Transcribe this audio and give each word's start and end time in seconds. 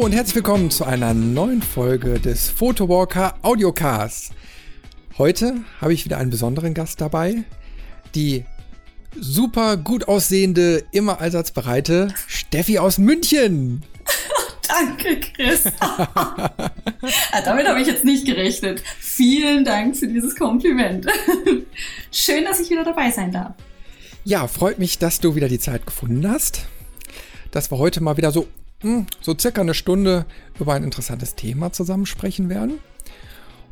Hallo 0.00 0.06
und 0.06 0.14
herzlich 0.14 0.36
willkommen 0.36 0.70
zu 0.70 0.86
einer 0.86 1.12
neuen 1.12 1.60
Folge 1.60 2.18
des 2.18 2.48
Photowalker 2.48 3.34
Audiocasts. 3.42 4.30
Heute 5.18 5.56
habe 5.78 5.92
ich 5.92 6.06
wieder 6.06 6.16
einen 6.16 6.30
besonderen 6.30 6.72
Gast 6.72 7.02
dabei, 7.02 7.44
die 8.14 8.46
super 9.14 9.76
gut 9.76 10.08
aussehende, 10.08 10.84
immer 10.92 11.20
allsatzbereite 11.20 12.14
Steffi 12.26 12.78
aus 12.78 12.96
München. 12.96 13.82
Danke, 14.66 15.20
Chris. 15.20 15.64
Damit 17.44 17.68
habe 17.68 17.82
ich 17.82 17.86
jetzt 17.86 18.06
nicht 18.06 18.24
gerechnet. 18.24 18.82
Vielen 19.00 19.66
Dank 19.66 19.98
für 19.98 20.06
dieses 20.06 20.34
Kompliment. 20.34 21.08
Schön, 22.10 22.44
dass 22.44 22.58
ich 22.58 22.70
wieder 22.70 22.84
dabei 22.84 23.10
sein 23.10 23.32
darf. 23.32 23.52
Ja, 24.24 24.48
freut 24.48 24.78
mich, 24.78 24.98
dass 24.98 25.20
du 25.20 25.34
wieder 25.34 25.48
die 25.48 25.58
Zeit 25.58 25.84
gefunden 25.84 26.26
hast. 26.26 26.62
Dass 27.50 27.70
wir 27.70 27.76
heute 27.76 28.00
mal 28.00 28.16
wieder 28.16 28.32
so, 28.32 28.46
so 29.20 29.36
circa 29.38 29.60
eine 29.60 29.74
Stunde 29.74 30.26
über 30.58 30.74
ein 30.74 30.84
interessantes 30.84 31.34
Thema 31.34 31.72
zusammen 31.72 32.06
sprechen 32.06 32.48
werden. 32.48 32.78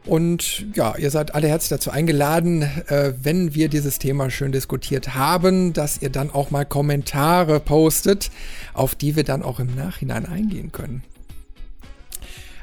Und 0.04 0.66
ja, 0.74 0.96
ihr 0.96 1.10
seid 1.10 1.34
alle 1.34 1.48
herzlich 1.48 1.68
dazu 1.68 1.90
eingeladen, 1.90 2.62
äh, 2.62 3.12
wenn 3.20 3.54
wir 3.54 3.68
dieses 3.68 3.98
Thema 3.98 4.30
schön 4.30 4.52
diskutiert 4.52 5.14
haben, 5.14 5.74
dass 5.74 6.00
ihr 6.00 6.08
dann 6.08 6.30
auch 6.30 6.50
mal 6.50 6.64
Kommentare 6.64 7.60
postet, 7.60 8.30
auf 8.72 8.94
die 8.94 9.16
wir 9.16 9.24
dann 9.24 9.42
auch 9.42 9.60
im 9.60 9.74
Nachhinein 9.74 10.24
eingehen 10.24 10.72
können. 10.72 11.02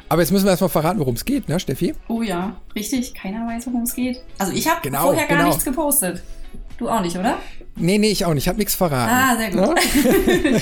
Aber 0.09 0.21
jetzt 0.21 0.31
müssen 0.31 0.45
wir 0.45 0.51
erstmal 0.51 0.69
verraten, 0.69 0.99
worum 0.99 1.15
es 1.15 1.25
geht, 1.25 1.47
ne, 1.49 1.59
Steffi? 1.59 1.93
Oh 2.07 2.21
ja, 2.21 2.55
richtig. 2.75 3.13
Keiner 3.13 3.45
weiß, 3.47 3.67
worum 3.67 3.83
es 3.83 3.93
geht. 3.93 4.23
Also 4.37 4.53
ich 4.53 4.67
habe 4.67 4.81
genau, 4.81 5.03
vorher 5.03 5.27
gar 5.27 5.37
genau. 5.37 5.49
nichts 5.49 5.65
gepostet. 5.65 6.23
Du 6.77 6.89
auch 6.89 7.01
nicht, 7.01 7.17
oder? 7.17 7.39
Nee, 7.77 7.97
nee, 7.97 8.11
ich 8.11 8.25
auch 8.25 8.33
nicht. 8.33 8.43
Ich 8.43 8.47
habe 8.47 8.57
nichts 8.57 8.75
verraten. 8.75 9.11
Ah, 9.11 9.37
sehr 9.37 9.51
gut. 9.51 9.79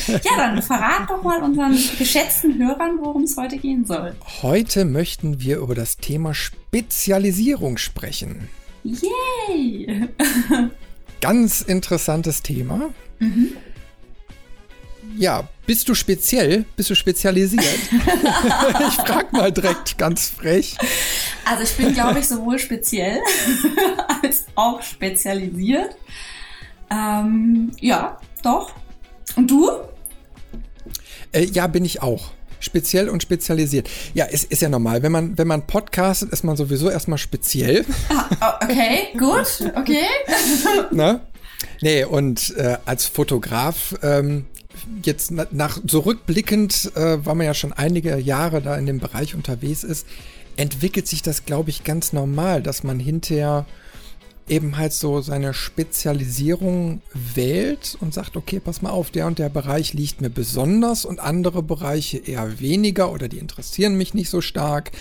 Ja? 0.07 0.19
ja, 0.31 0.37
dann 0.37 0.61
verrat 0.61 1.09
doch 1.09 1.23
mal 1.23 1.41
unseren 1.41 1.77
geschätzten 1.97 2.57
Hörern, 2.57 2.97
worum 2.99 3.23
es 3.23 3.37
heute 3.37 3.57
gehen 3.57 3.85
soll. 3.85 4.15
Heute 4.41 4.85
möchten 4.85 5.39
wir 5.39 5.57
über 5.57 5.75
das 5.75 5.97
Thema 5.97 6.33
Spezialisierung 6.33 7.77
sprechen. 7.77 8.49
Yay! 8.83 10.09
Ganz 11.21 11.61
interessantes 11.61 12.41
Thema. 12.41 12.89
Mhm. 13.19 13.53
Ja, 15.17 15.47
bist 15.65 15.87
du 15.87 15.95
speziell? 15.95 16.65
Bist 16.75 16.89
du 16.89 16.95
spezialisiert? 16.95 17.63
ich 17.91 18.93
frag 18.95 19.31
mal 19.31 19.51
direkt 19.51 19.97
ganz 19.97 20.29
frech. 20.29 20.77
Also 21.45 21.63
ich 21.63 21.73
bin, 21.77 21.93
glaube 21.93 22.19
ich, 22.19 22.27
sowohl 22.27 22.59
speziell 22.59 23.19
als 24.23 24.45
auch 24.55 24.81
spezialisiert. 24.81 25.95
Ähm, 26.91 27.71
ja, 27.79 28.19
doch. 28.41 28.73
Und 29.35 29.49
du? 29.49 29.69
Äh, 31.31 31.45
ja, 31.45 31.67
bin 31.67 31.85
ich 31.85 32.01
auch. 32.01 32.31
Speziell 32.59 33.09
und 33.09 33.21
spezialisiert. 33.21 33.89
Ja, 34.13 34.25
ist, 34.25 34.45
ist 34.45 34.61
ja 34.61 34.69
normal. 34.69 35.03
Wenn 35.03 35.11
man, 35.11 35.37
wenn 35.37 35.47
man 35.47 35.67
podcastet, 35.67 36.31
ist 36.31 36.43
man 36.43 36.55
sowieso 36.55 36.89
erstmal 36.89 37.17
speziell. 37.17 37.85
Ah, 38.39 38.59
okay, 38.63 39.09
gut, 39.17 39.71
okay. 39.75 40.05
Na? 40.91 41.21
Nee, 41.81 42.05
und 42.05 42.55
äh, 42.57 42.77
als 42.85 43.05
Fotograf 43.05 43.95
ähm, 44.01 44.45
jetzt 45.03 45.31
nach 45.31 45.79
zurückblickend, 45.85 46.91
äh, 46.95 47.25
weil 47.25 47.35
man 47.35 47.45
ja 47.45 47.53
schon 47.53 47.73
einige 47.73 48.17
Jahre 48.17 48.61
da 48.61 48.75
in 48.75 48.85
dem 48.85 48.99
Bereich 48.99 49.35
unterwegs 49.35 49.83
ist, 49.83 50.07
entwickelt 50.55 51.07
sich 51.07 51.21
das, 51.21 51.45
glaube 51.45 51.69
ich, 51.69 51.83
ganz 51.83 52.13
normal, 52.13 52.61
dass 52.61 52.83
man 52.83 52.99
hinterher 52.99 53.65
eben 54.47 54.77
halt 54.77 54.93
so 54.93 55.21
seine 55.21 55.53
Spezialisierung 55.53 57.01
wählt 57.13 57.97
und 58.01 58.13
sagt, 58.13 58.35
okay, 58.35 58.59
pass 58.59 58.81
mal 58.81 58.89
auf, 58.89 59.09
der 59.09 59.27
und 59.27 59.39
der 59.39 59.49
Bereich 59.49 59.93
liegt 59.93 60.21
mir 60.21 60.29
besonders 60.29 61.05
und 61.05 61.19
andere 61.19 61.63
Bereiche 61.63 62.17
eher 62.17 62.59
weniger 62.59 63.11
oder 63.11 63.29
die 63.29 63.37
interessieren 63.37 63.95
mich 63.95 64.13
nicht 64.13 64.29
so 64.29 64.41
stark. 64.41 64.91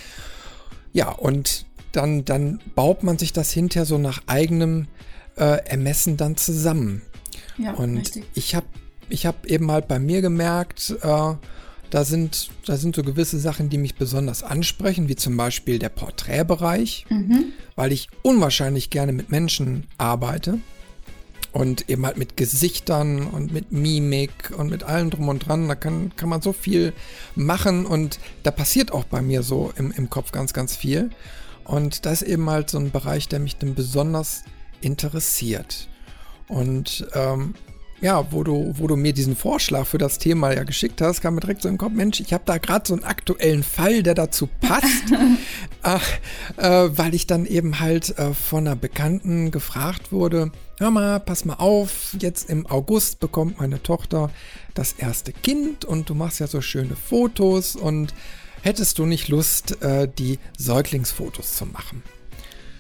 Ja, 0.93 1.11
und 1.11 1.67
dann, 1.91 2.25
dann 2.25 2.61
baut 2.75 3.03
man 3.03 3.19
sich 3.19 3.33
das 3.33 3.51
hinterher 3.51 3.85
so 3.85 3.99
nach 3.99 4.23
eigenem 4.27 4.87
äh, 5.37 5.65
Ermessen 5.65 6.17
dann 6.17 6.37
zusammen. 6.37 7.03
Ja, 7.59 7.73
und 7.73 7.99
richtig. 7.99 8.25
ich 8.35 8.55
habe 8.55 8.67
ich 9.13 9.27
habe 9.27 9.49
eben 9.49 9.71
halt 9.71 9.89
bei 9.89 9.99
mir 9.99 10.23
gemerkt, 10.23 10.97
äh, 11.03 11.35
da 11.91 12.05
sind, 12.05 12.49
da 12.65 12.79
sind 12.79 12.97
so 12.97 13.03
gewisse 13.03 13.39
Sachen, 13.39 13.69
die 13.69 13.77
mich 13.77 13.97
besonders 13.97 14.43
ansprechen, 14.43 15.09
wie 15.09 15.17
zum 15.17 15.37
Beispiel 15.37 15.79
der 15.79 15.91
Porträtbereich, 15.91 17.05
mhm. 17.11 17.53
weil 17.77 17.93
ich 17.93 18.09
unwahrscheinlich 18.23 18.89
gerne 18.89 19.13
mit 19.13 19.31
Menschen 19.31 19.87
arbeite 19.99 20.59
und 21.53 21.91
eben 21.91 22.07
halt 22.07 22.17
mit 22.17 22.39
Gesichtern 22.39 23.27
und 23.27 23.53
mit 23.53 23.73
Mimik 23.73 24.55
und 24.57 24.71
mit 24.71 24.85
allem 24.85 25.11
drum 25.11 25.29
und 25.29 25.47
dran. 25.47 25.69
Da 25.69 25.75
kann, 25.75 26.17
kann 26.17 26.31
man 26.31 26.41
so 26.41 26.55
viel 26.55 26.95
machen 27.35 27.85
und 27.85 28.19
da 28.43 28.51
passiert 28.51 28.91
auch 28.91 29.05
bei 29.05 29.21
mir 29.21 29.43
so 29.43 29.71
im, 29.77 29.93
im 29.93 30.09
Kopf 30.09 30.33
ganz, 30.33 30.55
ganz 30.55 30.75
viel. 30.75 31.11
Und 31.65 32.07
das 32.07 32.23
ist 32.23 32.29
eben 32.29 32.49
halt 32.49 32.71
so 32.71 32.79
ein 32.79 32.91
Bereich, 32.91 33.29
der 33.29 33.39
mich 33.39 33.57
dann 33.57 33.75
besonders 33.75 34.45
interessiert. 34.81 35.89
Und 36.49 37.07
ähm, 37.15 37.55
ja, 38.03 38.31
wo 38.33 38.43
du, 38.43 38.75
wo 38.77 38.89
du 38.89 38.97
mir 38.97 39.13
diesen 39.13 39.37
Vorschlag 39.37 39.87
für 39.87 39.97
das 39.97 40.19
Thema 40.19 40.53
ja 40.53 40.65
geschickt 40.65 41.01
hast, 41.01 41.21
kam 41.21 41.37
mir 41.37 41.41
direkt 41.41 41.63
so 41.63 41.69
im 41.69 41.79
Kopf, 41.79 41.93
Mensch, 41.93 42.21
ich 42.21 42.33
habe 42.33 42.43
da 42.45 42.59
gerade 42.59 42.87
so 42.87 42.95
einen 42.95 43.05
aktuellen 43.05 43.63
Fall, 43.63 44.03
der 44.03 44.15
dazu 44.15 44.49
passt, 44.61 45.05
Ach, 45.83 46.07
äh, 46.59 46.89
weil 46.97 47.15
ich 47.15 47.27
dann 47.27 47.47
eben 47.47 47.81
halt 47.81 48.19
äh, 48.19 48.35
von 48.35 48.67
einer 48.67 48.77
Bekannten 48.77 49.53
gefragt 49.53 50.11
wurde, 50.11 50.51
hör 50.79 50.91
mal, 50.91 51.21
pass 51.21 51.45
mal 51.45 51.55
auf, 51.55 52.17
jetzt 52.19 52.51
im 52.51 52.67
August 52.67 53.21
bekommt 53.21 53.61
meine 53.61 53.83
Tochter 53.83 54.31
das 54.75 54.93
erste 54.93 55.33
Kind 55.33 55.85
und 55.85 56.09
du 56.09 56.15
machst 56.15 56.41
ja 56.41 56.49
so 56.49 56.61
schöne 56.61 56.97
Fotos 56.97 57.77
und 57.77 58.15
hättest 58.63 58.99
du 58.99 59.07
nicht 59.07 59.29
Lust, 59.29 59.81
äh, 59.83 60.09
die 60.09 60.41
Säuglingsfotos 60.59 61.57
zu 61.57 61.67
machen? 61.67 62.03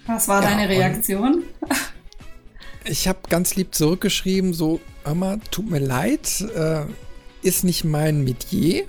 Was 0.06 0.26
war 0.26 0.42
ja, 0.42 0.50
deine 0.50 0.68
Reaktion? 0.68 1.44
Ich 2.84 3.08
habe 3.08 3.20
ganz 3.28 3.54
lieb 3.54 3.74
zurückgeschrieben, 3.74 4.54
so, 4.54 4.80
Mama, 5.04 5.38
tut 5.50 5.70
mir 5.70 5.78
leid, 5.78 6.40
äh, 6.54 6.84
ist 7.42 7.64
nicht 7.64 7.84
mein 7.84 8.24
Metier. 8.24 8.84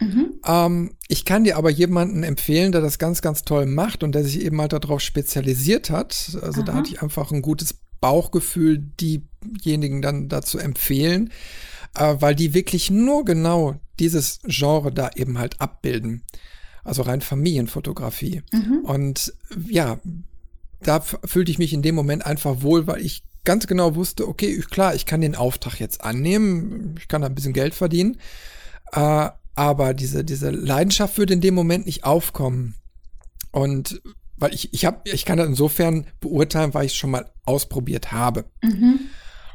Mhm. 0.00 0.34
Ähm, 0.46 0.94
ich 1.08 1.24
kann 1.24 1.44
dir 1.44 1.56
aber 1.56 1.70
jemanden 1.70 2.22
empfehlen, 2.22 2.72
der 2.72 2.80
das 2.80 2.98
ganz, 2.98 3.22
ganz 3.22 3.44
toll 3.44 3.66
macht 3.66 4.02
und 4.02 4.14
der 4.14 4.24
sich 4.24 4.40
eben 4.40 4.60
halt 4.60 4.72
darauf 4.72 5.00
spezialisiert 5.00 5.90
hat. 5.90 6.38
Also 6.42 6.60
Aha. 6.60 6.66
da 6.66 6.74
hatte 6.74 6.90
ich 6.90 7.02
einfach 7.02 7.30
ein 7.30 7.42
gutes 7.42 7.74
Bauchgefühl, 8.00 8.78
diejenigen 8.78 10.02
dann 10.02 10.28
dazu 10.28 10.58
empfehlen, 10.58 11.32
äh, 11.94 12.16
weil 12.20 12.34
die 12.34 12.54
wirklich 12.54 12.90
nur 12.90 13.24
genau 13.24 13.76
dieses 13.98 14.40
Genre 14.44 14.92
da 14.92 15.10
eben 15.16 15.38
halt 15.38 15.60
abbilden. 15.60 16.22
Also 16.84 17.02
rein 17.02 17.20
Familienfotografie. 17.20 18.42
Mhm. 18.52 18.78
Und 18.84 19.34
ja, 19.68 19.98
da 20.80 21.00
fühlte 21.00 21.50
ich 21.50 21.58
mich 21.58 21.72
in 21.72 21.82
dem 21.82 21.94
Moment 21.94 22.24
einfach 22.24 22.62
wohl, 22.62 22.86
weil 22.86 23.00
ich 23.00 23.22
ganz 23.44 23.66
genau 23.66 23.94
wusste, 23.94 24.28
okay, 24.28 24.46
ich, 24.46 24.68
klar, 24.68 24.94
ich 24.94 25.06
kann 25.06 25.20
den 25.20 25.34
Auftrag 25.34 25.80
jetzt 25.80 26.02
annehmen, 26.02 26.94
ich 26.98 27.08
kann 27.08 27.22
da 27.22 27.28
ein 27.28 27.34
bisschen 27.34 27.52
Geld 27.52 27.74
verdienen, 27.74 28.18
äh, 28.92 29.30
aber 29.54 29.94
diese, 29.94 30.24
diese 30.24 30.50
Leidenschaft 30.50 31.18
würde 31.18 31.34
in 31.34 31.40
dem 31.40 31.54
Moment 31.54 31.86
nicht 31.86 32.04
aufkommen. 32.04 32.74
Und 33.50 34.00
weil 34.36 34.54
ich, 34.54 34.72
ich 34.72 34.84
habe, 34.84 35.00
ich 35.10 35.24
kann 35.24 35.38
das 35.38 35.48
insofern 35.48 36.06
beurteilen, 36.20 36.74
weil 36.74 36.86
ich 36.86 36.92
es 36.92 36.98
schon 36.98 37.10
mal 37.10 37.32
ausprobiert 37.44 38.12
habe. 38.12 38.44
Mhm. 38.62 39.00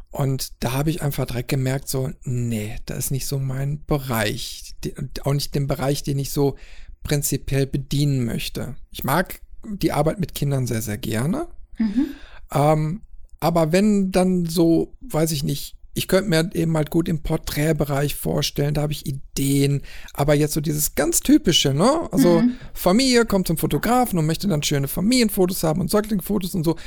Und 0.10 0.64
da 0.64 0.74
habe 0.74 0.90
ich 0.90 1.02
einfach 1.02 1.26
direkt 1.26 1.50
gemerkt, 1.50 1.88
so, 1.88 2.12
nee, 2.24 2.76
das 2.86 2.98
ist 2.98 3.12
nicht 3.12 3.26
so 3.26 3.40
mein 3.40 3.84
Bereich. 3.86 4.76
Auch 5.24 5.34
nicht 5.34 5.56
den 5.56 5.68
Bereich, 5.68 6.04
den 6.04 6.20
ich 6.20 6.32
so 6.32 6.56
prinzipiell 7.04 7.66
bedienen 7.66 8.26
möchte. 8.26 8.76
Ich 8.92 9.04
mag 9.04 9.40
die 9.66 9.92
Arbeit 9.92 10.20
mit 10.20 10.36
Kindern 10.36 10.68
sehr, 10.68 10.82
sehr 10.82 10.98
gerne. 10.98 11.48
Mhm. 11.78 12.06
Ähm, 12.52 13.02
aber 13.40 13.72
wenn 13.72 14.12
dann 14.12 14.46
so, 14.46 14.96
weiß 15.02 15.32
ich 15.32 15.44
nicht, 15.44 15.76
ich 15.96 16.08
könnte 16.08 16.30
mir 16.30 16.50
eben 16.56 16.76
halt 16.76 16.90
gut 16.90 17.08
im 17.08 17.22
Porträtbereich 17.22 18.16
vorstellen, 18.16 18.74
da 18.74 18.82
habe 18.82 18.94
ich 18.94 19.06
Ideen, 19.06 19.84
aber 20.14 20.34
jetzt 20.34 20.54
so 20.54 20.62
dieses 20.62 20.96
ganz 20.96 21.20
typische, 21.20 21.74
ne? 21.74 22.10
Also 22.12 22.42
mhm. 22.42 22.56
Familie 22.74 23.26
kommt 23.26 23.48
zum 23.48 23.58
Fotografen 23.58 24.18
und 24.18 24.26
möchte 24.26 24.48
dann 24.48 24.64
schöne 24.64 24.88
Familienfotos 24.88 25.64
haben 25.64 25.82
und 25.82 25.92
Säuglingfotos 25.92 26.56
und 26.56 26.64
so. 26.64 26.78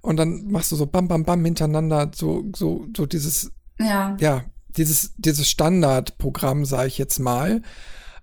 Und 0.00 0.16
dann 0.16 0.46
machst 0.50 0.72
du 0.72 0.76
so 0.76 0.86
bam, 0.86 1.08
bam, 1.08 1.24
bam 1.24 1.44
hintereinander, 1.44 2.10
so, 2.14 2.44
so, 2.54 2.86
so 2.96 3.06
dieses, 3.06 3.52
ja, 3.78 4.16
ja 4.20 4.44
dieses, 4.76 5.14
dieses 5.16 5.48
Standardprogramm, 5.48 6.64
sage 6.64 6.88
ich 6.88 6.98
jetzt 6.98 7.18
mal 7.18 7.62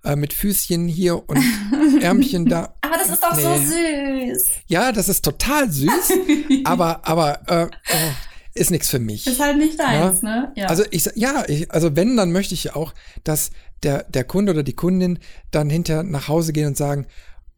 äh, 0.04 0.16
mit 0.16 0.32
Füßchen 0.32 0.88
hier 0.88 1.28
und 1.28 1.38
Ärmchen 2.00 2.46
da. 2.46 2.74
aber 2.80 2.96
das 2.98 3.10
ist 3.10 3.22
doch 3.22 3.36
nee. 3.36 3.42
so 3.42 4.34
süß. 4.34 4.50
Ja, 4.66 4.92
das 4.92 5.08
ist 5.08 5.24
total 5.24 5.70
süß, 5.70 6.12
aber, 6.64 7.06
aber 7.06 7.40
äh, 7.48 7.66
oh, 7.66 8.12
ist 8.54 8.70
nichts 8.70 8.90
für 8.90 8.98
mich. 8.98 9.26
Ist 9.26 9.40
halt 9.40 9.58
nicht 9.58 9.78
deins, 9.78 10.22
ja? 10.22 10.28
ne? 10.28 10.52
Ja. 10.56 10.66
Also 10.66 10.84
ich, 10.90 11.08
ja, 11.14 11.44
ich, 11.48 11.70
also 11.70 11.96
wenn, 11.96 12.16
dann 12.16 12.32
möchte 12.32 12.54
ich 12.54 12.64
ja 12.64 12.76
auch, 12.76 12.92
dass 13.24 13.50
der, 13.82 14.04
der 14.04 14.24
Kunde 14.24 14.52
oder 14.52 14.62
die 14.62 14.74
Kundin 14.74 15.18
dann 15.50 15.70
hinter 15.70 16.02
nach 16.02 16.28
Hause 16.28 16.52
gehen 16.52 16.68
und 16.68 16.76
sagen, 16.76 17.06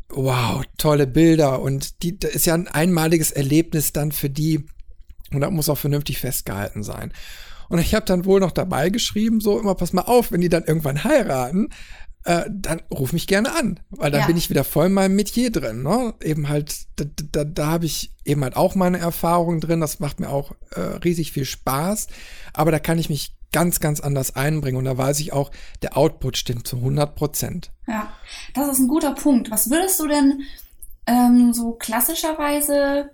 wow, 0.08 0.62
tolle 0.78 1.06
Bilder 1.06 1.60
und 1.60 2.02
die, 2.02 2.18
das 2.18 2.32
ist 2.32 2.46
ja 2.46 2.54
ein 2.54 2.68
einmaliges 2.68 3.32
Erlebnis 3.32 3.92
dann 3.92 4.12
für 4.12 4.30
die 4.30 4.66
und 5.32 5.40
das 5.40 5.50
muss 5.50 5.68
auch 5.68 5.78
vernünftig 5.78 6.18
festgehalten 6.18 6.82
sein. 6.82 7.12
Und 7.68 7.78
ich 7.78 7.94
habe 7.94 8.04
dann 8.04 8.24
wohl 8.24 8.40
noch 8.40 8.52
dabei 8.52 8.90
geschrieben, 8.90 9.40
so 9.40 9.58
immer 9.58 9.74
pass 9.74 9.92
mal 9.92 10.02
auf, 10.02 10.30
wenn 10.30 10.40
die 10.40 10.48
dann 10.48 10.64
irgendwann 10.64 11.02
heiraten, 11.02 11.70
äh, 12.24 12.44
dann 12.50 12.80
ruf 12.90 13.12
mich 13.12 13.26
gerne 13.26 13.54
an, 13.54 13.80
weil 13.90 14.10
dann 14.10 14.22
ja. 14.22 14.26
bin 14.26 14.36
ich 14.36 14.48
wieder 14.48 14.64
voll 14.64 14.86
in 14.86 14.94
meinem 14.94 15.14
Metier 15.14 15.52
drin. 15.52 15.82
Ne? 15.82 16.14
Eben 16.22 16.48
halt, 16.48 16.86
da, 16.96 17.04
da, 17.32 17.44
da 17.44 17.66
habe 17.66 17.84
ich 17.84 18.12
eben 18.24 18.42
halt 18.42 18.56
auch 18.56 18.74
meine 18.74 18.98
Erfahrungen 18.98 19.60
drin. 19.60 19.80
Das 19.80 20.00
macht 20.00 20.20
mir 20.20 20.30
auch 20.30 20.52
äh, 20.74 20.80
riesig 20.80 21.32
viel 21.32 21.44
Spaß. 21.44 22.08
Aber 22.54 22.70
da 22.70 22.78
kann 22.78 22.98
ich 22.98 23.10
mich 23.10 23.36
ganz, 23.52 23.78
ganz 23.78 24.00
anders 24.00 24.36
einbringen. 24.36 24.78
Und 24.78 24.86
da 24.86 24.96
weiß 24.96 25.20
ich 25.20 25.32
auch, 25.34 25.50
der 25.82 25.98
Output 25.98 26.38
stimmt 26.38 26.66
zu 26.66 26.76
100 26.76 27.14
Prozent. 27.14 27.70
Ja, 27.86 28.10
das 28.54 28.68
ist 28.68 28.78
ein 28.78 28.88
guter 28.88 29.14
Punkt. 29.14 29.50
Was 29.50 29.68
würdest 29.68 30.00
du 30.00 30.08
denn 30.08 30.42
ähm, 31.06 31.52
so 31.52 31.72
klassischerweise, 31.72 33.10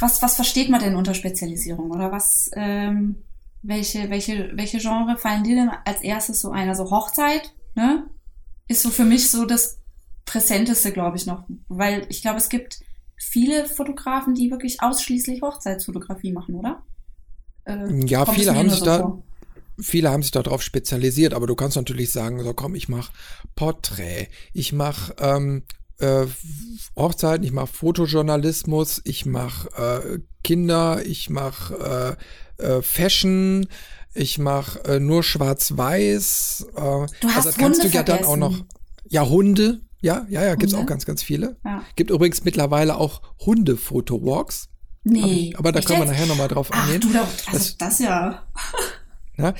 was, 0.00 0.20
was 0.22 0.34
versteht 0.34 0.68
man 0.68 0.80
denn 0.80 0.96
unter 0.96 1.14
Spezialisierung? 1.14 1.92
Oder 1.92 2.10
was, 2.10 2.50
ähm, 2.54 3.22
welche, 3.62 4.10
welche, 4.10 4.50
welche 4.54 4.78
Genre 4.78 5.16
fallen 5.16 5.44
dir 5.44 5.54
denn 5.54 5.70
als 5.84 6.02
erstes 6.02 6.40
so 6.40 6.50
ein? 6.50 6.68
Also 6.68 6.90
Hochzeit, 6.90 7.54
ne? 7.76 8.08
Ist 8.68 8.82
so 8.82 8.90
für 8.90 9.04
mich 9.04 9.30
so 9.30 9.44
das 9.44 9.78
Präsenteste, 10.24 10.92
glaube 10.92 11.16
ich, 11.16 11.26
noch. 11.26 11.44
Weil 11.68 12.06
ich 12.08 12.20
glaube, 12.20 12.38
es 12.38 12.48
gibt 12.48 12.80
viele 13.16 13.66
Fotografen, 13.66 14.34
die 14.34 14.50
wirklich 14.50 14.82
ausschließlich 14.82 15.42
Hochzeitsfotografie 15.42 16.32
machen, 16.32 16.56
oder? 16.56 16.82
Äh, 17.64 18.04
ja, 18.06 18.26
viele 18.26 18.54
haben 18.54 18.68
sich 18.68 18.80
so 18.80 18.84
da, 18.84 18.98
vor? 18.98 19.22
viele 19.78 20.10
haben 20.10 20.22
sich 20.22 20.32
darauf 20.32 20.62
spezialisiert, 20.62 21.32
aber 21.32 21.46
du 21.46 21.54
kannst 21.54 21.76
natürlich 21.76 22.10
sagen, 22.10 22.42
so 22.42 22.52
komm, 22.54 22.74
ich 22.74 22.88
mache 22.88 23.12
Porträt, 23.54 24.28
ich 24.52 24.72
mache 24.72 25.14
ähm, 25.18 25.62
äh, 25.98 26.26
Hochzeiten, 26.96 27.44
ich 27.44 27.52
mache 27.52 27.68
Fotojournalismus, 27.68 29.00
ich 29.04 29.26
mache 29.26 29.68
äh, 29.76 30.18
Kinder, 30.42 31.04
ich 31.04 31.30
mache 31.30 32.16
äh, 32.58 32.62
äh, 32.62 32.82
Fashion, 32.82 33.66
ich 34.16 34.38
mache 34.38 34.78
äh, 34.84 35.00
nur 35.00 35.22
Schwarz-Weiß. 35.22 36.66
Äh, 36.74 36.80
du 36.80 37.28
hast 37.28 37.46
also 37.46 37.58
kannst 37.58 37.82
Hunde 37.82 37.90
du 37.90 37.96
ja 37.96 38.02
dann 38.02 38.24
auch 38.24 38.36
noch. 38.36 38.64
Ja, 39.08 39.26
Hunde. 39.26 39.82
Ja, 40.00 40.26
ja, 40.28 40.44
ja, 40.44 40.54
gibt's 40.54 40.74
Hunde? 40.74 40.84
auch 40.84 40.88
ganz, 40.88 41.06
ganz 41.06 41.22
viele. 41.22 41.56
Ja. 41.64 41.82
Gibt 41.96 42.10
übrigens 42.10 42.44
mittlerweile 42.44 42.96
auch 42.96 43.22
Hunde-Fotowalks. 43.44 44.68
Nee. 45.04 45.50
Ich, 45.50 45.58
aber 45.58 45.72
da 45.72 45.80
können 45.80 46.00
wir 46.00 46.06
nachher 46.06 46.26
nochmal 46.26 46.48
drauf 46.48 46.72
eingehen. 46.72 47.02
Ach, 47.04 47.12
du, 47.12 47.52
das, 47.52 47.54
also 47.54 47.74
das 47.78 47.98
ja. 48.00 48.42
Na, 49.38 49.54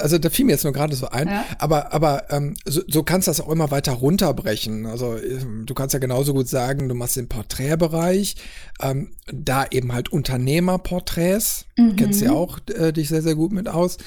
also 0.00 0.18
da 0.18 0.30
fiel 0.30 0.44
mir 0.44 0.52
jetzt 0.52 0.64
nur 0.64 0.72
gerade 0.72 0.94
so 0.94 1.08
ein. 1.08 1.26
Ja. 1.28 1.44
Aber, 1.58 1.92
aber 1.92 2.30
ähm, 2.30 2.54
so, 2.64 2.82
so 2.86 3.02
kannst 3.02 3.26
du 3.26 3.30
das 3.30 3.40
auch 3.40 3.48
immer 3.48 3.70
weiter 3.70 3.92
runterbrechen. 3.92 4.86
Also 4.86 5.16
ähm, 5.16 5.66
du 5.66 5.74
kannst 5.74 5.92
ja 5.92 5.98
genauso 5.98 6.34
gut 6.34 6.48
sagen, 6.48 6.88
du 6.88 6.94
machst 6.94 7.16
den 7.16 7.28
Porträtbereich, 7.28 8.36
ähm, 8.80 9.12
da 9.32 9.66
eben 9.70 9.92
halt 9.92 10.10
Unternehmerporträts, 10.10 11.66
mhm. 11.76 11.96
kennst 11.96 12.20
ja 12.20 12.32
auch 12.32 12.58
äh, 12.68 12.92
dich 12.92 13.08
sehr, 13.08 13.22
sehr 13.22 13.34
gut 13.34 13.52
mit 13.52 13.68
aus. 13.68 13.98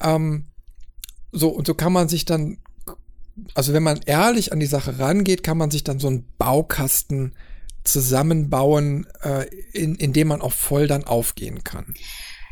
Ähm, 0.00 0.46
so, 1.30 1.48
und 1.48 1.66
so 1.66 1.74
kann 1.74 1.92
man 1.92 2.08
sich 2.08 2.24
dann, 2.24 2.58
also 3.54 3.72
wenn 3.74 3.82
man 3.82 4.00
ehrlich 4.06 4.52
an 4.52 4.60
die 4.60 4.66
Sache 4.66 4.98
rangeht, 4.98 5.42
kann 5.42 5.58
man 5.58 5.70
sich 5.70 5.84
dann 5.84 5.98
so 5.98 6.08
einen 6.08 6.24
Baukasten 6.38 7.34
zusammenbauen, 7.84 9.06
äh, 9.22 9.46
in, 9.72 9.94
in 9.96 10.12
dem 10.12 10.28
man 10.28 10.40
auch 10.40 10.52
voll 10.52 10.86
dann 10.86 11.04
aufgehen 11.04 11.64
kann. 11.64 11.94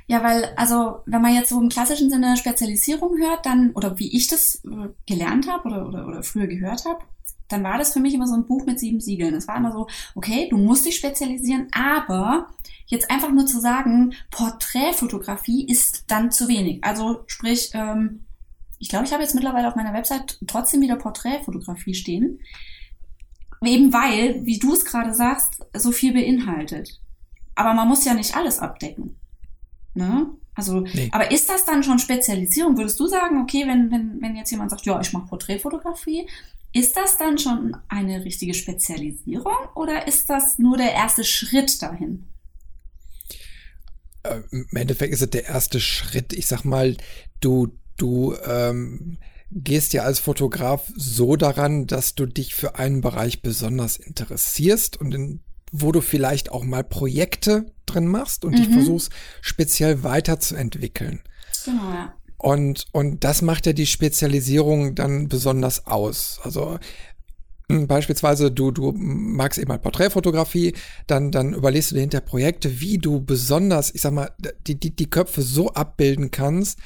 Ja, 0.08 0.22
weil, 0.22 0.52
also, 0.56 1.00
wenn 1.06 1.22
man 1.22 1.34
jetzt 1.34 1.48
so 1.48 1.60
im 1.60 1.68
klassischen 1.68 2.10
Sinne 2.10 2.36
Spezialisierung 2.36 3.18
hört, 3.18 3.44
dann, 3.44 3.72
oder 3.72 3.98
wie 3.98 4.16
ich 4.16 4.28
das 4.28 4.62
äh, 4.64 4.88
gelernt 5.06 5.48
habe 5.50 5.68
oder, 5.68 5.88
oder, 5.88 6.06
oder 6.06 6.22
früher 6.22 6.46
gehört 6.46 6.84
habe, 6.84 7.00
dann 7.48 7.64
war 7.64 7.78
das 7.78 7.92
für 7.92 8.00
mich 8.00 8.14
immer 8.14 8.26
so 8.26 8.34
ein 8.34 8.46
Buch 8.46 8.66
mit 8.66 8.78
sieben 8.78 9.00
Siegeln. 9.00 9.34
Es 9.34 9.48
war 9.48 9.56
immer 9.56 9.72
so, 9.72 9.86
okay, 10.14 10.48
du 10.48 10.58
musst 10.58 10.86
dich 10.86 10.96
spezialisieren, 10.96 11.68
aber 11.72 12.48
jetzt 12.86 13.10
einfach 13.10 13.32
nur 13.32 13.46
zu 13.46 13.60
sagen, 13.60 14.14
Porträtfotografie 14.30 15.66
ist 15.66 16.04
dann 16.08 16.30
zu 16.30 16.48
wenig. 16.48 16.84
Also 16.84 17.24
sprich, 17.26 17.70
ähm, 17.74 18.26
ich 18.78 18.88
glaube, 18.88 19.06
ich 19.06 19.12
habe 19.12 19.22
jetzt 19.22 19.34
mittlerweile 19.34 19.68
auf 19.68 19.76
meiner 19.76 19.94
Website 19.94 20.38
trotzdem 20.46 20.80
wieder 20.80 20.96
Porträtfotografie 20.96 21.94
stehen. 21.94 22.40
Eben 23.64 23.92
weil, 23.92 24.44
wie 24.44 24.58
du 24.58 24.74
es 24.74 24.84
gerade 24.84 25.14
sagst, 25.14 25.66
so 25.74 25.90
viel 25.90 26.12
beinhaltet. 26.12 27.00
Aber 27.54 27.74
man 27.74 27.88
muss 27.88 28.04
ja 28.04 28.14
nicht 28.14 28.36
alles 28.36 28.58
abdecken. 28.58 29.16
Ne? 29.96 30.26
Also, 30.54 30.80
nee. 30.80 31.08
aber 31.12 31.30
ist 31.30 31.48
das 31.48 31.64
dann 31.64 31.82
schon 31.82 31.98
Spezialisierung? 31.98 32.76
Würdest 32.76 33.00
du 33.00 33.06
sagen, 33.06 33.42
okay, 33.42 33.64
wenn, 33.66 33.90
wenn, 33.90 34.20
wenn 34.20 34.36
jetzt 34.36 34.50
jemand 34.50 34.70
sagt, 34.70 34.86
ja, 34.86 35.00
ich 35.00 35.12
mache 35.12 35.26
Porträtfotografie, 35.26 36.28
ist 36.72 36.96
das 36.96 37.18
dann 37.18 37.38
schon 37.38 37.76
eine 37.88 38.24
richtige 38.24 38.54
Spezialisierung 38.54 39.54
oder 39.74 40.06
ist 40.06 40.28
das 40.30 40.58
nur 40.58 40.76
der 40.76 40.92
erste 40.92 41.24
Schritt 41.24 41.80
dahin? 41.82 42.26
Äh, 44.22 44.40
Im 44.50 44.68
Endeffekt 44.72 45.12
ist 45.12 45.22
es 45.22 45.30
der 45.30 45.46
erste 45.46 45.80
Schritt. 45.80 46.32
Ich 46.32 46.46
sag 46.46 46.64
mal, 46.64 46.96
du, 47.40 47.68
du 47.96 48.34
ähm, 48.46 49.18
gehst 49.50 49.92
ja 49.92 50.02
als 50.02 50.20
Fotograf 50.20 50.90
so 50.94 51.36
daran, 51.36 51.86
dass 51.86 52.14
du 52.14 52.26
dich 52.26 52.54
für 52.54 52.76
einen 52.76 53.00
Bereich 53.00 53.42
besonders 53.42 53.96
interessierst 53.96 55.00
und 55.00 55.14
in 55.14 55.40
wo 55.72 55.92
du 55.92 56.00
vielleicht 56.00 56.50
auch 56.50 56.64
mal 56.64 56.84
Projekte 56.84 57.66
drin 57.86 58.06
machst 58.06 58.44
und 58.44 58.52
mhm. 58.52 58.56
dich 58.56 58.68
versuchst 58.68 59.12
speziell 59.40 60.02
weiterzuentwickeln. 60.02 61.20
Genau, 61.64 61.92
ja. 61.92 62.14
Und, 62.38 62.86
und 62.92 63.24
das 63.24 63.40
macht 63.40 63.66
ja 63.66 63.72
die 63.72 63.86
Spezialisierung 63.86 64.94
dann 64.94 65.28
besonders 65.28 65.86
aus. 65.86 66.38
Also 66.42 66.78
hm, 67.70 67.88
Beispielsweise, 67.88 68.52
du, 68.52 68.70
du 68.70 68.92
magst 68.92 69.58
eben 69.58 69.68
mal 69.68 69.78
Porträtfotografie, 69.78 70.74
dann, 71.06 71.32
dann 71.32 71.52
überlegst 71.52 71.90
du 71.90 71.94
dir 71.96 72.02
hinter 72.02 72.20
Projekte, 72.20 72.80
wie 72.80 72.98
du 72.98 73.20
besonders, 73.20 73.92
ich 73.94 74.02
sag 74.02 74.12
mal, 74.12 74.30
die, 74.66 74.78
die, 74.78 74.94
die 74.94 75.10
Köpfe 75.10 75.42
so 75.42 75.72
abbilden 75.72 76.30
kannst, 76.30 76.78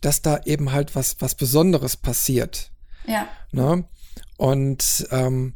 dass 0.00 0.22
da 0.22 0.40
eben 0.44 0.70
halt 0.70 0.94
was, 0.94 1.16
was 1.20 1.34
Besonderes 1.34 1.96
passiert. 1.96 2.70
Ja. 3.04 3.26
Ne? 3.50 3.84
Und 4.36 5.08
ähm, 5.10 5.54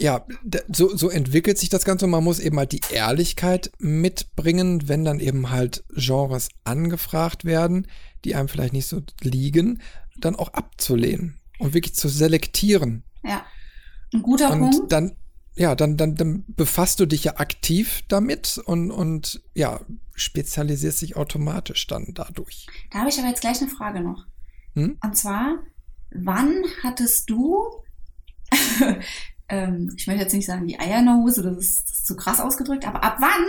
ja, 0.00 0.24
so, 0.72 0.96
so 0.96 1.10
entwickelt 1.10 1.58
sich 1.58 1.68
das 1.68 1.84
Ganze. 1.84 2.06
Man 2.06 2.24
muss 2.24 2.38
eben 2.38 2.58
halt 2.58 2.72
die 2.72 2.80
Ehrlichkeit 2.90 3.70
mitbringen, 3.78 4.88
wenn 4.88 5.04
dann 5.04 5.20
eben 5.20 5.50
halt 5.50 5.84
Genres 5.94 6.48
angefragt 6.64 7.44
werden, 7.44 7.86
die 8.24 8.34
einem 8.34 8.48
vielleicht 8.48 8.72
nicht 8.72 8.86
so 8.86 9.02
liegen, 9.20 9.82
dann 10.18 10.36
auch 10.36 10.54
abzulehnen 10.54 11.38
und 11.58 11.74
wirklich 11.74 11.94
zu 11.94 12.08
selektieren. 12.08 13.04
Ja. 13.22 13.44
Ein 14.14 14.22
guter 14.22 14.50
und 14.50 14.60
Punkt. 14.60 14.92
Dann, 14.92 15.16
ja, 15.54 15.74
dann, 15.74 15.98
dann, 15.98 16.14
dann 16.14 16.44
befasst 16.48 16.98
du 17.00 17.06
dich 17.06 17.24
ja 17.24 17.36
aktiv 17.36 18.02
damit 18.08 18.58
und, 18.64 18.90
und 18.90 19.42
ja, 19.54 19.80
spezialisierst 20.14 21.02
dich 21.02 21.16
automatisch 21.16 21.86
dann 21.86 22.12
dadurch. 22.14 22.66
Da 22.90 23.00
habe 23.00 23.10
ich 23.10 23.18
aber 23.18 23.28
jetzt 23.28 23.42
gleich 23.42 23.60
eine 23.60 23.70
Frage 23.70 24.00
noch. 24.00 24.24
Hm? 24.74 24.98
Und 25.02 25.16
zwar, 25.16 25.58
wann 26.10 26.64
hattest 26.82 27.28
du 27.28 27.82
ähm, 29.50 29.92
ich 29.96 30.06
möchte 30.06 30.22
jetzt 30.22 30.32
nicht 30.32 30.46
sagen 30.46 30.66
die 30.66 30.78
Eier 30.78 31.00
in 31.00 31.06
der 31.06 31.16
Hose, 31.16 31.42
das 31.42 31.58
ist, 31.58 31.88
das 31.88 31.98
ist 31.98 32.06
zu 32.06 32.16
krass 32.16 32.40
ausgedrückt, 32.40 32.86
aber 32.86 33.04
ab 33.04 33.16
wann 33.20 33.46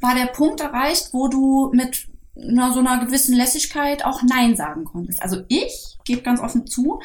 war 0.00 0.14
der 0.14 0.32
Punkt 0.32 0.60
erreicht, 0.60 1.10
wo 1.12 1.28
du 1.28 1.70
mit 1.72 2.08
einer, 2.36 2.72
so 2.72 2.80
einer 2.80 3.04
gewissen 3.04 3.34
Lässigkeit 3.34 4.04
auch 4.04 4.22
Nein 4.22 4.56
sagen 4.56 4.84
konntest? 4.84 5.22
Also 5.22 5.42
ich 5.48 5.96
gebe 6.04 6.22
ganz 6.22 6.40
offen 6.40 6.66
zu, 6.66 7.00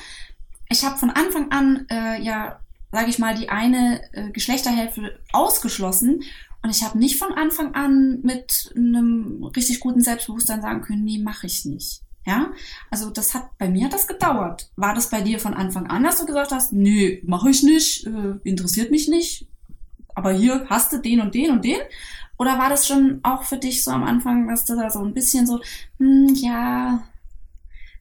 ich 0.70 0.84
habe 0.84 0.98
von 0.98 1.10
Anfang 1.10 1.52
an 1.52 1.86
äh, 1.90 2.22
ja, 2.22 2.60
sage 2.92 3.10
ich 3.10 3.20
mal, 3.20 3.36
die 3.36 3.50
eine 3.50 4.02
äh, 4.14 4.32
Geschlechterhälfte 4.32 5.20
ausgeschlossen 5.32 6.24
und 6.62 6.70
ich 6.70 6.84
habe 6.84 6.98
nicht 6.98 7.18
von 7.18 7.34
Anfang 7.34 7.74
an 7.76 8.20
mit 8.24 8.74
einem 8.76 9.44
richtig 9.56 9.80
guten 9.80 10.02
Selbstbewusstsein 10.02 10.62
sagen 10.62 10.82
können, 10.82 11.04
nee, 11.04 11.20
mache 11.20 11.48
ich 11.48 11.66
nicht. 11.66 12.02
Ja, 12.30 12.52
also 12.92 13.10
das 13.10 13.34
hat 13.34 13.58
bei 13.58 13.68
mir 13.68 13.86
hat 13.86 13.94
das 13.94 14.06
gedauert. 14.06 14.70
War 14.76 14.94
das 14.94 15.10
bei 15.10 15.22
dir 15.22 15.40
von 15.40 15.56
Anfang 15.56 15.88
an, 15.88 16.04
dass 16.04 16.20
du 16.20 16.28
gesagt 16.28 16.52
hast, 16.52 16.72
nee, 16.72 17.24
mache 17.26 17.50
ich 17.50 17.64
nicht, 17.64 18.06
äh, 18.06 18.36
interessiert 18.44 18.92
mich 18.92 19.08
nicht, 19.08 19.48
aber 20.14 20.32
hier 20.32 20.68
hast 20.70 20.94
du 20.94 21.00
den 21.00 21.22
und 21.22 21.34
den 21.34 21.50
und 21.50 21.66
den? 21.66 21.80
Oder 22.38 22.60
war 22.60 22.70
das 22.70 22.88
schon 22.88 23.20
auch 23.24 23.46
für 23.46 23.58
dich 23.58 23.84
so 23.84 23.90
am 23.90 24.04
Anfang, 24.04 24.48
dass 24.48 24.64
du 24.64 24.76
da 24.76 24.92
so 24.92 25.00
ein 25.00 25.16
bisschen 25.16 25.48
so, 25.48 25.60
hm, 25.98 26.36
ja, 26.36 27.02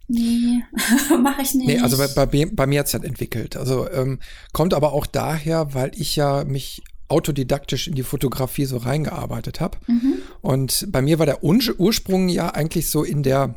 nee, 0.08 0.62
mache 1.22 1.40
ich 1.40 1.54
nicht. 1.54 1.66
Nee, 1.66 1.78
also 1.78 1.96
bei, 1.96 2.26
bei, 2.26 2.46
bei 2.52 2.66
mir 2.66 2.80
hat's 2.80 2.92
halt 2.92 3.04
entwickelt. 3.04 3.56
Also 3.56 3.90
ähm, 3.90 4.18
kommt 4.52 4.74
aber 4.74 4.92
auch 4.92 5.06
daher, 5.06 5.72
weil 5.72 5.92
ich 5.94 6.16
ja 6.16 6.44
mich 6.44 6.82
autodidaktisch 7.08 7.88
in 7.88 7.94
die 7.94 8.02
Fotografie 8.02 8.66
so 8.66 8.76
reingearbeitet 8.76 9.60
habe. 9.60 9.78
Mhm. 9.86 10.18
Und 10.42 10.86
bei 10.92 11.00
mir 11.00 11.18
war 11.18 11.24
der 11.24 11.42
Ursprung 11.42 12.28
ja 12.28 12.50
eigentlich 12.50 12.90
so 12.90 13.04
in 13.04 13.22
der 13.22 13.54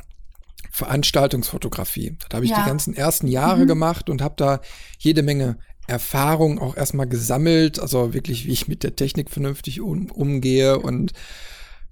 Veranstaltungsfotografie. 0.72 2.16
Da 2.28 2.36
habe 2.36 2.46
ich 2.46 2.50
ja. 2.50 2.62
die 2.62 2.68
ganzen 2.68 2.96
ersten 2.96 3.28
Jahre 3.28 3.62
mhm. 3.62 3.68
gemacht 3.68 4.08
und 4.08 4.22
habe 4.22 4.34
da 4.36 4.60
jede 4.98 5.22
Menge 5.22 5.58
Erfahrung 5.86 6.58
auch 6.58 6.76
erstmal 6.76 7.06
gesammelt, 7.06 7.78
also 7.78 8.14
wirklich, 8.14 8.46
wie 8.46 8.52
ich 8.52 8.68
mit 8.68 8.82
der 8.82 8.96
Technik 8.96 9.30
vernünftig 9.30 9.80
um, 9.80 10.10
umgehe 10.10 10.78
und 10.78 11.12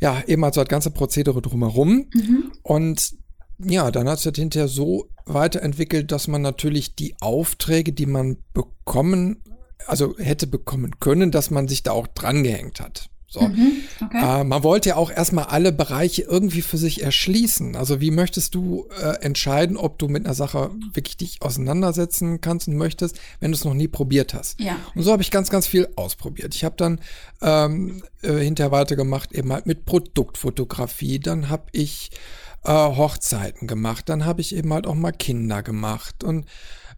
ja, 0.00 0.22
eben 0.26 0.42
halt 0.42 0.54
so 0.54 0.62
das 0.62 0.68
ganze 0.68 0.90
Prozedere 0.90 1.42
drumherum. 1.42 2.06
Mhm. 2.14 2.52
Und 2.62 3.12
ja, 3.58 3.90
dann 3.90 4.08
hat 4.08 4.18
es 4.18 4.24
halt 4.24 4.36
hinterher 4.36 4.68
so 4.68 5.10
weiterentwickelt, 5.26 6.10
dass 6.10 6.26
man 6.26 6.40
natürlich 6.40 6.96
die 6.96 7.16
Aufträge, 7.20 7.92
die 7.92 8.06
man 8.06 8.38
bekommen, 8.54 9.42
also 9.86 10.16
hätte 10.16 10.46
bekommen 10.46 10.98
können, 11.00 11.30
dass 11.30 11.50
man 11.50 11.68
sich 11.68 11.82
da 11.82 11.92
auch 11.92 12.06
dran 12.06 12.42
gehängt 12.42 12.80
hat. 12.80 13.09
So. 13.32 13.42
Mhm, 13.42 13.82
okay. 14.04 14.40
äh, 14.40 14.44
man 14.44 14.64
wollte 14.64 14.88
ja 14.88 14.96
auch 14.96 15.08
erstmal 15.08 15.44
alle 15.44 15.70
Bereiche 15.70 16.22
irgendwie 16.22 16.62
für 16.62 16.78
sich 16.78 17.04
erschließen. 17.04 17.76
Also 17.76 18.00
wie 18.00 18.10
möchtest 18.10 18.56
du 18.56 18.88
äh, 19.00 19.22
entscheiden, 19.24 19.76
ob 19.76 20.00
du 20.00 20.08
mit 20.08 20.24
einer 20.24 20.34
Sache 20.34 20.72
wirklich 20.92 21.16
dich 21.16 21.40
auseinandersetzen 21.40 22.40
kannst 22.40 22.66
und 22.66 22.76
möchtest, 22.76 23.20
wenn 23.38 23.52
du 23.52 23.56
es 23.56 23.64
noch 23.64 23.74
nie 23.74 23.86
probiert 23.86 24.34
hast? 24.34 24.58
Ja. 24.58 24.76
Und 24.96 25.04
so 25.04 25.12
habe 25.12 25.22
ich 25.22 25.30
ganz, 25.30 25.48
ganz 25.48 25.68
viel 25.68 25.88
ausprobiert. 25.94 26.56
Ich 26.56 26.64
habe 26.64 26.74
dann 26.76 27.00
ähm, 27.40 28.02
äh, 28.22 28.38
hinterher 28.38 28.72
weitergemacht 28.72 29.30
eben 29.30 29.52
halt 29.52 29.64
mit 29.64 29.84
Produktfotografie. 29.84 31.20
Dann 31.20 31.48
habe 31.50 31.66
ich 31.70 32.10
äh, 32.64 32.72
Hochzeiten 32.72 33.68
gemacht. 33.68 34.08
Dann 34.08 34.24
habe 34.24 34.40
ich 34.40 34.56
eben 34.56 34.72
halt 34.72 34.88
auch 34.88 34.96
mal 34.96 35.12
Kinder 35.12 35.62
gemacht 35.62 36.24
und 36.24 36.46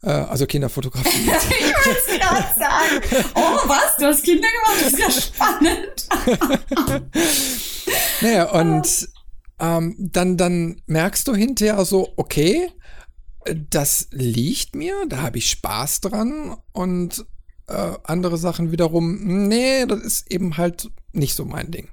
also 0.09 0.47
Kinderfotografie. 0.47 1.09
ich 1.21 1.31
wollte 1.31 2.19
gerade 2.19 2.55
sagen. 2.59 3.31
Oh, 3.35 3.69
was? 3.69 3.97
Du 3.97 4.07
hast 4.07 4.25
Kinder 4.25 4.49
gemacht? 4.49 4.81
Das 4.81 4.93
ist 4.93 4.99
ja 4.99 5.11
spannend. 5.11 6.09
naja, 8.21 8.51
und 8.51 9.09
ähm, 9.61 9.95
dann, 9.99 10.37
dann 10.37 10.83
merkst 10.87 11.29
du 11.29 11.35
hinterher 11.35 11.85
so, 11.85 12.13
okay, 12.17 12.69
das 13.71 14.09
liegt 14.11 14.75
mir, 14.75 15.07
da 15.09 15.23
habe 15.23 15.39
ich 15.39 15.51
Spaß 15.51 16.01
dran 16.01 16.57
und 16.73 17.25
äh, 17.69 17.93
andere 18.05 18.39
Sachen 18.39 18.73
wiederum, 18.73 19.49
nee, 19.49 19.87
das 19.87 20.01
ist 20.01 20.33
eben 20.33 20.57
halt 20.57 20.91
nicht 21.13 21.35
so 21.35 21.45
mein 21.45 21.71
Ding. 21.71 21.89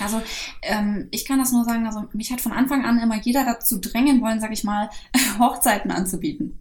Also 0.00 0.20
ähm, 0.62 1.08
ich 1.12 1.24
kann 1.24 1.38
das 1.38 1.52
nur 1.52 1.64
sagen, 1.64 1.86
also 1.86 2.04
mich 2.12 2.32
hat 2.32 2.40
von 2.40 2.52
Anfang 2.52 2.84
an 2.84 2.98
immer 2.98 3.20
jeder 3.20 3.44
dazu 3.44 3.80
drängen 3.80 4.20
wollen, 4.22 4.40
sag 4.40 4.52
ich 4.52 4.64
mal, 4.64 4.90
Hochzeiten 5.38 5.90
anzubieten. 5.90 6.58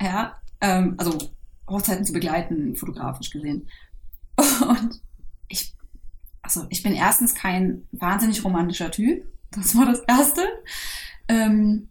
Ja, 0.00 0.36
ähm, 0.60 0.94
also 0.98 1.18
Hochzeiten 1.68 2.04
zu 2.04 2.12
begleiten, 2.12 2.76
fotografisch 2.76 3.30
gesehen. 3.30 3.68
Und 4.36 5.00
ich, 5.48 5.74
also 6.42 6.66
ich 6.68 6.82
bin 6.82 6.92
erstens 6.92 7.34
kein 7.34 7.86
wahnsinnig 7.92 8.44
romantischer 8.44 8.90
Typ. 8.90 9.26
Das 9.50 9.76
war 9.76 9.86
das 9.86 10.00
Erste. 10.00 10.42
Ähm, 11.28 11.88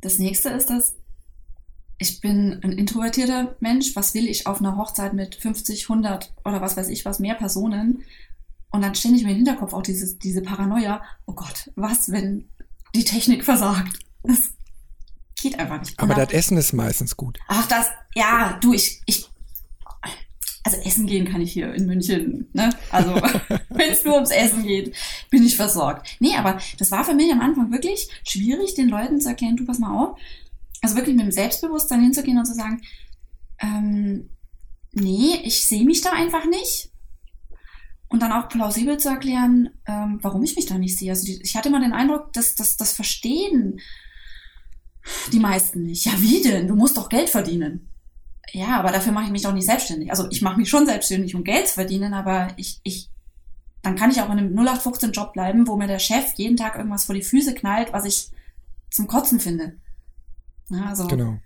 das 0.00 0.18
nächste 0.18 0.50
ist, 0.50 0.70
dass 0.70 0.96
ich 1.98 2.20
bin 2.20 2.58
ein 2.62 2.72
introvertierter 2.72 3.56
Mensch. 3.60 3.94
Was 3.94 4.14
will 4.14 4.26
ich 4.26 4.46
auf 4.46 4.60
einer 4.60 4.76
Hochzeit 4.76 5.12
mit 5.12 5.34
50, 5.34 5.84
100 5.90 6.32
oder 6.44 6.60
was 6.60 6.76
weiß 6.76 6.88
ich 6.88 7.04
was 7.04 7.18
mehr 7.18 7.34
Personen? 7.34 8.04
Und 8.70 8.82
dann 8.82 8.94
ständig 8.94 9.24
mir 9.24 9.30
im 9.30 9.36
Hinterkopf 9.36 9.74
auch 9.74 9.82
dieses, 9.82 10.18
diese 10.18 10.42
Paranoia. 10.42 11.02
Oh 11.26 11.34
Gott, 11.34 11.70
was, 11.74 12.10
wenn 12.10 12.48
die 12.94 13.04
Technik 13.04 13.44
versagt? 13.44 13.98
Das 14.22 14.54
Geht 15.42 15.58
einfach 15.58 15.80
nicht. 15.80 15.98
Aber 15.98 16.14
das 16.14 16.30
Essen 16.30 16.56
ist 16.56 16.72
meistens 16.72 17.16
gut. 17.16 17.38
Ach, 17.48 17.66
das, 17.68 17.88
ja, 18.14 18.58
du, 18.60 18.72
ich, 18.72 19.00
ich, 19.06 19.28
also 20.62 20.76
essen 20.78 21.06
gehen 21.06 21.26
kann 21.26 21.40
ich 21.40 21.52
hier 21.52 21.72
in 21.74 21.86
München, 21.86 22.48
ne? 22.52 22.70
Also, 22.90 23.14
wenn 23.70 23.90
es 23.90 24.04
nur 24.04 24.14
ums 24.14 24.30
Essen 24.30 24.62
geht, 24.62 24.94
bin 25.30 25.44
ich 25.44 25.56
versorgt. 25.56 26.16
Nee, 26.20 26.36
aber 26.36 26.58
das 26.78 26.90
war 26.90 27.04
für 27.04 27.14
mich 27.14 27.32
am 27.32 27.40
Anfang 27.40 27.72
wirklich 27.72 28.08
schwierig, 28.24 28.74
den 28.74 28.88
Leuten 28.88 29.20
zu 29.20 29.28
erklären, 29.28 29.56
du 29.56 29.64
pass 29.64 29.78
mal 29.78 29.96
auf. 29.96 30.18
Also 30.82 30.96
wirklich 30.96 31.16
mit 31.16 31.24
dem 31.24 31.32
Selbstbewusstsein 31.32 32.02
hinzugehen 32.02 32.38
und 32.38 32.46
zu 32.46 32.54
sagen, 32.54 32.82
ähm, 33.58 34.30
nee, 34.92 35.40
ich 35.44 35.66
sehe 35.66 35.84
mich 35.84 36.00
da 36.00 36.12
einfach 36.12 36.46
nicht. 36.46 36.90
Und 38.08 38.22
dann 38.22 38.32
auch 38.32 38.48
plausibel 38.48 38.98
zu 38.98 39.08
erklären, 39.08 39.70
ähm, 39.86 40.18
warum 40.22 40.42
ich 40.42 40.56
mich 40.56 40.66
da 40.66 40.78
nicht 40.78 40.98
sehe. 40.98 41.10
Also 41.10 41.24
die, 41.24 41.40
ich 41.42 41.54
hatte 41.54 41.68
immer 41.68 41.80
den 41.80 41.92
Eindruck, 41.92 42.32
dass, 42.32 42.54
dass 42.54 42.76
das 42.76 42.92
Verstehen 42.92 43.80
die 45.32 45.40
meisten 45.40 45.82
nicht. 45.82 46.04
Ja, 46.06 46.12
wie 46.18 46.42
denn? 46.42 46.66
Du 46.66 46.74
musst 46.74 46.96
doch 46.96 47.08
Geld 47.08 47.30
verdienen. 47.30 47.88
Ja, 48.52 48.78
aber 48.78 48.90
dafür 48.90 49.12
mache 49.12 49.26
ich 49.26 49.30
mich 49.30 49.42
doch 49.42 49.52
nicht 49.52 49.66
selbstständig. 49.66 50.10
Also 50.10 50.26
ich 50.30 50.42
mache 50.42 50.58
mich 50.58 50.68
schon 50.68 50.86
selbstständig, 50.86 51.34
um 51.34 51.44
Geld 51.44 51.68
zu 51.68 51.74
verdienen, 51.74 52.14
aber 52.14 52.48
ich, 52.56 52.80
ich, 52.82 53.10
dann 53.82 53.96
kann 53.96 54.10
ich 54.10 54.20
auch 54.20 54.30
in 54.30 54.38
einem 54.38 54.58
0815-Job 54.58 55.32
bleiben, 55.32 55.66
wo 55.66 55.76
mir 55.76 55.86
der 55.86 55.98
Chef 55.98 56.32
jeden 56.34 56.56
Tag 56.56 56.76
irgendwas 56.76 57.04
vor 57.04 57.14
die 57.14 57.22
Füße 57.22 57.54
knallt, 57.54 57.92
was 57.92 58.04
ich 58.04 58.30
zum 58.90 59.06
Kotzen 59.06 59.40
finde. 59.40 59.78
Ja, 60.68 60.86
also, 60.86 61.06
genau. 61.06 61.38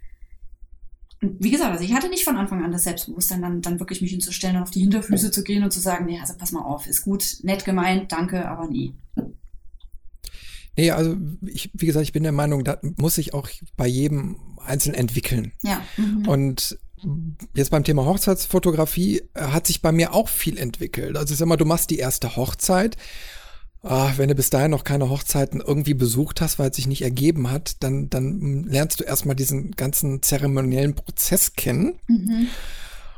Und 1.20 1.42
wie 1.42 1.50
gesagt, 1.50 1.72
also 1.72 1.84
ich 1.84 1.94
hatte 1.94 2.08
nicht 2.08 2.24
von 2.24 2.36
Anfang 2.36 2.64
an 2.64 2.72
das 2.72 2.84
Selbstbewusstsein, 2.84 3.42
dann, 3.42 3.62
dann 3.62 3.80
wirklich 3.80 4.02
mich 4.02 4.10
hinzustellen 4.10 4.56
und 4.56 4.62
auf 4.62 4.70
die 4.70 4.80
Hinterfüße 4.80 5.30
zu 5.30 5.42
gehen 5.42 5.64
und 5.64 5.72
zu 5.72 5.80
sagen, 5.80 6.06
nee, 6.06 6.20
also 6.20 6.34
pass 6.36 6.52
mal 6.52 6.62
auf, 6.62 6.86
ist 6.86 7.02
gut, 7.02 7.38
nett 7.42 7.64
gemeint, 7.64 8.12
danke, 8.12 8.48
aber 8.48 8.68
nie. 8.68 8.94
Nee, 10.76 10.90
also 10.90 11.16
ich, 11.42 11.70
wie 11.74 11.86
gesagt, 11.86 12.04
ich 12.04 12.12
bin 12.12 12.22
der 12.22 12.32
Meinung, 12.32 12.64
da 12.64 12.78
muss 12.96 13.14
sich 13.14 13.34
auch 13.34 13.48
bei 13.76 13.86
jedem 13.86 14.36
einzeln 14.64 14.94
entwickeln. 14.94 15.52
Ja. 15.62 15.82
Mhm. 15.96 16.28
Und 16.28 16.78
jetzt 17.54 17.70
beim 17.70 17.84
Thema 17.84 18.04
Hochzeitsfotografie 18.04 19.22
äh, 19.34 19.40
hat 19.40 19.66
sich 19.66 19.82
bei 19.82 19.92
mir 19.92 20.14
auch 20.14 20.28
viel 20.28 20.58
entwickelt. 20.58 21.16
Also 21.16 21.32
ich 21.32 21.38
sag 21.38 21.46
mal, 21.46 21.56
du 21.56 21.64
machst 21.64 21.90
die 21.90 21.98
erste 21.98 22.36
Hochzeit. 22.36 22.96
Ah, 23.82 24.12
wenn 24.16 24.30
du 24.30 24.34
bis 24.34 24.48
dahin 24.48 24.70
noch 24.70 24.82
keine 24.82 25.10
Hochzeiten 25.10 25.60
irgendwie 25.60 25.92
besucht 25.92 26.40
hast, 26.40 26.58
weil 26.58 26.70
es 26.70 26.76
sich 26.76 26.86
nicht 26.86 27.02
ergeben 27.02 27.50
hat, 27.50 27.82
dann, 27.82 28.08
dann 28.08 28.64
lernst 28.64 29.00
du 29.00 29.04
erstmal 29.04 29.36
diesen 29.36 29.72
ganzen 29.72 30.22
zeremoniellen 30.22 30.94
Prozess 30.94 31.52
kennen. 31.52 31.98
Mhm. 32.08 32.48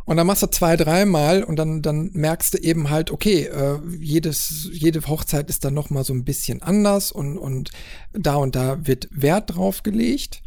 Und 0.07 0.17
dann 0.17 0.27
machst 0.27 0.43
du 0.43 0.47
zwei, 0.47 0.77
dreimal 0.77 1.43
und 1.43 1.57
dann, 1.57 1.83
dann 1.83 2.11
merkst 2.13 2.55
du 2.55 2.59
eben 2.59 2.91
halt, 2.91 3.11
okay, 3.11 3.43
äh, 3.47 3.79
jedes, 3.99 4.71
jede 4.73 5.05
Hochzeit 5.07 5.51
ist 5.51 5.65
dann 5.65 5.75
nochmal 5.75 6.05
so 6.05 6.15
ein 6.15 6.25
bisschen 6.25 6.63
anders 6.63 7.11
und, 7.11 7.37
und 7.37 7.73
da 8.13 8.37
und 8.37 8.55
da 8.55 8.87
wird 8.87 9.09
Wert 9.11 9.55
drauf 9.55 9.83
gelegt. 9.83 10.43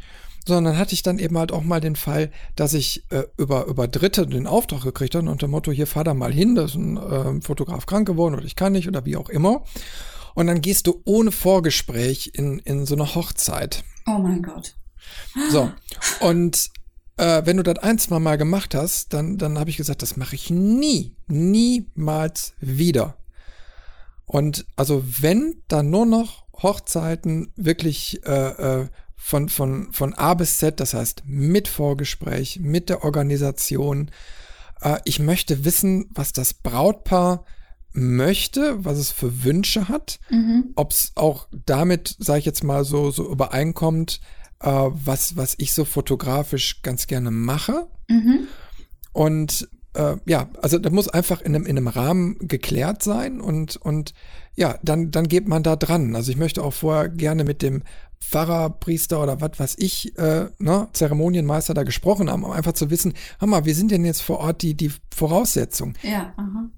Sondern 0.48 0.78
hatte 0.78 0.94
ich 0.94 1.04
dann 1.04 1.20
eben 1.20 1.38
halt 1.38 1.52
auch 1.52 1.62
mal 1.62 1.82
den 1.82 1.98
Fall, 1.98 2.32
dass 2.56 2.74
ich 2.74 3.04
äh, 3.12 3.24
über, 3.38 3.66
über 3.66 3.88
Dritte 3.88 4.26
den 4.26 4.48
Auftrag 4.48 4.82
gekriegt 4.82 5.14
habe 5.14 5.30
unter 5.30 5.48
dem 5.48 5.52
Motto, 5.52 5.72
hier 5.72 5.86
fahr 5.86 6.06
da 6.06 6.14
mal 6.14 6.34
hin, 6.34 6.56
da 6.56 6.64
ist 6.64 6.76
ein 6.76 6.98
äh, 6.98 7.42
Fotograf 7.42 7.86
krank 7.86 8.08
geworden 8.08 8.36
oder 8.36 8.46
ich 8.46 8.56
kann 8.56 8.72
nicht 8.72 8.88
oder 8.88 9.06
wie 9.06 9.18
auch 9.18 9.30
immer. 9.30 9.64
Und 10.36 10.48
dann 10.48 10.62
gehst 10.62 10.88
du 10.88 11.02
ohne 11.04 11.34
Vorgespräch 11.34 12.32
in, 12.34 12.60
in 12.60 12.86
so 12.86 12.96
eine 12.96 13.14
Hochzeit. 13.14 13.84
Oh 14.08 14.20
mein 14.20 14.42
Gott. 14.42 14.76
So. 15.52 15.72
Und 16.22 16.72
äh, 17.20 17.46
wenn 17.46 17.58
du 17.58 17.64
das 17.64 17.78
ein, 17.80 18.00
zwei 18.00 18.20
Mal 18.20 18.38
gemacht 18.38 18.74
hast, 18.74 19.14
dann, 19.14 19.38
dann 19.38 19.60
habe 19.60 19.70
ich 19.70 19.78
gesagt, 19.78 20.02
das 20.02 20.18
mache 20.18 20.36
ich 20.36 20.50
nie, 20.50 21.16
niemals 21.28 22.54
wieder. 22.60 23.18
Und 24.26 24.66
also 24.76 25.04
wenn 25.06 25.62
dann 25.68 25.90
nur 25.90 26.06
noch 26.06 26.46
Hochzeiten 26.62 27.52
wirklich 27.56 28.26
äh, 28.26 28.82
äh, 28.82 28.88
von, 29.16 29.50
von, 29.50 29.92
von 29.92 30.14
A 30.14 30.34
bis 30.34 30.58
Z, 30.58 30.80
das 30.80 30.94
heißt 30.94 31.24
mit 31.26 31.68
Vorgespräch, 31.68 32.60
mit 32.62 32.90
der 32.90 33.04
Organisation. 33.04 34.12
Äh, 34.82 35.00
ich 35.06 35.20
möchte 35.20 35.66
wissen, 35.66 36.10
was 36.14 36.34
das 36.34 36.54
Brautpaar 36.54 37.44
möchte, 37.92 38.84
was 38.84 38.98
es 38.98 39.12
für 39.12 39.44
Wünsche 39.44 39.90
hat, 39.90 40.20
mhm. 40.30 40.72
ob 40.76 40.92
es 40.92 41.12
auch 41.16 41.48
damit, 41.66 42.16
sage 42.20 42.40
ich 42.40 42.46
jetzt 42.46 42.64
mal 42.64 42.86
so, 42.86 43.12
so 43.12 43.30
übereinkommt, 43.30 44.22
äh, 44.62 44.70
was, 44.70 45.38
was 45.38 45.56
ich 45.58 45.74
so 45.74 45.86
fotografisch 45.86 46.82
ganz 46.82 47.08
gerne 47.08 47.32
mache. 47.32 47.88
Mhm. 48.08 48.48
Und 49.14 49.70
äh, 49.94 50.18
ja, 50.26 50.50
also 50.62 50.78
da 50.78 50.90
muss 50.90 51.08
einfach 51.08 51.42
in 51.42 51.56
einem, 51.56 51.66
in 51.66 51.78
einem 51.78 51.88
Rahmen 51.88 52.38
geklärt 52.40 53.04
sein 53.04 53.42
und, 53.42 53.78
und 53.78 54.14
ja, 54.56 54.78
dann, 54.84 55.12
dann 55.12 55.28
geht 55.28 55.48
man 55.48 55.64
da 55.64 55.76
dran. 55.76 56.16
Also 56.16 56.32
ich 56.32 56.38
möchte 56.38 56.64
auch 56.64 56.74
vorher 56.74 57.10
gerne 57.10 57.44
mit 57.44 57.62
dem 57.62 57.84
Pfarrer, 58.22 58.70
Priester 58.70 59.24
oder 59.24 59.42
was 59.42 59.58
weiß 59.58 59.76
ich, 59.80 60.18
äh, 60.18 60.48
ne, 60.60 60.90
Zeremonienmeister 60.94 61.74
da 61.74 61.84
gesprochen 61.84 62.30
haben, 62.30 62.44
um 62.44 62.52
einfach 62.52 62.74
zu 62.74 62.90
wissen, 62.90 63.14
hör 63.40 63.48
mal, 63.48 63.66
wie 63.66 63.74
sind 63.74 63.92
denn 63.92 64.06
jetzt 64.06 64.22
vor 64.22 64.40
Ort 64.40 64.62
die, 64.62 64.76
die 64.76 64.92
Voraussetzungen? 65.16 65.98
Ja, 66.04 66.34
aha. 66.36 66.70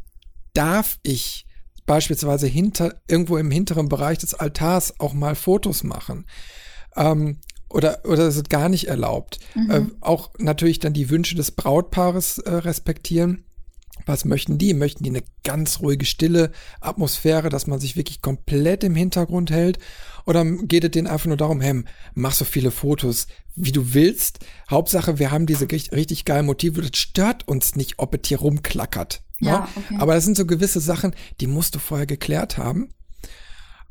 Darf 0.53 0.99
ich 1.01 1.47
beispielsweise 1.85 2.47
hinter, 2.47 3.01
irgendwo 3.07 3.37
im 3.37 3.49
hinteren 3.49 3.89
Bereich 3.89 4.19
des 4.19 4.33
Altars 4.35 4.99
auch 4.99 5.13
mal 5.13 5.35
Fotos 5.35 5.83
machen? 5.83 6.25
Ähm, 6.95 7.39
oder, 7.73 7.99
oder 8.05 8.27
ist 8.27 8.35
es 8.35 8.43
gar 8.49 8.69
nicht 8.69 8.87
erlaubt. 8.87 9.39
Mhm. 9.55 9.71
Äh, 9.71 9.81
auch 10.01 10.31
natürlich 10.37 10.79
dann 10.79 10.93
die 10.93 11.09
Wünsche 11.09 11.35
des 11.35 11.51
Brautpaares 11.51 12.39
äh, 12.39 12.51
respektieren. 12.51 13.45
Was 14.05 14.25
möchten 14.25 14.57
die? 14.57 14.73
Möchten 14.73 15.03
die 15.03 15.11
eine 15.11 15.23
ganz 15.43 15.79
ruhige, 15.79 16.05
stille 16.05 16.51
Atmosphäre, 16.79 17.49
dass 17.49 17.67
man 17.67 17.79
sich 17.79 17.95
wirklich 17.95 18.21
komplett 18.21 18.83
im 18.83 18.95
Hintergrund 18.95 19.51
hält? 19.51 19.79
Oder 20.25 20.43
geht 20.45 20.83
es 20.83 20.91
denen 20.91 21.07
einfach 21.07 21.27
nur 21.27 21.37
darum, 21.37 21.61
hey, 21.61 21.83
mach 22.13 22.33
so 22.33 22.45
viele 22.45 22.71
Fotos, 22.71 23.27
wie 23.55 23.71
du 23.71 23.93
willst. 23.93 24.39
Hauptsache, 24.69 25.19
wir 25.19 25.31
haben 25.31 25.45
diese 25.45 25.69
richtig, 25.69 26.25
geilen 26.25 26.45
Motive. 26.45 26.81
Das 26.81 26.97
stört 26.97 27.47
uns 27.47 27.75
nicht, 27.75 27.95
ob 27.97 28.15
es 28.15 28.27
hier 28.27 28.39
rumklackert. 28.39 29.21
Ne? 29.39 29.49
Ja, 29.49 29.69
okay. 29.75 29.97
Aber 29.99 30.13
das 30.13 30.23
sind 30.23 30.37
so 30.37 30.45
gewisse 30.45 30.79
Sachen, 30.79 31.15
die 31.39 31.47
musst 31.47 31.75
du 31.75 31.79
vorher 31.79 32.07
geklärt 32.07 32.57
haben. 32.57 32.89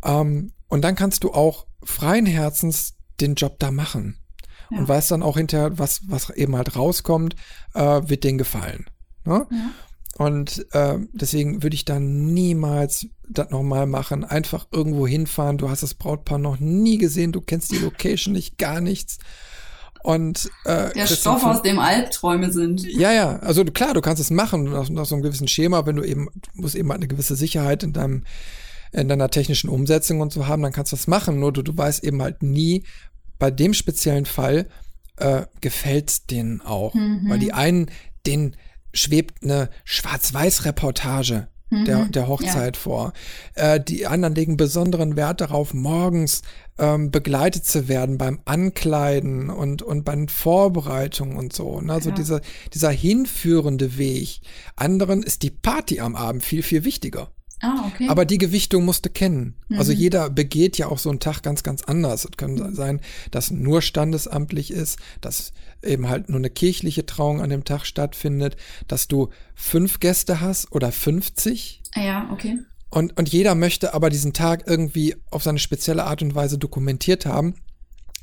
Ähm, 0.04 0.52
und 0.68 0.82
dann 0.82 0.94
kannst 0.94 1.25
du 1.25 1.32
auch 1.32 1.66
freien 1.82 2.26
Herzens 2.26 2.94
den 3.20 3.34
Job 3.34 3.58
da 3.58 3.70
machen. 3.70 4.18
Ja. 4.70 4.78
Und 4.78 4.88
weiß 4.88 5.08
dann 5.08 5.22
auch 5.22 5.36
hinterher, 5.36 5.78
was, 5.78 6.02
was 6.08 6.30
eben 6.30 6.56
halt 6.56 6.76
rauskommt, 6.76 7.34
äh, 7.74 8.00
wird 8.04 8.24
denen 8.24 8.38
gefallen. 8.38 8.86
Ne? 9.24 9.46
Ja. 9.50 9.70
Und 10.16 10.66
äh, 10.72 10.98
deswegen 11.12 11.62
würde 11.62 11.74
ich 11.74 11.84
dann 11.84 12.34
niemals 12.34 13.06
das 13.28 13.50
nochmal 13.50 13.86
machen. 13.86 14.24
Einfach 14.24 14.66
irgendwo 14.70 15.06
hinfahren. 15.06 15.56
Du 15.56 15.70
hast 15.70 15.82
das 15.82 15.94
Brautpaar 15.94 16.38
noch 16.38 16.60
nie 16.60 16.98
gesehen, 16.98 17.32
du 17.32 17.40
kennst 17.40 17.72
die 17.72 17.78
Location 17.78 18.34
nicht, 18.34 18.58
gar 18.58 18.80
nichts. 18.80 19.18
Und 20.02 20.50
äh, 20.64 20.92
der 20.92 21.06
Stoff, 21.06 21.44
aus 21.44 21.62
dem 21.62 21.78
Albträume 21.78 22.52
sind. 22.52 22.82
Ja, 22.82 23.12
ja. 23.12 23.38
Also 23.38 23.64
klar, 23.64 23.94
du 23.94 24.00
kannst 24.00 24.20
es 24.20 24.30
machen 24.30 24.64
nach, 24.64 24.88
nach 24.88 25.04
so 25.04 25.14
einem 25.14 25.22
gewissen 25.22 25.48
Schema, 25.48 25.84
wenn 25.86 25.96
du 25.96 26.02
eben, 26.02 26.28
du 26.34 26.62
musst 26.62 26.74
eben 26.74 26.90
eine 26.90 27.08
gewisse 27.08 27.36
Sicherheit 27.36 27.82
in 27.82 27.92
deinem 27.92 28.24
in 28.92 29.08
deiner 29.08 29.30
technischen 29.30 29.70
Umsetzung 29.70 30.20
und 30.20 30.32
so 30.32 30.48
haben, 30.48 30.62
dann 30.62 30.72
kannst 30.72 30.90
du 30.90 30.96
das 30.96 31.06
machen. 31.06 31.38
Nur 31.38 31.52
du, 31.52 31.62
du 31.62 31.76
weißt 31.76 32.02
eben 32.02 32.20
halt 32.20 32.42
nie, 32.42 32.82
bei 33.40 33.50
dem 33.50 33.75
speziellen 33.75 34.26
Fall 34.26 34.66
äh, 35.16 35.42
gefällt's 35.61 36.26
denen 36.26 36.61
auch. 36.61 36.94
Mhm. 36.94 37.28
Weil 37.28 37.40
die 37.40 37.52
einen, 37.52 37.90
denen 38.26 38.54
schwebt 38.92 39.42
eine 39.42 39.68
Schwarz-Weiß-Reportage 39.85 41.49
der, 41.70 41.99
mhm. 41.99 42.12
der 42.12 42.28
Hochzeit 42.28 42.76
ja. 42.76 42.82
vor. 42.82 43.12
Äh, 43.54 43.80
die 43.80 44.06
anderen 44.06 44.35
legen 44.35 44.56
besonderen 44.56 45.16
Wert 45.16 45.40
darauf, 45.40 45.73
morgens 45.73 46.42
ähm, 46.78 47.11
begleitet 47.11 47.64
zu 47.64 47.88
werden 47.88 48.18
beim 48.18 48.40
Ankleiden 48.44 49.50
und, 49.50 49.82
und 49.82 50.04
beim 50.04 50.28
Vorbereitungen 50.28 51.37
und 51.37 51.52
so. 51.52 51.80
Ne? 51.80 51.92
Also 51.92 52.11
ja. 52.11 52.14
dieser, 52.16 52.40
dieser 52.75 52.90
hinführende 52.90 53.99
Weg. 53.99 54.40
Anderen 54.76 55.23
ist 55.23 55.42
die 55.42 55.50
Party 55.50 56.00
am 56.00 56.16
Abend 56.16 56.44
viel, 56.44 56.62
viel 56.62 56.85
wichtiger. 56.85 57.30
Ah, 57.60 57.84
okay. 57.86 58.08
Aber 58.08 58.24
die 58.24 58.38
Gewichtung 58.38 58.84
musste 58.84 59.10
kennen. 59.10 59.54
Also 59.68 59.74
mhm. 59.74 59.78
Also 59.78 59.92
jeder 59.92 60.30
begeht 60.30 60.78
ja 60.78 60.86
auch 60.86 60.98
so 60.98 61.10
einen 61.10 61.20
Tag 61.20 61.42
ganz, 61.42 61.62
ganz 61.62 61.82
anders. 61.82 62.24
Es 62.24 62.36
kann 62.36 62.54
mhm. 62.54 62.74
sein, 62.74 63.00
dass 63.30 63.50
nur 63.50 63.82
standesamtlich 63.82 64.70
ist, 64.70 64.98
dass 65.20 65.52
eben 65.82 66.08
halt 66.08 66.28
nur 66.28 66.38
eine 66.38 66.50
kirchliche 66.50 67.06
Trauung 67.06 67.40
an 67.40 67.50
dem 67.50 67.64
Tag 67.64 67.84
stattfindet, 67.84 68.56
dass 68.88 69.08
du 69.08 69.28
fünf 69.54 70.00
Gäste 70.00 70.40
hast 70.40 70.72
oder 70.72 70.90
50. 70.90 71.82
Ah 71.94 72.00
ja, 72.00 72.30
okay. 72.32 72.58
Und, 72.88 73.16
und 73.18 73.28
jeder 73.28 73.54
möchte 73.54 73.94
aber 73.94 74.10
diesen 74.10 74.32
Tag 74.32 74.64
irgendwie 74.66 75.14
auf 75.30 75.42
seine 75.42 75.58
spezielle 75.58 76.04
Art 76.04 76.22
und 76.22 76.34
Weise 76.34 76.58
dokumentiert 76.58 77.26
haben. 77.26 77.54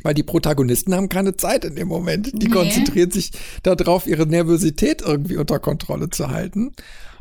Weil 0.03 0.13
die 0.13 0.24
Protagonisten 0.24 0.94
haben 0.94 1.10
keine 1.10 1.38
Zeit 1.38 1.65
in 1.65 1.75
dem 1.75 1.88
Moment. 1.88 2.32
Die 2.41 2.48
nee. 2.48 2.53
konzentrieren 2.53 3.10
sich 3.10 3.32
darauf, 3.63 4.06
ihre 4.06 4.27
Nervosität 4.27 5.01
irgendwie 5.01 5.38
unter 5.38 5.60
Kontrolle 5.60 6.10
zu 6.10 6.29
halten 6.29 6.74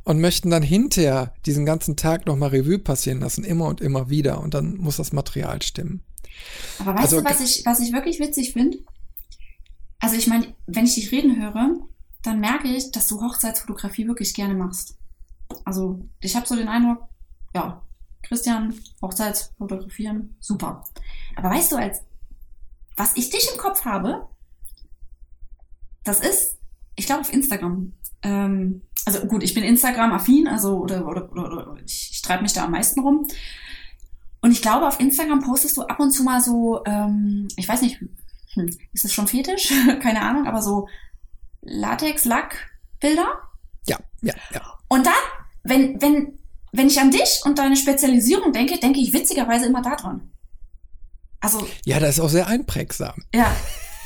und 0.06 0.20
möchten 0.20 0.50
dann 0.50 0.62
hinterher 0.62 1.34
diesen 1.46 1.66
ganzen 1.66 1.96
Tag 1.96 2.26
nochmal 2.26 2.50
Revue 2.50 2.78
passieren 2.78 3.18
lassen, 3.18 3.42
immer 3.42 3.66
und 3.66 3.80
immer 3.80 4.08
wieder. 4.08 4.40
Und 4.40 4.54
dann 4.54 4.76
muss 4.76 4.98
das 4.98 5.12
Material 5.12 5.60
stimmen. 5.62 6.00
Aber 6.78 6.94
weißt 6.94 7.12
also, 7.12 7.20
du, 7.20 7.24
was 7.24 7.40
ich, 7.40 7.66
was 7.66 7.80
ich 7.80 7.92
wirklich 7.92 8.20
witzig 8.20 8.52
finde? 8.52 8.78
Also 9.98 10.14
ich 10.14 10.28
meine, 10.28 10.54
wenn 10.68 10.84
ich 10.84 10.94
dich 10.94 11.10
reden 11.10 11.42
höre, 11.42 11.88
dann 12.22 12.38
merke 12.38 12.68
ich, 12.68 12.92
dass 12.92 13.08
du 13.08 13.20
Hochzeitsfotografie 13.20 14.06
wirklich 14.06 14.32
gerne 14.32 14.54
machst. 14.54 14.96
Also 15.64 16.08
ich 16.20 16.36
habe 16.36 16.46
so 16.46 16.54
den 16.54 16.68
Eindruck, 16.68 17.02
ja, 17.52 17.82
Christian, 18.22 18.74
Hochzeitsfotografieren, 19.02 20.36
super. 20.38 20.84
Aber 21.34 21.50
weißt 21.50 21.72
du, 21.72 21.76
als 21.76 22.02
was 22.96 23.16
ich 23.16 23.30
dich 23.30 23.48
im 23.52 23.58
Kopf 23.58 23.84
habe, 23.84 24.28
das 26.04 26.20
ist, 26.20 26.58
ich 26.94 27.06
glaube 27.06 27.22
auf 27.22 27.32
Instagram, 27.32 27.92
ähm, 28.26 28.82
also 29.04 29.20
gut, 29.26 29.44
ich 29.44 29.54
bin 29.54 29.62
Instagram-affin, 29.62 30.48
also 30.48 30.78
oder, 30.78 31.06
oder, 31.06 31.30
oder, 31.30 31.44
oder 31.44 31.76
ich, 31.84 32.10
ich 32.12 32.22
treibe 32.22 32.42
mich 32.42 32.52
da 32.52 32.64
am 32.64 32.72
meisten 32.72 33.00
rum. 33.00 33.28
Und 34.40 34.50
ich 34.50 34.60
glaube, 34.60 34.86
auf 34.88 34.98
Instagram 34.98 35.42
postest 35.42 35.76
du 35.76 35.82
ab 35.82 36.00
und 36.00 36.10
zu 36.10 36.24
mal 36.24 36.40
so, 36.40 36.84
ähm, 36.86 37.46
ich 37.56 37.68
weiß 37.68 37.82
nicht, 37.82 38.00
hm, 38.54 38.70
ist 38.92 39.04
das 39.04 39.12
schon 39.12 39.28
fetisch? 39.28 39.72
Keine 40.02 40.22
Ahnung, 40.22 40.46
aber 40.46 40.60
so 40.60 40.88
Latex-Lack-Bilder. 41.62 43.26
Ja, 43.86 43.98
ja, 44.22 44.34
ja. 44.52 44.62
Und 44.88 45.06
dann, 45.06 45.14
wenn, 45.62 46.02
wenn, 46.02 46.38
wenn 46.72 46.88
ich 46.88 47.00
an 47.00 47.12
dich 47.12 47.42
und 47.44 47.58
deine 47.58 47.76
Spezialisierung 47.76 48.52
denke, 48.52 48.78
denke 48.78 48.98
ich 48.98 49.12
witzigerweise 49.12 49.66
immer 49.66 49.82
daran. 49.82 50.32
Also. 51.40 51.66
Ja, 51.84 52.00
das 52.00 52.16
ist 52.16 52.20
auch 52.20 52.28
sehr 52.28 52.48
einprägsam. 52.48 53.22
Ja. 53.32 53.54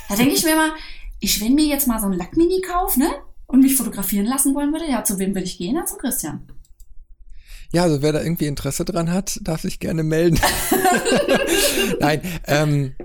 Da 0.09 0.15
denke 0.15 0.35
ich 0.35 0.43
mir 0.43 0.53
immer, 0.53 0.75
ich 1.19 1.41
will 1.41 1.51
mir 1.51 1.65
jetzt 1.65 1.87
mal 1.87 1.99
so 1.99 2.07
ein 2.07 2.13
Lackmini 2.13 2.61
kaufen, 2.61 2.99
ne? 2.99 3.11
Und 3.51 3.61
mich 3.61 3.75
fotografieren 3.75 4.25
lassen 4.25 4.55
wollen 4.55 4.71
würde, 4.71 4.89
ja, 4.89 5.03
zu 5.03 5.19
wem 5.19 5.35
will 5.35 5.43
ich 5.43 5.57
gehen? 5.57 5.75
Ja, 5.75 5.85
zum 5.85 5.97
Christian. 5.97 6.47
Ja, 7.73 7.83
also 7.83 8.01
wer 8.01 8.11
da 8.11 8.21
irgendwie 8.21 8.47
Interesse 8.47 8.83
dran 8.83 9.11
hat, 9.11 9.39
darf 9.43 9.61
sich 9.61 9.79
gerne 9.79 10.03
melden. 10.03 10.39
Nein, 11.99 12.21
ähm, 12.45 12.95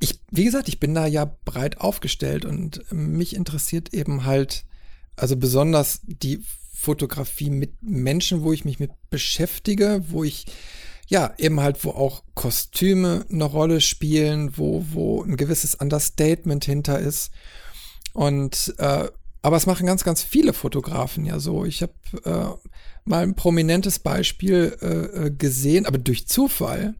ich, 0.00 0.20
wie 0.30 0.44
gesagt, 0.44 0.68
ich 0.68 0.80
bin 0.80 0.94
da 0.94 1.06
ja 1.06 1.36
breit 1.44 1.78
aufgestellt 1.78 2.44
und 2.44 2.84
mich 2.90 3.36
interessiert 3.36 3.94
eben 3.94 4.24
halt, 4.24 4.64
also 5.14 5.36
besonders 5.36 6.00
die 6.02 6.42
Fotografie 6.74 7.50
mit 7.50 7.80
Menschen, 7.80 8.42
wo 8.42 8.52
ich 8.52 8.64
mich 8.64 8.80
mit 8.80 8.90
beschäftige, 9.10 10.02
wo 10.08 10.24
ich 10.24 10.46
ja 11.06 11.32
eben 11.38 11.60
halt, 11.60 11.84
wo 11.84 11.90
auch 11.90 12.24
Kostüme 12.34 13.24
eine 13.30 13.44
Rolle 13.44 13.80
spielen, 13.80 14.56
wo, 14.56 14.84
wo 14.90 15.22
ein 15.22 15.36
gewisses 15.36 15.76
Understatement 15.76 16.64
hinter 16.64 16.98
ist. 16.98 17.30
Und 18.14 18.74
äh, 18.78 19.08
aber 19.42 19.56
es 19.56 19.66
machen 19.66 19.86
ganz, 19.86 20.04
ganz 20.04 20.22
viele 20.22 20.52
Fotografen 20.52 21.24
ja 21.24 21.40
so. 21.40 21.64
Ich 21.64 21.82
habe 21.82 21.92
äh, 22.24 22.70
mal 23.04 23.24
ein 23.24 23.34
prominentes 23.34 23.98
Beispiel 23.98 24.76
äh, 24.80 25.26
äh, 25.26 25.30
gesehen, 25.30 25.84
aber 25.84 25.98
durch 25.98 26.28
Zufall, 26.28 26.94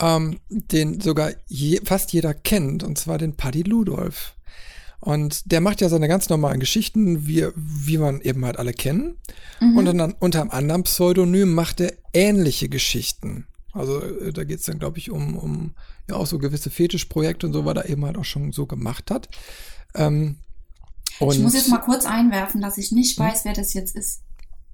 ähm, 0.00 0.40
den 0.48 1.00
sogar 1.00 1.32
je, 1.46 1.80
fast 1.84 2.12
jeder 2.12 2.32
kennt, 2.32 2.82
und 2.82 2.98
zwar 2.98 3.18
den 3.18 3.36
Paddy 3.36 3.62
Ludolf. 3.62 4.34
Und 4.98 5.50
der 5.50 5.60
macht 5.60 5.80
ja 5.80 5.88
seine 5.88 6.08
ganz 6.08 6.28
normalen 6.28 6.60
Geschichten, 6.60 7.26
wie, 7.26 7.48
wie 7.56 7.98
man 7.98 8.20
eben 8.20 8.44
halt 8.44 8.56
alle 8.56 8.72
kennen. 8.72 9.18
Mhm. 9.60 9.76
Und 9.76 9.84
dann 9.84 10.14
unter 10.20 10.40
einem 10.40 10.50
anderen 10.50 10.84
Pseudonym 10.84 11.52
macht 11.52 11.80
er 11.80 11.92
ähnliche 12.14 12.68
Geschichten. 12.68 13.46
Also 13.72 14.00
äh, 14.00 14.32
da 14.32 14.44
geht 14.44 14.60
es 14.60 14.66
dann, 14.66 14.78
glaube 14.78 14.98
ich, 14.98 15.10
um, 15.10 15.36
um 15.36 15.74
ja 16.08 16.16
auch 16.16 16.26
so 16.26 16.38
gewisse 16.38 16.70
Fetischprojekte 16.70 17.46
und 17.46 17.52
so, 17.52 17.64
was 17.64 17.76
er 17.76 17.88
eben 17.88 18.04
halt 18.04 18.16
auch 18.16 18.24
schon 18.24 18.52
so 18.52 18.66
gemacht 18.66 19.10
hat. 19.10 19.28
Ähm, 19.94 20.36
und 21.26 21.34
ich 21.34 21.40
muss 21.40 21.54
jetzt 21.54 21.68
mal 21.68 21.78
kurz 21.78 22.04
einwerfen, 22.04 22.60
dass 22.60 22.78
ich 22.78 22.92
nicht 22.92 23.18
hm? 23.18 23.26
weiß, 23.26 23.44
wer 23.44 23.52
das 23.52 23.74
jetzt 23.74 23.94
ist. 23.96 24.22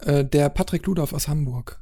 Äh, 0.00 0.24
der 0.24 0.48
Patrick 0.48 0.86
Ludolf 0.86 1.12
aus 1.12 1.28
Hamburg. 1.28 1.80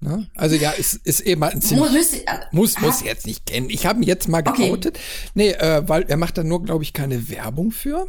Na? 0.00 0.26
Also 0.36 0.54
ja, 0.54 0.70
ist, 0.70 0.94
ist 1.06 1.20
eben 1.20 1.42
ein 1.42 1.60
ziemlich, 1.60 1.92
muss, 1.92 2.26
also, 2.26 2.42
muss, 2.52 2.80
muss 2.80 3.02
jetzt 3.02 3.26
nicht 3.26 3.46
kennen. 3.46 3.68
Ich 3.68 3.86
habe 3.86 4.00
ihn 4.00 4.04
jetzt 4.04 4.28
mal 4.28 4.42
geoutet. 4.42 4.96
Okay. 4.96 5.30
Nee, 5.34 5.50
äh, 5.50 5.88
weil 5.88 6.02
er 6.04 6.16
macht 6.16 6.38
da 6.38 6.44
nur, 6.44 6.62
glaube 6.62 6.84
ich, 6.84 6.92
keine 6.92 7.28
Werbung 7.28 7.72
für. 7.72 8.08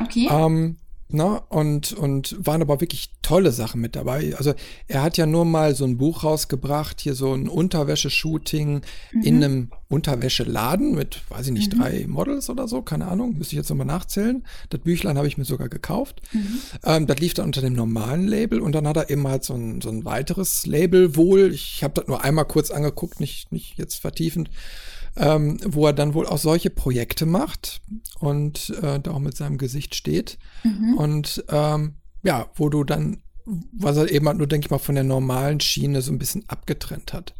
Okay. 0.00 0.28
Ähm, 0.30 0.76
Ne? 1.12 1.42
Und, 1.48 1.92
und 1.92 2.36
waren 2.38 2.62
aber 2.62 2.80
wirklich 2.80 3.10
tolle 3.22 3.52
Sachen 3.52 3.80
mit 3.80 3.96
dabei. 3.96 4.34
Also 4.36 4.54
er 4.88 5.02
hat 5.02 5.16
ja 5.16 5.26
nur 5.26 5.44
mal 5.44 5.74
so 5.74 5.84
ein 5.84 5.98
Buch 5.98 6.24
rausgebracht, 6.24 7.00
hier 7.00 7.14
so 7.14 7.32
ein 7.32 7.48
Unterwäsche-Shooting 7.48 8.82
mhm. 9.12 9.22
in 9.22 9.44
einem 9.44 9.70
Unterwäscheladen 9.88 10.94
mit, 10.94 11.22
weiß 11.28 11.46
ich 11.46 11.52
nicht, 11.52 11.74
mhm. 11.74 11.80
drei 11.80 12.06
Models 12.08 12.48
oder 12.50 12.66
so, 12.66 12.82
keine 12.82 13.08
Ahnung, 13.08 13.36
müsste 13.36 13.54
ich 13.54 13.58
jetzt 13.58 13.68
nochmal 13.68 13.86
nachzählen. 13.86 14.44
Das 14.70 14.80
Büchlein 14.80 15.18
habe 15.18 15.28
ich 15.28 15.38
mir 15.38 15.44
sogar 15.44 15.68
gekauft. 15.68 16.22
Mhm. 16.32 16.58
Ähm, 16.84 17.06
das 17.06 17.18
lief 17.18 17.34
dann 17.34 17.46
unter 17.46 17.60
dem 17.60 17.74
normalen 17.74 18.26
Label 18.26 18.60
und 18.60 18.72
dann 18.72 18.88
hat 18.88 18.96
er 18.96 19.10
eben 19.10 19.26
halt 19.28 19.44
so 19.44 19.54
ein, 19.54 19.80
so 19.80 19.90
ein 19.90 20.04
weiteres 20.04 20.66
Label 20.66 21.16
wohl. 21.16 21.52
Ich 21.52 21.84
habe 21.84 21.94
das 21.94 22.08
nur 22.08 22.24
einmal 22.24 22.46
kurz 22.46 22.70
angeguckt, 22.70 23.20
nicht, 23.20 23.52
nicht 23.52 23.78
jetzt 23.78 23.96
vertiefend 23.96 24.50
ähm, 25.16 25.58
wo 25.64 25.86
er 25.86 25.92
dann 25.92 26.14
wohl 26.14 26.26
auch 26.26 26.38
solche 26.38 26.70
Projekte 26.70 27.26
macht 27.26 27.82
und 28.20 28.70
äh, 28.82 29.00
da 29.00 29.10
auch 29.12 29.18
mit 29.18 29.36
seinem 29.36 29.58
Gesicht 29.58 29.94
steht. 29.94 30.38
Mhm. 30.64 30.94
Und 30.96 31.44
ähm, 31.48 31.96
ja, 32.22 32.50
wo 32.54 32.68
du 32.68 32.84
dann, 32.84 33.22
was 33.72 33.96
er 33.96 34.10
eben 34.10 34.26
halt 34.26 34.38
nur, 34.38 34.46
denke 34.46 34.66
ich 34.66 34.70
mal, 34.70 34.78
von 34.78 34.94
der 34.94 35.04
normalen 35.04 35.60
Schiene 35.60 36.02
so 36.02 36.12
ein 36.12 36.18
bisschen 36.18 36.48
abgetrennt 36.48 37.12
hat. 37.12 37.34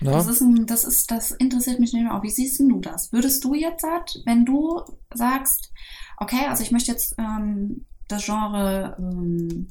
Na? 0.00 0.12
Das 0.12 0.26
ist 0.26 0.40
ein, 0.40 0.66
das 0.66 0.84
ist, 0.84 1.10
das 1.10 1.30
interessiert 1.30 1.80
mich 1.80 1.92
mehr 1.92 2.14
auch. 2.14 2.22
Wie 2.22 2.30
siehst 2.30 2.60
du 2.60 2.80
das? 2.80 3.12
Würdest 3.12 3.44
du 3.44 3.54
jetzt 3.54 3.84
wenn 4.24 4.44
du 4.44 4.82
sagst, 5.14 5.72
okay, 6.18 6.46
also 6.48 6.62
ich 6.62 6.70
möchte 6.70 6.92
jetzt 6.92 7.14
ähm, 7.18 7.86
das 8.08 8.24
Genre 8.24 8.96
ähm, 8.98 9.68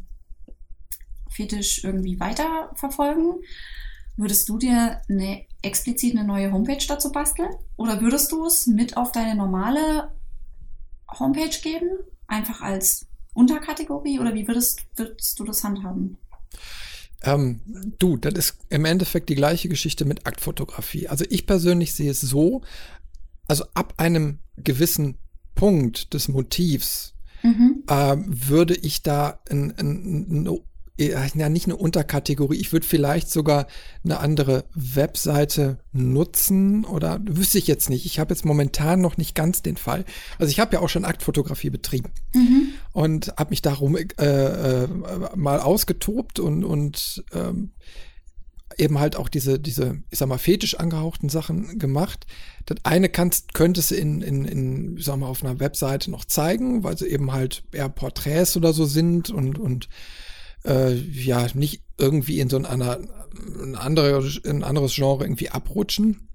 Fetisch 1.30 1.84
irgendwie 1.84 2.19
weiterverfolgen, 2.19 3.41
würdest 4.17 4.47
du 4.49 4.58
dir 4.58 5.01
eine 5.10 5.45
explizit 5.62 6.15
eine 6.15 6.25
neue 6.25 6.51
Homepage 6.51 6.86
dazu 6.88 7.12
basteln? 7.12 7.49
Oder 7.75 8.01
würdest 8.01 8.32
du 8.32 8.45
es 8.45 8.67
mit 8.67 8.97
auf 8.97 9.12
deine 9.12 9.36
normale 9.36 10.12
Homepage 11.19 11.58
geben? 11.62 11.89
Einfach 12.28 12.62
als 12.62 13.08
Unterkategorie? 13.34 14.19
Oder 14.19 14.34
wie 14.34 14.47
würdest, 14.47 14.86
würdest 14.95 15.39
du 15.39 15.43
das 15.43 15.63
handhaben? 15.63 16.17
Ähm, 17.23 17.62
du, 17.99 18.17
das 18.17 18.34
ist 18.34 18.58
im 18.69 18.86
Endeffekt 18.86 19.30
die 19.30 19.36
gleiche 19.36 19.67
Geschichte 19.69 20.06
mit 20.06 20.28
Aktfotografie. 20.28 21.08
Also 21.08 21.25
ich 21.30 21.47
persönlich 21.47 21.93
sehe 21.93 22.12
es 22.12 22.21
so, 22.21 22.62
also 23.47 23.65
ab 23.73 23.95
einem 23.97 24.39
gewissen 24.58 25.17
Punkt 25.56 26.13
des 26.13 26.28
Motivs 26.28 27.15
mhm. 27.41 27.84
äh, 27.88 28.15
würde 28.17 28.75
ich 28.75 29.01
da 29.01 29.39
ein, 29.49 29.73
ein, 29.78 30.43
ein 30.43 30.60
ja 30.97 31.49
nicht 31.49 31.65
eine 31.65 31.75
Unterkategorie. 31.75 32.58
Ich 32.58 32.71
würde 32.71 32.86
vielleicht 32.86 33.29
sogar 33.29 33.67
eine 34.03 34.19
andere 34.19 34.65
Webseite 34.73 35.79
nutzen 35.91 36.86
oder 36.86 37.19
wüsste 37.25 37.58
ich 37.58 37.67
jetzt 37.67 37.89
nicht. 37.89 38.05
Ich 38.05 38.19
habe 38.19 38.34
jetzt 38.34 38.45
momentan 38.45 39.01
noch 39.01 39.17
nicht 39.17 39.36
ganz 39.36 39.62
den 39.62 39.77
Fall. 39.77 40.05
Also 40.39 40.51
ich 40.51 40.60
habe 40.60 40.75
ja 40.75 40.81
auch 40.81 40.89
schon 40.89 41.05
Aktfotografie 41.05 41.69
betrieben 41.69 42.12
mhm. 42.34 42.69
und 42.93 43.34
habe 43.38 43.49
mich 43.49 43.62
darum 43.62 43.97
äh, 43.97 44.03
äh, 44.21 44.88
mal 45.36 45.60
ausgetobt 45.60 46.39
und 46.39 46.63
und 46.63 47.23
ähm, 47.34 47.71
eben 48.77 48.99
halt 48.99 49.15
auch 49.15 49.29
diese, 49.29 49.60
diese, 49.60 50.01
ich 50.10 50.19
sag 50.19 50.27
mal, 50.27 50.38
fetisch 50.38 50.75
angehauchten 50.75 51.29
Sachen 51.29 51.79
gemacht. 51.79 52.25
Das 52.65 52.77
eine 52.84 53.10
kannst, 53.10 53.53
könntest 53.53 53.91
du 53.91 53.95
in, 53.95 54.21
in, 54.21 54.45
in, 54.45 54.97
ich 54.97 55.05
sag 55.05 55.17
mal, 55.17 55.27
auf 55.27 55.43
einer 55.43 55.60
Webseite 55.60 56.12
noch 56.12 56.25
zeigen, 56.25 56.84
weil 56.84 56.97
sie 56.97 57.08
eben 57.08 57.31
halt 57.31 57.63
eher 57.71 57.89
Porträts 57.89 58.58
oder 58.58 58.73
so 58.73 58.86
sind 58.86 59.29
und, 59.29 59.58
und 59.60 59.88
äh, 60.65 60.93
ja, 60.93 61.47
nicht 61.54 61.84
irgendwie 61.97 62.39
in 62.39 62.49
so 62.49 62.58
ein, 62.58 62.65
ein, 62.65 63.75
andere, 63.75 64.30
ein 64.45 64.63
anderes 64.63 64.95
Genre 64.95 65.23
irgendwie 65.23 65.49
abrutschen. 65.49 66.30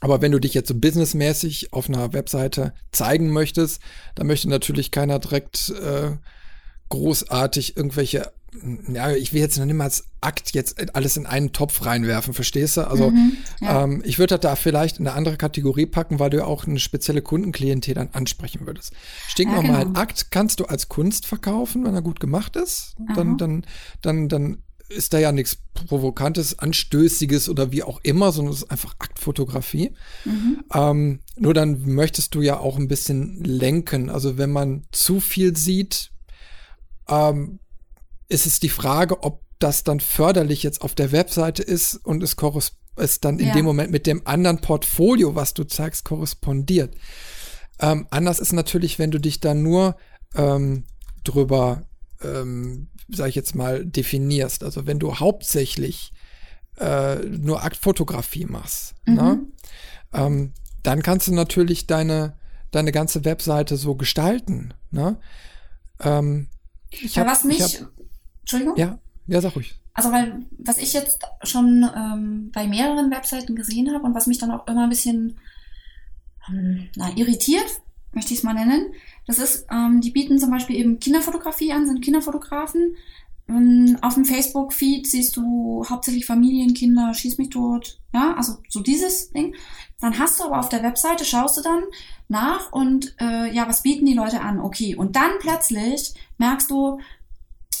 Aber 0.00 0.22
wenn 0.22 0.32
du 0.32 0.38
dich 0.38 0.54
jetzt 0.54 0.68
so 0.68 0.74
businessmäßig 0.74 1.72
auf 1.72 1.88
einer 1.88 2.12
Webseite 2.12 2.72
zeigen 2.90 3.30
möchtest, 3.30 3.80
dann 4.14 4.26
möchte 4.26 4.48
natürlich 4.48 4.90
keiner 4.90 5.18
direkt 5.18 5.70
äh, 5.70 6.16
großartig 6.88 7.76
irgendwelche 7.76 8.32
ja, 8.92 9.12
ich 9.12 9.32
will 9.32 9.40
jetzt 9.40 9.58
noch 9.58 9.64
nicht 9.64 9.76
mal 9.76 9.84
als 9.84 10.04
Akt 10.20 10.52
jetzt 10.52 10.94
alles 10.94 11.16
in 11.16 11.26
einen 11.26 11.52
Topf 11.52 11.84
reinwerfen, 11.84 12.34
verstehst 12.34 12.76
du? 12.76 12.86
Also 12.86 13.10
mhm, 13.10 13.36
ja. 13.60 13.84
ähm, 13.84 14.02
ich 14.04 14.18
würde 14.18 14.38
da 14.38 14.56
vielleicht 14.56 14.98
in 14.98 15.06
eine 15.06 15.16
andere 15.16 15.36
Kategorie 15.36 15.86
packen, 15.86 16.18
weil 16.18 16.30
du 16.30 16.44
auch 16.44 16.66
eine 16.66 16.78
spezielle 16.78 17.22
Kundenklientel 17.22 17.94
dann 17.94 18.10
ansprechen 18.12 18.66
würdest. 18.66 18.92
Stinknormal 19.28 19.70
ja, 19.70 19.84
genau. 19.84 20.00
Akt 20.00 20.30
kannst 20.30 20.60
du 20.60 20.64
als 20.64 20.88
Kunst 20.88 21.26
verkaufen, 21.26 21.84
wenn 21.84 21.94
er 21.94 22.02
gut 22.02 22.20
gemacht 22.20 22.56
ist. 22.56 22.96
Dann, 23.14 23.38
dann, 23.38 23.64
dann, 24.02 24.28
dann 24.28 24.62
ist 24.90 25.12
da 25.12 25.18
ja 25.18 25.32
nichts 25.32 25.58
Provokantes, 25.74 26.58
Anstößiges 26.58 27.48
oder 27.48 27.72
wie 27.72 27.82
auch 27.82 28.00
immer, 28.02 28.32
sondern 28.32 28.52
es 28.52 28.62
ist 28.62 28.70
einfach 28.70 28.96
Aktfotografie. 28.98 29.94
Mhm. 30.24 30.64
Ähm, 30.74 31.20
nur 31.36 31.54
dann 31.54 31.82
möchtest 31.86 32.34
du 32.34 32.42
ja 32.42 32.58
auch 32.58 32.76
ein 32.76 32.88
bisschen 32.88 33.42
lenken. 33.42 34.10
Also 34.10 34.36
wenn 34.36 34.50
man 34.50 34.84
zu 34.90 35.20
viel 35.20 35.56
sieht, 35.56 36.10
ähm, 37.08 37.60
ist 38.30 38.46
es 38.46 38.60
die 38.60 38.70
Frage, 38.70 39.22
ob 39.22 39.42
das 39.58 39.84
dann 39.84 40.00
förderlich 40.00 40.62
jetzt 40.62 40.80
auf 40.80 40.94
der 40.94 41.12
Webseite 41.12 41.62
ist 41.62 41.96
und 41.96 42.22
es 42.22 42.36
es 42.96 43.20
dann 43.20 43.38
in 43.38 43.48
ja. 43.48 43.54
dem 43.54 43.64
Moment 43.64 43.90
mit 43.90 44.06
dem 44.06 44.26
anderen 44.26 44.60
Portfolio, 44.60 45.34
was 45.34 45.54
du 45.54 45.64
zeigst, 45.64 46.04
korrespondiert. 46.04 46.94
Ähm, 47.78 48.06
anders 48.10 48.40
ist 48.40 48.52
natürlich, 48.52 48.98
wenn 48.98 49.10
du 49.10 49.18
dich 49.18 49.40
dann 49.40 49.62
nur 49.62 49.96
ähm, 50.34 50.84
drüber, 51.24 51.82
ähm, 52.22 52.88
sag 53.08 53.28
ich 53.28 53.34
jetzt 53.34 53.54
mal, 53.54 53.84
definierst. 53.84 54.62
Also 54.64 54.86
wenn 54.86 54.98
du 54.98 55.16
hauptsächlich 55.16 56.12
äh, 56.78 57.16
nur 57.16 57.62
Aktfotografie 57.62 58.44
machst, 58.44 58.94
mhm. 59.06 59.14
ne? 59.14 59.40
ähm, 60.12 60.52
dann 60.82 61.02
kannst 61.02 61.28
du 61.28 61.34
natürlich 61.34 61.86
deine, 61.86 62.36
deine 62.70 62.92
ganze 62.92 63.24
Webseite 63.24 63.76
so 63.76 63.94
gestalten. 63.94 64.74
Ne? 64.90 65.18
Ähm, 66.00 66.48
ich 66.90 67.16
ja, 67.16 67.22
hab, 67.22 67.32
was 67.32 67.44
mich, 67.44 67.60
hab, 67.60 67.90
Entschuldigung? 68.40 68.76
Ja, 68.76 68.98
ja, 69.26 69.40
sag 69.40 69.56
ruhig. 69.56 69.80
Also, 69.94 70.12
weil, 70.12 70.46
was 70.58 70.78
ich 70.78 70.92
jetzt 70.92 71.20
schon 71.42 71.88
ähm, 71.96 72.50
bei 72.52 72.66
mehreren 72.66 73.10
Webseiten 73.10 73.56
gesehen 73.56 73.92
habe 73.92 74.04
und 74.04 74.14
was 74.14 74.26
mich 74.26 74.38
dann 74.38 74.50
auch 74.50 74.66
immer 74.66 74.84
ein 74.84 74.88
bisschen 74.88 75.38
ähm, 76.48 76.88
na, 76.96 77.10
irritiert, 77.16 77.66
möchte 78.12 78.32
ich 78.32 78.38
es 78.38 78.44
mal 78.44 78.54
nennen, 78.54 78.92
das 79.26 79.38
ist, 79.38 79.66
ähm, 79.70 80.00
die 80.00 80.10
bieten 80.10 80.38
zum 80.38 80.50
Beispiel 80.50 80.76
eben 80.76 80.98
Kinderfotografie 80.98 81.72
an, 81.72 81.86
sind 81.86 82.02
Kinderfotografen. 82.02 82.96
Ähm, 83.48 83.98
auf 84.00 84.14
dem 84.14 84.24
Facebook-Feed 84.24 85.06
siehst 85.06 85.36
du 85.36 85.84
hauptsächlich 85.88 86.26
Familien, 86.26 86.74
Kinder, 86.74 87.12
schieß 87.12 87.38
mich 87.38 87.50
tot, 87.50 88.00
ja, 88.12 88.34
also 88.36 88.54
so 88.68 88.80
dieses 88.80 89.30
Ding. 89.30 89.54
Dann 90.00 90.18
hast 90.18 90.40
du 90.40 90.44
aber 90.44 90.60
auf 90.60 90.68
der 90.68 90.82
Webseite, 90.82 91.24
schaust 91.24 91.58
du 91.58 91.62
dann 91.62 91.82
nach 92.28 92.72
und 92.72 93.14
äh, 93.20 93.52
ja, 93.52 93.68
was 93.68 93.82
bieten 93.82 94.06
die 94.06 94.14
Leute 94.14 94.40
an? 94.40 94.60
Okay, 94.60 94.94
und 94.94 95.16
dann 95.16 95.32
plötzlich 95.40 96.14
merkst 96.38 96.70
du, 96.70 97.00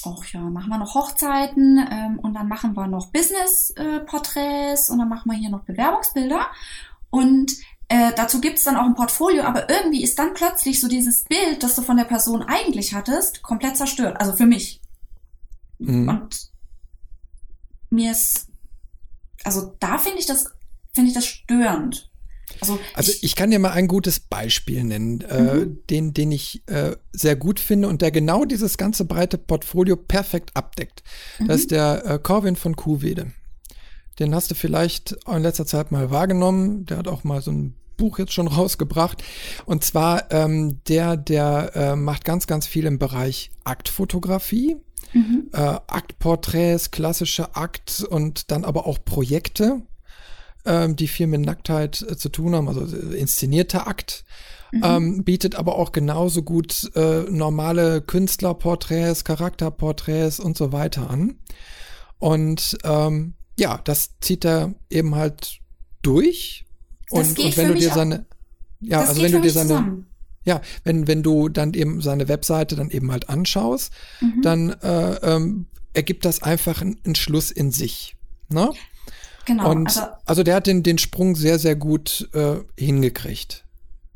ach 0.04 0.24
ja, 0.32 0.40
machen 0.40 0.70
wir 0.70 0.78
noch 0.78 0.94
Hochzeiten 0.94 1.78
ähm, 1.90 2.18
und 2.18 2.34
dann 2.34 2.48
machen 2.48 2.76
wir 2.76 2.86
noch 2.86 3.12
Business-Porträts 3.12 4.88
äh, 4.88 4.92
und 4.92 4.98
dann 4.98 5.08
machen 5.08 5.30
wir 5.30 5.38
hier 5.38 5.50
noch 5.50 5.64
Bewerbungsbilder. 5.64 6.46
Und 7.10 7.52
äh, 7.88 8.12
dazu 8.14 8.40
gibt's 8.40 8.64
dann 8.64 8.76
auch 8.76 8.84
ein 8.84 8.94
Portfolio, 8.94 9.42
aber 9.42 9.68
irgendwie 9.68 10.02
ist 10.02 10.18
dann 10.18 10.34
plötzlich 10.34 10.80
so 10.80 10.88
dieses 10.88 11.24
Bild, 11.24 11.62
das 11.62 11.74
du 11.74 11.82
von 11.82 11.96
der 11.96 12.04
Person 12.04 12.42
eigentlich 12.42 12.94
hattest, 12.94 13.42
komplett 13.42 13.76
zerstört. 13.76 14.20
Also 14.20 14.32
für 14.32 14.46
mich. 14.46 14.80
Mhm. 15.78 16.08
Und 16.08 16.50
mir 17.90 18.12
ist, 18.12 18.48
also 19.44 19.76
da 19.80 19.98
finde 19.98 20.18
ich 20.18 20.26
das, 20.26 20.46
finde 20.92 21.08
ich 21.08 21.14
das 21.14 21.26
störend. 21.26 22.09
Also, 22.60 22.78
also 22.94 23.12
ich, 23.12 23.22
ich, 23.22 23.36
kann 23.36 23.50
dir 23.50 23.58
mal 23.58 23.72
ein 23.72 23.88
gutes 23.88 24.20
Beispiel 24.20 24.84
nennen, 24.84 25.20
äh, 25.22 25.40
mhm. 25.40 25.62
äh, 25.62 25.66
den, 25.88 26.14
den 26.14 26.32
ich 26.32 26.62
äh, 26.66 26.96
sehr 27.12 27.36
gut 27.36 27.60
finde 27.60 27.88
und 27.88 28.02
der 28.02 28.10
genau 28.10 28.44
dieses 28.44 28.76
ganze 28.76 29.04
breite 29.04 29.38
Portfolio 29.38 29.96
perfekt 29.96 30.50
abdeckt. 30.54 31.02
Mhm. 31.38 31.48
Das 31.48 31.60
ist 31.60 31.70
der 31.70 32.04
äh, 32.04 32.18
Corwin 32.18 32.56
von 32.56 32.76
Kuhwede. 32.76 33.32
Den 34.18 34.34
hast 34.34 34.50
du 34.50 34.54
vielleicht 34.54 35.16
in 35.26 35.42
letzter 35.42 35.66
Zeit 35.66 35.92
mal 35.92 36.10
wahrgenommen. 36.10 36.84
Der 36.84 36.98
hat 36.98 37.08
auch 37.08 37.24
mal 37.24 37.40
so 37.40 37.50
ein 37.50 37.74
Buch 37.96 38.18
jetzt 38.18 38.32
schon 38.32 38.48
rausgebracht. 38.48 39.22
Und 39.64 39.84
zwar 39.84 40.30
ähm, 40.30 40.80
der, 40.88 41.16
der 41.16 41.72
äh, 41.74 41.96
macht 41.96 42.24
ganz, 42.24 42.46
ganz 42.46 42.66
viel 42.66 42.86
im 42.86 42.98
Bereich 42.98 43.50
Aktfotografie. 43.64 44.76
Mhm. 45.12 45.48
Äh, 45.52 45.58
Aktporträts, 45.58 46.90
klassische 46.90 47.56
Akt 47.56 48.04
und 48.08 48.50
dann 48.50 48.64
aber 48.64 48.86
auch 48.86 48.98
Projekte 49.04 49.82
ähm, 50.64 50.96
die 50.96 51.08
viel 51.08 51.26
mit 51.26 51.40
Nacktheit 51.40 52.04
äh, 52.08 52.16
zu 52.16 52.28
tun 52.28 52.54
haben, 52.54 52.68
also 52.68 52.84
äh, 52.84 53.16
inszenierter 53.16 53.86
Akt. 53.86 54.24
Mhm. 54.72 54.82
Ähm, 54.84 55.24
bietet 55.24 55.56
aber 55.56 55.76
auch 55.76 55.92
genauso 55.92 56.42
gut 56.42 56.90
äh, 56.94 57.22
normale 57.28 58.00
Künstlerporträts, 58.02 59.24
Charakterporträts 59.24 60.38
und 60.38 60.56
so 60.56 60.72
weiter 60.72 61.10
an. 61.10 61.38
Und 62.18 62.78
ähm, 62.84 63.34
ja, 63.58 63.80
das 63.84 64.10
zieht 64.20 64.44
er 64.44 64.74
eben 64.88 65.14
halt 65.16 65.58
durch. 66.02 66.66
Und, 67.10 67.38
und 67.38 67.56
wenn 67.56 67.68
du 67.68 67.74
dir 67.74 67.90
seine, 67.92 68.26
ja, 68.80 69.00
also 69.00 69.20
wenn 69.22 69.32
du 69.32 69.40
dir 69.40 69.50
seine, 69.50 69.68
zusammen. 69.68 70.06
ja, 70.44 70.60
wenn, 70.84 71.08
wenn 71.08 71.22
du 71.22 71.48
dann 71.48 71.74
eben 71.74 72.00
seine 72.00 72.28
Webseite 72.28 72.76
dann 72.76 72.90
eben 72.90 73.10
halt 73.10 73.28
anschaust, 73.28 73.92
mhm. 74.20 74.42
dann 74.42 74.70
äh, 74.70 75.14
ähm, 75.22 75.66
ergibt 75.94 76.24
das 76.24 76.42
einfach 76.42 76.80
einen 76.80 77.14
Schluss 77.16 77.50
in 77.50 77.72
sich. 77.72 78.16
Ne? 78.48 78.70
Genau. 79.46 79.70
Und 79.70 79.86
also, 79.86 80.00
also 80.26 80.42
der 80.42 80.56
hat 80.56 80.66
den, 80.66 80.82
den 80.82 80.98
Sprung 80.98 81.34
sehr, 81.34 81.58
sehr 81.58 81.76
gut 81.76 82.28
äh, 82.34 82.56
hingekriegt. 82.76 83.64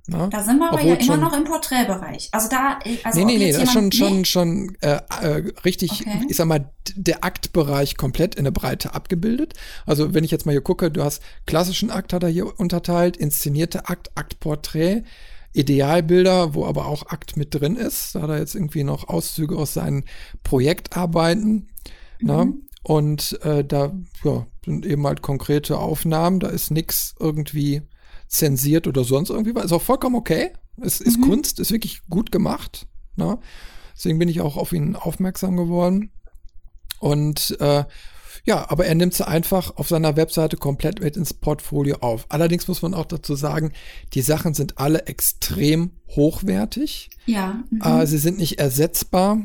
Na? 0.07 0.25
Ne? 0.25 0.29
Da 0.31 0.43
sind 0.43 0.59
wir 0.59 0.69
aber 0.69 0.77
Obwohl 0.77 0.91
ja 0.91 0.97
immer 0.97 1.17
noch 1.17 1.33
im 1.33 1.45
Porträtbereich. 1.45 2.29
Also 2.33 2.49
da, 2.49 2.79
also 3.05 3.19
nee, 3.19 3.25
nee, 3.25 3.39
nee, 3.39 3.53
das 3.53 3.63
ist 3.63 3.73
schon, 3.73 3.91
schon, 3.91 4.25
schon 4.27 4.77
äh, 4.83 5.01
äh, 5.23 5.53
richtig, 5.65 5.93
okay. 5.93 6.27
ich 6.29 6.37
sag 6.37 6.47
mal, 6.47 6.71
der 6.95 7.25
Aktbereich 7.25 7.97
komplett 7.97 8.35
in 8.35 8.45
der 8.45 8.51
Breite 8.51 8.95
abgebildet. 8.95 9.55
Also 9.87 10.13
wenn 10.13 10.25
ich 10.25 10.31
jetzt 10.31 10.45
mal 10.45 10.53
hier 10.53 10.61
gucke, 10.61 10.91
du 10.91 11.03
hast 11.03 11.23
klassischen 11.47 11.91
Akt 11.91 12.13
hat 12.13 12.23
er 12.23 12.29
hier 12.29 12.59
unterteilt, 12.61 13.17
inszenierte 13.17 13.89
Akt, 13.89 14.11
Aktporträt, 14.15 15.05
Idealbilder, 15.55 16.55
wo 16.55 16.67
aber 16.67 16.87
auch 16.87 17.07
Akt 17.07 17.39
mit 17.39 17.55
drin 17.55 17.77
ist. 17.77 18.15
Da 18.15 18.23
hat 18.23 18.31
er 18.31 18.39
jetzt 18.39 18.55
irgendwie 18.55 18.85
noch 18.85 19.09
Auszüge 19.09 19.57
aus 19.57 19.73
seinen 19.73 20.05
Projektarbeiten. 20.43 21.71
Ne? 22.21 22.45
Mhm. 22.45 22.63
Und 22.85 23.41
äh, 23.43 23.65
da 23.65 23.93
ja, 24.23 24.47
sind 24.65 24.87
eben 24.87 25.07
halt 25.07 25.23
konkrete 25.23 25.79
Aufnahmen, 25.79 26.39
da 26.39 26.49
ist 26.49 26.71
nichts 26.71 27.15
irgendwie 27.19 27.83
zensiert 28.29 28.87
oder 28.87 29.05
sonst 29.05 29.31
irgendwie. 29.31 29.59
Ist 29.59 29.73
auch 29.73 29.83
vollkommen 29.83 30.17
okay. 30.17 30.53
Es 30.81 31.01
ist 31.01 31.19
mhm. 31.19 31.23
Kunst, 31.23 31.59
ist 31.59 31.73
wirklich 31.73 32.03
gut 32.09 32.31
gemacht. 32.31 32.87
Ne? 33.17 33.39
Deswegen 33.97 34.19
bin 34.19 34.29
ich 34.29 34.41
auch 34.41 34.57
auf 34.57 34.73
ihn 34.73 34.97
aufmerksam 34.97 35.57
geworden. 35.57 36.11
Und 36.99 37.57
äh, 37.61 37.85
ja, 38.45 38.71
aber 38.71 38.85
er 38.85 38.95
nimmt 38.95 39.15
sie 39.15 39.27
einfach 39.27 39.77
auf 39.77 39.89
seiner 39.89 40.17
Webseite 40.17 40.57
komplett 40.59 41.01
mit 41.01 41.17
ins 41.17 41.33
Portfolio 41.33 41.97
auf. 42.01 42.27
Allerdings 42.29 42.69
muss 42.69 42.83
man 42.83 42.93
auch 42.93 43.07
dazu 43.07 43.35
sagen, 43.35 43.73
die 44.13 44.21
Sachen 44.21 44.53
sind 44.53 44.79
alle 44.79 45.07
extrem 45.07 45.93
hochwertig. 46.11 47.09
Ja. 47.25 47.63
Mhm. 47.71 47.81
Äh, 47.81 48.07
sie 48.07 48.19
sind 48.19 48.39
nicht 48.39 48.59
ersetzbar. 48.59 49.39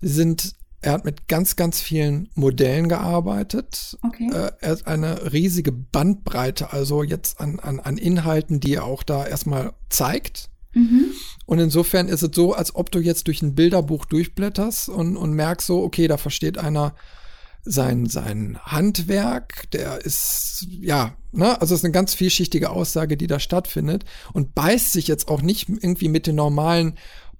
Sie 0.00 0.08
sind 0.08 0.54
er 0.80 0.92
hat 0.92 1.04
mit 1.04 1.26
ganz, 1.26 1.56
ganz 1.56 1.80
vielen 1.80 2.28
Modellen 2.34 2.88
gearbeitet. 2.88 3.98
Okay. 4.02 4.30
Äh, 4.32 4.52
er 4.60 4.70
hat 4.70 4.86
eine 4.86 5.32
riesige 5.32 5.72
Bandbreite, 5.72 6.72
also 6.72 7.02
jetzt 7.02 7.40
an, 7.40 7.58
an, 7.58 7.80
an 7.80 7.98
Inhalten, 7.98 8.60
die 8.60 8.74
er 8.74 8.84
auch 8.84 9.02
da 9.02 9.26
erstmal 9.26 9.72
zeigt. 9.88 10.50
Mhm. 10.74 11.06
Und 11.46 11.58
insofern 11.58 12.08
ist 12.08 12.22
es 12.22 12.30
so, 12.32 12.54
als 12.54 12.74
ob 12.74 12.92
du 12.92 13.00
jetzt 13.00 13.26
durch 13.26 13.42
ein 13.42 13.54
Bilderbuch 13.54 14.04
durchblätterst 14.04 14.88
und, 14.88 15.16
und 15.16 15.32
merkst 15.32 15.66
so, 15.66 15.82
okay, 15.82 16.06
da 16.06 16.16
versteht 16.16 16.58
einer 16.58 16.94
sein, 17.64 18.06
sein 18.06 18.58
Handwerk, 18.62 19.70
der 19.72 20.04
ist, 20.04 20.66
ja, 20.80 21.16
ne, 21.32 21.60
also 21.60 21.74
es 21.74 21.80
ist 21.80 21.84
eine 21.84 21.92
ganz 21.92 22.14
vielschichtige 22.14 22.70
Aussage, 22.70 23.16
die 23.16 23.26
da 23.26 23.40
stattfindet 23.40 24.04
und 24.32 24.54
beißt 24.54 24.92
sich 24.92 25.08
jetzt 25.08 25.28
auch 25.28 25.42
nicht 25.42 25.68
irgendwie 25.68 26.08
mit 26.08 26.26
den 26.26 26.36
normalen 26.36 26.94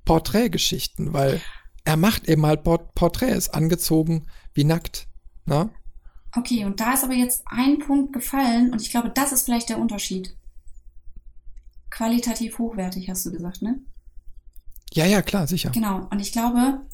Porträtgeschichten, 0.05 1.12
weil 1.12 1.40
er 1.88 1.96
macht 1.96 2.29
eben 2.29 2.44
halt 2.44 2.64
Port 2.64 2.94
Porträts, 2.94 3.48
angezogen 3.48 4.27
wie 4.53 4.64
nackt. 4.64 5.09
Ne? 5.46 5.70
Okay, 6.37 6.66
und 6.66 6.81
da 6.81 6.92
ist 6.92 7.03
aber 7.03 7.14
jetzt 7.14 7.44
ein 7.46 7.79
Punkt 7.79 8.12
gefallen 8.12 8.72
und 8.72 8.83
ich 8.83 8.90
glaube, 8.90 9.09
das 9.09 9.33
ist 9.33 9.44
vielleicht 9.44 9.70
der 9.70 9.79
Unterschied. 9.79 10.37
Qualitativ 11.88 12.59
hochwertig, 12.59 13.09
hast 13.09 13.24
du 13.24 13.33
gesagt, 13.33 13.62
ne? 13.62 13.81
Ja, 14.92 15.07
ja, 15.07 15.22
klar, 15.22 15.46
sicher. 15.46 15.70
Genau, 15.70 16.07
und 16.11 16.20
ich 16.20 16.31
glaube, 16.31 16.87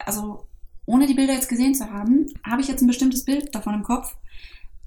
also 0.00 0.48
ohne 0.86 1.06
die 1.06 1.14
Bilder 1.14 1.34
jetzt 1.34 1.48
gesehen 1.48 1.76
zu 1.76 1.88
haben, 1.88 2.26
habe 2.44 2.62
ich 2.62 2.66
jetzt 2.66 2.82
ein 2.82 2.88
bestimmtes 2.88 3.24
Bild 3.24 3.54
davon 3.54 3.74
im 3.74 3.84
Kopf, 3.84 4.16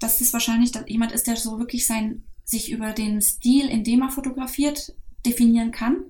dass 0.00 0.20
es 0.20 0.34
wahrscheinlich 0.34 0.72
jemand 0.86 1.12
ist, 1.12 1.26
der 1.26 1.36
so 1.36 1.58
wirklich 1.58 1.86
sein, 1.86 2.24
sich 2.44 2.70
über 2.70 2.92
den 2.92 3.22
Stil, 3.22 3.70
in 3.70 3.84
dem 3.84 4.02
er 4.02 4.10
fotografiert, 4.10 4.94
definieren 5.24 5.72
kann 5.72 6.04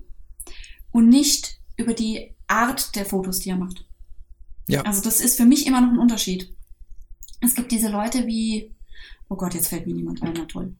und 0.91 1.07
nicht 1.07 1.61
über 1.77 1.93
die 1.93 2.35
Art 2.49 2.95
der 2.95 3.05
Fotos, 3.05 3.39
die 3.39 3.49
er 3.49 3.57
macht. 3.57 3.85
Ja. 4.67 4.81
Also 4.81 5.01
das 5.01 5.21
ist 5.21 5.37
für 5.37 5.45
mich 5.45 5.65
immer 5.65 5.81
noch 5.81 5.89
ein 5.89 5.99
Unterschied. 5.99 6.55
Es 7.41 7.55
gibt 7.55 7.71
diese 7.71 7.89
Leute 7.89 8.27
wie, 8.27 8.75
oh 9.29 9.35
Gott, 9.35 9.53
jetzt 9.53 9.67
fällt 9.69 9.87
mir 9.87 9.95
niemand 9.95 10.21
ein, 10.21 10.33
na 10.35 10.45
toll. 10.45 10.75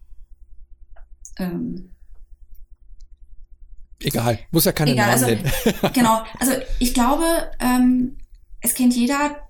Ähm, 1.38 1.92
Egal, 4.02 4.40
muss 4.52 4.66
ja 4.66 4.72
keine 4.72 4.92
egal, 4.92 5.20
Namen 5.20 5.46
also, 5.46 5.90
genau, 5.94 6.24
also 6.40 6.54
ich 6.80 6.94
glaube, 6.94 7.52
ähm, 7.60 8.18
es 8.62 8.74
kennt 8.74 8.96
jeder 8.96 9.50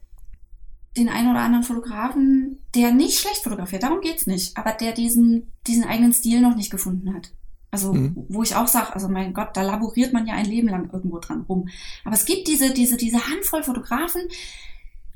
den 0.98 1.10
einen 1.10 1.30
oder 1.30 1.42
anderen 1.42 1.64
Fotografen, 1.64 2.64
der 2.74 2.92
nicht 2.92 3.20
schlecht 3.20 3.44
fotografiert, 3.44 3.84
darum 3.84 4.02
geht's 4.02 4.26
nicht, 4.26 4.58
aber 4.58 4.74
der 4.74 4.94
diesen, 4.94 5.52
diesen 5.68 5.84
eigenen 5.84 6.14
Stil 6.14 6.42
noch 6.42 6.56
nicht 6.56 6.72
gefunden 6.72 7.14
hat. 7.14 7.32
Also, 7.72 7.94
mhm. 7.94 8.26
wo 8.30 8.42
ich 8.42 8.56
auch 8.56 8.68
sage, 8.68 8.94
also 8.94 9.10
mein 9.10 9.34
Gott, 9.34 9.56
da 9.56 9.62
laboriert 9.62 10.12
man 10.12 10.26
ja 10.26 10.34
ein 10.34 10.46
Leben 10.46 10.70
lang 10.70 10.90
irgendwo 10.92 11.20
dran 11.20 11.46
rum. 11.48 11.70
Aber 12.04 12.16
es 12.16 12.26
gibt 12.26 12.48
diese, 12.48 12.74
diese, 12.74 12.98
diese 12.98 13.28
Handvoll 13.28 13.64
Fotografen, 13.64 14.22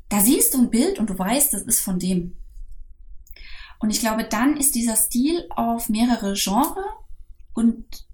da 0.08 0.20
siehst 0.20 0.54
du 0.54 0.58
ein 0.58 0.70
Bild 0.70 0.98
und 0.98 1.10
du 1.10 1.18
weißt, 1.18 1.52
das 1.52 1.62
ist 1.62 1.80
von 1.80 1.98
dem. 1.98 2.36
Und 3.80 3.90
ich 3.90 4.00
glaube, 4.00 4.24
dann 4.24 4.56
ist 4.56 4.76
dieser 4.76 4.96
Stil 4.96 5.46
auf 5.50 5.88
mehrere 5.88 6.34
Genre 6.34 6.84
und 7.54 8.06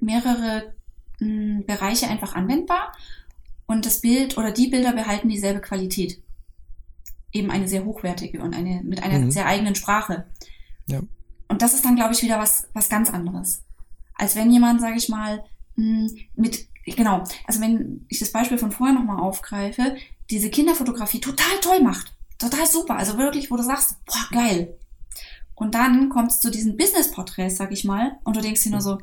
mehrere 0.00 0.74
mh, 1.18 1.26
hm, 1.26 1.66
Bereiche 1.66 2.08
einfach 2.08 2.34
anwendbar. 2.34 2.92
Und 3.66 3.86
das 3.86 4.02
Bild 4.02 4.36
oder 4.36 4.52
die 4.52 4.68
Bilder 4.68 4.92
behalten 4.92 5.28
dieselbe 5.28 5.60
Qualität. 5.60 6.20
Eben 7.32 7.50
eine 7.50 7.68
sehr 7.68 7.86
hochwertige 7.86 8.42
und 8.42 8.54
eine 8.54 8.82
mit 8.82 9.02
einer 9.02 9.18
mhm. 9.18 9.30
sehr 9.30 9.46
eigenen 9.46 9.74
Sprache. 9.74 10.26
Ja. 10.86 11.00
Und 11.52 11.60
das 11.60 11.74
ist 11.74 11.84
dann, 11.84 11.96
glaube 11.96 12.14
ich, 12.14 12.22
wieder 12.22 12.38
was, 12.38 12.66
was 12.72 12.88
ganz 12.88 13.10
anderes. 13.10 13.62
Als 14.14 14.36
wenn 14.36 14.50
jemand, 14.50 14.80
sage 14.80 14.96
ich 14.96 15.10
mal, 15.10 15.44
hm, 15.74 16.10
mit, 16.34 16.66
genau, 16.86 17.24
also 17.46 17.60
wenn 17.60 18.06
ich 18.08 18.20
das 18.20 18.32
Beispiel 18.32 18.56
von 18.56 18.72
vorher 18.72 18.94
nochmal 18.94 19.20
aufgreife, 19.20 19.96
diese 20.30 20.48
Kinderfotografie 20.48 21.20
total 21.20 21.60
toll 21.60 21.82
macht. 21.82 22.14
Total 22.38 22.66
super. 22.66 22.96
Also 22.96 23.18
wirklich, 23.18 23.50
wo 23.50 23.58
du 23.58 23.62
sagst, 23.62 24.02
boah, 24.06 24.28
geil. 24.30 24.78
Und 25.54 25.74
dann 25.74 26.08
kommst 26.08 26.42
du 26.42 26.48
zu 26.48 26.52
diesen 26.52 26.78
Business-Porträts, 26.78 27.58
sag 27.58 27.70
ich 27.70 27.84
mal, 27.84 28.18
und 28.24 28.34
du 28.34 28.40
denkst 28.40 28.62
dir 28.62 28.70
nur 28.70 28.80
so, 28.80 28.96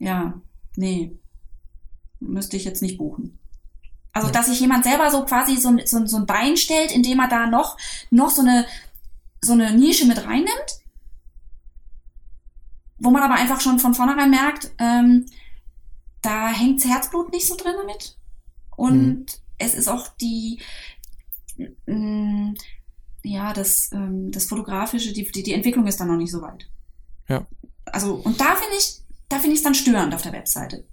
ja, 0.00 0.34
nee, 0.74 1.16
müsste 2.18 2.56
ich 2.56 2.64
jetzt 2.64 2.82
nicht 2.82 2.98
buchen. 2.98 3.38
Also, 4.12 4.30
dass 4.30 4.46
sich 4.46 4.58
jemand 4.58 4.82
selber 4.82 5.12
so 5.12 5.24
quasi 5.24 5.58
so, 5.58 5.76
so, 5.84 6.04
so 6.06 6.16
ein 6.16 6.26
Bein 6.26 6.56
stellt, 6.56 6.90
indem 6.90 7.20
er 7.20 7.28
da 7.28 7.46
noch, 7.46 7.78
noch 8.10 8.30
so 8.30 8.42
eine, 8.42 8.66
so 9.40 9.52
eine 9.52 9.76
Nische 9.76 10.06
mit 10.06 10.26
reinnimmt, 10.26 10.83
wo 13.04 13.10
man 13.10 13.22
aber 13.22 13.34
einfach 13.34 13.60
schon 13.60 13.78
von 13.78 13.94
vornherein 13.94 14.30
merkt, 14.30 14.72
ähm, 14.78 15.26
da 16.22 16.48
hängt 16.48 16.82
das 16.82 16.90
Herzblut 16.90 17.32
nicht 17.32 17.46
so 17.46 17.56
drin 17.56 17.74
damit. 17.76 18.16
Und 18.76 19.18
mhm. 19.18 19.26
es 19.58 19.74
ist 19.74 19.88
auch 19.88 20.08
die, 20.20 20.60
mm, 21.86 22.54
ja, 23.22 23.52
das, 23.52 23.90
ähm, 23.92 24.30
das 24.30 24.46
Fotografische, 24.46 25.12
die, 25.12 25.30
die, 25.30 25.52
Entwicklung 25.52 25.86
ist 25.86 26.00
dann 26.00 26.08
noch 26.08 26.16
nicht 26.16 26.30
so 26.30 26.40
weit. 26.42 26.68
Ja. 27.28 27.46
Also, 27.86 28.14
und 28.14 28.40
da 28.40 28.56
finde 28.56 28.76
ich, 28.78 29.02
da 29.28 29.36
finde 29.38 29.52
ich 29.52 29.58
es 29.58 29.64
dann 29.64 29.74
störend 29.74 30.14
auf 30.14 30.22
der 30.22 30.32
Webseite. 30.32 30.84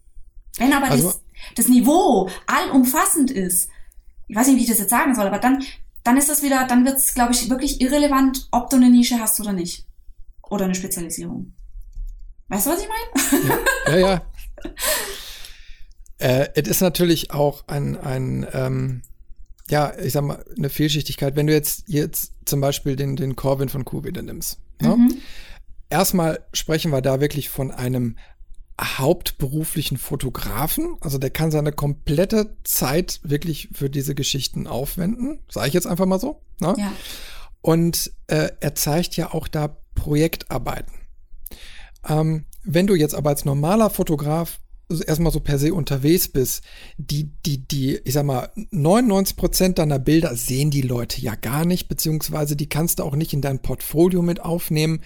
Wenn 0.57 0.73
aber 0.73 0.91
also, 0.91 1.07
das, 1.07 1.21
das 1.55 1.67
Niveau 1.69 2.29
allumfassend 2.47 3.31
ist, 3.31 3.69
ich 4.27 4.35
weiß 4.35 4.47
nicht, 4.47 4.57
wie 4.57 4.63
ich 4.63 4.69
das 4.69 4.79
jetzt 4.79 4.89
sagen 4.89 5.15
soll, 5.15 5.27
aber 5.27 5.39
dann, 5.39 5.63
dann 6.03 6.17
ist 6.17 6.29
das 6.29 6.43
wieder, 6.43 6.67
dann 6.67 6.85
wird 6.85 6.97
es, 6.97 7.13
glaube 7.13 7.33
ich, 7.33 7.49
wirklich 7.49 7.81
irrelevant, 7.81 8.47
ob 8.51 8.69
du 8.69 8.75
eine 8.75 8.89
Nische 8.89 9.19
hast 9.19 9.39
oder 9.39 9.53
nicht. 9.53 9.85
Oder 10.41 10.65
eine 10.65 10.75
Spezialisierung. 10.75 11.53
Weißt 12.51 12.65
du, 12.65 12.71
was 12.71 12.81
ich 12.81 12.89
meine? 12.89 13.59
Ja, 13.87 13.97
ja. 13.97 14.09
ja. 14.09 14.21
äh, 16.43 16.49
es 16.53 16.67
ist 16.67 16.81
natürlich 16.81 17.31
auch 17.31 17.63
ein, 17.67 17.97
ein 17.97 18.45
ähm, 18.51 19.01
ja, 19.69 19.93
ich 19.97 20.11
sag 20.11 20.25
mal, 20.25 20.43
eine 20.57 20.69
Vielschichtigkeit. 20.69 21.37
Wenn 21.37 21.47
du 21.47 21.53
jetzt, 21.53 21.85
jetzt 21.87 22.33
zum 22.45 22.59
Beispiel 22.59 22.97
den, 22.97 23.15
den 23.15 23.37
Corvin 23.37 23.69
von 23.69 23.85
wieder 23.85 24.21
nimmst. 24.21 24.59
Ne? 24.81 24.97
Mhm. 24.97 25.17
Erstmal 25.89 26.45
sprechen 26.51 26.91
wir 26.91 27.01
da 27.01 27.21
wirklich 27.21 27.47
von 27.47 27.71
einem 27.71 28.17
hauptberuflichen 28.81 29.97
Fotografen. 29.97 30.97
Also 30.99 31.19
der 31.19 31.29
kann 31.29 31.51
seine 31.51 31.71
komplette 31.71 32.57
Zeit 32.65 33.21
wirklich 33.23 33.69
für 33.71 33.89
diese 33.89 34.13
Geschichten 34.13 34.67
aufwenden. 34.67 35.39
Sage 35.49 35.69
ich 35.69 35.73
jetzt 35.73 35.87
einfach 35.87 36.05
mal 36.05 36.19
so. 36.19 36.41
Ne? 36.59 36.75
Ja. 36.77 36.91
Und 37.61 38.11
äh, 38.27 38.49
er 38.59 38.75
zeigt 38.75 39.15
ja 39.15 39.33
auch 39.33 39.47
da 39.47 39.77
Projektarbeiten. 39.95 41.00
Ähm, 42.07 42.45
wenn 42.63 42.87
du 42.87 42.95
jetzt 42.95 43.15
aber 43.15 43.29
als 43.29 43.45
normaler 43.45 43.89
Fotograf 43.89 44.59
erstmal 44.99 45.31
so 45.31 45.39
per 45.39 45.57
se 45.57 45.73
unterwegs 45.73 46.27
bist, 46.27 46.63
die, 46.97 47.31
die, 47.45 47.65
die, 47.65 47.97
ich 48.03 48.13
sag 48.13 48.25
mal, 48.25 48.49
99 48.71 49.37
Prozent 49.37 49.79
deiner 49.79 49.99
Bilder 49.99 50.35
sehen 50.35 50.69
die 50.69 50.81
Leute 50.81 51.21
ja 51.21 51.35
gar 51.35 51.65
nicht, 51.65 51.87
beziehungsweise 51.87 52.55
die 52.55 52.67
kannst 52.67 52.99
du 52.99 53.03
auch 53.03 53.15
nicht 53.15 53.33
in 53.33 53.41
dein 53.41 53.61
Portfolio 53.61 54.21
mit 54.21 54.41
aufnehmen, 54.41 55.01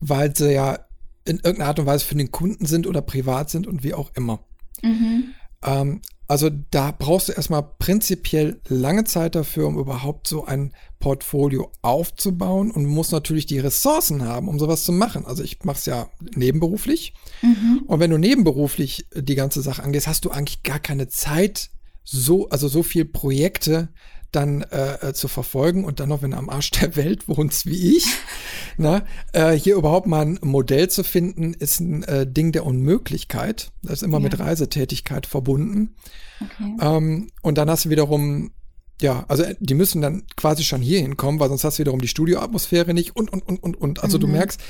weil 0.00 0.34
sie 0.34 0.52
ja 0.52 0.78
in 1.24 1.36
irgendeiner 1.36 1.68
Art 1.68 1.80
und 1.80 1.86
Weise 1.86 2.04
für 2.04 2.14
den 2.14 2.30
Kunden 2.30 2.66
sind 2.66 2.86
oder 2.86 3.02
privat 3.02 3.50
sind 3.50 3.66
und 3.66 3.82
wie 3.82 3.94
auch 3.94 4.10
immer. 4.14 4.40
Mhm. 4.82 5.34
Ähm, 5.62 6.00
also 6.28 6.50
da 6.50 6.90
brauchst 6.90 7.28
du 7.28 7.32
erstmal 7.32 7.62
prinzipiell 7.62 8.60
lange 8.68 9.04
Zeit 9.04 9.36
dafür, 9.36 9.68
um 9.68 9.78
überhaupt 9.78 10.26
so 10.26 10.44
ein 10.44 10.72
Portfolio 10.98 11.70
aufzubauen 11.82 12.72
und 12.72 12.84
musst 12.84 13.12
natürlich 13.12 13.46
die 13.46 13.60
Ressourcen 13.60 14.24
haben, 14.24 14.48
um 14.48 14.58
sowas 14.58 14.82
zu 14.82 14.90
machen. 14.90 15.24
Also 15.24 15.44
ich 15.44 15.62
mache 15.62 15.78
es 15.78 15.86
ja 15.86 16.08
nebenberuflich. 16.34 17.14
Mhm. 17.42 17.84
Und 17.86 18.00
wenn 18.00 18.10
du 18.10 18.18
nebenberuflich 18.18 19.06
die 19.14 19.36
ganze 19.36 19.62
Sache 19.62 19.84
angehst, 19.84 20.08
hast 20.08 20.24
du 20.24 20.30
eigentlich 20.30 20.64
gar 20.64 20.80
keine 20.80 21.06
Zeit, 21.06 21.70
so, 22.02 22.48
also 22.48 22.66
so 22.66 22.82
viel 22.82 23.04
Projekte 23.04 23.88
dann 24.36 24.62
äh, 24.62 25.08
äh, 25.08 25.12
zu 25.14 25.28
verfolgen 25.28 25.84
und 25.84 25.98
dann 25.98 26.10
noch, 26.10 26.22
wenn 26.22 26.30
du 26.30 26.36
am 26.36 26.50
Arsch 26.50 26.70
der 26.70 26.94
Welt 26.96 27.28
wohnst 27.28 27.66
wie 27.66 27.96
ich, 27.96 28.06
na, 28.76 29.04
äh, 29.32 29.52
hier 29.52 29.76
überhaupt 29.76 30.06
mal 30.06 30.24
ein 30.24 30.38
Modell 30.42 30.88
zu 30.88 31.02
finden, 31.02 31.54
ist 31.54 31.80
ein 31.80 32.02
äh, 32.04 32.30
Ding 32.30 32.52
der 32.52 32.66
Unmöglichkeit. 32.66 33.72
Das 33.82 33.94
ist 33.94 34.02
immer 34.02 34.18
ja. 34.18 34.24
mit 34.24 34.38
Reisetätigkeit 34.38 35.26
verbunden. 35.26 35.96
Okay. 36.40 36.76
Ähm, 36.80 37.30
und 37.42 37.58
dann 37.58 37.70
hast 37.70 37.86
du 37.86 37.90
wiederum 37.90 38.52
ja, 39.00 39.24
also 39.28 39.42
äh, 39.42 39.56
die 39.60 39.74
müssen 39.74 40.00
dann 40.00 40.24
quasi 40.36 40.64
schon 40.64 40.80
hier 40.80 41.00
hinkommen, 41.00 41.40
weil 41.40 41.48
sonst 41.48 41.64
hast 41.64 41.78
du 41.78 41.80
wiederum 41.80 42.00
die 42.00 42.08
Studioatmosphäre 42.08 42.94
nicht 42.94 43.14
und, 43.14 43.30
und, 43.32 43.42
und, 43.46 43.62
und, 43.62 43.76
und. 43.76 44.02
Also 44.02 44.18
mhm. 44.18 44.22
du 44.22 44.26
merkst, 44.28 44.60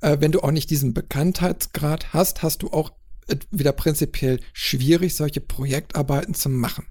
äh, 0.00 0.16
wenn 0.20 0.32
du 0.32 0.40
auch 0.40 0.50
nicht 0.50 0.70
diesen 0.70 0.94
Bekanntheitsgrad 0.94 2.12
hast, 2.12 2.42
hast 2.42 2.62
du 2.62 2.68
auch 2.70 2.92
äh, 3.26 3.36
wieder 3.50 3.72
prinzipiell 3.72 4.40
schwierig, 4.52 5.14
solche 5.16 5.40
Projektarbeiten 5.40 6.34
zu 6.34 6.48
machen. 6.48 6.86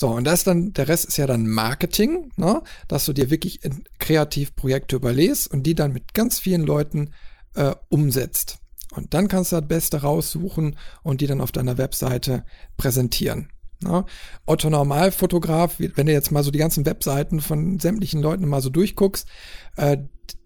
So, 0.00 0.10
und 0.10 0.22
das 0.22 0.44
dann, 0.44 0.72
der 0.74 0.86
Rest 0.86 1.06
ist 1.06 1.16
ja 1.16 1.26
dann 1.26 1.48
Marketing, 1.48 2.30
ne? 2.36 2.62
dass 2.86 3.04
du 3.04 3.12
dir 3.12 3.30
wirklich 3.30 3.58
kreativ 3.98 4.54
Projekte 4.54 4.94
überlegst 4.94 5.52
und 5.52 5.64
die 5.64 5.74
dann 5.74 5.92
mit 5.92 6.14
ganz 6.14 6.38
vielen 6.38 6.62
Leuten 6.62 7.10
äh, 7.56 7.74
umsetzt. 7.88 8.58
Und 8.94 9.12
dann 9.12 9.26
kannst 9.26 9.50
du 9.50 9.56
das 9.56 9.66
Beste 9.66 10.02
raussuchen 10.02 10.76
und 11.02 11.20
die 11.20 11.26
dann 11.26 11.40
auf 11.40 11.50
deiner 11.50 11.78
Webseite 11.78 12.44
präsentieren. 12.76 13.48
Ne? 13.82 14.04
Otto 14.46 14.70
Normalfotograf, 14.70 15.80
wenn 15.80 16.06
du 16.06 16.12
jetzt 16.12 16.30
mal 16.30 16.44
so 16.44 16.52
die 16.52 16.60
ganzen 16.60 16.86
Webseiten 16.86 17.40
von 17.40 17.80
sämtlichen 17.80 18.22
Leuten 18.22 18.46
mal 18.46 18.62
so 18.62 18.70
durchguckst, 18.70 19.26
äh, 19.74 19.96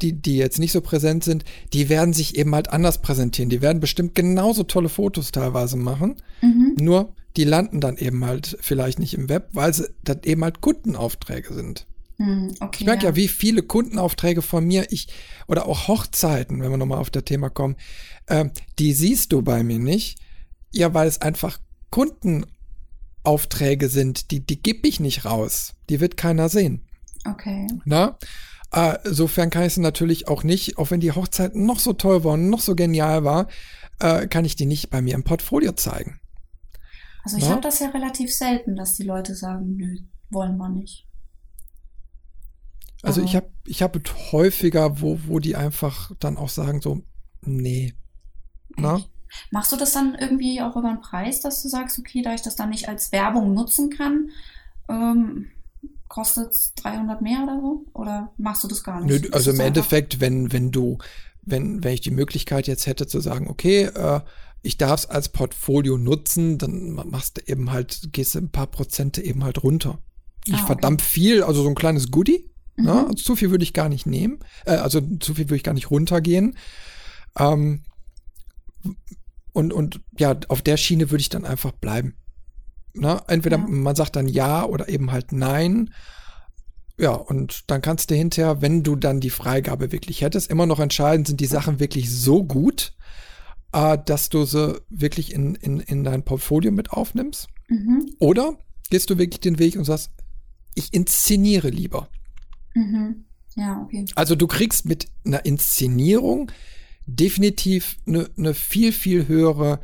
die, 0.00 0.14
die 0.14 0.38
jetzt 0.38 0.60
nicht 0.60 0.72
so 0.72 0.80
präsent 0.80 1.24
sind, 1.24 1.44
die 1.74 1.90
werden 1.90 2.14
sich 2.14 2.38
eben 2.38 2.54
halt 2.54 2.70
anders 2.70 3.02
präsentieren. 3.02 3.50
Die 3.50 3.60
werden 3.60 3.80
bestimmt 3.80 4.14
genauso 4.14 4.62
tolle 4.62 4.88
Fotos 4.88 5.30
teilweise 5.30 5.76
machen. 5.76 6.22
Mhm. 6.40 6.76
Nur 6.78 7.14
die 7.36 7.44
landen 7.44 7.80
dann 7.80 7.96
eben 7.96 8.24
halt 8.24 8.56
vielleicht 8.60 8.98
nicht 8.98 9.14
im 9.14 9.28
Web, 9.28 9.48
weil 9.52 9.72
sie 9.72 9.88
das 10.04 10.18
eben 10.24 10.44
halt 10.44 10.60
Kundenaufträge 10.60 11.54
sind. 11.54 11.86
Hm, 12.16 12.54
okay, 12.60 12.78
ich 12.80 12.86
merke 12.86 13.04
ja. 13.04 13.10
ja. 13.10 13.16
wie 13.16 13.28
viele 13.28 13.62
Kundenaufträge 13.62 14.42
von 14.42 14.64
mir 14.64 14.86
ich 14.90 15.08
oder 15.48 15.66
auch 15.66 15.88
Hochzeiten, 15.88 16.60
wenn 16.60 16.70
wir 16.70 16.76
nochmal 16.76 16.98
auf 16.98 17.10
das 17.10 17.24
Thema 17.24 17.48
kommen, 17.48 17.76
äh, 18.26 18.46
die 18.78 18.92
siehst 18.92 19.32
du 19.32 19.42
bei 19.42 19.62
mir 19.62 19.78
nicht. 19.78 20.18
Ja, 20.72 20.94
weil 20.94 21.08
es 21.08 21.20
einfach 21.20 21.58
Kundenaufträge 21.90 23.88
sind, 23.88 24.30
die, 24.30 24.40
die 24.40 24.62
gebe 24.62 24.88
ich 24.88 25.00
nicht 25.00 25.24
raus. 25.24 25.74
Die 25.90 26.00
wird 26.00 26.16
keiner 26.16 26.48
sehen. 26.48 26.86
Okay. 27.28 27.66
Na? 27.84 28.18
Äh, 28.72 28.98
insofern 29.04 29.50
kann 29.50 29.64
ich 29.64 29.74
sie 29.74 29.80
natürlich 29.80 30.28
auch 30.28 30.44
nicht, 30.44 30.78
auch 30.78 30.90
wenn 30.90 31.00
die 31.00 31.12
Hochzeit 31.12 31.54
noch 31.54 31.78
so 31.78 31.92
toll 31.92 32.24
war 32.24 32.32
und 32.32 32.48
noch 32.48 32.60
so 32.60 32.74
genial 32.74 33.24
war, 33.24 33.48
äh, 34.00 34.26
kann 34.26 34.44
ich 34.44 34.56
die 34.56 34.66
nicht 34.66 34.88
bei 34.90 35.02
mir 35.02 35.14
im 35.14 35.24
Portfolio 35.24 35.72
zeigen. 35.72 36.20
Also 37.22 37.36
ich 37.36 37.48
habe 37.48 37.60
das 37.60 37.78
ja 37.78 37.88
relativ 37.90 38.34
selten, 38.34 38.74
dass 38.76 38.94
die 38.94 39.04
Leute 39.04 39.34
sagen, 39.34 39.76
nö, 39.76 39.98
wollen 40.30 40.56
wir 40.56 40.68
nicht. 40.68 41.06
Also 43.02 43.20
ich 43.20 43.34
habe 43.36 43.50
ich 43.66 43.82
habe 43.82 44.00
häufiger, 44.32 45.00
wo 45.00 45.18
wo 45.26 45.38
die 45.38 45.56
einfach 45.56 46.12
dann 46.20 46.36
auch 46.36 46.48
sagen 46.48 46.80
so, 46.80 47.02
nee. 47.42 47.94
Na? 48.76 49.00
Machst 49.50 49.72
du 49.72 49.76
das 49.76 49.92
dann 49.92 50.14
irgendwie 50.14 50.60
auch 50.60 50.76
über 50.76 50.88
einen 50.88 51.00
Preis, 51.00 51.40
dass 51.40 51.62
du 51.62 51.68
sagst, 51.68 51.98
okay, 51.98 52.22
da 52.22 52.34
ich 52.34 52.42
das 52.42 52.56
dann 52.56 52.70
nicht 52.70 52.88
als 52.88 53.12
Werbung 53.12 53.54
nutzen 53.54 53.90
kann, 53.90 54.30
ähm, 54.88 55.48
kostet 56.08 56.54
300 56.76 57.22
mehr 57.22 57.42
oder 57.42 57.60
so? 57.60 57.86
Oder 57.94 58.32
machst 58.36 58.62
du 58.62 58.68
das 58.68 58.84
gar 58.84 59.00
nicht? 59.00 59.24
Nö, 59.24 59.30
also 59.32 59.50
im 59.50 59.60
Endeffekt, 59.60 60.20
wenn, 60.20 60.52
wenn 60.52 60.70
du, 60.70 60.98
wenn, 61.42 61.82
wenn 61.84 61.94
ich 61.94 62.00
die 62.00 62.10
Möglichkeit 62.10 62.66
jetzt 62.66 62.86
hätte 62.86 63.06
zu 63.06 63.20
sagen, 63.20 63.48
okay, 63.48 63.84
äh, 63.84 64.20
ich 64.62 64.78
darf 64.78 65.00
es 65.00 65.06
als 65.06 65.28
Portfolio 65.28 65.98
nutzen, 65.98 66.56
dann 66.58 66.92
machst 66.92 67.38
du 67.38 67.52
eben 67.52 67.72
halt, 67.72 68.12
gehst 68.12 68.34
du 68.34 68.38
ein 68.38 68.52
paar 68.52 68.68
Prozente 68.68 69.20
eben 69.22 69.42
halt 69.42 69.62
runter. 69.62 69.98
Nicht 70.46 70.54
ah, 70.54 70.58
okay. 70.58 70.66
verdammt 70.66 71.02
viel, 71.02 71.42
also 71.42 71.62
so 71.62 71.68
ein 71.68 71.74
kleines 71.74 72.10
Goodie. 72.10 72.48
Ne? 72.76 72.82
Mhm. 72.82 72.84
Ne? 72.84 73.06
Also 73.08 73.14
zu 73.14 73.36
viel 73.36 73.50
würde 73.50 73.64
ich 73.64 73.72
gar 73.72 73.88
nicht 73.88 74.06
nehmen. 74.06 74.38
Äh, 74.64 74.76
also 74.76 75.00
zu 75.00 75.34
viel 75.34 75.46
würde 75.46 75.56
ich 75.56 75.64
gar 75.64 75.74
nicht 75.74 75.90
runtergehen. 75.90 76.56
Ähm, 77.38 77.82
und, 79.52 79.72
und 79.72 80.00
ja, 80.18 80.36
auf 80.48 80.62
der 80.62 80.76
Schiene 80.76 81.10
würde 81.10 81.20
ich 81.20 81.28
dann 81.28 81.44
einfach 81.44 81.72
bleiben. 81.72 82.16
Ne? 82.94 83.20
Entweder 83.26 83.58
ja. 83.58 83.66
man 83.66 83.96
sagt 83.96 84.16
dann 84.16 84.28
ja 84.28 84.64
oder 84.64 84.88
eben 84.88 85.10
halt 85.10 85.32
nein. 85.32 85.92
Ja, 87.02 87.14
und 87.14 87.68
dann 87.68 87.82
kannst 87.82 88.12
du 88.12 88.14
hinterher, 88.14 88.62
wenn 88.62 88.84
du 88.84 88.94
dann 88.94 89.18
die 89.18 89.30
Freigabe 89.30 89.90
wirklich 89.90 90.20
hättest, 90.20 90.48
immer 90.48 90.66
noch 90.66 90.78
entscheiden, 90.78 91.26
sind 91.26 91.40
die 91.40 91.46
Sachen 91.46 91.80
wirklich 91.80 92.08
so 92.08 92.44
gut, 92.44 92.94
äh, 93.72 93.98
dass 94.06 94.28
du 94.28 94.44
sie 94.44 94.80
wirklich 94.88 95.32
in, 95.34 95.56
in, 95.56 95.80
in 95.80 96.04
dein 96.04 96.22
Portfolio 96.22 96.70
mit 96.70 96.92
aufnimmst. 96.92 97.48
Mhm. 97.66 98.06
Oder 98.20 98.56
gehst 98.88 99.10
du 99.10 99.18
wirklich 99.18 99.40
den 99.40 99.58
Weg 99.58 99.74
und 99.74 99.82
sagst, 99.82 100.12
ich 100.76 100.94
inszeniere 100.94 101.70
lieber. 101.70 102.08
Mhm. 102.72 103.24
Ja, 103.56 103.82
okay. 103.82 104.04
Also 104.14 104.36
du 104.36 104.46
kriegst 104.46 104.86
mit 104.86 105.08
einer 105.24 105.44
Inszenierung 105.44 106.52
definitiv 107.06 107.96
eine, 108.06 108.30
eine 108.38 108.54
viel, 108.54 108.92
viel 108.92 109.26
höhere 109.26 109.80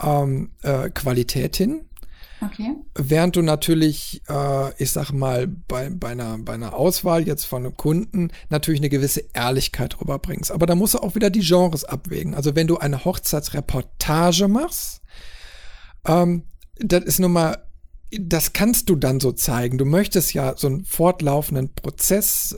ähm, 0.00 0.52
äh, 0.62 0.88
Qualität 0.88 1.54
hin. 1.54 1.82
Okay. 2.44 2.74
Während 2.94 3.36
du 3.36 3.42
natürlich, 3.42 4.22
äh, 4.28 4.82
ich 4.82 4.90
sag 4.90 5.12
mal, 5.12 5.46
bei, 5.46 5.90
bei, 5.90 6.08
einer, 6.08 6.38
bei 6.38 6.54
einer 6.54 6.74
Auswahl 6.74 7.26
jetzt 7.26 7.44
von 7.44 7.64
einem 7.64 7.76
Kunden 7.76 8.30
natürlich 8.50 8.80
eine 8.80 8.88
gewisse 8.88 9.22
Ehrlichkeit 9.32 10.00
rüberbringst. 10.00 10.50
Aber 10.50 10.66
da 10.66 10.74
musst 10.74 10.94
du 10.94 10.98
auch 10.98 11.14
wieder 11.14 11.30
die 11.30 11.40
Genres 11.40 11.84
abwägen. 11.84 12.34
Also 12.34 12.56
wenn 12.56 12.66
du 12.66 12.78
eine 12.78 13.04
Hochzeitsreportage 13.04 14.48
machst, 14.48 15.02
ähm, 16.06 16.44
das 16.78 17.04
ist 17.04 17.20
nun 17.20 17.32
mal 17.32 17.58
das 18.20 18.52
kannst 18.52 18.90
du 18.90 18.96
dann 18.96 19.20
so 19.20 19.32
zeigen. 19.32 19.78
Du 19.78 19.84
möchtest 19.84 20.34
ja 20.34 20.54
so 20.56 20.66
einen 20.66 20.84
fortlaufenden 20.84 21.74
Prozess 21.74 22.56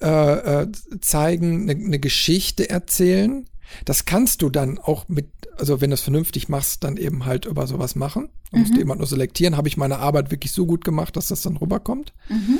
äh, 0.00 0.62
äh, 0.62 0.68
zeigen, 1.00 1.68
eine, 1.68 1.72
eine 1.72 1.98
Geschichte 1.98 2.70
erzählen. 2.70 3.46
Das 3.84 4.04
kannst 4.04 4.42
du 4.42 4.50
dann 4.50 4.78
auch 4.78 5.08
mit, 5.08 5.30
also 5.56 5.80
wenn 5.80 5.90
du 5.90 5.94
es 5.94 6.00
vernünftig 6.00 6.48
machst, 6.48 6.84
dann 6.84 6.96
eben 6.96 7.24
halt 7.24 7.44
über 7.44 7.66
sowas 7.66 7.94
machen. 7.94 8.28
Du 8.50 8.58
musst 8.58 8.74
mhm. 8.74 8.80
eben 8.80 8.98
nur 8.98 9.06
selektieren, 9.06 9.56
habe 9.56 9.68
ich 9.68 9.76
meine 9.76 9.98
Arbeit 9.98 10.30
wirklich 10.30 10.52
so 10.52 10.66
gut 10.66 10.84
gemacht, 10.84 11.16
dass 11.16 11.28
das 11.28 11.42
dann 11.42 11.56
rüberkommt. 11.56 12.12
Mhm. 12.28 12.58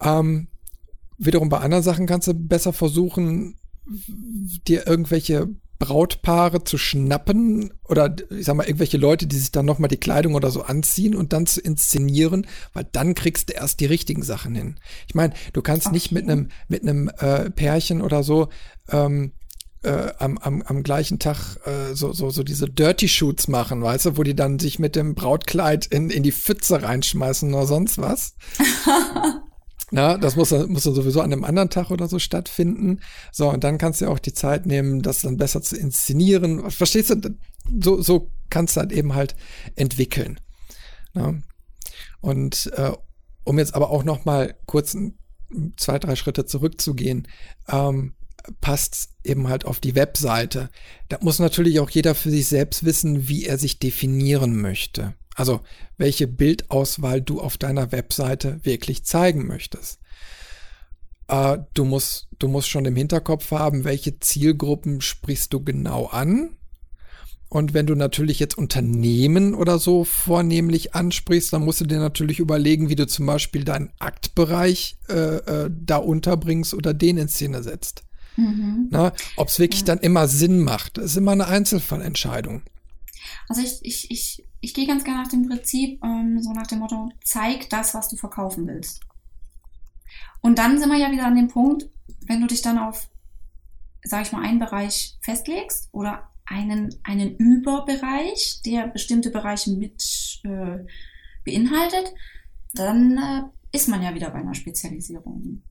Ähm, 0.00 0.48
wiederum 1.16 1.48
bei 1.48 1.58
anderen 1.58 1.82
Sachen 1.82 2.06
kannst 2.06 2.28
du 2.28 2.34
besser 2.34 2.72
versuchen, 2.72 3.56
dir 4.66 4.86
irgendwelche 4.86 5.48
Brautpaare 5.78 6.64
zu 6.64 6.76
schnappen 6.76 7.72
oder 7.84 8.14
ich 8.30 8.46
sag 8.46 8.56
mal 8.56 8.66
irgendwelche 8.66 8.96
Leute, 8.98 9.26
die 9.26 9.36
sich 9.36 9.52
dann 9.52 9.66
noch 9.66 9.78
mal 9.78 9.88
die 9.88 9.96
Kleidung 9.96 10.34
oder 10.34 10.50
so 10.50 10.62
anziehen 10.62 11.14
und 11.14 11.32
dann 11.32 11.46
zu 11.46 11.60
inszenieren, 11.60 12.46
weil 12.72 12.84
dann 12.90 13.14
kriegst 13.14 13.48
du 13.48 13.54
erst 13.54 13.78
die 13.78 13.86
richtigen 13.86 14.22
Sachen 14.22 14.54
hin. 14.56 14.80
Ich 15.06 15.14
meine, 15.14 15.34
du 15.52 15.62
kannst 15.62 15.86
okay. 15.86 15.94
nicht 15.94 16.12
mit 16.12 16.24
einem 16.24 16.48
mit 16.66 16.82
einem 16.82 17.08
äh, 17.18 17.50
Pärchen 17.50 18.02
oder 18.02 18.24
so 18.24 18.48
ähm, 18.90 19.32
äh, 19.82 20.12
am, 20.18 20.38
am, 20.38 20.62
am 20.62 20.82
gleichen 20.82 21.18
Tag 21.18 21.58
äh, 21.64 21.94
so, 21.94 22.12
so, 22.12 22.30
so 22.30 22.42
diese 22.42 22.66
Dirty 22.66 23.08
Shoots 23.08 23.48
machen, 23.48 23.82
weißt 23.82 24.06
du, 24.06 24.16
wo 24.16 24.22
die 24.22 24.34
dann 24.34 24.58
sich 24.58 24.78
mit 24.78 24.96
dem 24.96 25.14
Brautkleid 25.14 25.86
in, 25.86 26.10
in 26.10 26.22
die 26.22 26.32
Pfütze 26.32 26.82
reinschmeißen 26.82 27.52
oder 27.54 27.66
sonst 27.66 27.98
was. 27.98 28.34
Na, 29.90 30.18
das 30.18 30.36
muss, 30.36 30.50
muss 30.50 30.82
dann 30.82 30.94
sowieso 30.94 31.20
an 31.22 31.32
einem 31.32 31.44
anderen 31.44 31.70
Tag 31.70 31.90
oder 31.90 32.08
so 32.08 32.18
stattfinden. 32.18 33.00
So, 33.32 33.48
und 33.48 33.64
dann 33.64 33.78
kannst 33.78 34.00
du 34.00 34.08
auch 34.08 34.18
die 34.18 34.34
Zeit 34.34 34.66
nehmen, 34.66 35.00
das 35.00 35.22
dann 35.22 35.38
besser 35.38 35.62
zu 35.62 35.76
inszenieren. 35.76 36.70
Verstehst 36.70 37.10
du? 37.10 37.36
So, 37.80 38.02
so 38.02 38.30
kannst 38.50 38.76
du 38.76 38.80
halt 38.80 38.92
eben 38.92 39.14
halt 39.14 39.34
entwickeln. 39.76 40.40
Na? 41.14 41.34
Und 42.20 42.70
äh, 42.76 42.92
um 43.44 43.58
jetzt 43.58 43.74
aber 43.74 43.90
auch 43.90 44.04
noch 44.04 44.26
mal 44.26 44.56
kurz 44.66 44.94
zwei, 45.76 45.98
drei 45.98 46.16
Schritte 46.16 46.44
zurückzugehen, 46.44 47.26
ähm, 47.68 48.14
passt 48.60 49.10
eben 49.24 49.48
halt 49.48 49.64
auf 49.64 49.80
die 49.80 49.94
Webseite. 49.94 50.70
Da 51.08 51.18
muss 51.20 51.38
natürlich 51.38 51.80
auch 51.80 51.90
jeder 51.90 52.14
für 52.14 52.30
sich 52.30 52.46
selbst 52.46 52.84
wissen, 52.84 53.28
wie 53.28 53.46
er 53.46 53.58
sich 53.58 53.78
definieren 53.78 54.60
möchte. 54.60 55.14
Also 55.34 55.60
welche 55.96 56.26
Bildauswahl 56.26 57.20
du 57.20 57.40
auf 57.40 57.56
deiner 57.56 57.92
Webseite 57.92 58.60
wirklich 58.64 59.04
zeigen 59.04 59.46
möchtest. 59.46 60.00
Äh, 61.28 61.58
du, 61.74 61.84
musst, 61.84 62.28
du 62.38 62.48
musst 62.48 62.68
schon 62.68 62.84
im 62.84 62.96
Hinterkopf 62.96 63.50
haben, 63.52 63.84
welche 63.84 64.18
Zielgruppen 64.18 65.00
sprichst 65.00 65.52
du 65.52 65.62
genau 65.62 66.06
an. 66.06 66.56
Und 67.50 67.72
wenn 67.72 67.86
du 67.86 67.94
natürlich 67.94 68.40
jetzt 68.40 68.58
Unternehmen 68.58 69.54
oder 69.54 69.78
so 69.78 70.04
vornehmlich 70.04 70.94
ansprichst, 70.94 71.52
dann 71.52 71.64
musst 71.64 71.80
du 71.80 71.86
dir 71.86 71.98
natürlich 71.98 72.40
überlegen, 72.40 72.90
wie 72.90 72.96
du 72.96 73.06
zum 73.06 73.24
Beispiel 73.24 73.64
deinen 73.64 73.90
Aktbereich 73.98 74.98
äh, 75.08 75.36
äh, 75.36 75.70
da 75.72 75.96
unterbringst 75.96 76.74
oder 76.74 76.92
den 76.92 77.16
in 77.16 77.28
Szene 77.28 77.62
setzt. 77.62 78.02
Mhm. 78.38 78.88
Ob 79.36 79.48
es 79.48 79.58
wirklich 79.58 79.80
ja. 79.80 79.86
dann 79.86 79.98
immer 79.98 80.28
Sinn 80.28 80.60
macht, 80.60 80.98
das 80.98 81.06
ist 81.06 81.16
immer 81.16 81.32
eine 81.32 81.46
Einzelfallentscheidung. 81.46 82.62
Also 83.48 83.62
ich, 83.62 83.80
ich, 83.82 84.10
ich 84.10 84.48
ich 84.60 84.74
gehe 84.74 84.86
ganz 84.86 85.04
gerne 85.04 85.22
nach 85.22 85.30
dem 85.30 85.48
Prinzip, 85.48 86.02
ähm, 86.02 86.42
so 86.42 86.52
nach 86.52 86.66
dem 86.66 86.80
Motto, 86.80 87.10
zeig 87.24 87.70
das, 87.70 87.94
was 87.94 88.08
du 88.08 88.16
verkaufen 88.16 88.66
willst. 88.66 89.00
Und 90.40 90.58
dann 90.58 90.78
sind 90.78 90.90
wir 90.90 90.98
ja 90.98 91.10
wieder 91.10 91.26
an 91.26 91.36
dem 91.36 91.48
Punkt, 91.48 91.88
wenn 92.26 92.40
du 92.40 92.46
dich 92.46 92.62
dann 92.62 92.78
auf, 92.78 93.08
sag 94.02 94.22
ich 94.22 94.32
mal, 94.32 94.42
einen 94.42 94.58
Bereich 94.58 95.16
festlegst 95.20 95.88
oder 95.92 96.30
einen, 96.44 96.94
einen 97.02 97.36
Überbereich, 97.36 98.62
der 98.64 98.88
bestimmte 98.88 99.30
Bereiche 99.30 99.70
mit 99.70 100.40
äh, 100.44 100.84
beinhaltet, 101.44 102.12
dann 102.74 103.18
äh, 103.18 103.76
ist 103.76 103.88
man 103.88 104.02
ja 104.02 104.14
wieder 104.14 104.30
bei 104.30 104.38
einer 104.38 104.54
Spezialisierung. 104.54 105.62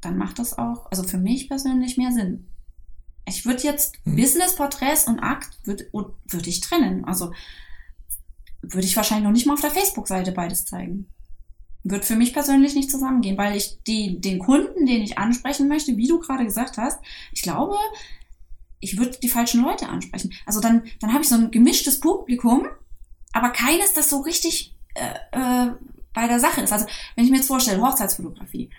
Dann 0.00 0.16
macht 0.16 0.38
das 0.38 0.56
auch, 0.56 0.90
also 0.90 1.02
für 1.02 1.18
mich 1.18 1.48
persönlich 1.48 1.96
mehr 1.96 2.12
Sinn. 2.12 2.46
Ich 3.26 3.44
würde 3.44 3.62
jetzt 3.62 3.96
hm. 4.04 4.16
Business-Porträts 4.16 5.06
und 5.06 5.20
Akt 5.20 5.58
würde 5.64 5.88
würd 5.92 6.46
ich 6.46 6.60
trennen. 6.60 7.04
Also 7.04 7.32
würde 8.62 8.86
ich 8.86 8.96
wahrscheinlich 8.96 9.24
noch 9.24 9.32
nicht 9.32 9.46
mal 9.46 9.54
auf 9.54 9.60
der 9.60 9.70
Facebook-Seite 9.70 10.32
beides 10.32 10.66
zeigen. 10.66 11.08
Wird 11.82 12.04
für 12.04 12.16
mich 12.16 12.32
persönlich 12.32 12.74
nicht 12.74 12.90
zusammengehen, 12.90 13.38
weil 13.38 13.56
ich 13.56 13.82
die, 13.84 14.20
den 14.20 14.38
Kunden, 14.38 14.84
den 14.84 15.02
ich 15.02 15.16
ansprechen 15.16 15.68
möchte, 15.68 15.96
wie 15.96 16.08
du 16.08 16.18
gerade 16.18 16.44
gesagt 16.44 16.76
hast, 16.76 16.98
ich 17.32 17.42
glaube, 17.42 17.76
ich 18.80 18.98
würde 18.98 19.18
die 19.22 19.28
falschen 19.28 19.62
Leute 19.62 19.88
ansprechen. 19.88 20.32
Also 20.44 20.60
dann, 20.60 20.84
dann 21.00 21.12
habe 21.12 21.22
ich 21.22 21.28
so 21.28 21.36
ein 21.36 21.50
gemischtes 21.50 22.00
Publikum, 22.00 22.66
aber 23.32 23.50
keines, 23.50 23.94
das 23.94 24.10
so 24.10 24.20
richtig 24.20 24.76
äh, 24.94 25.14
äh, 25.32 25.72
bei 26.12 26.26
der 26.26 26.40
Sache 26.40 26.60
ist. 26.60 26.72
Also 26.72 26.86
wenn 27.14 27.24
ich 27.24 27.30
mir 27.30 27.38
jetzt 27.38 27.46
vorstelle, 27.46 27.80
Hochzeitsfotografie. 27.80 28.70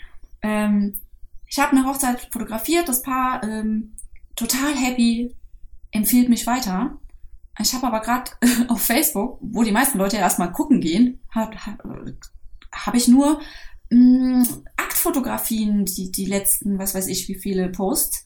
Ähm, 0.41 0.95
ich 1.51 1.59
habe 1.59 1.75
eine 1.75 1.85
Hochzeit 1.85 2.29
fotografiert, 2.31 2.87
das 2.87 3.01
Paar 3.01 3.43
ähm, 3.43 3.93
total 4.37 4.73
happy, 4.73 5.35
empfiehlt 5.91 6.29
mich 6.29 6.47
weiter. 6.47 6.97
Ich 7.59 7.73
habe 7.73 7.87
aber 7.87 7.99
gerade 7.99 8.31
auf 8.69 8.81
Facebook, 8.81 9.37
wo 9.41 9.61
die 9.63 9.73
meisten 9.73 9.97
Leute 9.97 10.15
ja 10.15 10.21
erstmal 10.21 10.53
gucken 10.53 10.79
gehen, 10.79 11.19
habe 11.29 11.57
hab 12.71 12.95
ich 12.95 13.09
nur 13.09 13.41
mh, 13.89 14.43
mm, 14.43 14.47
Aktfotografien, 14.77 15.83
die, 15.83 16.09
die 16.09 16.25
letzten, 16.25 16.79
was 16.79 16.95
weiß 16.95 17.07
ich, 17.07 17.27
wie 17.27 17.35
viele 17.35 17.67
Posts. 17.69 18.25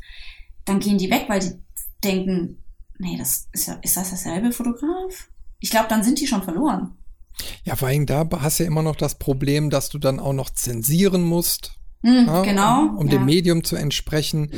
Dann 0.63 0.79
gehen 0.79 0.99
die 0.99 1.09
weg, 1.09 1.25
weil 1.27 1.39
die 1.39 1.59
denken, 2.03 2.63
nee, 2.99 3.17
das 3.17 3.47
ist 3.53 3.67
ja, 3.67 3.73
ist 3.81 3.97
das 3.97 4.09
derselbe 4.09 4.51
Fotograf? 4.51 5.29
Ich 5.59 5.71
glaube, 5.71 5.87
dann 5.89 6.03
sind 6.03 6.19
die 6.19 6.27
schon 6.27 6.43
verloren. 6.43 6.95
Ja, 7.63 7.75
vor 7.75 7.87
allem 7.87 8.05
da 8.05 8.29
hast 8.39 8.59
du 8.59 8.63
ja 8.63 8.67
immer 8.67 8.83
noch 8.83 8.95
das 8.95 9.15
Problem, 9.15 9.71
dass 9.71 9.89
du 9.89 9.97
dann 9.97 10.19
auch 10.19 10.33
noch 10.33 10.51
zensieren 10.51 11.23
musst. 11.23 11.79
Mhm, 12.05 12.27
ja, 12.27 12.41
genau. 12.43 12.81
Um, 12.81 12.97
um 12.97 13.07
ja. 13.07 13.17
dem 13.17 13.25
Medium 13.25 13.63
zu 13.63 13.75
entsprechen. 13.75 14.51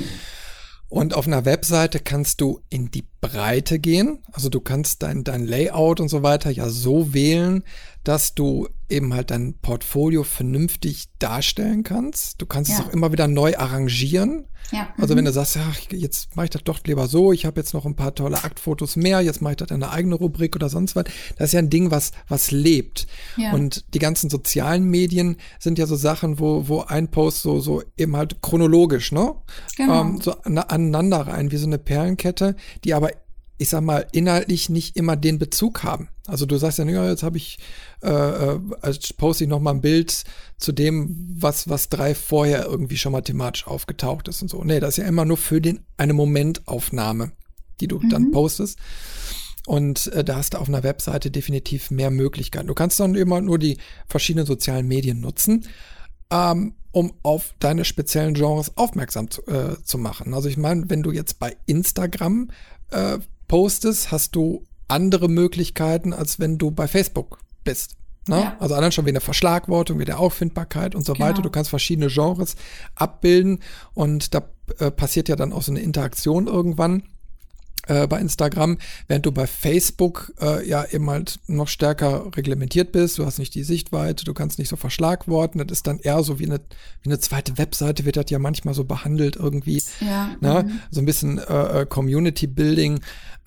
Und 0.89 1.13
auf 1.13 1.27
einer 1.27 1.45
Webseite 1.45 1.99
kannst 1.99 2.41
du 2.41 2.61
in 2.69 2.91
die 2.91 3.07
Breite 3.21 3.79
gehen. 3.79 4.19
Also 4.31 4.49
du 4.49 4.59
kannst 4.59 5.03
dein, 5.03 5.23
dein 5.23 5.45
Layout 5.45 5.99
und 5.99 6.09
so 6.09 6.23
weiter 6.23 6.49
ja 6.49 6.69
so 6.69 7.13
wählen, 7.13 7.63
dass 8.03 8.35
du 8.35 8.69
eben 8.89 9.13
halt 9.13 9.31
dein 9.31 9.55
Portfolio 9.61 10.23
vernünftig 10.23 11.09
darstellen 11.19 11.83
kannst. 11.83 12.41
Du 12.41 12.45
kannst 12.45 12.71
ja. 12.71 12.79
es 12.79 12.85
auch 12.85 12.93
immer 12.93 13.11
wieder 13.11 13.27
neu 13.27 13.57
arrangieren. 13.57 14.45
Ja. 14.71 14.89
Also 14.97 15.15
wenn 15.15 15.23
mhm. 15.23 15.27
du 15.27 15.33
sagst, 15.33 15.55
ja, 15.55 15.71
jetzt 15.91 16.35
mache 16.35 16.45
ich 16.45 16.49
das 16.51 16.63
doch 16.63 16.79
lieber 16.85 17.07
so, 17.07 17.31
ich 17.31 17.45
habe 17.45 17.59
jetzt 17.59 17.73
noch 17.73 17.85
ein 17.85 17.95
paar 17.95 18.15
tolle 18.15 18.43
Aktfotos 18.43 18.95
mehr, 18.95 19.21
jetzt 19.21 19.41
mache 19.41 19.53
ich 19.53 19.57
das 19.57 19.69
in 19.69 19.83
eine 19.83 19.91
eigene 19.91 20.15
Rubrik 20.15 20.55
oder 20.55 20.69
sonst 20.69 20.95
was. 20.95 21.05
Das 21.37 21.49
ist 21.49 21.53
ja 21.53 21.59
ein 21.59 21.69
Ding, 21.69 21.91
was, 21.91 22.11
was 22.27 22.51
lebt. 22.51 23.07
Ja. 23.37 23.53
Und 23.53 23.93
die 23.93 23.99
ganzen 23.99 24.29
sozialen 24.29 24.83
Medien 24.83 25.37
sind 25.59 25.77
ja 25.77 25.85
so 25.85 25.95
Sachen, 25.95 26.39
wo, 26.39 26.67
wo 26.67 26.81
ein 26.81 27.09
Post 27.09 27.41
so, 27.41 27.59
so 27.59 27.83
eben 27.97 28.15
halt 28.15 28.41
chronologisch, 28.41 29.11
ne? 29.11 29.35
Genau. 29.75 30.01
Ähm, 30.01 30.21
so 30.21 30.33
aneinander 30.41 31.27
rein, 31.27 31.51
wie 31.51 31.57
so 31.57 31.67
eine 31.67 31.77
Perlenkette, 31.77 32.55
die 32.83 32.93
aber 32.93 33.11
ich 33.57 33.69
sag 33.69 33.81
mal, 33.81 34.05
inhaltlich 34.11 34.69
nicht 34.69 34.95
immer 34.97 35.15
den 35.15 35.39
Bezug 35.39 35.83
haben. 35.83 36.09
Also 36.27 36.45
du 36.45 36.57
sagst 36.57 36.77
ja, 36.77 36.85
ja 36.85 37.09
jetzt 37.09 37.23
habe 37.23 37.37
ich, 37.37 37.57
äh, 38.03 38.09
äh, 38.09 38.59
poste 39.17 39.45
ich 39.45 39.49
noch 39.49 39.59
mal 39.59 39.71
ein 39.71 39.81
Bild 39.81 40.23
zu 40.57 40.71
dem, 40.71 41.35
was, 41.39 41.67
was 41.67 41.89
drei 41.89 42.13
vorher 42.13 42.65
irgendwie 42.65 42.97
schon 42.97 43.13
mal 43.13 43.21
thematisch 43.21 43.65
aufgetaucht 43.65 44.27
ist 44.27 44.41
und 44.41 44.49
so. 44.49 44.63
Nee, 44.63 44.79
das 44.79 44.91
ist 44.91 45.03
ja 45.03 45.09
immer 45.09 45.25
nur 45.25 45.37
für 45.37 45.59
den, 45.59 45.79
eine 45.97 46.13
Momentaufnahme, 46.13 47.31
die 47.79 47.87
du 47.87 47.99
mhm. 47.99 48.09
dann 48.09 48.31
postest. 48.31 48.77
Und 49.65 50.07
äh, 50.13 50.23
da 50.23 50.37
hast 50.37 50.53
du 50.53 50.59
auf 50.59 50.67
einer 50.69 50.83
Webseite 50.83 51.31
definitiv 51.31 51.91
mehr 51.91 52.11
Möglichkeiten. 52.11 52.67
Du 52.67 52.73
kannst 52.73 52.99
dann 52.99 53.15
immer 53.15 53.41
nur 53.41 53.57
die 53.57 53.77
verschiedenen 54.07 54.45
sozialen 54.45 54.87
Medien 54.87 55.19
nutzen, 55.19 55.65
ähm, 56.31 56.75
um 56.91 57.13
auf 57.23 57.53
deine 57.59 57.85
speziellen 57.85 58.33
Genres 58.33 58.77
aufmerksam 58.77 59.29
zu, 59.29 59.45
äh, 59.47 59.81
zu 59.83 59.97
machen. 59.97 60.33
Also 60.33 60.47
ich 60.47 60.57
meine, 60.57 60.89
wenn 60.89 61.03
du 61.03 61.11
jetzt 61.11 61.39
bei 61.39 61.57
Instagram 61.65 62.49
äh, 62.91 63.19
postest, 63.47 64.11
hast 64.11 64.35
du 64.35 64.65
andere 64.87 65.27
Möglichkeiten, 65.27 66.13
als 66.13 66.39
wenn 66.39 66.57
du 66.57 66.71
bei 66.71 66.87
Facebook 66.87 67.39
bist. 67.63 67.95
Ne? 68.27 68.41
Ja. 68.41 68.57
Also 68.59 68.75
allein 68.75 68.91
schon 68.91 69.05
wie 69.05 69.09
eine 69.09 69.21
Verschlagwortung, 69.21 69.99
wie 69.99 70.05
der 70.05 70.19
Auffindbarkeit 70.19 70.95
und 70.95 71.05
so 71.05 71.13
genau. 71.13 71.27
weiter. 71.27 71.41
Du 71.41 71.49
kannst 71.49 71.69
verschiedene 71.69 72.07
Genres 72.07 72.55
abbilden 72.95 73.59
und 73.93 74.33
da 74.33 74.49
äh, 74.79 74.91
passiert 74.91 75.29
ja 75.29 75.35
dann 75.35 75.53
auch 75.53 75.61
so 75.61 75.71
eine 75.71 75.79
Interaktion 75.79 76.47
irgendwann 76.47 77.03
äh, 77.87 78.07
bei 78.07 78.19
Instagram, 78.19 78.77
während 79.07 79.25
du 79.25 79.31
bei 79.31 79.47
Facebook 79.47 80.33
äh, 80.41 80.67
ja 80.67 80.85
eben 80.85 81.09
halt 81.09 81.39
noch 81.47 81.67
stärker 81.67 82.25
reglementiert 82.35 82.91
bist. 82.91 83.17
Du 83.17 83.25
hast 83.25 83.39
nicht 83.39 83.55
die 83.55 83.63
Sichtweite, 83.63 84.25
du 84.25 84.33
kannst 84.33 84.59
nicht 84.59 84.69
so 84.69 84.75
verschlagworten. 84.75 85.65
Das 85.65 85.77
ist 85.77 85.87
dann 85.87 85.99
eher 85.99 86.23
so 86.23 86.39
wie 86.39 86.45
eine, 86.45 86.59
wie 87.01 87.09
eine 87.09 87.19
zweite 87.19 87.57
Webseite, 87.57 88.05
wird 88.05 88.17
das 88.17 88.29
ja 88.29 88.39
manchmal 88.39 88.73
so 88.73 88.83
behandelt 88.83 89.35
irgendwie. 89.35 89.81
Ja. 90.01 90.35
Ne? 90.41 90.63
Mhm. 90.63 90.79
So 90.91 91.01
ein 91.01 91.05
bisschen 91.05 91.37
äh, 91.39 91.81
äh 91.81 91.85
Community 91.85 92.47
Building. 92.47 92.99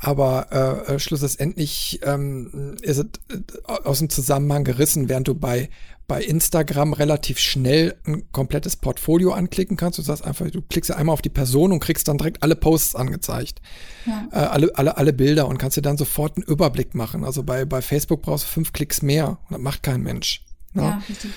Aber 0.03 0.47
äh, 0.88 0.95
äh, 0.95 0.99
schlussendlich 0.99 2.01
ähm, 2.05 2.76
ist 2.80 2.99
es 2.99 3.05
äh, 3.36 3.72
aus 3.84 3.99
dem 3.99 4.09
Zusammenhang 4.09 4.64
gerissen, 4.64 5.11
während 5.11 5.28
du 5.28 5.34
bei 5.34 5.68
bei 6.11 6.25
Instagram 6.25 6.93
relativ 6.93 7.39
schnell 7.39 7.95
ein 8.05 8.33
komplettes 8.33 8.75
Portfolio 8.75 9.31
anklicken 9.31 9.77
kannst. 9.77 9.97
Du 9.97 10.03
sagst 10.03 10.25
einfach, 10.25 10.51
du 10.51 10.61
klickst 10.61 10.91
ja 10.91 10.97
einmal 10.97 11.13
auf 11.13 11.23
die 11.23 11.29
Person 11.29 11.71
und 11.71 11.79
kriegst 11.79 12.09
dann 12.09 12.19
direkt 12.19 12.43
alle 12.43 12.57
Posts 12.57 12.97
angezeigt. 12.97 13.63
Ja. 14.07 14.27
Äh, 14.33 14.47
alle, 14.47 14.71
alle, 14.75 14.97
alle 14.97 15.13
Bilder 15.13 15.47
und 15.47 15.59
kannst 15.59 15.77
dir 15.77 15.83
dann 15.83 15.97
sofort 15.97 16.37
einen 16.37 16.43
Überblick 16.47 16.97
machen. 16.97 17.23
Also 17.23 17.45
bei, 17.45 17.65
bei 17.65 17.81
Facebook 17.81 18.23
brauchst 18.23 18.43
du 18.43 18.49
fünf 18.49 18.73
Klicks 18.73 19.03
mehr. 19.03 19.39
Das 19.51 19.61
macht 19.61 19.85
kein 19.85 20.03
Mensch. 20.03 20.45
Ne? 20.73 20.83
Ja, 20.83 21.03
richtig. 21.09 21.31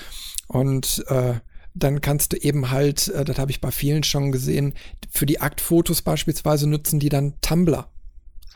Und 0.48 1.04
äh, 1.06 1.34
dann 1.74 2.00
kannst 2.00 2.32
du 2.32 2.36
eben 2.38 2.72
halt, 2.72 3.06
äh, 3.06 3.24
das 3.24 3.38
habe 3.38 3.52
ich 3.52 3.60
bei 3.60 3.70
vielen 3.70 4.02
schon 4.02 4.32
gesehen, 4.32 4.74
für 5.08 5.24
die 5.24 5.40
Aktfotos 5.40 6.02
beispielsweise 6.02 6.68
nutzen 6.68 6.98
die 6.98 7.10
dann 7.10 7.34
Tumblr. 7.42 7.86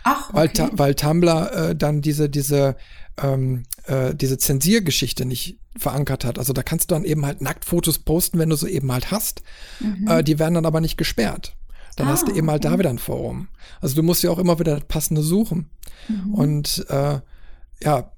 Ach, 0.03 0.31
okay. 0.31 0.65
weil, 0.67 0.71
weil 0.73 0.95
Tumblr 0.97 1.53
äh, 1.53 1.77
dann 1.77 2.03
diese, 2.03 2.29
diese, 2.29 2.75
ähm, 3.23 3.63
äh, 3.87 4.17
diese 4.17 4.37
Zensiergeschichte 4.37 5.25
nicht 5.25 5.61
verankert 5.79 6.25
hat. 6.25 6.39
Also 6.39 6.53
da 6.53 6.63
kannst 6.63 6.91
du 6.91 6.95
dann 6.95 7.05
eben 7.05 7.25
halt 7.25 7.41
Nacktfotos 7.41 8.01
posten, 8.01 8.39
wenn 8.39 8.51
du 8.51 8.57
sie 8.57 8.71
eben 8.71 8.91
halt 8.93 9.11
hast. 9.11 9.43
Mhm. 9.81 10.09
Äh, 10.09 10.25
die 10.25 10.39
werden 10.39 10.55
dann 10.55 10.67
aber 10.67 10.81
nicht 10.81 10.99
gesperrt. 10.99 11.57
Dann 11.97 12.09
ah, 12.09 12.13
hast 12.13 12.29
du 12.29 12.35
eben 12.35 12.51
halt 12.51 12.65
okay. 12.65 12.75
da 12.75 12.79
wieder 12.79 12.91
ein 12.91 12.99
Forum. 12.99 13.49
Also 13.81 13.97
du 13.97 14.03
musst 14.03 14.23
ja 14.23 14.31
auch 14.31 14.39
immer 14.39 14.59
wieder 14.59 14.75
das 14.77 14.85
passende 14.87 15.23
suchen. 15.23 15.71
Mhm. 16.09 16.35
Und 16.35 16.87
äh, 16.89 17.21
ja, 17.83 18.13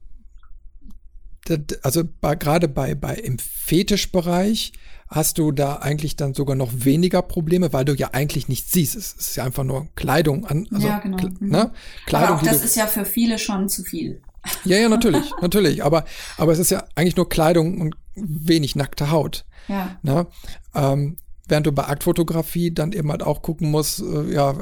also 1.82 2.04
bei, 2.20 2.34
gerade 2.34 2.68
bei, 2.68 2.94
bei 2.94 3.14
im 3.14 3.38
Fetischbereich 3.38 4.72
hast 5.08 5.38
du 5.38 5.50
da 5.50 5.76
eigentlich 5.76 6.16
dann 6.16 6.34
sogar 6.34 6.54
noch 6.54 6.70
weniger 6.72 7.22
Probleme, 7.22 7.72
weil 7.72 7.84
du 7.84 7.94
ja 7.94 8.10
eigentlich 8.12 8.48
nichts 8.48 8.70
siehst. 8.72 8.94
Es 8.94 9.12
ist 9.14 9.36
ja 9.36 9.44
einfach 9.44 9.64
nur 9.64 9.88
Kleidung 9.96 10.46
an. 10.46 10.68
Also, 10.72 10.86
ja, 10.86 10.98
genau. 10.98 11.18
Mhm. 11.40 11.48
Ne? 11.48 11.72
Kleidung, 12.06 12.28
Aber 12.28 12.38
auch 12.38 12.42
das 12.42 12.64
ist 12.64 12.76
ja 12.76 12.86
für 12.86 13.04
viele 13.04 13.38
schon 13.38 13.68
zu 13.68 13.82
viel. 13.82 14.22
Ja, 14.64 14.78
ja, 14.78 14.88
natürlich, 14.88 15.30
natürlich. 15.40 15.84
Aber, 15.84 16.04
aber 16.36 16.52
es 16.52 16.58
ist 16.58 16.70
ja 16.70 16.84
eigentlich 16.94 17.16
nur 17.16 17.28
Kleidung 17.28 17.80
und 17.80 17.96
wenig 18.14 18.76
nackte 18.76 19.10
Haut. 19.10 19.44
Ja. 19.68 19.98
Ne? 20.02 20.26
Ähm, 20.74 21.16
während 21.50 21.66
du 21.66 21.72
bei 21.72 21.84
Aktfotografie 21.86 22.72
dann 22.72 22.92
eben 22.92 23.10
halt 23.10 23.22
auch 23.22 23.42
gucken 23.42 23.70
musst, 23.70 24.00
äh, 24.00 24.32
ja, 24.32 24.54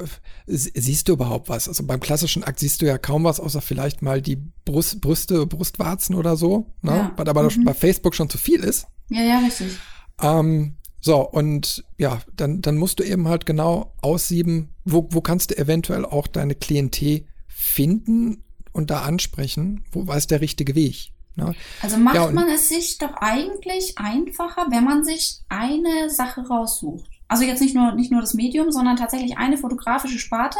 siehst 0.47 1.09
du 1.09 1.12
überhaupt 1.12 1.49
was? 1.49 1.68
Also 1.68 1.85
beim 1.85 2.01
klassischen 2.01 2.45
Akt 2.45 2.59
siehst 2.59 2.83
du 2.83 2.87
ja 2.87 2.99
kaum 2.99 3.24
was, 3.24 3.41
außer 3.41 3.61
vielleicht 3.61 4.03
mal 4.03 4.22
die 4.22 4.37
Brust, 4.64 5.01
Brüste, 5.01 5.47
Brustwarzen 5.47 6.14
oder 6.14 6.37
so, 6.37 6.74
ne? 6.83 6.93
Ja. 6.93 7.12
weil 7.16 7.29
aber 7.29 7.43
mhm. 7.45 7.64
bei 7.64 7.74
Facebook 7.74 8.14
schon 8.14 8.31
zu 8.31 8.39
viel 8.39 8.64
ist. 8.64 8.87
Ja, 9.11 9.22
ja, 9.22 9.39
richtig. 9.39 9.79
Ähm, 10.20 10.76
so, 11.01 11.20
und 11.20 11.85
ja, 11.97 12.20
dann, 12.35 12.61
dann 12.61 12.76
musst 12.76 12.99
du 12.99 13.05
eben 13.05 13.29
halt 13.29 13.47
genau 13.47 13.95
aussieben, 14.03 14.74
wo, 14.85 15.09
wo 15.12 15.20
kannst 15.20 15.51
du 15.51 15.59
eventuell 15.59 16.05
auch 16.05 16.26
deine 16.26 16.55
Klientel 16.55 17.26
finden 17.47 18.45
und 18.72 18.90
da 18.90 19.02
ansprechen, 19.02 19.84
wo 19.92 20.06
war 20.06 20.16
es 20.16 20.26
der 20.26 20.40
richtige 20.40 20.74
Weg. 20.74 21.12
Ne? 21.38 21.54
Also 21.82 21.96
macht 21.96 22.16
ja, 22.16 22.30
man 22.30 22.48
es 22.48 22.68
sich 22.68 22.98
doch 22.98 23.14
eigentlich 23.14 23.96
einfacher, 23.96 24.66
wenn 24.70 24.84
man 24.84 25.04
sich 25.04 25.40
eine 25.48 26.10
Sache 26.10 26.40
raussucht. 26.42 27.08
Also 27.28 27.44
jetzt 27.44 27.60
nicht 27.60 27.74
nur, 27.74 27.92
nicht 27.92 28.10
nur 28.10 28.20
das 28.20 28.34
Medium, 28.34 28.72
sondern 28.72 28.96
tatsächlich 28.96 29.36
eine 29.38 29.56
fotografische 29.56 30.18
Sparte. 30.18 30.58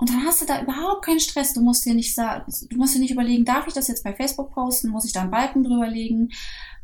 Und 0.00 0.10
dann 0.10 0.24
hast 0.24 0.40
du 0.40 0.46
da 0.46 0.62
überhaupt 0.62 1.04
keinen 1.04 1.18
Stress. 1.18 1.54
Du 1.54 1.60
musst 1.60 1.84
dir 1.84 1.94
nicht 1.94 2.14
sagen, 2.14 2.44
du 2.70 2.76
musst 2.76 2.94
dir 2.94 3.00
nicht 3.00 3.10
überlegen, 3.10 3.44
darf 3.44 3.66
ich 3.66 3.74
das 3.74 3.88
jetzt 3.88 4.04
bei 4.04 4.14
Facebook 4.14 4.52
posten? 4.52 4.90
Muss 4.90 5.04
ich 5.04 5.12
da 5.12 5.22
einen 5.22 5.32
Balken 5.32 5.64
drüber 5.64 5.88
legen? 5.88 6.30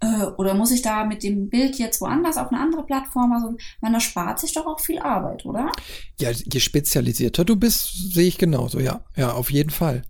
Äh, 0.01 0.25
oder 0.37 0.55
muss 0.55 0.73
ich 0.73 0.83
da 0.83 1.05
mit 1.05 1.23
dem 1.23 1.49
Bild 1.49 1.79
jetzt 1.79 2.01
woanders 2.01 2.37
auf 2.37 2.51
eine 2.51 2.61
andere 2.61 2.85
Plattform? 2.85 3.33
Also 3.33 3.57
man 3.81 3.95
erspart 3.95 4.41
sich 4.41 4.53
doch 4.53 4.67
auch 4.67 4.81
viel 4.81 4.99
Arbeit, 4.99 5.47
oder? 5.47 5.71
Ja, 6.19 6.31
je 6.31 6.59
spezialisierter 6.59 7.45
du 7.45 7.55
bist, 7.55 8.15
sehe 8.15 8.27
ich 8.27 8.39
genauso, 8.39 8.81
ja. 8.81 9.05
Ja, 9.15 9.33
auf 9.33 9.53
jeden 9.53 9.71
Fall. 9.71 10.03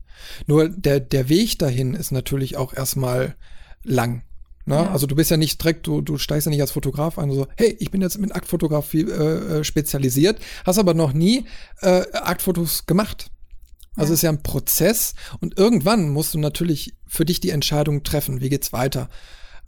Nur 0.47 0.69
der, 0.69 1.01
der 1.01 1.29
Weg 1.29 1.59
dahin 1.59 1.95
ist 1.95 2.12
natürlich 2.12 2.57
auch 2.57 2.75
erstmal 2.75 3.37
lang. 3.83 4.23
Ne? 4.67 4.77
Ja. 4.77 4.91
Also 4.91 5.07
du 5.07 5.15
bist 5.15 5.31
ja 5.31 5.37
nicht 5.37 5.61
direkt, 5.62 5.87
du, 5.87 6.01
du 6.01 6.17
steigst 6.17 6.47
ja 6.47 6.51
nicht 6.51 6.61
als 6.61 6.71
Fotograf 6.71 7.19
ein 7.19 7.31
und 7.31 7.37
so, 7.37 7.47
hey, 7.57 7.77
ich 7.79 7.91
bin 7.91 8.01
jetzt 8.01 8.19
mit 8.19 8.35
Aktfotografie 8.35 9.03
äh, 9.03 9.59
äh, 9.59 9.65
spezialisiert, 9.65 10.41
hast 10.65 10.79
aber 10.79 10.95
noch 10.95 11.12
nie 11.12 11.45
äh, 11.83 12.05
Aktfotos 12.12 12.87
gemacht. 12.87 13.31
Also 13.97 14.12
ja. 14.12 14.15
ist 14.15 14.23
ja 14.23 14.31
ein 14.31 14.43
Prozess 14.43 15.15
und 15.41 15.59
irgendwann 15.59 16.09
musst 16.09 16.35
du 16.35 16.39
natürlich 16.39 16.95
für 17.07 17.25
dich 17.25 17.41
die 17.41 17.51
Entscheidung 17.51 18.03
treffen, 18.03 18.41
wie 18.41 18.49
geht's 18.49 18.73
weiter. 18.73 19.09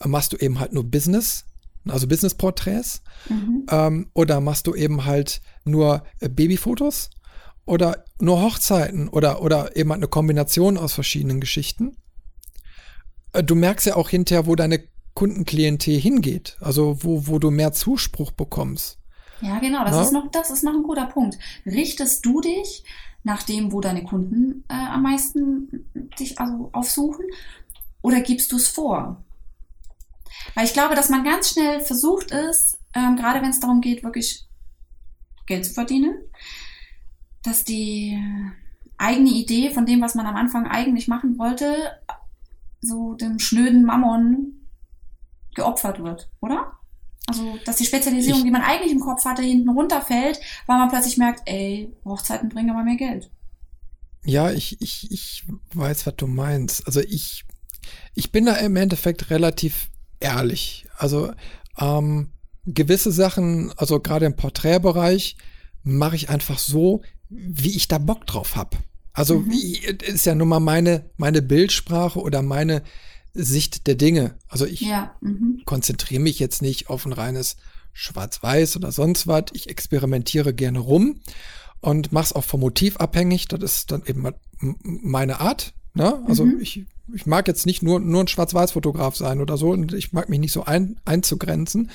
Äh, 0.00 0.08
machst 0.08 0.32
du 0.32 0.36
eben 0.38 0.58
halt 0.58 0.72
nur 0.72 0.84
Business, 0.84 1.44
also 1.86 2.06
Business-Porträts, 2.08 3.02
mhm. 3.28 3.66
ähm, 3.70 4.10
oder 4.14 4.40
machst 4.40 4.66
du 4.66 4.74
eben 4.74 5.04
halt 5.04 5.42
nur 5.64 6.04
äh, 6.20 6.28
Babyfotos 6.28 7.10
oder 7.66 8.04
nur 8.18 8.40
Hochzeiten 8.40 9.08
oder, 9.08 9.42
oder 9.42 9.76
eben 9.76 9.92
eine 9.92 10.08
Kombination 10.08 10.78
aus 10.78 10.94
verschiedenen 10.94 11.40
Geschichten. 11.40 11.96
Äh, 13.32 13.42
du 13.44 13.54
merkst 13.54 13.86
ja 13.86 13.96
auch 13.96 14.08
hinterher, 14.08 14.46
wo 14.46 14.54
deine 14.54 14.82
Kundenklientel 15.14 15.98
hingeht, 15.98 16.56
also 16.60 17.02
wo, 17.02 17.26
wo 17.26 17.38
du 17.38 17.50
mehr 17.50 17.72
Zuspruch 17.72 18.30
bekommst. 18.30 18.98
Ja, 19.40 19.58
genau, 19.58 19.84
das, 19.84 19.96
ja? 19.96 20.02
Ist 20.02 20.12
noch, 20.12 20.30
das 20.30 20.50
ist 20.50 20.62
noch 20.62 20.74
ein 20.74 20.82
guter 20.82 21.06
Punkt. 21.06 21.38
Richtest 21.66 22.24
du 22.24 22.40
dich 22.40 22.84
nach 23.22 23.42
dem, 23.42 23.72
wo 23.72 23.80
deine 23.80 24.04
Kunden 24.04 24.64
äh, 24.68 24.74
am 24.74 25.02
meisten 25.02 25.90
dich 26.18 26.38
also 26.38 26.70
aufsuchen, 26.72 27.26
oder 28.00 28.20
gibst 28.20 28.52
du 28.52 28.56
es 28.56 28.68
vor? 28.68 29.24
Weil 30.54 30.64
ich 30.64 30.72
glaube, 30.72 30.94
dass 30.94 31.08
man 31.08 31.24
ganz 31.24 31.50
schnell 31.50 31.80
versucht 31.80 32.30
ist, 32.30 32.78
ähm, 32.94 33.16
gerade 33.16 33.42
wenn 33.42 33.50
es 33.50 33.58
darum 33.58 33.80
geht, 33.80 34.04
wirklich 34.04 34.46
Geld 35.46 35.64
zu 35.64 35.74
verdienen, 35.74 36.14
dass 37.46 37.64
die 37.64 38.18
eigene 38.98 39.30
Idee 39.30 39.70
von 39.70 39.86
dem, 39.86 40.00
was 40.00 40.14
man 40.14 40.26
am 40.26 40.36
Anfang 40.36 40.66
eigentlich 40.66 41.08
machen 41.08 41.38
wollte, 41.38 41.74
so 42.80 43.14
dem 43.14 43.38
schnöden 43.38 43.84
Mammon 43.84 44.68
geopfert 45.54 46.02
wird, 46.02 46.30
oder? 46.40 46.72
Also, 47.26 47.58
dass 47.64 47.76
die 47.76 47.84
Spezialisierung, 47.84 48.40
ich, 48.40 48.44
die 48.44 48.50
man 48.50 48.62
eigentlich 48.62 48.92
im 48.92 49.00
Kopf 49.00 49.24
hatte, 49.24 49.42
hinten 49.42 49.68
runterfällt, 49.68 50.40
weil 50.66 50.78
man 50.78 50.88
plötzlich 50.88 51.16
merkt, 51.16 51.42
ey, 51.46 51.92
Hochzeiten 52.04 52.48
bringen 52.48 52.70
aber 52.70 52.84
mehr 52.84 52.96
Geld. 52.96 53.30
Ja, 54.24 54.50
ich, 54.50 54.80
ich, 54.80 55.10
ich 55.10 55.44
weiß, 55.74 56.06
was 56.06 56.16
du 56.16 56.26
meinst. 56.26 56.86
Also 56.86 57.00
ich, 57.00 57.44
ich 58.14 58.32
bin 58.32 58.46
da 58.46 58.54
im 58.56 58.76
Endeffekt 58.76 59.30
relativ 59.30 59.88
ehrlich. 60.20 60.86
Also 60.96 61.32
ähm, 61.78 62.32
gewisse 62.64 63.12
Sachen, 63.12 63.72
also 63.76 64.00
gerade 64.00 64.26
im 64.26 64.36
Porträtbereich, 64.36 65.36
mache 65.82 66.16
ich 66.16 66.28
einfach 66.28 66.58
so, 66.58 67.02
wie 67.28 67.76
ich 67.76 67.88
da 67.88 67.98
Bock 67.98 68.26
drauf 68.26 68.56
hab. 68.56 68.78
Also 69.12 69.40
mhm. 69.40 69.50
wie, 69.50 69.76
ist 69.78 70.26
ja 70.26 70.34
nun 70.34 70.48
mal 70.48 70.60
meine, 70.60 71.10
meine 71.16 71.42
Bildsprache 71.42 72.20
oder 72.20 72.42
meine 72.42 72.82
Sicht 73.32 73.86
der 73.86 73.94
Dinge. 73.94 74.36
Also 74.48 74.66
ich 74.66 74.82
ja. 74.82 75.14
mhm. 75.20 75.62
konzentriere 75.64 76.22
mich 76.22 76.38
jetzt 76.38 76.62
nicht 76.62 76.88
auf 76.90 77.06
ein 77.06 77.12
reines 77.12 77.56
Schwarz-Weiß 77.92 78.76
oder 78.76 78.92
sonst 78.92 79.26
was. 79.26 79.44
Ich 79.52 79.68
experimentiere 79.68 80.52
gerne 80.52 80.78
rum 80.78 81.20
und 81.80 82.12
mache 82.12 82.26
es 82.26 82.32
auch 82.34 82.44
vom 82.44 82.60
Motiv 82.60 82.98
abhängig. 82.98 83.48
Das 83.48 83.62
ist 83.62 83.90
dann 83.90 84.02
eben 84.06 84.28
meine 84.82 85.40
Art. 85.40 85.72
Ne? 85.94 86.22
Also 86.26 86.44
mhm. 86.44 86.60
ich, 86.60 86.84
ich 87.14 87.26
mag 87.26 87.48
jetzt 87.48 87.64
nicht 87.64 87.82
nur, 87.82 88.00
nur 88.00 88.22
ein 88.22 88.28
Schwarz-Weiß-Fotograf 88.28 89.16
sein 89.16 89.40
oder 89.40 89.56
so 89.56 89.70
und 89.70 89.94
ich 89.94 90.12
mag 90.12 90.28
mich 90.28 90.40
nicht 90.40 90.52
so 90.52 90.64
ein, 90.64 91.00
einzugrenzen. 91.06 91.90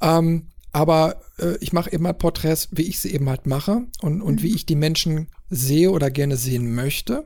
Ähm, 0.00 0.48
aber 0.76 1.22
äh, 1.38 1.56
ich 1.60 1.72
mache 1.72 1.90
eben 1.90 2.06
halt 2.06 2.18
Porträts, 2.18 2.68
wie 2.70 2.82
ich 2.82 3.00
sie 3.00 3.10
eben 3.14 3.30
halt 3.30 3.46
mache 3.46 3.86
und, 4.02 4.20
und 4.20 4.34
mhm. 4.34 4.42
wie 4.42 4.54
ich 4.54 4.66
die 4.66 4.74
Menschen 4.74 5.28
sehe 5.48 5.90
oder 5.90 6.10
gerne 6.10 6.36
sehen 6.36 6.74
möchte. 6.74 7.24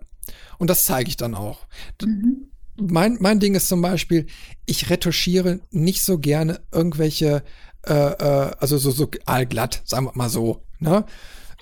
Und 0.59 0.71
das 0.71 0.85
zeige 0.85 1.09
ich 1.09 1.17
dann 1.17 1.35
auch. 1.35 1.67
Mhm. 2.01 2.47
Mein, 2.77 3.19
mein 3.19 3.41
Ding 3.41 3.57
ist 3.57 3.67
zum 3.67 3.83
Beispiel, 3.83 4.27
ich 4.67 4.89
retuschiere 4.89 5.59
nicht 5.73 6.05
so 6.05 6.21
gerne 6.21 6.61
irgendwelche, 6.71 7.43
äh, 7.89 7.93
äh, 7.93 8.53
also 8.61 8.79
so, 8.79 8.93
so 8.93 9.11
allglatt, 9.25 9.83
sagen 9.85 10.07
wir 10.07 10.13
mal 10.15 10.31
so. 10.31 10.63
Ne? 10.79 11.05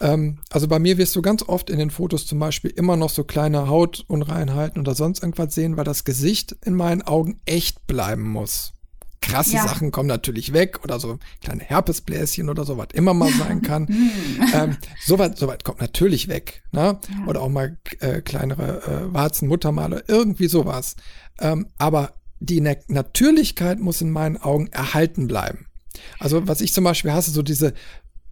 Ähm, 0.02 0.40
also 0.50 0.68
bei 0.68 0.78
mir 0.78 0.98
wirst 0.98 1.16
du 1.16 1.22
ganz 1.22 1.42
oft 1.42 1.70
in 1.70 1.78
den 1.78 1.90
Fotos 1.90 2.26
zum 2.26 2.38
Beispiel 2.38 2.70
immer 2.70 2.98
noch 2.98 3.08
so 3.08 3.24
kleine 3.24 3.66
Hautunreinheiten 3.66 4.78
oder 4.78 4.94
sonst 4.94 5.22
irgendwas 5.22 5.54
sehen, 5.54 5.78
weil 5.78 5.84
das 5.84 6.04
Gesicht 6.04 6.54
in 6.66 6.74
meinen 6.74 7.00
Augen 7.00 7.40
echt 7.46 7.86
bleiben 7.86 8.28
muss. 8.28 8.74
Krasse 9.20 9.54
ja. 9.54 9.66
Sachen 9.66 9.90
kommen 9.90 10.08
natürlich 10.08 10.52
weg 10.52 10.80
oder 10.84 11.00
so 11.00 11.18
kleine 11.42 11.62
Herpesbläschen 11.62 12.48
oder 12.48 12.64
so, 12.64 12.78
was 12.78 12.88
immer 12.92 13.14
mal 13.14 13.32
sein 13.32 13.62
kann. 13.62 13.88
ähm, 14.54 14.76
Soweit 15.04 15.38
so 15.38 15.48
weit 15.48 15.64
kommt 15.64 15.80
natürlich 15.80 16.28
weg. 16.28 16.62
Ne? 16.72 16.98
Ja. 17.08 17.26
Oder 17.26 17.42
auch 17.42 17.48
mal 17.48 17.78
äh, 18.00 18.20
kleinere 18.20 18.82
äh, 18.82 19.14
Warzen, 19.14 19.48
Muttermale, 19.48 20.04
irgendwie 20.06 20.48
sowas. 20.48 20.96
Ähm, 21.40 21.66
aber 21.78 22.14
die 22.40 22.60
Natürlichkeit 22.60 23.80
muss 23.80 24.00
in 24.00 24.10
meinen 24.10 24.36
Augen 24.36 24.68
erhalten 24.68 25.26
bleiben. 25.26 25.66
Also 26.18 26.46
was 26.46 26.60
ich 26.60 26.72
zum 26.72 26.84
Beispiel 26.84 27.12
hasse, 27.12 27.30
so 27.30 27.42
diese 27.42 27.74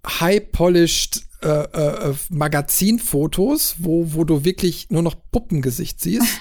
high-polished 0.06 1.22
äh, 1.42 1.48
äh, 1.48 2.14
Magazinfotos, 2.30 3.76
wo, 3.78 4.14
wo 4.14 4.24
du 4.24 4.44
wirklich 4.44 4.90
nur 4.90 5.02
noch 5.02 5.16
Puppengesicht 5.32 6.00
siehst, 6.00 6.40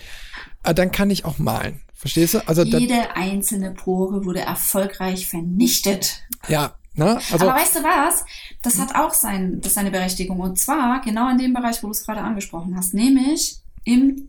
äh, 0.64 0.74
dann 0.74 0.90
kann 0.90 1.10
ich 1.10 1.24
auch 1.24 1.38
malen. 1.38 1.80
Verstehst 2.04 2.34
du? 2.34 2.46
Also 2.46 2.64
jede 2.64 3.16
einzelne 3.16 3.70
Pore 3.70 4.26
wurde 4.26 4.40
erfolgreich 4.40 5.26
vernichtet. 5.26 6.22
Ja, 6.48 6.74
ne? 6.92 7.18
Also, 7.32 7.48
Aber 7.48 7.58
weißt 7.58 7.76
du 7.76 7.82
was? 7.82 8.26
Das 8.60 8.78
hat 8.78 8.94
auch 8.94 9.14
sein, 9.14 9.62
das 9.62 9.72
seine 9.72 9.90
Berechtigung. 9.90 10.38
Und 10.38 10.58
zwar 10.58 11.00
genau 11.00 11.30
in 11.30 11.38
dem 11.38 11.54
Bereich, 11.54 11.82
wo 11.82 11.86
du 11.86 11.92
es 11.92 12.04
gerade 12.04 12.20
angesprochen 12.20 12.76
hast, 12.76 12.92
nämlich 12.92 13.56
im 13.84 14.28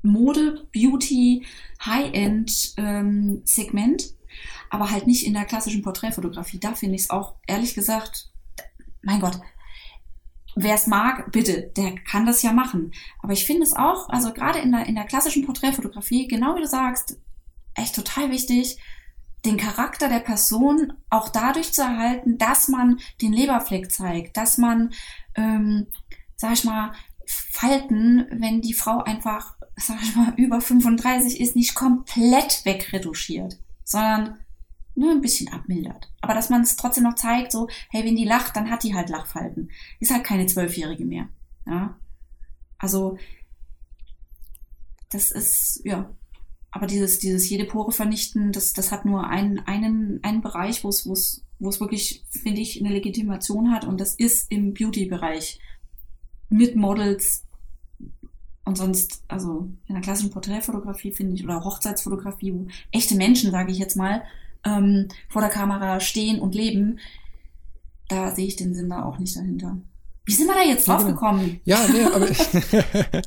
Mode, 0.00 0.66
Beauty, 0.72 1.44
High-End 1.84 2.72
ähm, 2.78 3.42
aber 4.70 4.90
halt 4.90 5.06
nicht 5.06 5.26
in 5.26 5.34
der 5.34 5.44
klassischen 5.44 5.82
Porträtfotografie. 5.82 6.60
Da 6.60 6.72
finde 6.72 6.94
ich 6.94 7.02
es 7.02 7.10
auch 7.10 7.34
ehrlich 7.46 7.74
gesagt 7.74 8.32
mein 9.02 9.20
Gott, 9.20 9.38
wer 10.54 10.74
es 10.74 10.86
mag, 10.86 11.32
bitte, 11.32 11.72
der 11.76 11.94
kann 11.96 12.26
das 12.26 12.42
ja 12.42 12.52
machen. 12.52 12.92
Aber 13.20 13.32
ich 13.32 13.46
finde 13.46 13.62
es 13.62 13.72
auch, 13.72 14.08
also 14.08 14.32
gerade 14.32 14.58
in 14.58 14.72
der, 14.72 14.86
in 14.86 14.94
der 14.94 15.04
klassischen 15.04 15.44
Porträtfotografie, 15.46 16.28
genau 16.28 16.56
wie 16.56 16.60
du 16.60 16.66
sagst, 16.66 17.18
echt 17.74 17.94
total 17.94 18.30
wichtig, 18.30 18.78
den 19.44 19.56
Charakter 19.56 20.08
der 20.08 20.20
Person 20.20 20.92
auch 21.10 21.28
dadurch 21.28 21.72
zu 21.72 21.82
erhalten, 21.82 22.38
dass 22.38 22.68
man 22.68 23.00
den 23.20 23.32
Leberfleck 23.32 23.90
zeigt, 23.90 24.36
dass 24.36 24.58
man, 24.58 24.92
ähm, 25.34 25.88
sag 26.36 26.52
ich 26.52 26.64
mal, 26.64 26.92
Falten, 27.26 28.26
wenn 28.30 28.60
die 28.60 28.74
Frau 28.74 29.02
einfach, 29.02 29.56
sag 29.76 30.02
ich 30.02 30.14
mal, 30.14 30.34
über 30.36 30.60
35 30.60 31.40
ist, 31.40 31.56
nicht 31.56 31.74
komplett 31.74 32.64
wegretuschiert, 32.64 33.58
sondern 33.84 34.38
nur 34.94 35.10
ein 35.10 35.20
bisschen 35.20 35.52
abmildert. 35.52 36.12
Aber 36.20 36.34
dass 36.34 36.50
man 36.50 36.62
es 36.62 36.76
trotzdem 36.76 37.04
noch 37.04 37.14
zeigt, 37.14 37.52
so, 37.52 37.68
hey, 37.90 38.04
wenn 38.04 38.16
die 38.16 38.24
lacht, 38.24 38.56
dann 38.56 38.70
hat 38.70 38.82
die 38.82 38.94
halt 38.94 39.08
Lachfalten. 39.08 39.70
Ist 40.00 40.12
halt 40.12 40.24
keine 40.24 40.46
Zwölfjährige 40.46 41.04
mehr. 41.04 41.28
Ja. 41.66 41.98
Also, 42.78 43.18
das 45.10 45.30
ist, 45.30 45.82
ja. 45.84 46.14
Aber 46.70 46.86
dieses, 46.86 47.18
dieses 47.18 47.48
jede 47.50 47.64
Pore 47.64 47.92
vernichten, 47.92 48.50
das, 48.52 48.72
das 48.72 48.92
hat 48.92 49.04
nur 49.04 49.28
einen, 49.28 49.58
einen, 49.60 50.20
einen 50.22 50.40
Bereich, 50.40 50.84
wo 50.84 50.88
es, 50.88 51.06
wo 51.06 51.12
es, 51.12 51.44
wo 51.58 51.68
es 51.68 51.80
wirklich, 51.80 52.24
finde 52.30 52.60
ich, 52.60 52.80
eine 52.80 52.92
Legitimation 52.92 53.70
hat. 53.70 53.84
Und 53.84 54.00
das 54.00 54.14
ist 54.14 54.50
im 54.50 54.72
Beauty-Bereich. 54.72 55.60
Mit 56.48 56.76
Models 56.76 57.46
und 58.64 58.76
sonst, 58.76 59.24
also 59.28 59.70
in 59.86 59.94
der 59.94 60.02
klassischen 60.02 60.30
Porträtfotografie 60.30 61.12
finde 61.12 61.34
ich, 61.34 61.44
oder 61.44 61.64
Hochzeitsfotografie, 61.64 62.52
wo 62.54 62.66
echte 62.90 63.16
Menschen, 63.16 63.50
sage 63.50 63.72
ich 63.72 63.78
jetzt 63.78 63.96
mal, 63.96 64.22
ähm, 64.64 65.08
vor 65.28 65.42
der 65.42 65.50
Kamera 65.50 66.00
stehen 66.00 66.40
und 66.40 66.54
leben, 66.54 66.98
da 68.08 68.34
sehe 68.34 68.46
ich 68.46 68.56
den 68.56 68.74
Sinn 68.74 68.90
da 68.90 69.04
auch 69.04 69.18
nicht 69.18 69.36
dahinter. 69.36 69.78
Wie 70.24 70.32
sind 70.32 70.46
wir 70.46 70.54
da 70.54 70.62
jetzt 70.62 70.86
drauf 70.86 71.04
gekommen? 71.04 71.60
Ja, 71.64 71.80
nee, 71.92 72.04
aber, 72.04 72.28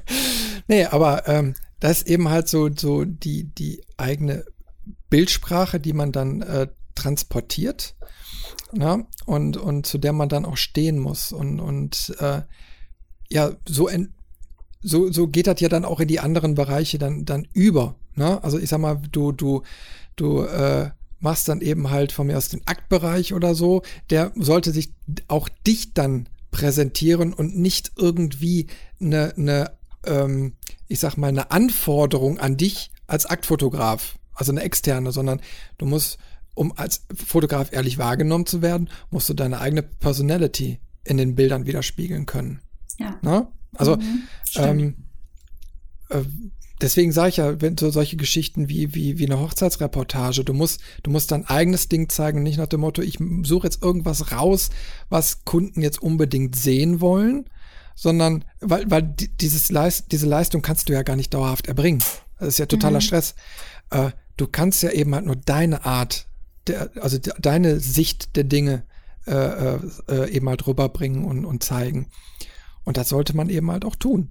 nee, 0.68 0.86
aber 0.86 1.28
ähm, 1.28 1.56
das 1.80 2.00
ist 2.00 2.08
eben 2.08 2.30
halt 2.30 2.48
so, 2.48 2.70
so 2.74 3.04
die, 3.04 3.44
die 3.44 3.84
eigene 3.98 4.46
Bildsprache, 5.10 5.80
die 5.80 5.94
man 5.94 6.12
dann 6.12 6.42
äh, 6.42 6.68
transportiert 6.96 7.96
na? 8.72 8.98
Ne? 8.98 9.08
Und, 9.26 9.58
und 9.58 9.86
zu 9.86 9.98
der 9.98 10.14
man 10.14 10.30
dann 10.30 10.46
auch 10.46 10.58
stehen 10.58 11.00
muss. 11.00 11.32
Und, 11.32 11.60
und 11.60 12.16
äh, 12.20 12.42
ja, 13.30 13.52
so, 13.68 13.88
en, 13.88 14.14
so, 14.82 15.12
so 15.12 15.28
geht 15.28 15.48
das 15.48 15.60
ja 15.60 15.70
dann 15.70 15.86
auch 15.86 16.00
in 16.00 16.08
die 16.08 16.20
anderen 16.20 16.56
Bereiche 16.56 17.00
dann, 17.00 17.26
dann 17.26 17.48
über. 17.54 17.96
Ne? 18.16 18.44
Also 18.44 18.60
ich 18.60 18.70
sag 18.70 18.80
mal, 18.80 19.02
du, 19.12 19.32
du, 19.32 19.64
du 20.16 20.44
äh, 20.44 20.92
machst 21.20 21.48
dann 21.48 21.62
eben 21.62 21.90
halt 21.90 22.12
von 22.12 22.28
mir 22.28 22.38
aus 22.38 22.50
den 22.50 22.66
Aktbereich 22.66 23.34
oder 23.34 23.56
so, 23.56 23.82
der 24.10 24.32
sollte 24.36 24.72
sich 24.72 24.94
auch 25.28 25.50
dich 25.66 25.94
dann 25.94 26.28
präsentieren 26.52 27.34
und 27.34 27.58
nicht 27.58 27.94
irgendwie 27.98 28.68
eine, 29.00 29.34
eine 29.36 29.72
ähm, 30.06 30.54
ich 30.88 31.00
sag 31.00 31.18
mal, 31.18 31.28
eine 31.28 31.52
Anforderung 31.52 32.40
an 32.40 32.58
dich 32.58 32.92
als 33.08 33.26
Aktfotograf, 33.26 34.18
also 34.34 34.52
eine 34.52 34.62
externe, 34.62 35.12
sondern 35.12 35.42
du 35.78 35.86
musst, 35.86 36.18
um 36.54 36.78
als 36.78 37.06
Fotograf 37.14 37.72
ehrlich 37.74 37.98
wahrgenommen 37.98 38.46
zu 38.46 38.62
werden, 38.62 38.90
musst 39.10 39.30
du 39.30 39.34
deine 39.34 39.60
eigene 39.60 39.84
Personality 39.84 40.80
in 41.04 41.18
den 41.18 41.36
Bildern 41.36 41.66
widerspiegeln 41.66 42.26
können. 42.26 42.62
Ja. 42.98 43.20
Na? 43.22 43.52
Also, 43.74 43.98
mhm, 43.98 44.24
ähm, 44.56 44.96
äh, 46.10 46.22
deswegen 46.82 47.12
sage 47.12 47.30
ich 47.30 47.38
ja, 47.38 47.62
wenn 47.62 47.78
so 47.78 47.90
solche 47.90 48.18
Geschichten 48.18 48.70
wie, 48.70 48.94
wie, 48.94 49.18
wie 49.18 49.26
eine 49.26 49.40
Hochzeitsreportage, 49.40 50.44
du 50.44 50.54
musst, 50.54 50.82
du 51.04 51.12
musst 51.12 51.32
dein 51.32 51.46
eigenes 51.46 51.88
Ding 51.88 52.10
zeigen, 52.10 52.44
nicht 52.44 52.58
nach 52.58 52.68
dem 52.68 52.82
Motto, 52.82 53.02
ich 53.02 53.18
suche 53.44 53.68
jetzt 53.68 53.82
irgendwas 53.84 54.32
raus, 54.32 54.70
was 55.10 55.46
Kunden 55.46 55.82
jetzt 55.82 56.02
unbedingt 56.02 56.56
sehen 56.56 57.02
wollen, 57.02 57.50
sondern, 57.96 58.46
weil, 58.60 58.90
weil 58.92 59.04
dieses 59.40 59.72
Leist, 59.72 60.12
diese 60.12 60.28
Leistung 60.28 60.62
kannst 60.62 60.90
du 60.90 60.94
ja 60.94 61.04
gar 61.04 61.16
nicht 61.16 61.34
dauerhaft 61.34 61.68
erbringen. 61.68 62.04
Das 62.40 62.50
ist 62.50 62.60
ja 62.60 62.66
totaler 62.66 63.00
mhm. 63.00 63.04
Stress. 63.04 63.36
Äh, 63.90 64.12
du 64.38 64.48
kannst 64.48 64.84
ja 64.84 64.92
eben 64.92 65.16
halt 65.16 65.26
nur 65.26 65.38
deine 65.38 65.86
Art, 65.86 66.28
der, 66.68 66.92
also 67.02 67.18
de, 67.18 67.34
deine 67.40 67.80
Sicht 67.80 68.36
der 68.36 68.44
Dinge 68.44 68.84
äh, 69.28 69.32
äh, 69.34 69.80
äh, 70.10 70.30
eben 70.30 70.50
halt 70.50 70.68
rüberbringen 70.68 71.24
und, 71.24 71.46
und 71.46 71.64
zeigen. 71.64 72.08
Und 72.84 72.98
das 72.98 73.10
sollte 73.10 73.36
man 73.36 73.50
eben 73.50 73.72
halt 73.72 73.86
auch 73.86 73.96
tun. 73.96 74.30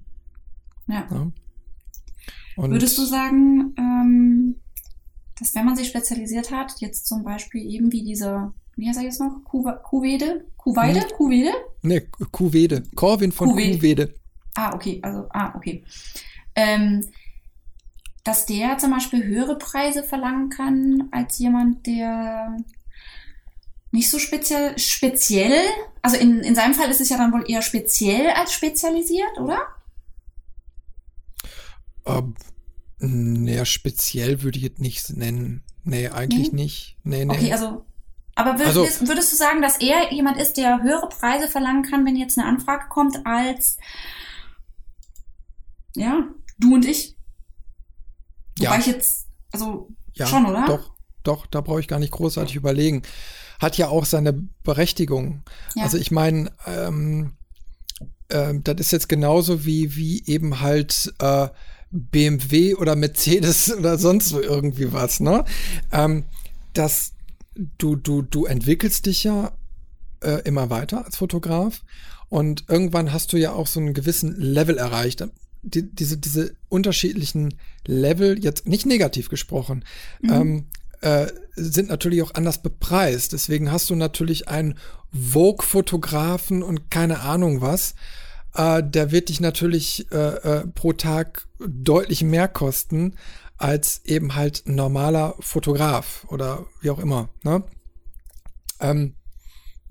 Ja. 0.87 1.09
ja. 1.11 1.33
Und 2.57 2.71
Würdest 2.71 2.97
du 2.99 3.05
sagen, 3.05 3.75
ähm, 3.79 4.57
dass 5.39 5.55
wenn 5.55 5.65
man 5.65 5.77
sich 5.77 5.89
spezialisiert 5.89 6.51
hat, 6.51 6.75
jetzt 6.79 7.07
zum 7.07 7.25
Beispiel 7.25 7.69
eben 7.69 7.91
wie 7.93 8.05
dieser, 8.05 8.55
wie 8.77 8.89
heißt 8.89 8.99
er 8.99 9.05
jetzt 9.05 9.21
noch? 9.21 9.43
Kuwede? 9.45 10.47
Kuweide? 10.57 11.01
Hm. 11.01 11.09
Kuwede? 11.17 11.53
Nee, 11.83 12.01
Kuwede. 12.31 12.83
Corvin 12.95 13.33
von 13.33 13.51
Kuwede. 13.51 13.79
Kuwede. 13.79 14.15
Ah, 14.55 14.75
okay, 14.75 15.01
also, 15.03 15.27
ah, 15.31 15.53
okay. 15.57 15.85
Ähm, 16.55 17.05
dass 18.23 18.47
der 18.47 18.79
zum 18.79 18.91
Beispiel 18.91 19.25
höhere 19.25 19.59
Preise 19.59 20.03
verlangen 20.03 20.49
kann 20.49 21.09
als 21.11 21.39
jemand, 21.39 21.87
der 21.87 22.57
nicht 23.91 24.11
so 24.11 24.19
speziell, 24.19 24.79
speziell, 24.79 25.61
also 26.03 26.17
in, 26.17 26.41
in 26.41 26.55
seinem 26.55 26.75
Fall 26.75 26.91
ist 26.91 27.01
es 27.01 27.11
ja 27.11 27.19
dann 27.19 27.33
wohl 27.33 27.45
eher 27.47 27.63
speziell 27.63 28.29
als 28.31 28.53
spezialisiert, 28.53 29.39
oder? 29.39 29.59
Ähm, 32.07 32.35
naja, 32.99 33.65
speziell 33.65 34.43
würde 34.43 34.59
ich 34.59 34.65
es 34.65 34.79
nicht 34.79 35.17
nennen. 35.17 35.63
Nee, 35.83 36.09
eigentlich 36.09 36.53
nee? 36.53 36.63
nicht. 36.63 36.99
Nee, 37.03 37.25
nee. 37.25 37.33
Okay, 37.35 37.53
also. 37.53 37.85
Aber 38.37 38.59
würdest, 38.59 38.77
also, 38.77 39.09
würdest 39.09 39.33
du 39.33 39.37
sagen, 39.37 39.63
dass 39.63 39.81
er 39.81 40.13
jemand 40.13 40.39
ist, 40.39 40.57
der 40.57 40.83
höhere 40.83 41.09
Preise 41.09 41.47
verlangen 41.47 41.85
kann, 41.85 42.05
wenn 42.05 42.17
jetzt 42.17 42.37
eine 42.37 42.49
Anfrage 42.49 42.89
kommt, 42.89 43.25
als 43.25 43.79
ja, 45.95 46.29
du 46.59 46.75
und 46.75 46.85
ich? 46.85 47.17
Ja. 48.59 48.71
Wobei 48.71 48.81
ich 48.81 48.87
jetzt, 48.87 49.29
also 49.53 49.89
ja, 50.15 50.27
schon, 50.27 50.47
oder? 50.47 50.65
Doch, 50.67 50.95
doch, 51.23 51.47
da 51.47 51.61
brauche 51.61 51.81
ich 51.81 51.89
gar 51.89 52.01
nicht 52.01 52.13
großartig 52.13 52.57
überlegen. 52.57 53.03
Hat 53.61 53.79
ja 53.79 53.89
auch 53.89 54.05
seine 54.05 54.33
Berechtigung. 54.33 55.45
Ja. 55.77 55.85
Also 55.85 55.97
ich 55.97 56.11
meine, 56.11 56.51
ähm, 56.67 57.37
äh, 58.29 58.55
das 58.63 58.81
ist 58.81 58.93
jetzt 58.93 59.09
genauso 59.09 59.65
wie, 59.65 59.95
wie 59.97 60.25
eben 60.27 60.61
halt 60.61 61.15
äh, 61.21 61.49
BMW 61.95 62.75
oder 62.75 62.97
Mercedes 62.97 63.73
oder 63.79 63.99
sonst 63.99 64.29
so 64.29 64.41
irgendwie 64.41 64.93
was, 64.93 65.21
ne? 65.21 65.45
Ähm, 65.93 66.25
dass 66.73 67.13
du, 67.79 67.97
du, 67.97 68.23
du 68.23 68.47
entwickelst 68.47 69.07
dich 69.07 69.25
ja 69.25 69.53
äh, 70.21 70.43
immer 70.45 70.71
weiter 70.71 71.05
als 71.05 71.17
Fotograf 71.17 71.83
und 72.29 72.65
irgendwann 72.69 73.13
hast 73.13 73.33
du 73.33 73.37
ja 73.37 73.53
auch 73.53 73.69
so 73.69 73.79
einen 73.79 73.95
gewissen 73.95 74.35
Level 74.37 74.77
erreicht. 74.77 75.25
Die, 75.63 75.89
diese, 75.89 76.19
diese 76.19 76.57
unterschiedlichen 76.69 77.55
Level, 77.87 78.43
jetzt 78.43 78.67
nicht 78.67 78.87
negativ 78.87 79.29
gesprochen, 79.29 79.85
mhm. 80.21 80.33
ähm, 80.33 80.67
äh, 81.01 81.27
sind 81.55 81.91
natürlich 81.91 82.23
auch 82.23 82.35
anders 82.35 82.61
bepreist. 82.61 83.33
Deswegen 83.33 83.71
hast 83.71 83.89
du 83.89 83.95
natürlich 83.95 84.49
einen 84.49 84.79
Vogue-Fotografen 85.13 86.63
und 86.63 86.91
keine 86.91 87.21
Ahnung 87.21 87.61
was. 87.61 87.95
Äh, 88.55 88.83
der 88.85 89.11
wird 89.11 89.29
dich 89.29 89.41
natürlich 89.41 90.11
äh, 90.13 90.17
äh, 90.17 90.67
pro 90.67 90.93
Tag 90.93 91.47
deutlich 91.59 92.23
mehr 92.23 92.49
kosten 92.49 93.17
als 93.57 94.05
eben 94.05 94.35
halt 94.35 94.63
normaler 94.67 95.35
Fotograf 95.41 96.27
oder 96.29 96.67
wie 96.81 96.91
auch 96.91 96.99
immer. 96.99 97.29
Ne? 97.43 97.63
Ähm, 98.81 99.15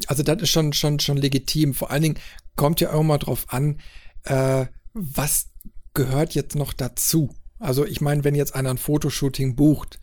also 0.08 0.24
das 0.24 0.42
ist 0.42 0.50
schon, 0.50 0.74
schon, 0.74 1.00
schon 1.00 1.18
legitim. 1.18 1.74
Vor 1.74 1.92
allen 1.92 2.04
Dingen 2.04 2.20
kommt 2.56 2.82
ja 2.82 2.92
auch 2.94 3.04
mal 3.04 3.18
drauf 3.18 3.46
an, 3.50 3.80
äh, 4.24 4.66
was 4.94 5.50
gehört 5.94 6.36
jetzt 6.36 6.56
noch 6.56 6.74
dazu. 6.74 7.36
Also 7.60 7.86
ich 7.86 8.02
meine, 8.02 8.24
wenn 8.24 8.36
jetzt 8.36 8.56
einer 8.56 8.72
ein 8.72 8.78
Fotoshooting 8.78 9.56
bucht, 9.56 10.00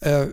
äh, 0.00 0.28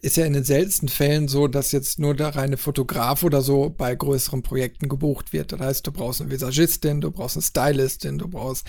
ist 0.00 0.16
ja 0.16 0.24
in 0.24 0.32
den 0.32 0.44
seltensten 0.44 0.88
Fällen 0.88 1.28
so, 1.28 1.48
dass 1.48 1.72
jetzt 1.72 1.98
nur 1.98 2.14
der 2.14 2.34
reine 2.34 2.56
Fotograf 2.56 3.22
oder 3.22 3.42
so 3.42 3.70
bei 3.70 3.94
größeren 3.94 4.42
Projekten 4.42 4.88
gebucht 4.88 5.32
wird. 5.32 5.52
Das 5.52 5.60
heißt, 5.60 5.86
du 5.86 5.92
brauchst 5.92 6.20
eine 6.20 6.30
Visagistin, 6.30 7.00
du 7.00 7.10
brauchst 7.10 7.36
eine 7.36 7.42
Stylistin, 7.42 8.18
du 8.18 8.28
brauchst, 8.28 8.66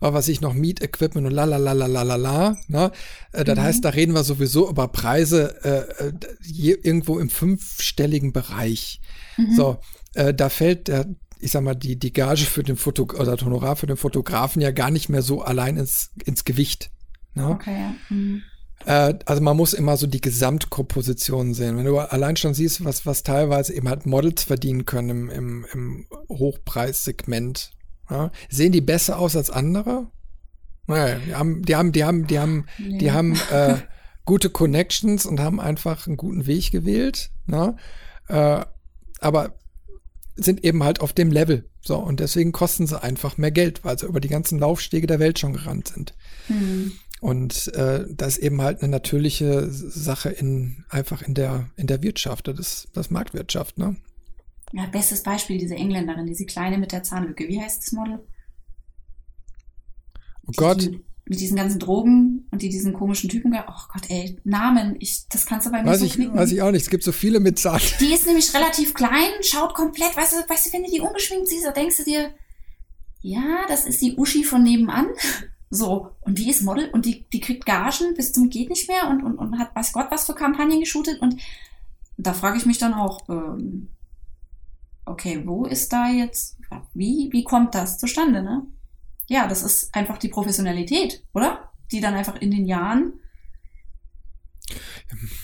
was 0.00 0.12
weiß 0.12 0.28
ich, 0.28 0.40
noch 0.40 0.54
Meet-Equipment 0.54 1.26
und 1.26 1.32
lalalalalala. 1.32 2.56
Ne? 2.68 2.92
Äh, 3.32 3.44
das 3.44 3.58
mhm. 3.58 3.62
heißt, 3.62 3.84
da 3.84 3.90
reden 3.90 4.14
wir 4.14 4.24
sowieso 4.24 4.68
über 4.68 4.88
Preise 4.88 5.56
äh, 5.64 6.08
äh 6.08 6.12
irgendwo 6.48 7.18
im 7.18 7.30
fünfstelligen 7.30 8.32
Bereich. 8.32 9.00
Mhm. 9.36 9.54
So, 9.54 9.78
äh, 10.14 10.32
da 10.32 10.48
fällt 10.48 10.88
der, 10.88 11.06
ich 11.38 11.50
sag 11.50 11.62
mal, 11.62 11.74
die, 11.74 11.98
die 11.98 12.12
Gage 12.12 12.44
für 12.44 12.62
den 12.62 12.76
Foto 12.76 13.04
oder 13.04 13.36
das 13.36 13.44
Honorar 13.44 13.76
für 13.76 13.86
den 13.86 13.96
Fotografen 13.96 14.62
ja 14.62 14.70
gar 14.70 14.90
nicht 14.90 15.08
mehr 15.08 15.22
so 15.22 15.42
allein 15.42 15.76
ins, 15.76 16.10
ins 16.24 16.44
Gewicht. 16.44 16.90
Ne? 17.34 17.48
Okay, 17.48 17.78
ja. 17.78 17.94
Mhm. 18.08 18.42
Äh, 18.86 19.14
also 19.26 19.42
man 19.42 19.56
muss 19.56 19.74
immer 19.74 19.96
so 19.96 20.06
die 20.06 20.20
Gesamtkomposition 20.20 21.52
sehen. 21.52 21.76
Wenn 21.76 21.84
du 21.84 21.98
allein 21.98 22.36
schon 22.36 22.54
siehst, 22.54 22.84
was, 22.84 23.04
was 23.04 23.24
teilweise 23.24 23.74
eben 23.74 23.88
halt 23.88 24.06
Models 24.06 24.44
verdienen 24.44 24.86
können 24.86 25.10
im, 25.10 25.30
im, 25.30 25.66
im 25.72 26.06
Hochpreissegment, 26.28 27.72
ja? 28.08 28.30
sehen 28.48 28.72
die 28.72 28.80
besser 28.80 29.18
aus 29.18 29.36
als 29.36 29.50
andere? 29.50 30.06
Naja, 30.86 31.18
die 31.18 31.34
haben, 31.34 31.62
die 31.62 31.74
haben, 31.74 31.92
die 31.92 32.04
haben, 32.04 32.26
die 32.28 32.38
haben, 32.38 32.66
nee. 32.78 32.98
die 32.98 33.10
haben 33.10 33.36
äh, 33.50 33.74
gute 34.24 34.50
Connections 34.50 35.26
und 35.26 35.40
haben 35.40 35.60
einfach 35.60 36.06
einen 36.06 36.16
guten 36.16 36.46
Weg 36.46 36.70
gewählt. 36.70 37.30
Ne? 37.46 37.76
Äh, 38.28 38.64
aber 39.18 39.58
sind 40.36 40.64
eben 40.64 40.84
halt 40.84 41.00
auf 41.00 41.12
dem 41.12 41.32
Level. 41.32 41.68
So, 41.80 41.96
und 41.96 42.20
deswegen 42.20 42.52
kosten 42.52 42.86
sie 42.86 43.02
einfach 43.02 43.38
mehr 43.38 43.50
Geld, 43.50 43.84
weil 43.84 43.98
sie 43.98 44.06
über 44.06 44.20
die 44.20 44.28
ganzen 44.28 44.58
Laufstege 44.58 45.06
der 45.06 45.18
Welt 45.18 45.38
schon 45.38 45.54
gerannt 45.54 45.88
sind. 45.88 46.14
Hm. 46.48 46.92
Und 47.26 47.74
äh, 47.74 48.04
das 48.08 48.36
ist 48.36 48.44
eben 48.44 48.62
halt 48.62 48.82
eine 48.82 48.88
natürliche 48.88 49.68
Sache 49.68 50.28
in 50.28 50.84
einfach 50.88 51.22
in 51.22 51.34
der 51.34 51.70
in 51.74 51.88
der 51.88 52.00
Wirtschaft, 52.00 52.46
das 52.46 52.56
ist 52.60 52.88
das 52.92 53.10
Marktwirtschaft, 53.10 53.78
ne? 53.78 53.96
Ja, 54.72 54.86
bestes 54.86 55.24
Beispiel 55.24 55.58
diese 55.58 55.74
Engländerin, 55.74 56.26
diese 56.26 56.46
kleine 56.46 56.78
mit 56.78 56.92
der 56.92 57.02
Zahnlücke. 57.02 57.48
Wie 57.48 57.60
heißt 57.60 57.82
das 57.82 57.90
Model? 57.90 58.20
Oh 60.46 60.52
Gott. 60.54 60.82
Die, 60.82 61.04
mit 61.24 61.40
diesen 61.40 61.56
ganzen 61.56 61.80
Drogen 61.80 62.46
und 62.52 62.62
die 62.62 62.68
diesen 62.68 62.92
komischen 62.92 63.28
Typen. 63.28 63.52
Oh 63.54 63.72
Gott, 63.92 64.08
ey, 64.08 64.40
Namen, 64.44 64.94
ich, 65.00 65.26
das 65.28 65.46
kannst 65.46 65.66
du 65.66 65.72
bei 65.72 65.82
mir 65.82 65.90
weiß 65.90 65.98
so 65.98 66.06
ich, 66.06 66.12
knicken. 66.12 66.36
Weiß 66.36 66.52
ich 66.52 66.62
auch 66.62 66.70
nicht. 66.70 66.82
Es 66.82 66.90
gibt 66.90 67.02
so 67.02 67.10
viele 67.10 67.40
mit 67.40 67.58
Zahn. 67.58 67.80
Die 68.00 68.14
ist 68.14 68.26
nämlich 68.26 68.54
relativ 68.54 68.94
klein, 68.94 69.32
schaut 69.40 69.74
komplett, 69.74 70.16
weißt 70.16 70.34
du, 70.34 70.48
weißt 70.48 70.66
du, 70.66 70.72
wenn 70.74 70.84
du 70.84 70.92
die 70.92 71.00
ungeschminkt 71.00 71.48
siehst, 71.48 71.66
da 71.66 71.72
denkst 71.72 71.96
du 71.96 72.04
dir, 72.04 72.30
ja, 73.20 73.64
das 73.66 73.84
ist 73.84 74.00
die 74.00 74.14
Uschi 74.16 74.44
von 74.44 74.62
nebenan. 74.62 75.08
So, 75.68 76.12
und 76.20 76.38
die 76.38 76.48
ist 76.48 76.62
Model 76.62 76.90
und 76.90 77.06
die, 77.06 77.28
die 77.32 77.40
kriegt 77.40 77.66
Gagen 77.66 78.14
bis 78.14 78.32
zum 78.32 78.50
geht 78.50 78.68
nicht 78.70 78.88
mehr 78.88 79.08
und, 79.08 79.22
und, 79.22 79.36
und 79.36 79.58
hat 79.58 79.74
weiß 79.74 79.92
Gott 79.92 80.06
was 80.10 80.24
für 80.24 80.34
Kampagnen 80.34 80.80
geshootet 80.80 81.20
und 81.20 81.40
da 82.16 82.32
frage 82.32 82.56
ich 82.56 82.66
mich 82.66 82.78
dann 82.78 82.94
auch, 82.94 83.28
ähm, 83.28 83.88
okay, 85.04 85.42
wo 85.44 85.66
ist 85.66 85.92
da 85.92 86.08
jetzt, 86.08 86.56
wie, 86.94 87.28
wie 87.32 87.44
kommt 87.44 87.74
das 87.74 87.98
zustande, 87.98 88.42
ne? 88.42 88.62
Ja, 89.28 89.48
das 89.48 89.62
ist 89.62 89.94
einfach 89.94 90.18
die 90.18 90.28
Professionalität, 90.28 91.24
oder? 91.34 91.70
Die 91.90 92.00
dann 92.00 92.14
einfach 92.14 92.36
in 92.36 92.52
den 92.52 92.66
Jahren 92.66 93.14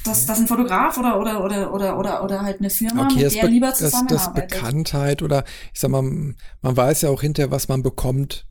dass, 0.04 0.26
dass 0.26 0.40
ein 0.40 0.48
Fotograf 0.48 0.98
oder, 0.98 1.20
oder, 1.20 1.44
oder, 1.44 1.72
oder, 1.72 1.98
oder, 1.98 2.24
oder 2.24 2.42
halt 2.42 2.58
eine 2.58 2.70
Firma 2.70 3.06
okay, 3.06 3.24
mit 3.24 3.34
der 3.34 3.42
be- 3.42 3.48
lieber 3.48 3.72
zusammenarbeitet. 3.72 4.52
Das, 4.52 4.58
das 4.58 4.58
Bekanntheit 4.60 5.22
oder 5.22 5.44
ich 5.72 5.80
sag 5.80 5.90
mal, 5.90 6.02
man 6.02 6.76
weiß 6.76 7.02
ja 7.02 7.10
auch 7.10 7.20
hinterher, 7.20 7.50
was 7.50 7.68
man 7.68 7.82
bekommt 7.82 8.46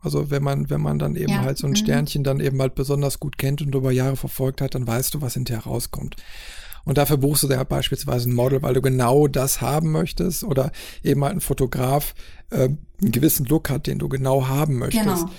also 0.00 0.30
wenn 0.30 0.42
man, 0.42 0.70
wenn 0.70 0.80
man 0.80 0.98
dann 0.98 1.16
eben 1.16 1.32
ja. 1.32 1.42
halt 1.42 1.58
so 1.58 1.66
ein 1.66 1.70
mhm. 1.70 1.76
Sternchen 1.76 2.24
dann 2.24 2.40
eben 2.40 2.60
halt 2.60 2.74
besonders 2.74 3.18
gut 3.20 3.38
kennt 3.38 3.62
und 3.62 3.74
über 3.74 3.90
Jahre 3.90 4.16
verfolgt 4.16 4.60
hat, 4.60 4.74
dann 4.74 4.86
weißt 4.86 5.14
du, 5.14 5.20
was 5.20 5.34
hinterher 5.34 5.64
rauskommt. 5.64 6.16
Und 6.84 6.98
dafür 6.98 7.16
buchst 7.16 7.42
du 7.42 7.48
ja 7.48 7.64
beispielsweise 7.64 8.30
ein 8.30 8.34
Model, 8.34 8.62
weil 8.62 8.74
du 8.74 8.80
genau 8.80 9.26
das 9.26 9.60
haben 9.60 9.90
möchtest 9.90 10.44
oder 10.44 10.70
eben 11.02 11.24
halt 11.24 11.34
ein 11.34 11.40
Fotograf 11.40 12.14
äh, 12.50 12.68
einen 12.68 13.12
gewissen 13.12 13.44
Look 13.46 13.70
hat, 13.70 13.88
den 13.88 13.98
du 13.98 14.08
genau 14.08 14.46
haben 14.46 14.78
möchtest. 14.78 15.04
Genau. 15.04 15.30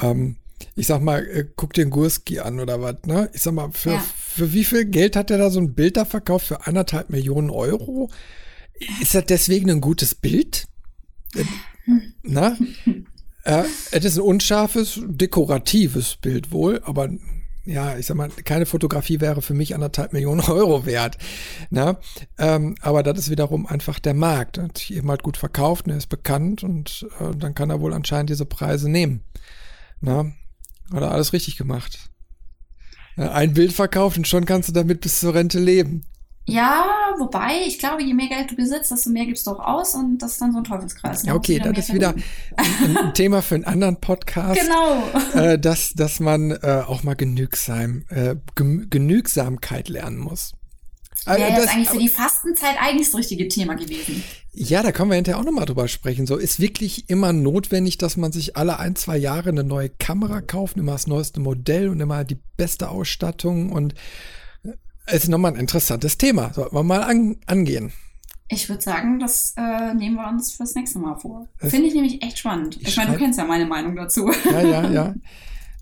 Ähm, 0.00 0.36
ich 0.74 0.86
sag 0.86 1.02
mal, 1.02 1.26
äh, 1.26 1.44
guck 1.56 1.74
dir 1.74 1.82
einen 1.82 1.90
Gurski 1.90 2.40
an 2.40 2.58
oder 2.58 2.80
was, 2.80 2.96
ne? 3.04 3.28
Ich 3.34 3.42
sag 3.42 3.52
mal, 3.52 3.70
für, 3.72 3.92
ja. 3.92 4.04
für 4.16 4.54
wie 4.54 4.64
viel 4.64 4.86
Geld 4.86 5.14
hat 5.14 5.28
der 5.28 5.36
da 5.36 5.50
so 5.50 5.60
ein 5.60 5.74
Bild 5.74 5.98
da 5.98 6.06
verkauft? 6.06 6.46
Für 6.46 6.66
anderthalb 6.66 7.10
Millionen 7.10 7.50
Euro? 7.50 8.10
Ist 9.00 9.14
das 9.14 9.26
deswegen 9.26 9.70
ein 9.70 9.80
gutes 9.80 10.14
Bild? 10.14 10.66
Äh, 11.36 11.44
na? 12.22 12.56
Äh, 13.44 13.64
es 13.90 14.04
ist 14.04 14.16
ein 14.16 14.22
unscharfes, 14.22 15.00
dekoratives 15.04 16.16
Bild 16.16 16.50
wohl, 16.50 16.80
aber 16.84 17.10
ja, 17.66 17.96
ich 17.96 18.06
sag 18.06 18.16
mal, 18.16 18.28
keine 18.28 18.66
Fotografie 18.66 19.20
wäre 19.20 19.40
für 19.40 19.54
mich 19.54 19.74
anderthalb 19.74 20.12
Millionen 20.12 20.40
Euro 20.48 20.84
wert. 20.86 21.18
Ne? 21.70 21.96
Ähm, 22.38 22.74
aber 22.80 23.02
das 23.02 23.18
ist 23.18 23.30
wiederum 23.30 23.66
einfach 23.66 23.98
der 23.98 24.14
Markt. 24.14 24.58
Hat 24.58 24.78
sich 24.78 24.94
eben 24.94 25.08
halt 25.08 25.22
gut 25.22 25.36
verkauft, 25.36 25.86
er 25.88 25.96
ist 25.96 26.08
bekannt 26.08 26.62
und 26.62 27.06
äh, 27.20 27.34
dann 27.36 27.54
kann 27.54 27.70
er 27.70 27.80
wohl 27.80 27.94
anscheinend 27.94 28.30
diese 28.30 28.46
Preise 28.46 28.90
nehmen. 28.90 29.22
Ne? 30.00 30.34
Hat 30.92 31.02
er 31.02 31.12
alles 31.12 31.32
richtig 31.32 31.56
gemacht. 31.56 32.10
Ein 33.16 33.54
Bild 33.54 33.72
verkauft 33.72 34.18
und 34.18 34.26
schon 34.26 34.44
kannst 34.44 34.68
du 34.68 34.72
damit 34.72 35.00
bis 35.00 35.20
zur 35.20 35.34
Rente 35.34 35.60
leben. 35.60 36.04
Ja, 36.46 37.14
wobei, 37.18 37.62
ich 37.66 37.78
glaube, 37.78 38.02
je 38.02 38.12
mehr 38.12 38.28
Geld 38.28 38.50
du 38.50 38.56
besitzt, 38.56 38.90
desto 38.90 39.08
mehr 39.08 39.24
gibst 39.24 39.46
du 39.46 39.52
auch 39.52 39.60
aus 39.60 39.94
und 39.94 40.18
das 40.18 40.32
ist 40.32 40.40
dann 40.42 40.52
so 40.52 40.58
ein 40.58 40.64
Teufelskreis. 40.64 41.24
Ja, 41.24 41.34
okay, 41.34 41.58
das 41.58 41.78
ist 41.78 41.94
wieder 41.94 42.14
ein, 42.56 42.96
ein, 42.96 43.14
Thema 43.14 43.40
für 43.40 43.54
einen 43.54 43.64
anderen 43.64 43.96
Podcast. 43.96 44.60
Genau. 44.60 45.08
Äh, 45.34 45.58
dass, 45.58 45.94
dass 45.94 46.20
man 46.20 46.50
äh, 46.50 46.82
auch 46.86 47.02
mal 47.02 47.14
genügsam, 47.14 48.04
äh, 48.10 48.36
Genügsamkeit 48.54 49.88
lernen 49.88 50.18
muss. 50.18 50.52
Wäre 51.24 51.38
äh, 51.38 51.52
jetzt 51.52 51.68
eigentlich 51.68 51.88
für 51.88 51.98
die 51.98 52.08
Fastenzeit 52.08 52.76
eigentlich 52.78 53.10
das 53.10 53.18
richtige 53.18 53.48
Thema 53.48 53.74
gewesen. 53.74 54.22
Ja, 54.52 54.82
da 54.82 54.92
können 54.92 55.10
wir 55.10 55.16
hinterher 55.16 55.40
auch 55.40 55.44
nochmal 55.44 55.64
drüber 55.64 55.88
sprechen. 55.88 56.26
So, 56.26 56.36
ist 56.36 56.60
wirklich 56.60 57.08
immer 57.08 57.32
notwendig, 57.32 57.98
dass 57.98 58.16
man 58.16 58.32
sich 58.32 58.56
alle 58.56 58.78
ein, 58.78 58.94
zwei 58.96 59.16
Jahre 59.16 59.48
eine 59.48 59.64
neue 59.64 59.88
Kamera 59.88 60.42
kauft, 60.42 60.76
immer 60.76 60.92
das 60.92 61.06
neueste 61.06 61.40
Modell 61.40 61.88
und 61.88 62.00
immer 62.00 62.24
die 62.24 62.38
beste 62.56 62.90
Ausstattung 62.90 63.72
und 63.72 63.94
ist 65.12 65.28
nochmal 65.28 65.52
ein 65.52 65.60
interessantes 65.60 66.18
Thema. 66.18 66.52
Sollten 66.54 66.74
wir 66.74 66.82
mal 66.82 67.02
an, 67.02 67.36
angehen. 67.46 67.92
Ich 68.48 68.68
würde 68.68 68.82
sagen, 68.82 69.18
das 69.18 69.54
äh, 69.56 69.94
nehmen 69.94 70.16
wir 70.16 70.28
uns 70.28 70.52
fürs 70.52 70.74
nächste 70.74 70.98
Mal 70.98 71.16
vor. 71.16 71.48
Finde 71.56 71.88
ich 71.88 71.94
nämlich 71.94 72.22
echt 72.22 72.38
spannend. 72.38 72.76
Ich, 72.80 72.88
ich 72.88 72.96
meine, 72.96 73.12
du 73.12 73.18
kennst 73.18 73.38
ja 73.38 73.44
meine 73.44 73.66
Meinung 73.66 73.96
dazu. 73.96 74.30
Ja, 74.44 74.60
ja, 74.60 74.90
ja. 74.90 75.14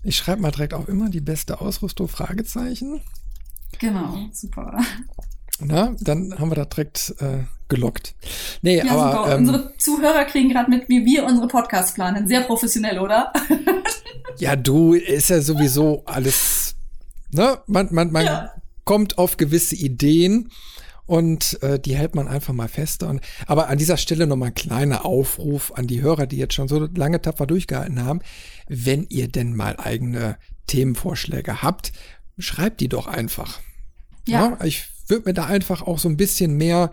Ich 0.05 0.17
schreibe 0.17 0.41
mal 0.41 0.51
direkt 0.51 0.73
auch 0.73 0.89
immer 0.89 1.09
die 1.09 1.21
beste 1.21 1.61
Ausrüstung, 1.61 2.09
Fragezeichen. 2.09 2.99
Genau, 3.79 4.17
super. 4.33 4.77
Na, 5.61 5.95
dann 6.01 6.37
haben 6.37 6.51
wir 6.51 6.55
da 6.55 6.65
direkt 6.65 7.15
äh, 7.19 7.45
gelockt. 7.69 8.13
Nee, 8.61 8.79
ja, 8.79 8.91
aber. 8.91 9.31
Ähm, 9.31 9.39
unsere 9.39 9.77
Zuhörer 9.77 10.25
kriegen 10.25 10.49
gerade 10.49 10.69
mit, 10.69 10.89
wie 10.89 11.05
wir 11.05 11.23
unsere 11.23 11.47
Podcasts 11.47 11.93
planen. 11.93 12.27
Sehr 12.27 12.41
professionell, 12.41 12.99
oder? 12.99 13.31
ja, 14.39 14.57
du, 14.57 14.93
ist 14.93 15.29
ja 15.29 15.39
sowieso 15.39 16.03
alles. 16.03 16.75
Ne? 17.31 17.59
Man, 17.67 17.87
man, 17.91 18.11
man 18.11 18.25
ja 18.25 18.51
kommt 18.83 19.17
auf 19.17 19.37
gewisse 19.37 19.75
Ideen 19.75 20.49
und 21.05 21.61
äh, 21.61 21.79
die 21.79 21.95
hält 21.95 22.15
man 22.15 22.27
einfach 22.27 22.53
mal 22.53 22.67
fest. 22.67 23.03
Und, 23.03 23.21
aber 23.45 23.67
an 23.67 23.77
dieser 23.77 23.97
Stelle 23.97 24.25
nochmal 24.27 24.49
ein 24.49 24.55
kleiner 24.55 25.05
Aufruf 25.05 25.71
an 25.75 25.87
die 25.87 26.01
Hörer, 26.01 26.27
die 26.27 26.37
jetzt 26.37 26.53
schon 26.53 26.67
so 26.67 26.87
lange 26.95 27.21
tapfer 27.21 27.45
durchgehalten 27.45 28.03
haben. 28.03 28.21
Wenn 28.67 29.05
ihr 29.09 29.27
denn 29.27 29.55
mal 29.55 29.77
eigene 29.77 30.37
Themenvorschläge 30.67 31.61
habt, 31.61 31.91
schreibt 32.37 32.79
die 32.79 32.89
doch 32.89 33.07
einfach. 33.07 33.59
Ja. 34.27 34.57
ja 34.59 34.65
ich 34.65 34.85
würde 35.07 35.25
mir 35.29 35.33
da 35.33 35.45
einfach 35.45 35.81
auch 35.81 35.99
so 35.99 36.07
ein 36.07 36.17
bisschen 36.17 36.55
mehr 36.55 36.91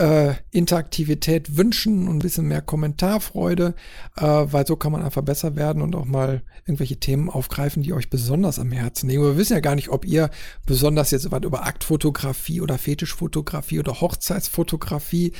äh, 0.00 0.34
Interaktivität 0.50 1.58
wünschen 1.58 2.08
und 2.08 2.16
ein 2.16 2.20
bisschen 2.20 2.48
mehr 2.48 2.62
Kommentarfreude, 2.62 3.74
äh, 4.16 4.22
weil 4.22 4.66
so 4.66 4.76
kann 4.76 4.92
man 4.92 5.02
einfach 5.02 5.20
besser 5.22 5.56
werden 5.56 5.82
und 5.82 5.94
auch 5.94 6.06
mal 6.06 6.42
irgendwelche 6.64 6.96
Themen 6.96 7.28
aufgreifen, 7.28 7.82
die 7.82 7.92
euch 7.92 8.08
besonders 8.08 8.58
am 8.58 8.72
Herzen 8.72 9.10
liegen. 9.10 9.22
Wir 9.22 9.36
wissen 9.36 9.52
ja 9.52 9.60
gar 9.60 9.74
nicht, 9.74 9.90
ob 9.90 10.06
ihr 10.06 10.30
besonders 10.64 11.10
jetzt 11.10 11.30
was 11.30 11.42
über 11.42 11.66
Aktfotografie 11.66 12.62
oder 12.62 12.78
Fetischfotografie 12.78 13.78
oder 13.78 14.00
Hochzeitsfotografie 14.00 15.32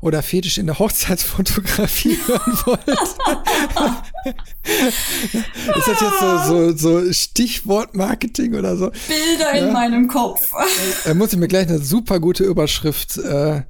oder 0.00 0.22
Fetisch 0.22 0.58
in 0.58 0.66
der 0.66 0.78
Hochzeitsfotografie 0.78 2.18
hören 2.26 2.58
wollt. 2.66 2.88
Ist 5.76 5.88
das 5.88 6.00
jetzt 6.00 6.20
so, 6.20 6.76
so, 6.76 6.76
so 6.76 7.12
Stichwort-Marketing 7.12 8.54
oder 8.54 8.76
so? 8.76 8.90
Bilder 8.90 9.56
ja. 9.56 9.66
in 9.66 9.72
meinem 9.72 10.08
Kopf. 10.08 10.50
Da 11.04 11.14
muss 11.14 11.32
ich 11.32 11.38
mir 11.38 11.48
gleich 11.48 11.68
eine 11.68 11.78
super 11.78 12.20
gute 12.20 12.44
Überschrift 12.44 13.16
äh, 13.16 13.62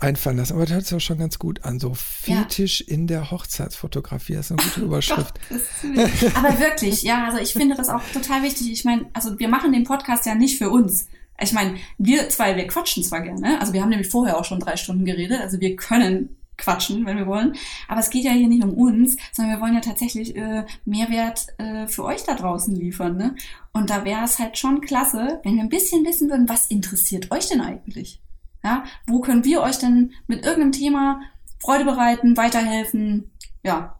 einfallen 0.00 0.36
lassen. 0.36 0.54
Aber 0.54 0.64
das 0.64 0.74
hört 0.74 0.86
sich 0.86 0.96
auch 0.96 1.00
schon 1.00 1.18
ganz 1.18 1.38
gut 1.38 1.64
an. 1.64 1.80
So 1.80 1.94
Fetisch 1.94 2.84
ja. 2.86 2.94
in 2.94 3.06
der 3.06 3.30
Hochzeitsfotografie. 3.30 4.34
Das 4.34 4.50
ist 4.50 4.52
eine 4.52 4.62
gute 4.62 4.80
Überschrift. 4.84 5.40
Gott, 5.48 6.34
Aber 6.34 6.58
wirklich, 6.60 7.02
ja, 7.02 7.24
also 7.24 7.38
ich 7.38 7.52
finde 7.52 7.76
das 7.76 7.88
auch 7.88 8.02
total 8.12 8.42
wichtig. 8.42 8.70
Ich 8.70 8.84
meine, 8.84 9.06
also 9.12 9.38
wir 9.38 9.48
machen 9.48 9.72
den 9.72 9.84
Podcast 9.84 10.26
ja 10.26 10.34
nicht 10.34 10.58
für 10.58 10.70
uns. 10.70 11.08
Ich 11.42 11.52
meine, 11.52 11.76
wir 11.96 12.28
zwei, 12.28 12.56
wir 12.56 12.66
quatschen 12.66 13.02
zwar 13.02 13.22
gerne. 13.22 13.58
Also 13.60 13.72
wir 13.72 13.80
haben 13.80 13.88
nämlich 13.88 14.08
vorher 14.08 14.38
auch 14.38 14.44
schon 14.44 14.60
drei 14.60 14.76
Stunden 14.76 15.06
geredet. 15.06 15.40
Also 15.40 15.60
wir 15.60 15.74
können 15.76 16.36
quatschen, 16.58 17.06
wenn 17.06 17.16
wir 17.16 17.26
wollen. 17.26 17.56
Aber 17.88 18.00
es 18.00 18.10
geht 18.10 18.24
ja 18.24 18.32
hier 18.32 18.48
nicht 18.48 18.62
um 18.62 18.74
uns, 18.74 19.16
sondern 19.32 19.56
wir 19.56 19.62
wollen 19.62 19.74
ja 19.74 19.80
tatsächlich 19.80 20.36
äh, 20.36 20.66
Mehrwert 20.84 21.46
äh, 21.56 21.86
für 21.86 22.04
euch 22.04 22.24
da 22.24 22.34
draußen 22.34 22.76
liefern. 22.76 23.16
Ne? 23.16 23.34
Und 23.72 23.88
da 23.88 24.04
wäre 24.04 24.24
es 24.24 24.38
halt 24.38 24.58
schon 24.58 24.82
klasse, 24.82 25.40
wenn 25.42 25.56
wir 25.56 25.62
ein 25.62 25.70
bisschen 25.70 26.04
wissen 26.04 26.28
würden, 26.28 26.50
was 26.50 26.66
interessiert 26.66 27.30
euch 27.30 27.48
denn 27.48 27.62
eigentlich? 27.62 28.20
Ja, 28.62 28.84
wo 29.06 29.20
können 29.20 29.44
wir 29.44 29.62
euch 29.62 29.78
denn 29.78 30.12
mit 30.26 30.44
irgendeinem 30.44 30.72
Thema 30.72 31.20
Freude 31.58 31.84
bereiten, 31.84 32.36
weiterhelfen? 32.36 33.30
Ja, 33.62 33.98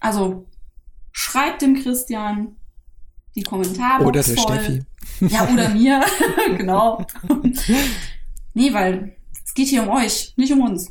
also 0.00 0.46
schreibt 1.12 1.62
dem 1.62 1.74
Christian 1.82 2.56
die 3.34 3.42
Kommentare. 3.42 4.04
Oder 4.04 4.22
der 4.22 4.36
voll. 4.36 4.54
Steffi. 4.54 4.82
Ja, 5.20 5.48
oder 5.50 5.68
mir. 5.74 6.02
genau. 6.56 7.04
nee, 8.54 8.72
weil 8.72 9.16
es 9.44 9.54
geht 9.54 9.68
hier 9.68 9.82
um 9.82 9.90
euch, 9.90 10.34
nicht 10.36 10.52
um 10.52 10.60
uns. 10.60 10.90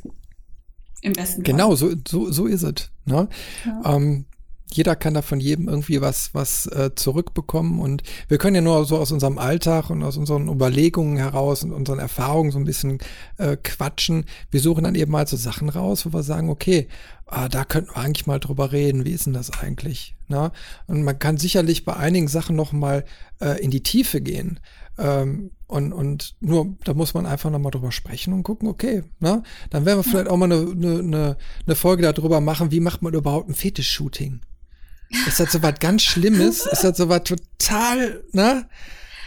Im 1.02 1.12
besten 1.12 1.44
Fall. 1.44 1.52
Genau, 1.52 1.74
so, 1.74 1.92
so, 2.06 2.30
so 2.30 2.46
ist 2.46 2.62
es. 2.62 2.90
Ne? 3.04 3.28
Ja. 3.64 3.96
Ähm, 3.96 4.26
jeder 4.74 4.96
kann 4.96 5.14
da 5.14 5.22
von 5.22 5.40
jedem 5.40 5.68
irgendwie 5.68 6.00
was, 6.00 6.34
was 6.34 6.66
äh, 6.66 6.90
zurückbekommen. 6.94 7.80
Und 7.80 8.02
wir 8.28 8.38
können 8.38 8.56
ja 8.56 8.62
nur 8.62 8.84
so 8.84 8.98
aus 8.98 9.12
unserem 9.12 9.38
Alltag 9.38 9.90
und 9.90 10.02
aus 10.02 10.16
unseren 10.16 10.48
Überlegungen 10.48 11.16
heraus 11.16 11.64
und 11.64 11.72
unseren 11.72 11.98
Erfahrungen 11.98 12.50
so 12.50 12.58
ein 12.58 12.64
bisschen 12.64 12.98
äh, 13.38 13.56
quatschen. 13.56 14.24
Wir 14.50 14.60
suchen 14.60 14.84
dann 14.84 14.94
eben 14.94 15.12
mal 15.12 15.26
so 15.26 15.36
Sachen 15.36 15.68
raus, 15.68 16.06
wo 16.06 16.12
wir 16.12 16.22
sagen, 16.22 16.50
okay, 16.50 16.88
ah, 17.26 17.48
da 17.48 17.64
könnten 17.64 17.90
wir 17.90 17.98
eigentlich 17.98 18.26
mal 18.26 18.38
drüber 18.38 18.72
reden. 18.72 19.04
Wie 19.04 19.12
ist 19.12 19.26
denn 19.26 19.32
das 19.32 19.50
eigentlich? 19.50 20.14
Na? 20.28 20.44
Ne? 20.44 20.52
Und 20.86 21.02
man 21.02 21.18
kann 21.18 21.36
sicherlich 21.38 21.84
bei 21.84 21.96
einigen 21.96 22.28
Sachen 22.28 22.56
noch 22.56 22.72
mal 22.72 23.04
äh, 23.40 23.62
in 23.62 23.70
die 23.70 23.82
Tiefe 23.82 24.20
gehen. 24.20 24.60
Ähm, 24.98 25.50
und, 25.66 25.92
und 25.92 26.34
nur, 26.40 26.76
da 26.84 26.92
muss 26.92 27.14
man 27.14 27.24
einfach 27.24 27.50
nochmal 27.50 27.70
drüber 27.70 27.92
sprechen 27.92 28.34
und 28.34 28.42
gucken, 28.42 28.68
okay, 28.68 29.04
ne? 29.20 29.42
Dann 29.70 29.86
werden 29.86 29.98
wir 29.98 30.04
vielleicht 30.04 30.28
auch 30.28 30.36
mal 30.36 30.52
eine, 30.52 30.70
eine, 30.70 31.36
eine 31.66 31.74
Folge 31.74 32.02
darüber 32.02 32.42
machen, 32.42 32.70
wie 32.70 32.80
macht 32.80 33.00
man 33.00 33.14
überhaupt 33.14 33.48
ein 33.48 33.54
Fetisch-Shooting? 33.54 34.42
Ist 35.26 35.40
das 35.40 35.52
so 35.52 35.62
was 35.62 35.74
ganz 35.78 36.02
Schlimmes? 36.02 36.66
Ist 36.66 36.84
das 36.84 36.96
so 36.96 37.08
was 37.08 37.22
total, 37.24 38.22
ne? 38.32 38.66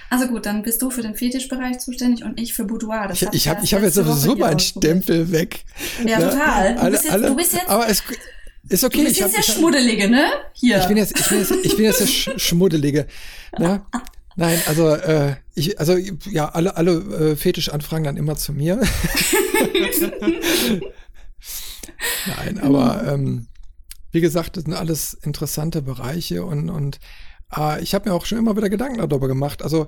Also 0.10 0.28
gut, 0.28 0.46
dann 0.46 0.62
bist 0.62 0.82
du 0.82 0.90
für 0.90 1.02
den 1.02 1.16
Fetischbereich 1.16 1.80
zuständig 1.80 2.24
und 2.24 2.40
ich 2.40 2.54
für 2.54 2.64
Boudoir. 2.64 3.08
Das 3.08 3.22
ich 3.22 3.28
ich 3.34 3.48
habe 3.48 3.62
ich 3.64 3.74
hab 3.74 3.82
jetzt 3.82 3.96
sowieso 3.96 4.36
meinen 4.36 4.60
Stempel 4.60 5.32
weg. 5.32 5.66
Ja, 6.06 6.20
ne? 6.20 6.30
total. 6.30 6.76
Du, 6.76 6.82
alle, 6.82 6.92
bist 6.92 7.04
jetzt, 7.04 7.14
alle, 7.14 7.28
du 7.28 7.36
bist 7.36 7.54
jetzt. 7.54 7.70
Aber 7.70 7.90
es 7.90 8.04
ist 8.70 8.84
okay. 8.84 8.98
Du 9.00 9.04
bist 9.04 9.16
ich 9.16 9.22
jetzt 9.24 9.38
hab, 9.38 9.46
der 9.46 9.52
Schmuddelige, 9.52 10.10
ne? 10.10 10.28
Hier. 10.54 10.80
Ich 10.80 10.86
bin 10.86 10.98
jetzt, 10.98 11.20
ich 11.20 11.28
bin 11.28 11.40
jetzt, 11.40 11.52
ich 11.52 11.76
bin 11.76 11.86
jetzt 11.86 12.00
der 12.00 12.08
Sch 12.08 12.30
Schmuddelige. 12.38 13.08
Ne? 13.58 13.82
Nein, 14.36 14.62
also 14.68 14.90
äh, 14.90 15.36
ich, 15.56 15.80
also 15.80 15.98
ja, 15.98 16.50
alle, 16.50 16.76
alle 16.76 17.32
äh, 17.32 17.36
Fetischanfragen 17.36 18.04
dann 18.04 18.18
immer 18.18 18.36
zu 18.36 18.52
mir. 18.54 18.82
Nein, 22.38 22.60
aber 22.60 23.04
ähm, 23.14 23.48
wie 24.16 24.22
gesagt, 24.22 24.56
das 24.56 24.64
sind 24.64 24.74
alles 24.74 25.14
interessante 25.14 25.82
Bereiche 25.82 26.46
und, 26.46 26.70
und 26.70 27.00
äh, 27.56 27.84
ich 27.84 27.94
habe 27.94 28.10
mir 28.10 28.16
auch 28.16 28.26
schon 28.26 28.38
immer 28.38 28.56
wieder 28.56 28.70
Gedanken 28.70 28.98
darüber 28.98 29.28
gemacht. 29.28 29.62
Also 29.62 29.88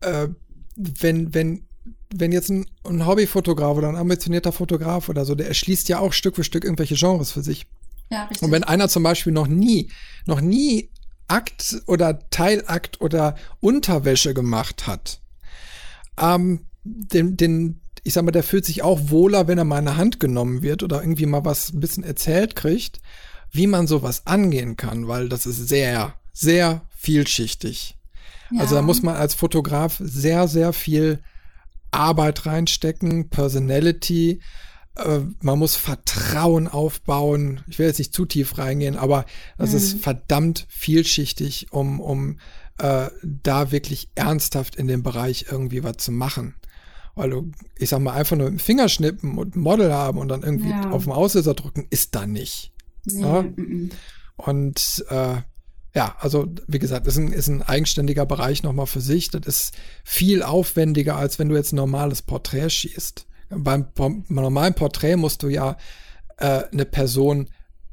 äh, 0.00 0.28
wenn, 0.76 1.32
wenn, 1.32 1.66
wenn 2.14 2.32
jetzt 2.32 2.50
ein, 2.50 2.66
ein 2.84 3.06
Hobbyfotograf 3.06 3.78
oder 3.78 3.88
ein 3.88 3.96
ambitionierter 3.96 4.52
Fotograf 4.52 5.08
oder 5.08 5.24
so, 5.24 5.34
der 5.34 5.48
erschließt 5.48 5.88
ja 5.88 6.00
auch 6.00 6.12
Stück 6.12 6.36
für 6.36 6.44
Stück 6.44 6.64
irgendwelche 6.64 6.96
Genres 6.96 7.32
für 7.32 7.42
sich. 7.42 7.66
Ja, 8.10 8.24
richtig. 8.24 8.42
Und 8.42 8.52
wenn 8.52 8.62
einer 8.62 8.90
zum 8.90 9.02
Beispiel 9.02 9.32
noch 9.32 9.46
nie, 9.46 9.90
noch 10.26 10.42
nie 10.42 10.90
Akt 11.26 11.82
oder 11.86 12.28
Teilakt 12.28 13.00
oder 13.00 13.36
Unterwäsche 13.60 14.34
gemacht 14.34 14.86
hat, 14.86 15.22
ähm, 16.20 16.66
den, 16.84 17.38
den, 17.38 17.80
ich 18.04 18.12
sag 18.12 18.22
mal, 18.22 18.32
der 18.32 18.42
fühlt 18.42 18.66
sich 18.66 18.82
auch 18.82 19.00
wohler, 19.08 19.48
wenn 19.48 19.56
er 19.56 19.64
mal 19.64 19.78
in 19.78 19.96
Hand 19.96 20.20
genommen 20.20 20.60
wird 20.60 20.82
oder 20.82 21.00
irgendwie 21.00 21.24
mal 21.24 21.46
was 21.46 21.72
ein 21.72 21.80
bisschen 21.80 22.04
erzählt 22.04 22.54
kriegt, 22.54 23.00
wie 23.56 23.66
man 23.66 23.86
sowas 23.86 24.26
angehen 24.26 24.76
kann, 24.76 25.08
weil 25.08 25.28
das 25.28 25.46
ist 25.46 25.68
sehr, 25.68 26.14
sehr 26.32 26.82
vielschichtig. 26.96 27.96
Ja. 28.50 28.60
Also 28.60 28.76
da 28.76 28.82
muss 28.82 29.02
man 29.02 29.16
als 29.16 29.34
Fotograf 29.34 29.96
sehr, 29.98 30.48
sehr 30.48 30.72
viel 30.72 31.20
Arbeit 31.90 32.46
reinstecken, 32.46 33.28
Personality, 33.30 34.40
äh, 34.96 35.20
man 35.40 35.58
muss 35.58 35.76
Vertrauen 35.76 36.68
aufbauen. 36.68 37.60
Ich 37.68 37.78
will 37.78 37.86
jetzt 37.86 37.98
nicht 37.98 38.14
zu 38.14 38.24
tief 38.24 38.58
reingehen, 38.58 38.96
aber 38.96 39.26
das 39.58 39.70
mhm. 39.70 39.76
ist 39.76 40.00
verdammt 40.00 40.66
vielschichtig, 40.68 41.68
um, 41.70 42.00
um 42.00 42.38
äh, 42.78 43.08
da 43.22 43.70
wirklich 43.70 44.10
ernsthaft 44.14 44.76
in 44.76 44.88
dem 44.88 45.02
Bereich 45.02 45.46
irgendwie 45.50 45.82
was 45.82 45.98
zu 45.98 46.12
machen. 46.12 46.54
Weil 47.14 47.30
du, 47.30 47.50
ich 47.78 47.88
sag 47.88 48.00
mal, 48.00 48.12
einfach 48.12 48.36
nur 48.36 48.50
mit 48.50 48.60
dem 48.60 48.64
Fingerschnippen 48.64 49.38
und 49.38 49.56
ein 49.56 49.60
Model 49.60 49.92
haben 49.92 50.18
und 50.18 50.28
dann 50.28 50.42
irgendwie 50.42 50.70
ja. 50.70 50.90
auf 50.90 51.04
den 51.04 51.12
Auslöser 51.12 51.54
drücken, 51.54 51.86
ist 51.88 52.14
da 52.14 52.26
nicht. 52.26 52.72
Nee. 53.06 53.22
Ja? 53.22 53.44
Und 54.36 55.04
äh, 55.08 55.36
ja, 55.94 56.14
also 56.20 56.46
wie 56.66 56.78
gesagt, 56.78 57.06
ist 57.06 57.16
ein, 57.16 57.32
ist 57.32 57.48
ein 57.48 57.62
eigenständiger 57.62 58.26
Bereich 58.26 58.62
nochmal 58.62 58.86
für 58.86 59.00
sich. 59.00 59.30
Das 59.30 59.46
ist 59.46 59.74
viel 60.04 60.42
aufwendiger, 60.42 61.16
als 61.16 61.38
wenn 61.38 61.48
du 61.48 61.56
jetzt 61.56 61.72
ein 61.72 61.76
normales 61.76 62.20
Porträt 62.20 62.68
schießt. 62.68 63.26
Beim, 63.48 63.86
beim 63.94 64.24
normalen 64.28 64.74
Porträt 64.74 65.16
musst 65.16 65.42
du 65.42 65.48
ja 65.48 65.76
äh, 66.36 66.64
eine 66.70 66.84
Person 66.84 67.48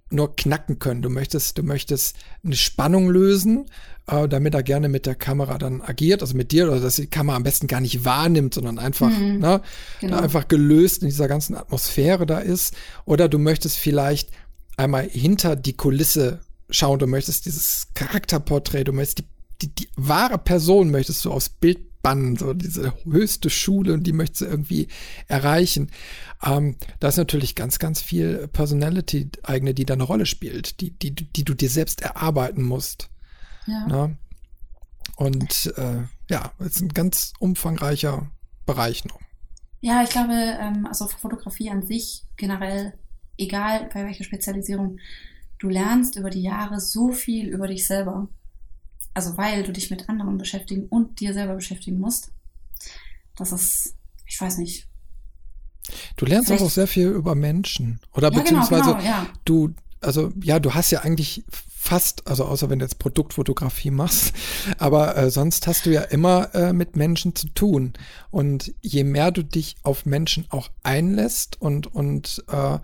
nur 0.10 0.36
knacken 0.36 0.80
können. 0.80 1.02
Du 1.02 1.10
möchtest, 1.10 1.58
du 1.58 1.64
möchtest 1.64 2.16
eine 2.44 2.56
Spannung 2.56 3.10
lösen, 3.10 3.66
äh, 4.08 4.28
damit 4.28 4.54
er 4.54 4.64
gerne 4.64 4.90
mit 4.90 5.06
der 5.06 5.16
Kamera 5.16 5.58
dann 5.58 5.82
agiert, 5.82 6.22
also 6.22 6.36
mit 6.36 6.52
dir, 6.52 6.68
oder 6.68 6.80
dass 6.80 6.98
die 6.98 7.08
Kamera 7.08 7.36
am 7.36 7.44
besten 7.44 7.68
gar 7.68 7.82
nicht 7.82 8.06
wahrnimmt, 8.06 8.54
sondern 8.54 8.80
einfach, 8.80 9.10
mhm, 9.10 9.40
ne, 9.40 9.62
genau. 10.02 10.20
einfach 10.20 10.48
gelöst 10.48 11.02
in 11.02 11.10
dieser 11.10 11.28
ganzen 11.28 11.56
Atmosphäre 11.56 12.26
da 12.26 12.40
ist. 12.40 12.76
Oder 13.06 13.28
du 13.28 13.40
möchtest 13.40 13.78
vielleicht 13.78 14.30
einmal 14.78 15.08
hinter 15.08 15.56
die 15.56 15.74
Kulisse 15.74 16.42
schauen, 16.70 17.00
du 17.00 17.08
möchtest 17.08 17.46
dieses 17.46 17.88
Charakterporträt, 17.94 18.86
du 18.86 18.94
möchtest 18.94 19.20
die, 19.20 19.26
die, 19.62 19.76
die 19.76 19.90
wahre 19.96 20.38
Person 20.38 20.92
möchtest 20.92 21.24
du 21.26 21.32
aufs 21.32 21.50
Bild 21.50 22.02
bannen, 22.02 22.36
so 22.36 22.54
diese 22.54 22.94
höchste 23.06 23.50
Schule 23.50 23.94
und 23.94 24.04
die 24.04 24.12
möchtest 24.12 24.42
du 24.42 24.46
irgendwie 24.46 24.88
erreichen. 25.28 25.90
Ähm, 26.44 26.76
da 27.00 27.08
ist 27.08 27.18
natürlich 27.18 27.56
ganz, 27.56 27.80
ganz 27.80 28.02
viel 28.02 28.48
Personality 28.50 29.30
eigene, 29.42 29.74
die 29.74 29.86
da 29.86 29.94
eine 29.94 30.04
Rolle 30.04 30.26
spielt, 30.26 30.82
die, 30.82 30.92
die, 30.92 31.12
die 31.16 31.44
du 31.46 31.54
dir 31.54 31.70
selbst 31.70 32.02
erarbeiten 32.02 32.64
musst. 32.64 33.10
Ja. 33.68 33.88
Ne? 33.88 34.18
Und 35.16 35.74
äh, 35.78 36.02
ja, 36.30 36.52
es 36.60 36.76
ist 36.76 36.82
ein 36.82 36.90
ganz 36.90 37.34
umfangreicher 37.40 38.30
Bereich 38.66 39.06
noch. 39.06 39.20
Ja, 39.80 40.04
ich 40.04 40.10
glaube, 40.10 40.34
ähm, 40.34 40.86
also 40.86 41.08
Fotografie 41.08 41.70
an 41.70 41.86
sich 41.86 42.26
generell 42.36 42.94
egal 43.38 43.90
bei 43.94 44.04
welcher 44.06 44.24
Spezialisierung, 44.24 45.00
du 45.60 45.70
lernst 45.70 46.16
über 46.16 46.30
die 46.30 46.42
Jahre 46.42 46.80
so 46.80 47.12
viel 47.12 47.48
über 47.48 47.68
dich 47.68 47.88
selber. 47.88 48.28
Also 49.14 49.38
weil 49.38 49.64
du 49.64 49.72
dich 49.72 49.92
mit 49.92 50.10
anderen 50.10 50.38
beschäftigen 50.38 50.88
und 50.88 51.20
dir 51.20 51.34
selber 51.34 51.56
beschäftigen 51.56 52.00
musst. 52.00 52.32
Das 53.36 53.52
ist, 53.52 53.96
ich 54.26 54.40
weiß 54.40 54.58
nicht. 54.58 54.88
Du 56.16 56.26
lernst 56.26 56.48
Vielleicht. 56.48 56.64
auch 56.64 56.70
sehr 56.70 56.88
viel 56.88 57.08
über 57.10 57.36
Menschen. 57.36 58.00
Oder 58.14 58.28
ja, 58.28 58.30
genau, 58.30 58.42
beziehungsweise 58.42 58.84
genau, 58.84 58.98
genau, 58.98 59.06
ja. 59.06 59.28
du, 59.46 59.74
also 60.02 60.32
ja, 60.42 60.60
du 60.60 60.74
hast 60.74 60.92
ja 60.92 61.02
eigentlich 61.02 61.44
fast, 61.84 62.28
also 62.28 62.46
außer 62.46 62.70
wenn 62.70 62.80
du 62.80 62.86
jetzt 62.86 63.00
Produktfotografie 63.00 63.92
machst, 63.92 64.34
aber 64.78 65.18
äh, 65.18 65.30
sonst 65.30 65.68
hast 65.68 65.86
du 65.86 65.92
ja 65.92 66.02
immer 66.02 66.54
äh, 66.56 66.72
mit 66.74 66.96
Menschen 66.96 67.36
zu 67.36 67.50
tun. 67.50 67.94
Und 68.32 68.74
je 68.82 69.04
mehr 69.04 69.32
du 69.32 69.44
dich 69.44 69.76
auf 69.84 70.06
Menschen 70.06 70.46
auch 70.50 70.70
einlässt 70.84 71.62
und, 71.62 71.88
und 71.88 72.44
äh, 72.48 72.80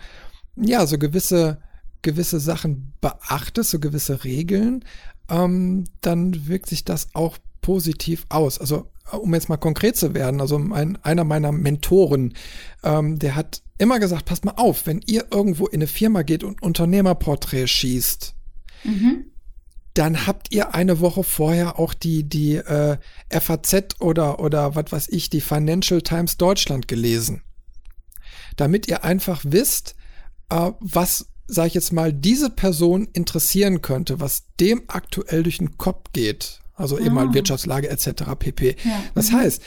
ja, 0.61 0.85
so 0.85 0.97
gewisse, 0.97 1.59
gewisse 2.01 2.39
Sachen 2.39 2.93
beachtest, 3.01 3.71
so 3.71 3.79
gewisse 3.79 4.23
Regeln, 4.23 4.83
ähm, 5.29 5.85
dann 6.01 6.47
wirkt 6.47 6.69
sich 6.69 6.85
das 6.85 7.09
auch 7.13 7.37
positiv 7.61 8.25
aus. 8.29 8.59
Also 8.59 8.89
um 9.11 9.33
jetzt 9.33 9.49
mal 9.49 9.57
konkret 9.57 9.97
zu 9.97 10.13
werden, 10.13 10.41
also 10.41 10.57
ein, 10.57 10.97
einer 11.03 11.23
meiner 11.23 11.51
Mentoren, 11.51 12.33
ähm, 12.83 13.19
der 13.19 13.35
hat 13.35 13.61
immer 13.77 13.99
gesagt, 13.99 14.25
passt 14.25 14.45
mal 14.45 14.53
auf, 14.57 14.85
wenn 14.85 15.01
ihr 15.05 15.27
irgendwo 15.31 15.67
in 15.67 15.75
eine 15.75 15.87
Firma 15.87 16.21
geht 16.21 16.43
und 16.43 16.61
Unternehmerporträt 16.61 17.67
schießt, 17.67 18.35
mhm. 18.83 19.25
dann 19.93 20.27
habt 20.27 20.51
ihr 20.51 20.75
eine 20.75 20.99
Woche 20.99 21.23
vorher 21.23 21.79
auch 21.79 21.93
die, 21.93 22.23
die 22.23 22.55
äh, 22.55 22.97
FAZ 23.31 23.99
oder, 23.99 24.39
oder 24.39 24.75
was 24.75 24.91
weiß 24.91 25.09
ich, 25.09 25.29
die 25.29 25.41
Financial 25.41 26.01
Times 26.01 26.37
Deutschland 26.37 26.87
gelesen. 26.87 27.41
Damit 28.57 28.87
ihr 28.87 29.03
einfach 29.03 29.41
wisst, 29.47 29.95
äh, 30.49 30.71
was 30.79 31.27
sag 31.49 31.67
ich 31.67 31.73
jetzt 31.73 31.91
mal, 31.91 32.13
diese 32.13 32.49
Person 32.49 33.07
interessieren 33.11 33.81
könnte, 33.81 34.19
was 34.19 34.43
dem 34.59 34.83
aktuell 34.87 35.43
durch 35.43 35.57
den 35.57 35.77
Kopf 35.77 36.11
geht, 36.13 36.61
also 36.75 36.99
eben 36.99 37.15
mal 37.15 37.29
ah. 37.29 37.33
Wirtschaftslage 37.33 37.89
etc. 37.89 38.23
pp. 38.37 38.77
Ja. 38.83 39.03
Das 39.15 39.31
mhm. 39.31 39.37
heißt, 39.37 39.61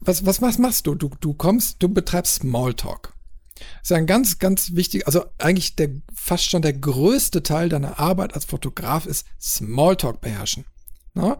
was, 0.00 0.24
was, 0.24 0.40
was 0.40 0.58
machst 0.58 0.86
du? 0.86 0.94
Du, 0.94 1.10
du 1.20 1.34
kommst, 1.34 1.82
du 1.82 1.88
betreibst 1.88 2.36
Smalltalk. 2.36 3.14
Das 3.54 3.90
ist 3.90 3.92
ein 3.92 4.06
ganz, 4.06 4.38
ganz 4.38 4.74
wichtig, 4.74 5.06
also 5.06 5.24
eigentlich 5.38 5.76
der, 5.76 5.90
fast 6.14 6.44
schon 6.44 6.62
der 6.62 6.72
größte 6.72 7.42
Teil 7.42 7.68
deiner 7.68 7.98
Arbeit 7.98 8.34
als 8.34 8.44
Fotograf 8.44 9.06
ist 9.06 9.26
Smalltalk 9.40 10.20
beherrschen. 10.20 10.64
Ne? 11.14 11.36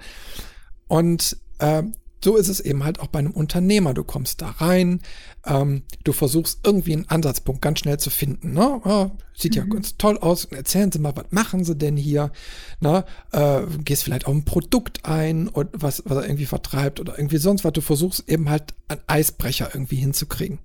Und 0.88 1.36
äh, 1.58 1.82
so 2.24 2.36
ist 2.36 2.48
es 2.48 2.60
eben 2.60 2.84
halt 2.84 3.00
auch 3.00 3.08
bei 3.08 3.18
einem 3.18 3.32
Unternehmer. 3.32 3.92
Du 3.92 4.02
kommst 4.02 4.40
da 4.40 4.50
rein, 4.50 5.00
ähm, 5.44 5.82
du 6.04 6.12
versuchst 6.12 6.60
irgendwie 6.64 6.94
einen 6.94 7.08
Ansatzpunkt 7.08 7.60
ganz 7.60 7.80
schnell 7.80 7.98
zu 7.98 8.08
finden. 8.08 8.54
Ne? 8.54 8.80
Oh, 8.84 9.10
sieht 9.34 9.52
mhm. 9.52 9.58
ja 9.58 9.64
ganz 9.66 9.96
toll 9.98 10.16
aus. 10.18 10.46
Erzählen 10.46 10.90
Sie 10.90 10.98
mal, 10.98 11.14
was 11.14 11.26
machen 11.30 11.64
Sie 11.64 11.76
denn 11.76 11.96
hier? 11.98 12.32
Ne? 12.80 13.04
Äh, 13.32 13.62
gehst 13.84 14.04
vielleicht 14.04 14.26
auf 14.26 14.34
ein 14.34 14.46
Produkt 14.46 15.04
ein, 15.04 15.48
und 15.48 15.68
was, 15.72 16.02
was 16.06 16.16
er 16.16 16.24
irgendwie 16.24 16.46
vertreibt 16.46 16.98
oder 16.98 17.18
irgendwie 17.18 17.36
sonst 17.36 17.62
was. 17.62 17.72
Du 17.72 17.82
versuchst 17.82 18.28
eben 18.28 18.48
halt 18.48 18.74
einen 18.88 19.02
Eisbrecher 19.06 19.70
irgendwie 19.74 19.96
hinzukriegen. 19.96 20.60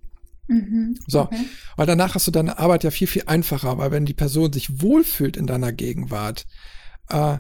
Mhm, 0.48 0.98
so, 1.06 1.22
okay. 1.24 1.46
weil 1.76 1.86
danach 1.86 2.16
hast 2.16 2.26
du 2.26 2.32
deine 2.32 2.58
Arbeit 2.58 2.84
ja 2.84 2.90
viel, 2.90 3.06
viel 3.06 3.24
einfacher, 3.28 3.78
weil 3.78 3.92
wenn 3.92 4.06
die 4.06 4.16
Person 4.16 4.52
sich 4.52 4.82
wohlfühlt 4.82 5.38
in 5.38 5.46
deiner 5.46 5.72
Gegenwart, 5.72 6.48
äh, 7.10 7.38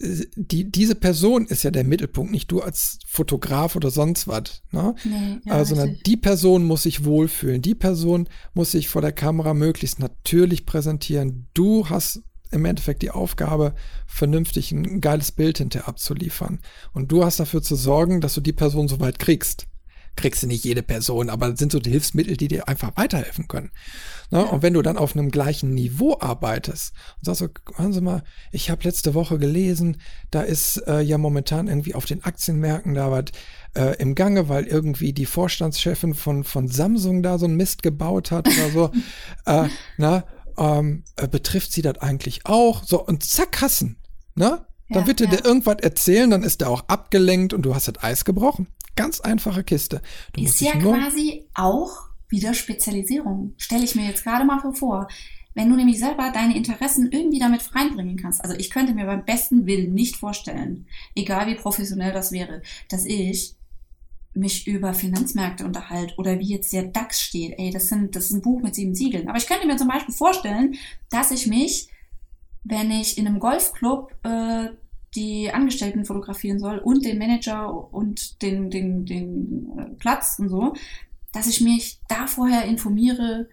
die, 0.00 0.70
diese 0.70 0.94
Person 0.94 1.46
ist 1.46 1.64
ja 1.64 1.70
der 1.70 1.84
Mittelpunkt, 1.84 2.30
nicht 2.30 2.50
du 2.52 2.60
als 2.60 2.98
Fotograf 3.06 3.74
oder 3.74 3.90
sonst 3.90 4.28
was. 4.28 4.62
Ne? 4.70 4.94
Nee, 5.04 5.38
ja, 5.44 5.60
äh, 5.60 5.64
sondern 5.64 5.98
die 6.06 6.16
Person 6.16 6.64
muss 6.64 6.84
sich 6.84 7.04
wohlfühlen. 7.04 7.62
Die 7.62 7.74
Person 7.74 8.28
muss 8.54 8.72
sich 8.72 8.88
vor 8.88 9.02
der 9.02 9.12
Kamera 9.12 9.54
möglichst 9.54 9.98
natürlich 9.98 10.66
präsentieren. 10.66 11.48
Du 11.54 11.88
hast 11.88 12.22
im 12.50 12.64
Endeffekt 12.64 13.02
die 13.02 13.10
Aufgabe, 13.10 13.74
vernünftig 14.06 14.72
ein 14.72 15.00
geiles 15.00 15.32
Bild 15.32 15.58
hinterher 15.58 15.88
abzuliefern. 15.88 16.60
Und 16.92 17.12
du 17.12 17.24
hast 17.24 17.40
dafür 17.40 17.62
zu 17.62 17.74
sorgen, 17.74 18.20
dass 18.20 18.34
du 18.34 18.40
die 18.40 18.54
Person 18.54 18.88
so 18.88 19.00
weit 19.00 19.18
kriegst 19.18 19.66
kriegst 20.18 20.42
du 20.42 20.48
nicht 20.48 20.64
jede 20.64 20.82
Person, 20.82 21.30
aber 21.30 21.48
das 21.48 21.58
sind 21.58 21.72
so 21.72 21.78
die 21.78 21.90
Hilfsmittel, 21.90 22.36
die 22.36 22.48
dir 22.48 22.68
einfach 22.68 22.92
weiterhelfen 22.96 23.46
können. 23.48 23.70
Ne? 24.30 24.40
Ja. 24.40 24.44
Und 24.46 24.62
wenn 24.62 24.74
du 24.74 24.82
dann 24.82 24.98
auf 24.98 25.16
einem 25.16 25.30
gleichen 25.30 25.72
Niveau 25.72 26.18
arbeitest 26.20 26.92
und 27.18 27.24
sagst 27.24 27.38
so, 27.38 27.48
hören 27.76 27.92
Sie 27.92 28.00
mal, 28.00 28.24
ich 28.50 28.68
habe 28.68 28.82
letzte 28.84 29.14
Woche 29.14 29.38
gelesen, 29.38 30.00
da 30.30 30.42
ist 30.42 30.82
äh, 30.86 31.00
ja 31.00 31.18
momentan 31.18 31.68
irgendwie 31.68 31.94
auf 31.94 32.04
den 32.04 32.24
Aktienmärkten 32.24 32.94
da 32.94 33.10
was 33.10 33.26
äh, 33.74 33.96
im 33.98 34.14
Gange, 34.14 34.48
weil 34.48 34.64
irgendwie 34.64 35.12
die 35.12 35.26
Vorstandschefin 35.26 36.14
von, 36.14 36.42
von 36.42 36.68
Samsung 36.68 37.22
da 37.22 37.38
so 37.38 37.46
ein 37.46 37.54
Mist 37.54 37.82
gebaut 37.82 38.30
hat 38.32 38.48
oder 38.48 38.70
so. 38.70 38.90
äh, 39.46 39.68
na, 39.96 40.24
ähm, 40.58 41.04
äh, 41.16 41.28
betrifft 41.28 41.72
sie 41.72 41.82
das 41.82 41.98
eigentlich 41.98 42.44
auch? 42.44 42.82
So, 42.82 43.04
und 43.04 43.22
zack, 43.22 43.60
hassen. 43.60 43.96
Ne? 44.34 44.66
Dann 44.90 45.02
ja, 45.02 45.06
wird 45.06 45.20
er 45.20 45.28
ja. 45.28 45.36
dir 45.36 45.44
irgendwas 45.44 45.76
erzählen, 45.80 46.28
dann 46.30 46.42
ist 46.42 46.60
er 46.60 46.70
auch 46.70 46.88
abgelenkt 46.88 47.52
und 47.52 47.62
du 47.62 47.74
hast 47.74 47.88
das 47.88 48.02
Eis 48.02 48.24
gebrochen. 48.24 48.66
Ganz 48.98 49.20
einfache 49.20 49.62
Kiste. 49.62 50.02
Du 50.32 50.42
ist 50.42 50.60
ja 50.60 50.72
quasi 50.72 51.46
auch 51.54 52.08
wieder 52.28 52.52
Spezialisierung. 52.52 53.54
Stelle 53.56 53.84
ich 53.84 53.94
mir 53.94 54.06
jetzt 54.06 54.24
gerade 54.24 54.44
mal 54.44 54.60
vor. 54.72 55.06
Wenn 55.54 55.70
du 55.70 55.76
nämlich 55.76 56.00
selber 56.00 56.32
deine 56.32 56.56
Interessen 56.56 57.10
irgendwie 57.12 57.38
damit 57.38 57.74
reinbringen 57.74 58.16
kannst. 58.16 58.42
Also 58.42 58.56
ich 58.56 58.70
könnte 58.70 58.94
mir 58.94 59.06
beim 59.06 59.24
besten 59.24 59.66
Willen 59.66 59.94
nicht 59.94 60.16
vorstellen, 60.16 60.86
egal 61.14 61.46
wie 61.46 61.54
professionell 61.54 62.12
das 62.12 62.32
wäre, 62.32 62.60
dass 62.88 63.04
ich 63.04 63.54
mich 64.34 64.66
über 64.66 64.94
Finanzmärkte 64.94 65.64
unterhalte 65.64 66.14
oder 66.16 66.40
wie 66.40 66.54
jetzt 66.54 66.72
der 66.72 66.84
DAX 66.84 67.20
steht. 67.20 67.54
Ey, 67.56 67.70
das 67.70 67.88
sind, 67.88 68.16
das 68.16 68.26
ist 68.26 68.32
ein 68.32 68.42
Buch 68.42 68.62
mit 68.62 68.74
sieben 68.74 68.96
Siegeln. 68.96 69.28
Aber 69.28 69.38
ich 69.38 69.46
könnte 69.46 69.66
mir 69.66 69.76
zum 69.76 69.88
Beispiel 69.88 70.14
vorstellen, 70.14 70.74
dass 71.10 71.30
ich 71.30 71.46
mich, 71.46 71.88
wenn 72.64 72.90
ich 72.90 73.16
in 73.16 73.28
einem 73.28 73.38
Golfclub 73.38 74.12
äh, 74.24 74.70
die 75.14 75.50
Angestellten 75.52 76.04
fotografieren 76.04 76.58
soll 76.58 76.78
und 76.78 77.04
den 77.04 77.18
Manager 77.18 77.92
und 77.92 78.42
den, 78.42 78.70
den, 78.70 79.06
den 79.06 79.78
äh, 79.78 79.84
Platz 79.98 80.38
und 80.38 80.48
so, 80.48 80.74
dass 81.32 81.46
ich 81.46 81.60
mich 81.60 82.00
da 82.08 82.26
vorher 82.26 82.64
informiere, 82.64 83.48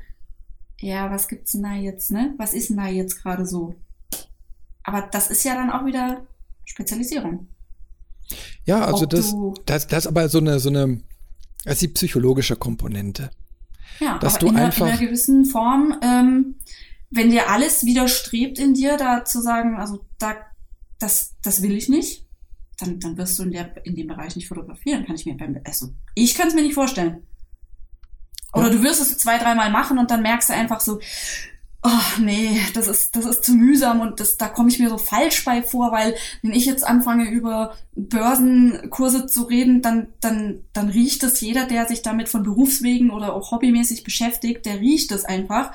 ja, 0.80 1.10
was 1.12 1.28
gibt's 1.28 1.54
denn 1.54 1.64
da 1.64 1.74
jetzt, 1.74 2.12
ne? 2.12 2.34
Was 2.38 2.54
ist 2.54 2.70
denn 2.70 2.78
da 2.78 2.88
jetzt 2.88 3.22
gerade 3.22 3.46
so? 3.46 3.76
Aber 4.84 5.02
das 5.12 5.30
ist 5.30 5.44
ja 5.44 5.56
dann 5.56 5.72
auch 5.72 5.86
wieder 5.86 6.26
Spezialisierung. 6.66 7.48
Ja, 8.66 8.86
also 8.86 9.06
das, 9.06 9.34
das, 9.66 9.88
das 9.88 10.06
ist 10.06 10.08
aber 10.08 10.30
so 10.30 10.40
eine, 10.40 10.60
so 10.60 10.70
eine, 10.70 11.02
das 11.64 11.76
ist 11.76 11.82
die 11.82 11.88
psychologische 11.90 12.56
Komponente. 12.56 13.30
Ja, 14.00 14.20
dass 14.20 14.38
du 14.38 14.48
in, 14.48 14.58
einfach, 14.58 14.88
in 14.88 14.94
einer 14.94 15.00
gewissen 15.00 15.46
Form, 15.46 15.98
ähm, 16.02 16.56
wenn 17.10 17.30
dir 17.30 17.50
alles 17.50 17.86
widerstrebt 17.86 18.60
in 18.60 18.74
dir, 18.74 18.98
da 18.98 19.24
zu 19.24 19.42
sagen, 19.42 19.78
also 19.78 20.06
da 20.18 20.36
das, 21.06 21.36
das 21.44 21.62
will 21.62 21.78
ich 21.78 21.88
nicht, 21.88 22.26
dann, 22.80 23.00
dann 23.00 23.16
wirst 23.16 23.38
du 23.38 23.44
in, 23.44 23.52
der, 23.52 23.86
in 23.86 23.96
dem 23.96 24.08
Bereich 24.08 24.36
nicht 24.36 24.48
fotografieren. 24.48 25.06
Kann 25.06 25.16
ich 25.16 25.26
mir 25.26 25.38
beim, 25.38 25.62
also 25.64 25.90
ich 26.16 26.34
kann 26.34 26.48
es 26.48 26.56
mir 26.56 26.64
nicht 26.64 26.74
vorstellen. 26.74 27.24
Oder 28.54 28.72
du 28.72 28.82
wirst 28.82 29.02
es 29.02 29.18
zwei, 29.18 29.38
dreimal 29.38 29.70
machen 29.70 30.00
und 30.00 30.10
dann 30.10 30.24
merkst 30.24 30.50
du 30.50 30.54
einfach 30.54 30.80
so, 30.80 31.00
oh 31.84 32.20
nee, 32.20 32.60
das 32.74 32.88
ist, 32.88 33.16
das 33.16 33.26
ist 33.26 33.44
zu 33.44 33.54
mühsam 33.54 34.00
und 34.00 34.20
das, 34.20 34.38
da 34.38 34.48
komme 34.48 34.70
ich 34.70 34.80
mir 34.80 34.90
so 34.90 34.98
falsch 34.98 35.46
bei 35.46 35.62
vor, 35.62 35.92
weil 35.92 36.16
wenn 36.42 36.54
ich 36.54 36.66
jetzt 36.66 36.84
anfange 36.84 37.30
über 37.30 37.76
Börsenkurse 37.96 39.28
zu 39.28 39.44
reden, 39.44 39.84
dann, 39.84 40.08
dann, 40.22 40.64
dann 40.74 40.90
riecht 40.90 41.22
es 41.24 41.40
jeder, 41.42 41.66
der 41.66 41.86
sich 41.86 42.02
damit 42.02 42.30
von 42.30 42.44
Berufswegen 42.44 43.12
oder 43.12 43.34
auch 43.34 43.52
hobbymäßig 43.52 44.04
beschäftigt, 44.04 44.66
der 44.66 44.80
riecht 44.80 45.12
es 45.12 45.26
einfach, 45.26 45.72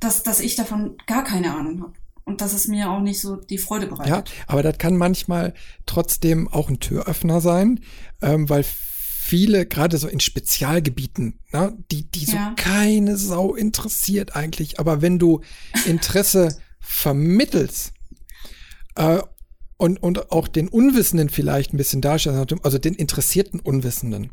dass, 0.00 0.22
dass 0.22 0.40
ich 0.40 0.56
davon 0.56 0.96
gar 1.06 1.24
keine 1.24 1.54
Ahnung 1.54 1.82
habe 1.82 1.92
und 2.28 2.42
dass 2.42 2.52
es 2.52 2.68
mir 2.68 2.90
auch 2.90 3.00
nicht 3.00 3.20
so 3.20 3.36
die 3.36 3.58
Freude 3.58 3.86
bereitet. 3.86 4.28
Ja, 4.28 4.44
aber 4.46 4.62
das 4.62 4.78
kann 4.78 4.96
manchmal 4.96 5.54
trotzdem 5.86 6.46
auch 6.46 6.68
ein 6.68 6.78
Türöffner 6.78 7.40
sein, 7.40 7.80
ähm, 8.20 8.48
weil 8.48 8.64
viele, 8.64 9.66
gerade 9.66 9.98
so 9.98 10.08
in 10.08 10.20
Spezialgebieten, 10.20 11.40
ne, 11.52 11.76
die, 11.90 12.10
die 12.10 12.26
so 12.26 12.36
ja. 12.36 12.54
keine 12.56 13.16
Sau 13.16 13.54
interessiert 13.54 14.36
eigentlich, 14.36 14.78
aber 14.78 15.02
wenn 15.02 15.18
du 15.18 15.40
Interesse 15.86 16.56
vermittelst 16.80 17.92
äh, 18.94 19.20
und, 19.76 20.02
und 20.02 20.30
auch 20.30 20.48
den 20.48 20.68
Unwissenden 20.68 21.30
vielleicht 21.30 21.72
ein 21.72 21.78
bisschen 21.78 22.00
darstellst, 22.00 22.54
also 22.62 22.78
den 22.78 22.94
interessierten 22.94 23.60
Unwissenden, 23.60 24.32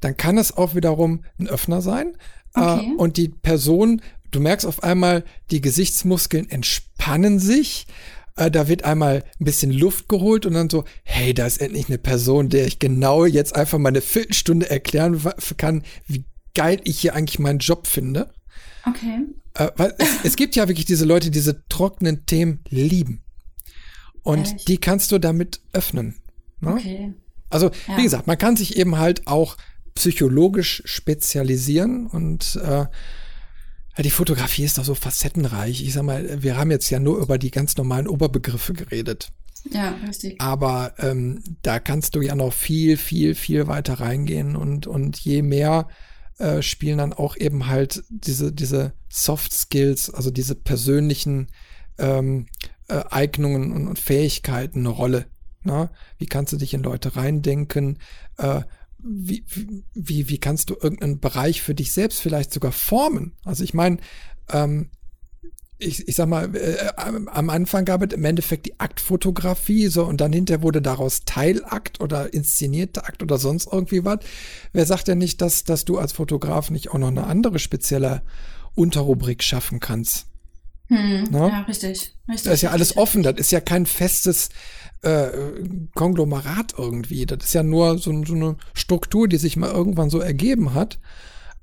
dann 0.00 0.16
kann 0.16 0.38
es 0.38 0.56
auch 0.56 0.74
wiederum 0.74 1.24
ein 1.38 1.48
Öffner 1.48 1.80
sein. 1.80 2.16
Äh, 2.54 2.60
okay. 2.60 2.92
Äh, 2.92 2.96
und 2.96 3.16
die 3.16 3.28
Person 3.28 4.02
du 4.32 4.40
merkst 4.40 4.66
auf 4.66 4.82
einmal, 4.82 5.24
die 5.50 5.60
Gesichtsmuskeln 5.60 6.50
entspannen 6.50 7.38
sich. 7.38 7.86
Äh, 8.36 8.50
da 8.50 8.66
wird 8.66 8.84
einmal 8.84 9.24
ein 9.38 9.44
bisschen 9.44 9.70
Luft 9.70 10.08
geholt 10.08 10.46
und 10.46 10.54
dann 10.54 10.70
so, 10.70 10.84
hey, 11.04 11.34
da 11.34 11.46
ist 11.46 11.60
endlich 11.60 11.88
eine 11.88 11.98
Person, 11.98 12.48
der 12.48 12.66
ich 12.66 12.78
genau 12.78 13.24
jetzt 13.24 13.54
einfach 13.54 13.78
mal 13.78 13.90
eine 13.90 14.00
Viertelstunde 14.00 14.68
erklären 14.68 15.22
kann, 15.56 15.84
wie 16.06 16.24
geil 16.54 16.80
ich 16.84 16.98
hier 16.98 17.14
eigentlich 17.14 17.38
meinen 17.38 17.58
Job 17.60 17.86
finde. 17.86 18.32
Okay. 18.86 19.26
Äh, 19.54 19.70
weil 19.76 19.94
es, 19.98 20.08
es, 20.24 20.36
gibt 20.36 20.56
ja 20.56 20.68
wirklich 20.68 20.86
diese 20.86 21.04
Leute, 21.04 21.26
die 21.26 21.38
diese 21.38 21.62
trockenen 21.68 22.26
Themen 22.26 22.60
lieben. 22.68 23.22
Und 24.22 24.46
Ehrlich? 24.48 24.64
die 24.64 24.78
kannst 24.78 25.12
du 25.12 25.18
damit 25.18 25.60
öffnen. 25.72 26.16
Ne? 26.60 26.72
Okay. 26.72 27.14
Also, 27.50 27.70
ja. 27.86 27.98
wie 27.98 28.04
gesagt, 28.04 28.26
man 28.26 28.38
kann 28.38 28.56
sich 28.56 28.76
eben 28.76 28.98
halt 28.98 29.26
auch 29.26 29.56
psychologisch 29.94 30.82
spezialisieren 30.86 32.06
und 32.06 32.58
äh, 32.64 32.86
die 33.98 34.10
Fotografie 34.10 34.64
ist 34.64 34.78
doch 34.78 34.84
so 34.84 34.94
facettenreich. 34.94 35.82
Ich 35.82 35.92
sag 35.92 36.04
mal, 36.04 36.42
wir 36.42 36.56
haben 36.56 36.70
jetzt 36.70 36.88
ja 36.90 36.98
nur 36.98 37.18
über 37.18 37.38
die 37.38 37.50
ganz 37.50 37.76
normalen 37.76 38.08
Oberbegriffe 38.08 38.72
geredet. 38.72 39.32
Ja, 39.70 39.94
richtig. 40.06 40.40
Aber 40.40 40.94
ähm, 40.98 41.42
da 41.62 41.78
kannst 41.78 42.14
du 42.14 42.22
ja 42.22 42.34
noch 42.34 42.52
viel, 42.52 42.96
viel, 42.96 43.34
viel 43.34 43.66
weiter 43.66 43.94
reingehen 43.94 44.56
und, 44.56 44.86
und 44.86 45.18
je 45.18 45.42
mehr 45.42 45.88
äh, 46.38 46.62
spielen 46.62 46.98
dann 46.98 47.12
auch 47.12 47.36
eben 47.36 47.66
halt 47.66 48.02
diese, 48.08 48.52
diese 48.52 48.94
Soft 49.08 49.52
Skills, 49.52 50.10
also 50.10 50.30
diese 50.30 50.54
persönlichen 50.54 51.48
ähm, 51.98 52.46
äh, 52.88 53.02
Eignungen 53.10 53.72
und, 53.72 53.86
und 53.88 53.98
Fähigkeiten 53.98 54.80
eine 54.80 54.88
Rolle. 54.88 55.26
Na? 55.62 55.84
Ne? 55.84 55.90
Wie 56.18 56.26
kannst 56.26 56.52
du 56.52 56.56
dich 56.56 56.74
in 56.74 56.82
Leute 56.82 57.14
reindenken? 57.14 57.98
Äh, 58.38 58.62
wie, 59.02 59.44
wie, 59.94 60.28
wie 60.28 60.38
kannst 60.38 60.70
du 60.70 60.74
irgendeinen 60.74 61.20
Bereich 61.20 61.62
für 61.62 61.74
dich 61.74 61.92
selbst 61.92 62.20
vielleicht 62.20 62.52
sogar 62.52 62.72
formen? 62.72 63.32
Also 63.44 63.64
ich 63.64 63.74
meine, 63.74 63.98
ähm, 64.50 64.90
ich, 65.78 66.06
ich 66.06 66.14
sag 66.14 66.28
mal, 66.28 66.54
äh, 66.54 66.92
am 66.96 67.50
Anfang 67.50 67.84
gab 67.84 68.02
es 68.02 68.14
im 68.14 68.24
Endeffekt 68.24 68.66
die 68.66 68.78
Aktfotografie, 68.78 69.88
so 69.88 70.04
und 70.04 70.20
dann 70.20 70.32
hinterher 70.32 70.62
wurde 70.62 70.80
daraus 70.80 71.24
Teilakt 71.24 72.00
oder 72.00 72.32
inszenierte 72.32 73.04
Akt 73.04 73.22
oder 73.22 73.38
sonst 73.38 73.68
irgendwie 73.70 74.04
was. 74.04 74.20
Wer 74.72 74.86
sagt 74.86 75.08
denn 75.08 75.18
nicht, 75.18 75.40
dass, 75.40 75.64
dass 75.64 75.84
du 75.84 75.98
als 75.98 76.12
Fotograf 76.12 76.70
nicht 76.70 76.90
auch 76.90 76.98
noch 76.98 77.08
eine 77.08 77.26
andere 77.26 77.58
spezielle 77.58 78.22
Unterrubrik 78.74 79.42
schaffen 79.42 79.80
kannst? 79.80 80.26
Hm, 80.92 81.28
ja, 81.32 81.60
richtig, 81.62 82.14
richtig. 82.28 82.44
Das 82.44 82.46
ist 82.46 82.62
ja 82.62 82.70
alles 82.70 82.90
richtig. 82.90 83.02
offen, 83.02 83.22
das 83.22 83.36
ist 83.36 83.50
ja 83.50 83.60
kein 83.60 83.86
festes 83.86 84.50
äh, 85.00 85.28
Konglomerat 85.94 86.74
irgendwie. 86.76 87.24
Das 87.24 87.44
ist 87.44 87.54
ja 87.54 87.62
nur 87.62 87.98
so, 87.98 88.24
so, 88.24 88.34
eine 88.34 88.56
Struktur, 88.74 89.26
die 89.26 89.38
sich 89.38 89.56
mal 89.56 89.70
irgendwann 89.70 90.10
so 90.10 90.20
ergeben 90.20 90.74
hat. 90.74 90.98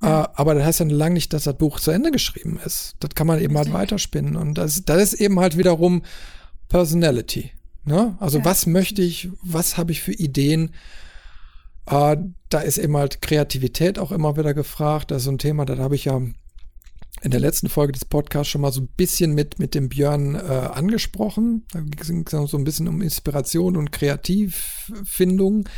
Ja. 0.02 0.24
Äh, 0.24 0.28
aber 0.34 0.54
das 0.54 0.64
heißt 0.64 0.80
ja 0.80 0.86
lange 0.86 1.14
nicht, 1.14 1.32
dass 1.32 1.44
das 1.44 1.56
Buch 1.56 1.78
zu 1.78 1.92
Ende 1.92 2.10
geschrieben 2.10 2.58
ist. 2.64 2.96
Das 2.98 3.10
kann 3.14 3.28
man 3.28 3.38
eben 3.38 3.56
halt 3.56 3.66
Richtig. 3.66 3.74
halt 3.74 3.90
weiterspinnen. 3.90 4.36
Und 4.36 4.54
das, 4.54 4.84
das 4.84 5.00
ist 5.00 5.20
eben 5.20 5.38
halt 5.38 5.56
wiederum 5.56 6.02
Personality. 6.68 7.52
Ne? 7.84 8.16
Also 8.18 8.38
ja. 8.38 8.44
was 8.44 8.66
möchte 8.66 9.00
ich, 9.00 9.30
was 9.42 9.76
habe 9.76 9.92
ich 9.92 10.00
für 10.00 10.12
Ideen? 10.12 10.74
Äh, 11.86 12.16
da 12.48 12.60
ist 12.60 12.78
eben 12.78 12.96
halt 12.96 13.22
Kreativität 13.22 14.00
auch 14.00 14.10
immer 14.10 14.36
wieder 14.36 14.54
gefragt. 14.54 15.12
Das 15.12 15.18
ist 15.18 15.24
so 15.24 15.30
ein 15.30 15.38
Thema, 15.38 15.66
da 15.66 15.78
habe 15.78 15.94
ich 15.94 16.06
ja 16.06 16.20
in 17.22 17.30
der 17.30 17.40
letzten 17.40 17.68
Folge 17.68 17.92
des 17.92 18.04
Podcasts 18.04 18.50
schon 18.50 18.62
mal 18.62 18.72
so 18.72 18.80
ein 18.80 18.88
bisschen 18.88 19.34
mit, 19.34 19.58
mit 19.58 19.74
dem 19.74 19.88
Björn 19.88 20.34
äh, 20.34 20.38
angesprochen. 20.38 21.66
Da 21.72 21.80
ging 21.80 22.24
es 22.26 22.50
so 22.50 22.56
ein 22.56 22.64
bisschen 22.64 22.88
um 22.88 23.02
Inspiration 23.02 23.76
und 23.76 23.92
Kreativfindung. 23.92 25.68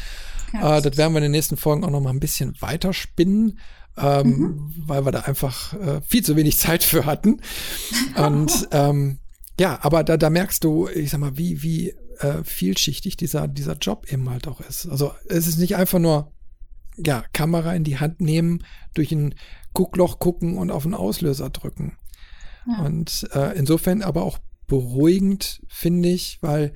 Ja, 0.52 0.78
äh, 0.78 0.82
das 0.82 0.96
werden 0.96 1.12
wir 1.12 1.18
in 1.18 1.24
den 1.24 1.32
nächsten 1.32 1.56
Folgen 1.56 1.84
auch 1.84 1.90
noch 1.90 2.00
mal 2.00 2.10
ein 2.10 2.20
bisschen 2.20 2.54
weiterspinnen. 2.60 3.58
Ähm, 3.94 4.26
mhm. 4.26 4.72
weil 4.86 5.04
wir 5.04 5.12
da 5.12 5.20
einfach 5.20 5.74
äh, 5.74 6.00
viel 6.00 6.24
zu 6.24 6.34
wenig 6.34 6.56
Zeit 6.56 6.82
für 6.82 7.04
hatten. 7.04 7.42
Und 8.16 8.68
ähm, 8.70 9.18
ja, 9.60 9.78
aber 9.82 10.02
da, 10.02 10.16
da 10.16 10.30
merkst 10.30 10.64
du, 10.64 10.88
ich 10.88 11.10
sag 11.10 11.20
mal, 11.20 11.36
wie, 11.36 11.62
wie 11.62 11.90
äh, 12.20 12.42
vielschichtig 12.42 13.16
dieser, 13.16 13.48
dieser 13.48 13.76
Job 13.76 14.10
eben 14.10 14.30
halt 14.30 14.48
auch 14.48 14.60
ist. 14.60 14.86
Also 14.86 15.12
es 15.28 15.46
ist 15.46 15.58
nicht 15.58 15.76
einfach 15.76 15.98
nur, 15.98 16.32
ja, 16.96 17.24
Kamera 17.32 17.74
in 17.74 17.84
die 17.84 17.98
Hand 17.98 18.20
nehmen, 18.20 18.64
durch 18.94 19.12
ein 19.12 19.34
Guckloch 19.72 20.18
gucken 20.18 20.58
und 20.58 20.70
auf 20.70 20.82
den 20.84 20.94
Auslöser 20.94 21.50
drücken. 21.50 21.96
Ja. 22.66 22.84
Und 22.84 23.28
äh, 23.32 23.56
insofern 23.56 24.02
aber 24.02 24.22
auch 24.22 24.38
beruhigend, 24.66 25.62
finde 25.68 26.10
ich, 26.10 26.38
weil 26.40 26.72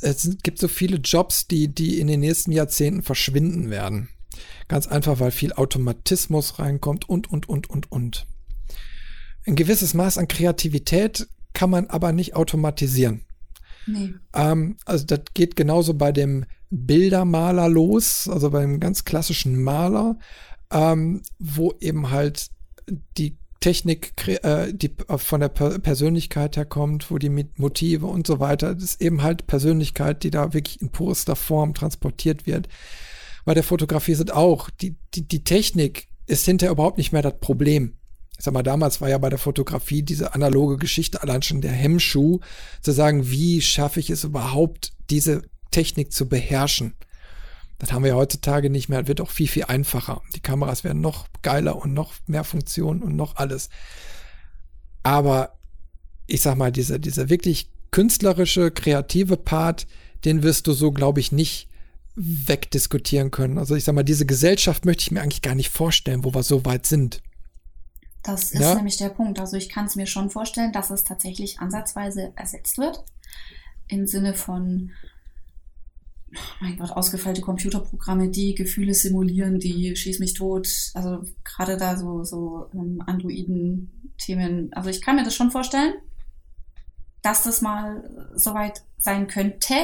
es 0.00 0.38
gibt 0.42 0.58
so 0.58 0.68
viele 0.68 0.98
Jobs, 0.98 1.46
die, 1.48 1.68
die 1.74 1.98
in 1.98 2.06
den 2.06 2.20
nächsten 2.20 2.52
Jahrzehnten 2.52 3.02
verschwinden 3.02 3.70
werden. 3.70 4.08
Ganz 4.68 4.86
einfach, 4.86 5.18
weil 5.18 5.30
viel 5.30 5.52
Automatismus 5.52 6.58
reinkommt 6.58 7.08
und, 7.08 7.30
und, 7.30 7.48
und, 7.48 7.68
und, 7.68 7.90
und. 7.90 8.26
Ein 9.46 9.56
gewisses 9.56 9.94
Maß 9.94 10.18
an 10.18 10.28
Kreativität 10.28 11.26
kann 11.52 11.70
man 11.70 11.86
aber 11.86 12.12
nicht 12.12 12.36
automatisieren. 12.36 13.24
Nee. 13.86 14.14
Ähm, 14.34 14.76
also 14.84 15.06
das 15.06 15.20
geht 15.34 15.56
genauso 15.56 15.94
bei 15.94 16.12
dem 16.12 16.44
Bildermaler 16.70 17.68
los, 17.68 18.28
also 18.28 18.50
beim 18.50 18.78
ganz 18.78 19.04
klassischen 19.04 19.60
Maler, 19.62 20.18
ähm, 20.72 21.22
wo 21.38 21.74
eben 21.80 22.10
halt 22.10 22.50
die 23.16 23.38
Technik, 23.60 24.12
äh, 24.28 24.72
die 24.72 24.94
von 25.16 25.40
der 25.40 25.48
Persönlichkeit 25.48 26.56
herkommt, 26.56 27.10
wo 27.10 27.18
die 27.18 27.30
Motive 27.56 28.06
und 28.06 28.26
so 28.26 28.38
weiter, 28.38 28.74
das 28.74 28.84
ist 28.84 29.02
eben 29.02 29.22
halt 29.22 29.46
Persönlichkeit, 29.46 30.22
die 30.22 30.30
da 30.30 30.54
wirklich 30.54 30.80
in 30.80 30.90
purster 30.90 31.34
Form 31.34 31.74
transportiert 31.74 32.46
wird. 32.46 32.68
Bei 33.44 33.54
der 33.54 33.64
Fotografie 33.64 34.14
sind 34.14 34.32
auch, 34.32 34.70
die, 34.70 34.96
die, 35.14 35.26
die 35.26 35.42
Technik 35.42 36.08
ist 36.26 36.44
hinterher 36.44 36.72
überhaupt 36.72 36.98
nicht 36.98 37.12
mehr 37.12 37.22
das 37.22 37.40
Problem. 37.40 37.94
Ich 38.38 38.44
sag 38.44 38.54
mal, 38.54 38.62
damals 38.62 39.00
war 39.00 39.08
ja 39.08 39.18
bei 39.18 39.30
der 39.30 39.38
Fotografie 39.38 40.02
diese 40.02 40.34
analoge 40.34 40.76
Geschichte 40.76 41.22
allein 41.22 41.42
schon 41.42 41.60
der 41.60 41.72
Hemmschuh, 41.72 42.38
zu 42.80 42.92
sagen, 42.92 43.28
wie 43.30 43.60
schaffe 43.60 43.98
ich 43.98 44.10
es 44.10 44.22
überhaupt, 44.22 44.92
diese 45.10 45.42
Technik 45.72 46.12
zu 46.12 46.28
beherrschen. 46.28 46.94
Das 47.78 47.92
haben 47.92 48.02
wir 48.02 48.10
ja 48.10 48.16
heutzutage 48.16 48.70
nicht 48.70 48.88
mehr. 48.88 49.00
Das 49.00 49.08
wird 49.08 49.20
auch 49.20 49.30
viel, 49.30 49.48
viel 49.48 49.64
einfacher. 49.64 50.22
Die 50.34 50.40
Kameras 50.40 50.82
werden 50.82 51.00
noch 51.00 51.28
geiler 51.42 51.76
und 51.76 51.94
noch 51.94 52.14
mehr 52.26 52.44
Funktionen 52.44 53.02
und 53.02 53.14
noch 53.14 53.36
alles. 53.36 53.70
Aber 55.02 55.58
ich 56.26 56.42
sag 56.42 56.56
mal, 56.56 56.72
dieser, 56.72 56.98
dieser 56.98 57.28
wirklich 57.28 57.70
künstlerische, 57.90 58.70
kreative 58.70 59.36
Part, 59.36 59.86
den 60.24 60.42
wirst 60.42 60.66
du 60.66 60.72
so, 60.72 60.92
glaube 60.92 61.20
ich, 61.20 61.32
nicht 61.32 61.68
wegdiskutieren 62.16 63.30
können. 63.30 63.58
Also 63.58 63.76
ich 63.76 63.84
sag 63.84 63.94
mal, 63.94 64.02
diese 64.02 64.26
Gesellschaft 64.26 64.84
möchte 64.84 65.02
ich 65.02 65.10
mir 65.12 65.22
eigentlich 65.22 65.42
gar 65.42 65.54
nicht 65.54 65.70
vorstellen, 65.70 66.24
wo 66.24 66.34
wir 66.34 66.42
so 66.42 66.64
weit 66.64 66.84
sind. 66.84 67.22
Das 68.24 68.50
ist 68.50 68.60
ja? 68.60 68.74
nämlich 68.74 68.96
der 68.96 69.10
Punkt. 69.10 69.38
Also 69.38 69.56
ich 69.56 69.68
kann 69.68 69.86
es 69.86 69.94
mir 69.94 70.06
schon 70.06 70.28
vorstellen, 70.28 70.72
dass 70.72 70.90
es 70.90 71.04
tatsächlich 71.04 71.60
ansatzweise 71.60 72.32
ersetzt 72.34 72.76
wird. 72.76 73.04
Im 73.86 74.06
Sinne 74.06 74.34
von, 74.34 74.90
mein 76.60 76.76
Gott, 76.78 76.90
ausgefeilte 76.90 77.40
Computerprogramme, 77.40 78.28
die 78.28 78.54
Gefühle 78.54 78.94
simulieren, 78.94 79.58
die 79.58 79.94
schieß 79.96 80.18
mich 80.18 80.34
tot. 80.34 80.68
Also 80.94 81.22
gerade 81.44 81.76
da 81.76 81.96
so, 81.96 82.24
so 82.24 82.68
um, 82.72 83.00
Androiden-Themen. 83.00 84.72
Also 84.72 84.90
ich 84.90 85.00
kann 85.00 85.16
mir 85.16 85.24
das 85.24 85.34
schon 85.34 85.50
vorstellen, 85.50 85.94
dass 87.22 87.44
das 87.44 87.60
mal 87.60 88.30
soweit 88.34 88.82
sein 88.98 89.26
könnte. 89.26 89.74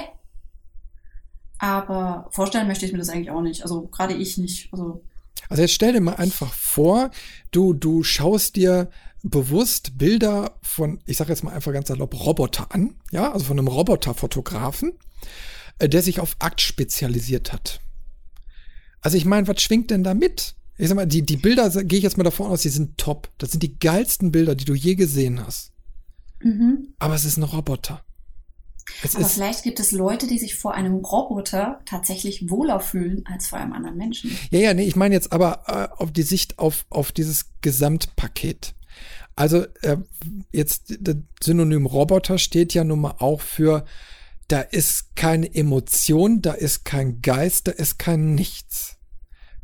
Aber 1.59 2.29
vorstellen 2.31 2.69
möchte 2.69 2.85
ich 2.85 2.93
mir 2.93 2.99
das 2.99 3.09
eigentlich 3.09 3.31
auch 3.31 3.41
nicht. 3.41 3.63
Also 3.63 3.87
gerade 3.87 4.15
ich 4.15 4.37
nicht. 4.37 4.73
Also, 4.73 5.03
also 5.49 5.63
jetzt 5.63 5.73
stell 5.73 5.93
dir 5.93 6.01
mal 6.01 6.17
einfach 6.17 6.53
vor, 6.53 7.11
du, 7.53 7.73
du 7.73 8.03
schaust 8.03 8.57
dir 8.57 8.91
bewusst 9.23 9.97
Bilder 9.97 10.59
von, 10.61 11.01
ich 11.07 11.17
sage 11.17 11.31
jetzt 11.31 11.43
mal 11.43 11.55
einfach 11.55 11.73
ganz 11.73 11.89
salopp, 11.89 12.15
Roboter 12.15 12.75
an, 12.75 12.97
ja, 13.11 13.33
also 13.33 13.47
von 13.47 13.59
einem 13.59 13.69
Roboterfotografen 13.69 14.91
äh, 14.91 14.93
der 15.81 16.03
sich 16.03 16.21
auf 16.21 16.37
Akt 16.39 16.61
spezialisiert 16.61 17.53
hat. 17.53 17.81
Also 19.01 19.17
ich 19.17 19.25
meine, 19.25 19.47
was 19.47 19.61
schwingt 19.61 19.91
denn 19.91 20.05
da 20.05 20.15
mit? 20.15 20.55
Ich 20.77 20.89
sag 20.89 20.97
mal, 20.97 21.07
die, 21.07 21.23
die 21.23 21.37
Bilder, 21.37 21.71
gehe 21.85 21.99
ich 21.99 22.05
jetzt 22.05 22.17
mal 22.17 22.25
davon 22.25 22.51
aus, 22.51 22.63
die 22.63 22.69
sind 22.69 22.99
top. 22.99 23.31
Das 23.39 23.51
sind 23.51 23.63
die 23.63 23.79
geilsten 23.79 24.33
Bilder, 24.33 24.55
die 24.55 24.65
du 24.65 24.75
je 24.75 24.95
gesehen 24.95 25.45
hast. 25.45 25.73
Mhm. 26.41 26.95
Aber 26.99 27.15
es 27.15 27.25
ist 27.25 27.37
ein 27.37 27.43
Roboter. 27.43 28.05
Es 29.03 29.17
Aber 29.17 29.25
vielleicht 29.27 29.63
gibt 29.63 29.81
es 29.81 29.93
Leute, 29.93 30.27
die 30.27 30.39
sich 30.39 30.57
vor 30.57 30.75
einem 30.75 30.97
Roboter 30.97 31.81
tatsächlich 31.87 32.51
wohler 32.51 32.81
fühlen 32.81 33.25
als 33.27 33.49
vor 33.49 33.59
einem 33.59 33.73
anderen 33.73 33.97
Menschen. 33.97 34.37
Ja, 34.51 34.59
ja, 34.59 34.75
nee, 34.75 34.85
ich 34.85 34.97
meine 34.97 35.15
jetzt 35.15 35.33
aber 35.33 35.63
äh, 35.67 36.03
auf 36.03 36.13
die 36.13 36.23
Sicht 36.23 36.59
auf, 36.59 36.85
auf 36.91 37.13
dieses 37.13 37.47
Gesamtpaket. 37.63 38.75
Also 39.37 39.65
äh, 39.83 39.97
jetzt 40.53 40.95
das 41.01 41.17
Synonym 41.43 41.87
Roboter 41.87 42.39
steht 42.39 42.75
ja 42.75 42.85
nun 42.85 43.01
mal 43.01 43.17
auch 43.19 43.41
für 43.41 43.85
da 44.49 44.61
ist 44.61 45.17
keine 45.17 45.55
Emotion, 45.55 46.43
da 46.43 46.53
ist 46.53 46.85
kein 46.85 47.21
Geist, 47.23 47.69
da 47.69 47.73
ist 47.73 47.99
kein 47.99 48.35
Nichts. 48.35 48.97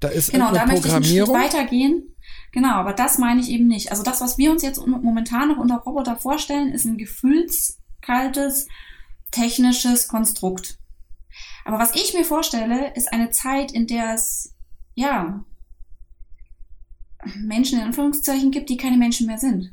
Da 0.01 0.09
ist 0.09 0.33
genau, 0.33 0.53
da 0.53 0.67
möchte 0.67 0.89
ich 0.89 0.95
einen 0.95 1.05
Schritt 1.05 1.29
weitergehen. 1.29 2.15
Genau, 2.53 2.73
aber 2.73 2.93
das 2.93 3.19
meine 3.19 3.41
ich 3.41 3.51
eben 3.51 3.69
nicht. 3.69 3.91
Also 3.91 4.03
das, 4.03 4.21
was 4.21 4.39
wir 4.39 4.51
uns 4.51 4.63
jetzt 4.63 4.85
momentan 4.85 5.49
noch 5.49 5.59
unter 5.59 5.77
Roboter 5.77 6.17
vorstellen, 6.17 6.73
ist 6.73 6.85
ein 6.85 6.97
gefühlskaltes, 6.97 8.67
technisches 9.31 10.09
Konstrukt. 10.09 10.79
Aber 11.65 11.79
was 11.79 11.95
ich 11.95 12.15
mir 12.15 12.25
vorstelle, 12.25 12.93
ist 12.95 13.13
eine 13.13 13.31
Zeit, 13.31 13.71
in 13.71 13.87
der 13.87 14.15
es, 14.15 14.55
ja, 14.95 15.45
Menschen 17.37 17.79
in 17.79 17.85
Anführungszeichen 17.85 18.51
gibt, 18.51 18.71
die 18.71 18.79
keine 18.79 18.97
Menschen 18.97 19.27
mehr 19.27 19.39
sind. 19.39 19.73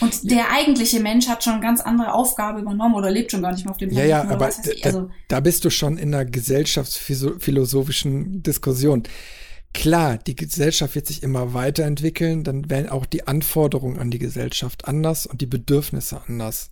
Und 0.00 0.30
der 0.30 0.52
eigentliche 0.52 1.00
Mensch 1.00 1.26
hat 1.28 1.42
schon 1.42 1.60
ganz 1.60 1.80
andere 1.80 2.14
Aufgabe 2.14 2.60
übernommen 2.60 2.94
oder 2.94 3.10
lebt 3.10 3.32
schon 3.32 3.42
gar 3.42 3.52
nicht 3.52 3.64
mehr 3.64 3.72
auf 3.72 3.78
dem 3.78 3.90
Planeten. 3.90 4.10
Ja, 4.10 4.24
ja, 4.24 4.30
aber 4.30 4.48
da, 4.48 4.70
also, 4.82 5.10
da 5.26 5.40
bist 5.40 5.64
du 5.64 5.70
schon 5.70 5.98
in 5.98 6.14
einer 6.14 6.24
gesellschaftsphilosophischen 6.24 8.42
Diskussion. 8.42 9.02
Klar, 9.74 10.18
die 10.18 10.36
Gesellschaft 10.36 10.94
wird 10.94 11.06
sich 11.06 11.22
immer 11.22 11.52
weiterentwickeln, 11.52 12.44
dann 12.44 12.70
werden 12.70 12.88
auch 12.88 13.06
die 13.06 13.26
Anforderungen 13.26 13.98
an 13.98 14.10
die 14.10 14.18
Gesellschaft 14.18 14.86
anders 14.86 15.26
und 15.26 15.40
die 15.40 15.46
Bedürfnisse 15.46 16.22
anders. 16.26 16.70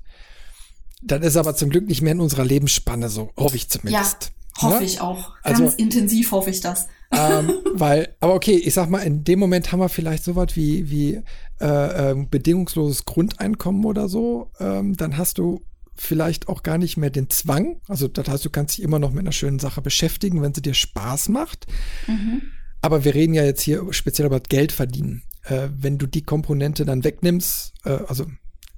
Das 1.02 1.24
ist 1.24 1.36
aber 1.36 1.54
zum 1.54 1.70
Glück 1.70 1.86
nicht 1.86 2.02
mehr 2.02 2.12
in 2.12 2.20
unserer 2.20 2.44
Lebensspanne 2.44 3.08
so, 3.08 3.30
hoffe 3.36 3.56
ich 3.56 3.68
zumindest. 3.68 4.32
Ja, 4.58 4.62
hoffe 4.62 4.74
ja? 4.74 4.80
Ne? 4.80 4.86
ich 4.86 5.00
auch. 5.00 5.34
Ganz 5.42 5.60
also, 5.60 5.76
intensiv 5.76 6.32
hoffe 6.32 6.50
ich 6.50 6.60
das. 6.60 6.88
ähm, 7.12 7.52
weil, 7.74 8.14
aber 8.20 8.34
okay, 8.34 8.56
ich 8.56 8.74
sag 8.74 8.88
mal, 8.88 9.00
in 9.00 9.24
dem 9.24 9.38
Moment 9.38 9.72
haben 9.72 9.80
wir 9.80 9.88
vielleicht 9.88 10.24
so 10.24 10.34
was 10.34 10.56
wie, 10.56 10.90
wie 10.90 11.22
äh, 11.60 12.10
äh, 12.10 12.26
bedingungsloses 12.30 13.04
Grundeinkommen 13.04 13.84
oder 13.84 14.08
so, 14.08 14.50
ähm, 14.60 14.96
dann 14.96 15.16
hast 15.16 15.38
du 15.38 15.62
vielleicht 15.94 16.48
auch 16.48 16.62
gar 16.62 16.78
nicht 16.78 16.96
mehr 16.96 17.10
den 17.10 17.30
Zwang. 17.30 17.80
Also 17.88 18.08
das 18.08 18.28
heißt, 18.28 18.44
du 18.44 18.50
kannst 18.50 18.76
dich 18.76 18.84
immer 18.84 18.98
noch 18.98 19.10
mit 19.10 19.20
einer 19.20 19.32
schönen 19.32 19.58
Sache 19.58 19.80
beschäftigen, 19.80 20.42
wenn 20.42 20.54
sie 20.54 20.62
dir 20.62 20.74
Spaß 20.74 21.30
macht. 21.30 21.66
Mhm. 22.06 22.42
Aber 22.82 23.04
wir 23.04 23.14
reden 23.14 23.34
ja 23.34 23.44
jetzt 23.44 23.62
hier 23.62 23.86
speziell 23.92 24.26
über 24.26 24.40
Geld 24.40 24.72
verdienen. 24.72 25.22
Äh, 25.44 25.68
wenn 25.76 25.98
du 25.98 26.06
die 26.06 26.22
Komponente 26.22 26.84
dann 26.84 27.04
wegnimmst, 27.04 27.72
äh, 27.84 27.98
also 28.06 28.26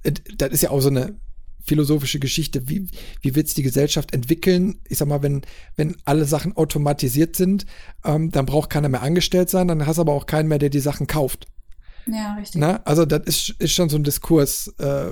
äh, 0.03 0.13
das 0.37 0.51
ist 0.51 0.63
ja 0.63 0.69
auch 0.69 0.81
so 0.81 0.89
eine 0.89 1.15
philosophische 1.61 2.19
Geschichte. 2.19 2.67
Wie, 2.69 2.87
wie 3.21 3.35
wird 3.35 3.47
es 3.47 3.53
die 3.53 3.63
Gesellschaft 3.63 4.13
entwickeln? 4.13 4.79
Ich 4.87 4.97
sag 4.97 5.07
mal, 5.07 5.21
wenn, 5.21 5.41
wenn 5.75 5.97
alle 6.05 6.25
Sachen 6.25 6.55
automatisiert 6.55 7.35
sind, 7.35 7.65
ähm, 8.03 8.31
dann 8.31 8.45
braucht 8.45 8.69
keiner 8.69 8.89
mehr 8.89 9.03
angestellt 9.03 9.49
sein, 9.49 9.67
dann 9.67 9.85
hast 9.85 9.97
du 9.97 10.01
aber 10.01 10.13
auch 10.13 10.25
keinen 10.25 10.47
mehr, 10.47 10.59
der 10.59 10.69
die 10.69 10.79
Sachen 10.79 11.05
kauft. 11.05 11.47
Ja, 12.07 12.35
richtig. 12.35 12.59
Na, 12.59 12.81
also 12.85 13.05
das 13.05 13.21
ist, 13.25 13.49
ist 13.59 13.73
schon 13.73 13.89
so 13.89 13.97
ein 13.97 14.03
Diskurs 14.03 14.67
äh, 14.79 15.11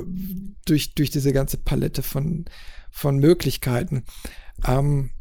durch, 0.65 0.95
durch 0.95 1.09
diese 1.09 1.33
ganze 1.33 1.57
Palette 1.57 2.03
von, 2.03 2.45
von 2.91 3.17
Möglichkeiten. 3.17 4.03
Ähm, 4.65 5.11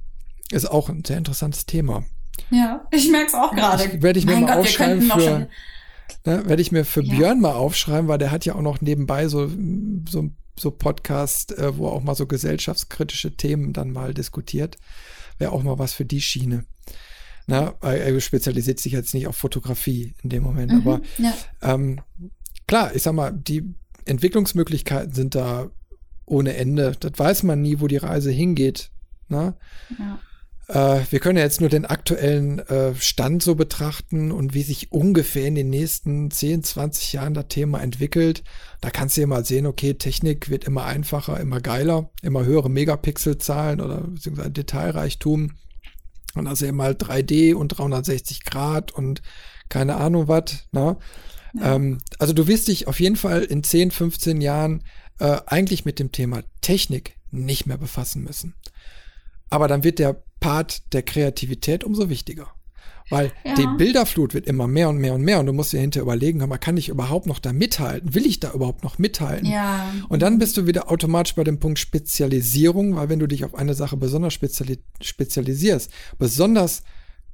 ist 0.51 0.71
auch 0.71 0.89
ein 0.89 1.05
sehr 1.05 1.19
interessantes 1.19 1.67
Thema. 1.67 2.05
Ja, 2.51 2.87
ich 2.91 3.11
merke 3.11 3.29
es 3.29 3.35
auch 3.35 3.55
gerade. 3.55 4.03
Werde 4.03 4.19
ich 4.19 4.27
mir 4.27 4.33
mein 4.33 4.43
mal 4.43 4.57
Gott, 4.57 4.59
aufschreiben 4.59 5.03
für, 5.03 5.49
ne, 6.25 6.49
werde 6.49 6.63
ich 6.63 6.73
mir 6.73 6.85
für 6.85 7.03
ja. 7.03 7.15
Björn 7.15 7.41
mal 7.41 7.55
aufschreiben, 7.55 8.09
weil 8.09 8.19
der 8.19 8.31
hat 8.31 8.45
ja 8.45 8.55
auch 8.55 8.63
noch 8.63 8.81
nebenbei 8.81 9.29
so, 9.29 9.51
so, 10.09 10.31
so 10.59 10.71
Podcast, 10.71 11.57
äh, 11.59 11.77
wo 11.77 11.87
er 11.89 11.93
auch 11.93 12.03
mal 12.03 12.15
so 12.15 12.27
gesellschaftskritische 12.27 13.37
Themen 13.37 13.73
dann 13.73 13.91
mal 13.91 14.15
diskutiert. 14.15 14.77
Wäre 15.39 15.53
auch 15.53 15.63
mal 15.63 15.79
was 15.79 15.93
für 15.93 16.05
die 16.05 16.21
Schiene. 16.21 16.65
Na, 17.47 17.75
er 17.81 18.21
spezialisiert 18.21 18.81
sich 18.81 18.93
jetzt 18.93 19.15
nicht 19.15 19.29
auf 19.29 19.37
Fotografie 19.37 20.15
in 20.23 20.31
dem 20.31 20.43
Moment, 20.43 20.73
Mhm, 20.73 20.79
aber 20.81 21.01
ja. 21.19 21.33
ähm, 21.63 22.01
klar, 22.67 22.95
ich 22.95 23.03
sag 23.03 23.13
mal, 23.15 23.33
die 23.33 23.75
Entwicklungsmöglichkeiten 24.05 25.13
sind 25.15 25.35
da 25.35 25.71
ohne 26.25 26.57
Ende. 26.57 26.93
Das 26.99 27.13
weiß 27.17 27.45
man 27.45 27.63
nie, 27.63 27.81
wo 27.81 27.87
die 27.87 27.97
Reise 27.97 28.31
hingeht. 28.31 28.91
Na? 29.29 29.57
ja. 29.99 30.19
Äh, 30.69 31.01
wir 31.11 31.21
können 31.21 31.39
ja 31.39 31.45
jetzt 31.45 31.61
nur 31.61 31.71
den 31.71 31.85
aktuellen 31.85 32.59
äh, 32.59 32.95
Stand 32.97 33.43
so 33.43 33.55
betrachten 33.55 34.33
und 34.33 34.53
wie 34.53 34.63
sich 34.63 34.91
ungefähr 34.91 35.47
in 35.47 35.55
den 35.55 35.71
nächsten 35.71 36.31
10, 36.31 36.65
20 36.65 37.13
Jahren 37.13 37.35
das 37.35 37.47
Thema 37.49 37.81
entwickelt. 37.81 38.43
Da 38.81 38.91
kannst 38.91 39.17
du 39.17 39.21
ja 39.21 39.27
mal 39.29 39.45
sehen, 39.45 39.67
okay, 39.67 39.95
Technik 39.95 40.51
wird 40.51 40.65
immer 40.65 40.85
einfacher, 40.85 41.39
immer 41.39 41.61
geiler, 41.61 42.11
immer 42.23 42.45
höhere 42.45 42.69
Megapixelzahlen 42.71 43.81
oder 43.81 44.01
beziehungsweise 44.01 44.51
Detailreichtum. 44.51 45.53
Und 46.37 46.47
also 46.47 46.67
eben 46.67 46.81
halt 46.83 47.03
3D 47.03 47.55
und 47.55 47.69
360 47.69 48.45
Grad 48.45 48.93
und 48.93 49.23
keine 49.69 49.97
Ahnung 49.97 50.29
was. 50.29 50.67
Ne? 50.73 50.97
Ja. 51.55 51.75
Ähm, 51.75 51.99
also 52.19 52.33
du 52.33 52.47
wirst 52.47 52.69
dich 52.69 52.87
auf 52.87 53.01
jeden 53.01 53.17
Fall 53.17 53.43
in 53.43 53.63
10, 53.63 53.91
15 53.91 54.41
Jahren 54.41 54.85
äh, 55.19 55.39
eigentlich 55.47 55.85
mit 55.85 55.99
dem 55.99 56.13
Thema 56.13 56.43
Technik 56.61 57.17
nicht 57.31 57.67
mehr 57.67 57.79
befassen 57.79 58.23
müssen. 58.23 58.55
Aber 59.51 59.69
dann 59.69 59.85
wird 59.85 59.99
der 59.99 60.23
Part 60.41 60.93
der 60.93 61.03
Kreativität 61.03 61.85
umso 61.85 62.09
wichtiger. 62.09 62.56
Weil 63.09 63.33
Ja. 63.45 63.55
die 63.55 63.67
Bilderflut 63.79 64.35
wird 64.35 64.47
immer 64.47 64.67
mehr 64.67 64.89
und 64.89 64.99
mehr 64.99 65.15
und 65.15 65.23
mehr 65.23 65.39
und 65.39 65.47
du 65.47 65.53
musst 65.53 65.73
dir 65.73 65.81
hinterher 65.81 66.03
überlegen, 66.03 66.39
mal, 66.39 66.59
kann 66.59 66.77
ich 66.77 66.89
überhaupt 66.89 67.27
noch 67.27 67.39
da 67.39 67.53
mithalten? 67.53 68.15
Will 68.15 68.27
ich 68.27 68.41
da 68.41 68.53
überhaupt 68.53 68.83
noch 68.83 68.99
mithalten? 68.99 69.47
ja. 69.47 69.93
Und 70.09 70.23
dann 70.23 70.39
bist 70.39 70.57
du 70.57 70.67
wieder 70.67 70.91
automatisch 70.91 71.35
bei 71.35 71.45
dem 71.45 71.61
Punkt 71.61 71.79
Spezialisierung, 71.79 72.97
weil 72.97 73.09
wenn 73.09 73.19
du 73.21 73.27
dich 73.27 73.45
auf 73.45 73.55
eine 73.55 73.75
Sache 73.75 73.97
besonders 73.97 74.35
speziali 74.35 74.83
spezialisierst, 75.01 75.91
besonders 76.19 76.83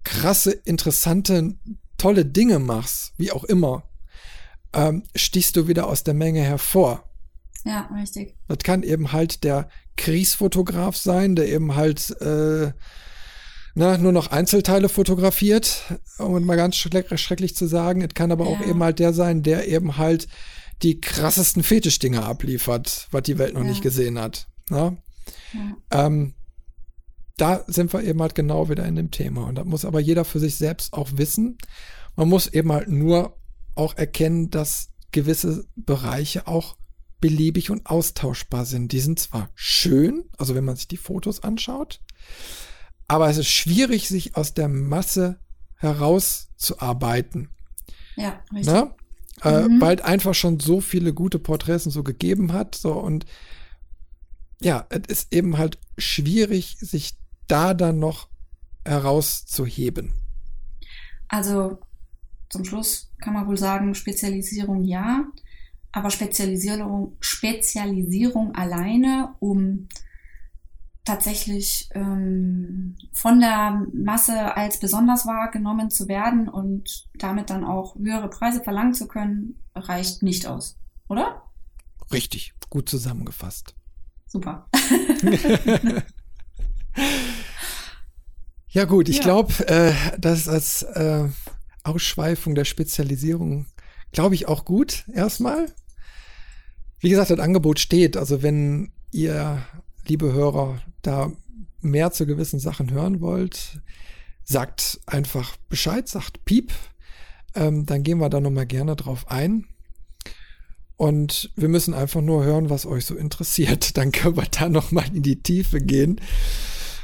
krasse, 0.05 0.51
interessante, 0.53 1.55
tolle 1.97 2.25
Dinge 2.27 2.59
machst, 2.59 3.14
wie 3.16 3.31
auch 3.33 3.45
immer, 3.45 3.85
ähm, 4.75 5.05
stichst 5.14 5.57
du 5.57 5.68
wieder 5.68 5.87
aus 5.87 6.03
der 6.05 6.14
Menge 6.14 6.41
hervor. 6.43 7.09
Ja, 7.64 7.89
richtig. 7.95 8.35
Das 8.49 8.59
kann 8.59 8.83
eben 8.83 9.12
halt 9.12 9.45
der 9.45 9.68
Kriegsfotograf 9.97 10.97
sein, 10.97 11.37
der 11.37 11.49
eben 11.49 11.77
halt 11.77 12.11
äh, 12.20 12.73
na, 13.75 13.97
nur 13.99 14.12
noch 14.12 14.29
Einzelteile 14.29 14.89
fotografiert, 14.89 15.83
um 16.18 16.37
es 16.37 16.45
mal 16.45 16.57
ganz 16.57 16.77
schreck 16.77 17.18
schrecklich 17.18 17.57
zu 17.57 17.66
sagen. 17.66 18.03
Es 18.03 18.14
kann 18.14 18.31
aber 18.33 18.47
auch 18.47 18.61
Ja. 18.61 18.66
eben 18.66 18.83
halt 18.83 18.99
der 18.99 19.12
sein, 19.12 19.43
der 19.43 19.68
eben 19.68 19.97
halt 19.97 20.29
die 20.83 21.01
krassesten 21.01 21.62
Fetischdinger 21.62 22.25
abliefert, 22.25 23.09
was 23.12 23.23
die 23.23 23.39
Welt 23.39 23.55
noch 23.55 23.62
Ja. 23.62 23.68
nicht 23.68 23.83
gesehen 23.83 24.18
hat. 24.18 24.47
Na? 24.68 24.97
Ja. 25.91 26.07
Ähm, 26.07 26.35
da 27.37 27.64
sind 27.66 27.93
wir 27.93 28.03
eben 28.05 28.20
halt 28.20 28.35
genau 28.35 28.68
wieder 28.68 28.85
in 28.85 28.97
dem 28.97 29.11
Thema. 29.11 29.47
Und 29.47 29.55
da 29.57 29.64
muss 29.64 29.85
aber 29.85 30.01
jeder 30.01 30.25
für 30.25 30.39
sich 30.41 30.57
selbst 30.57 30.93
auch 30.93 31.11
wissen. 31.14 31.57
Man 32.16 32.29
muss 32.29 32.47
eben 32.47 32.70
halt 32.73 32.89
nur 32.89 33.39
auch 33.75 33.97
erkennen, 33.97 34.51
dass 34.51 34.91
gewisse 35.12 35.64
Bereiche 35.77 36.47
auch 36.47 36.77
beliebig 37.20 37.70
und 37.70 37.87
austauschbar 37.87 38.64
sind. 38.66 38.93
Die 38.93 39.01
sind 39.01 39.18
zwar 39.18 39.51
schön, 39.55 40.25
also 40.37 40.55
wenn 40.55 40.64
man 40.64 40.77
sich 40.77 40.89
die 40.89 40.97
Fotos 40.97 41.43
anschaut, 41.43 42.01
aber 43.09 43.29
es 43.29 43.37
ist 43.39 43.49
schwierig, 43.49 44.09
sich 44.09 44.37
aus 44.37 44.55
der 44.55 44.69
Masse 44.69 45.39
herauszuarbeiten. 45.77 47.49
Ja, 48.17 48.41
richtig. 48.53 48.73
Ne? 48.73 48.95
Äh, 49.43 49.69
Mhm. 49.69 49.81
weil 49.81 49.97
es 49.97 50.03
einfach 50.05 50.35
schon 50.35 50.61
so 50.61 50.81
viele 50.81 51.13
gute 51.13 51.39
Porträts 51.39 51.87
und 51.87 51.93
so 51.93 52.03
gegeben 52.03 52.53
hat. 52.53 52.75
So 52.75 52.93
und 52.93 53.27
ja, 54.61 54.87
es 54.91 55.01
ist 55.09 55.33
eben 55.33 55.59
halt 55.59 55.79
schwierig, 55.99 56.77
sich 56.79 57.17
da 57.49 57.75
dann 57.75 57.99
noch 57.99 58.29
herauszuheben. 58.85 60.13
Also 61.29 61.79
zum 62.51 62.65
Schluss 62.65 63.13
kann 63.21 63.35
man 63.35 63.47
wohl 63.47 63.57
sagen, 63.59 63.95
Spezialisierung 63.95 64.85
ja, 64.85 65.25
aber 65.91 66.11
Spezialisierung, 66.11 67.17
Spezialisierung 67.21 68.55
alleine, 68.55 69.35
um 69.41 69.89
tatsächlich 71.05 71.89
ähm, 71.95 72.97
von 73.13 73.41
der 73.41 73.87
Masse 73.93 74.57
als 74.57 74.79
besonders 74.79 75.27
wahrgenommen 75.27 75.91
zu 75.91 76.07
werden 76.09 76.49
und 76.49 77.09
damit 77.15 77.51
dann 77.51 77.65
auch 77.65 77.97
höhere 77.97 78.29
Preise 78.31 78.63
verlangen 78.63 78.95
zu 78.95 79.09
können, 79.09 79.57
reicht 79.75 80.23
nicht 80.23 80.47
aus, 80.47 80.79
oder? 81.09 81.43
Richtig, 82.13 82.55
gut 82.71 82.89
zusammengefasst. 82.89 83.75
Super. 84.27 84.67
Ja 88.69 88.85
gut, 88.87 89.09
ich 89.09 89.19
Ja. 89.19 89.23
glaube, 89.23 89.53
äh, 89.69 89.93
das 90.19 90.49
als 90.49 90.83
äh, 90.83 91.29
Ausschweifung 91.85 92.55
der 92.55 92.65
Spezialisierung, 92.65 93.67
glaube 94.13 94.35
ich 94.35 94.49
auch 94.49 94.65
gut 94.65 95.05
erstmal. 95.13 95.67
Wie 97.01 97.11
gesagt, 97.11 97.31
das 97.31 97.39
Angebot 97.39 97.81
steht. 97.81 98.17
Also 98.17 98.43
wenn 98.43 98.93
ihr, 99.11 99.63
liebe 100.07 100.33
Hörer, 100.33 100.81
da 101.03 101.33
mehr 101.81 102.13
zu 102.13 102.27
gewissen 102.27 102.61
Sachen 102.61 102.91
hören 102.91 103.21
wollt, 103.21 103.81
sagt 104.45 105.01
einfach 105.07 105.57
Bescheid, 105.69 106.09
sagt 106.09 106.45
Piep. 106.45 106.73
Ähm, 107.55 107.87
dann 107.87 108.03
gehen 108.03 108.19
wir 108.19 108.31
da 108.31 108.41
nochmal 108.41 108.67
gerne 108.67 108.97
drauf 108.97 109.31
ein. 109.31 109.67
Und 110.97 111.51
wir 111.57 111.69
müssen 111.69 111.95
einfach 111.95 112.21
nur 112.21 112.45
hören, 112.45 112.71
was 112.71 112.87
euch 112.87 113.05
so 113.05 113.17
interessiert. 113.17 113.97
Dann 113.97 114.13
können 114.13 114.37
wir 114.37 114.47
da 114.49 114.69
nochmal 114.69 115.07
in 115.13 115.23
die 115.23 115.43
Tiefe 115.43 115.81
gehen 115.81 116.21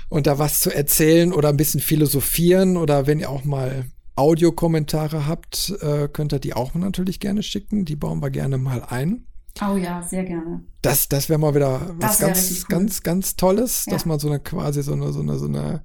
und 0.09 0.27
da 0.27 0.39
was 0.39 0.61
zu 0.61 0.75
erzählen 0.75 1.33
oder 1.33 1.49
ein 1.49 1.57
bisschen 1.57 1.81
philosophieren 1.81 2.77
oder 2.77 3.07
wenn 3.07 3.21
ihr 3.21 3.31
auch 3.31 3.45
mal 3.45 3.87
Audiokommentare 4.17 5.27
habt, 5.27 5.77
äh, 5.81 6.09
könnt 6.09 6.33
ihr 6.33 6.41
die 6.41 6.55
auch 6.55 6.75
natürlich 6.75 7.21
gerne 7.21 7.43
schicken. 7.43 7.85
Die 7.85 7.95
bauen 7.95 8.21
wir 8.21 8.31
gerne 8.31 8.59
mal 8.59 8.83
ein. 8.83 9.28
Oh 9.61 9.77
ja, 9.77 10.03
sehr 10.03 10.25
gerne. 10.25 10.63
Das, 10.83 11.09
das 11.09 11.29
wäre 11.29 11.39
mal 11.39 11.55
wieder 11.55 11.95
was 11.99 12.19
Das 12.19 12.21
ganz, 12.21 12.67
ganz, 12.69 13.03
ganz 13.03 13.37
Tolles, 13.37 13.85
Ja. 13.87 13.93
dass 13.93 14.05
man 14.07 14.19
so 14.19 14.29
eine 14.29 14.41
quasi 14.41 14.83
so 14.83 14.93
eine, 14.93 15.13
so 15.13 15.21
eine, 15.21 15.39
so 15.39 15.47
eine 15.47 15.83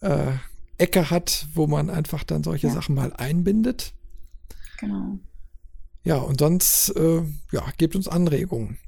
äh, 0.00 0.32
Ecke 0.78 1.10
hat, 1.10 1.46
wo 1.54 1.66
man 1.66 1.90
einfach 1.90 2.24
dann 2.24 2.42
solche 2.42 2.68
Ja. 2.68 2.72
Sachen 2.74 2.94
mal 2.94 3.12
einbindet. 3.12 3.94
Genau. 4.80 5.18
Ja, 6.04 6.16
und 6.16 6.40
sonst, 6.40 6.88
äh, 6.96 7.22
ja, 7.52 7.64
gebt 7.78 7.94
uns 7.94 8.08
Anregungen. 8.08 8.78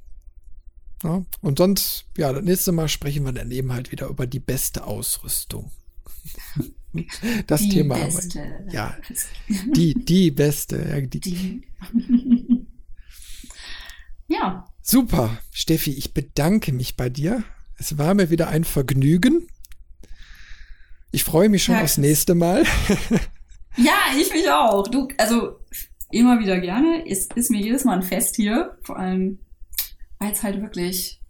Ja, 1.04 1.22
und 1.42 1.58
sonst, 1.58 2.06
ja, 2.16 2.32
das 2.32 2.42
nächste 2.42 2.72
Mal 2.72 2.88
sprechen 2.88 3.24
wir 3.24 3.32
dann 3.32 3.50
eben 3.50 3.72
halt 3.72 3.92
wieder 3.92 4.08
über 4.08 4.26
die 4.26 4.40
beste 4.40 4.84
Ausrüstung. 4.84 5.70
Das 7.48 7.60
Die 7.60 7.70
Thema. 7.70 7.96
beste. 7.96 8.40
Ja, 8.70 8.96
die, 9.74 9.94
die 9.94 10.30
beste. 10.30 10.76
Ja, 10.88 11.00
die, 11.00 11.18
Die. 11.18 11.62
ja, 14.28 14.66
Super, 14.86 15.38
Steffi, 15.50 15.92
ich 15.92 16.12
bedanke 16.12 16.70
mich 16.70 16.94
bei 16.94 17.08
dir. 17.08 17.42
Es 17.78 17.96
war 17.96 18.12
mir 18.12 18.28
wieder 18.28 18.48
ein 18.48 18.64
Vergnügen. 18.64 19.48
Ich 21.10 21.24
freue 21.24 21.48
mich 21.48 21.64
schon 21.64 21.76
Ja, 21.76 21.82
aufs 21.82 21.96
nächste 21.96 22.34
Mal. 22.34 22.64
Ja, 23.76 23.94
ich 24.16 24.32
mich 24.32 24.48
auch. 24.48 24.86
Du, 24.86 25.08
also 25.18 25.58
immer 26.12 26.38
wieder 26.38 26.60
gerne. 26.60 27.04
Es 27.08 27.26
ist 27.34 27.50
mir 27.50 27.60
jedes 27.60 27.84
Mal 27.84 27.94
ein 27.96 28.02
Fest 28.02 28.36
hier. 28.36 28.78
Vor 28.82 28.96
allem, 28.96 29.40
weil 30.20 30.30
es 30.30 30.44
halt 30.44 30.60
wirklich, 30.62 31.20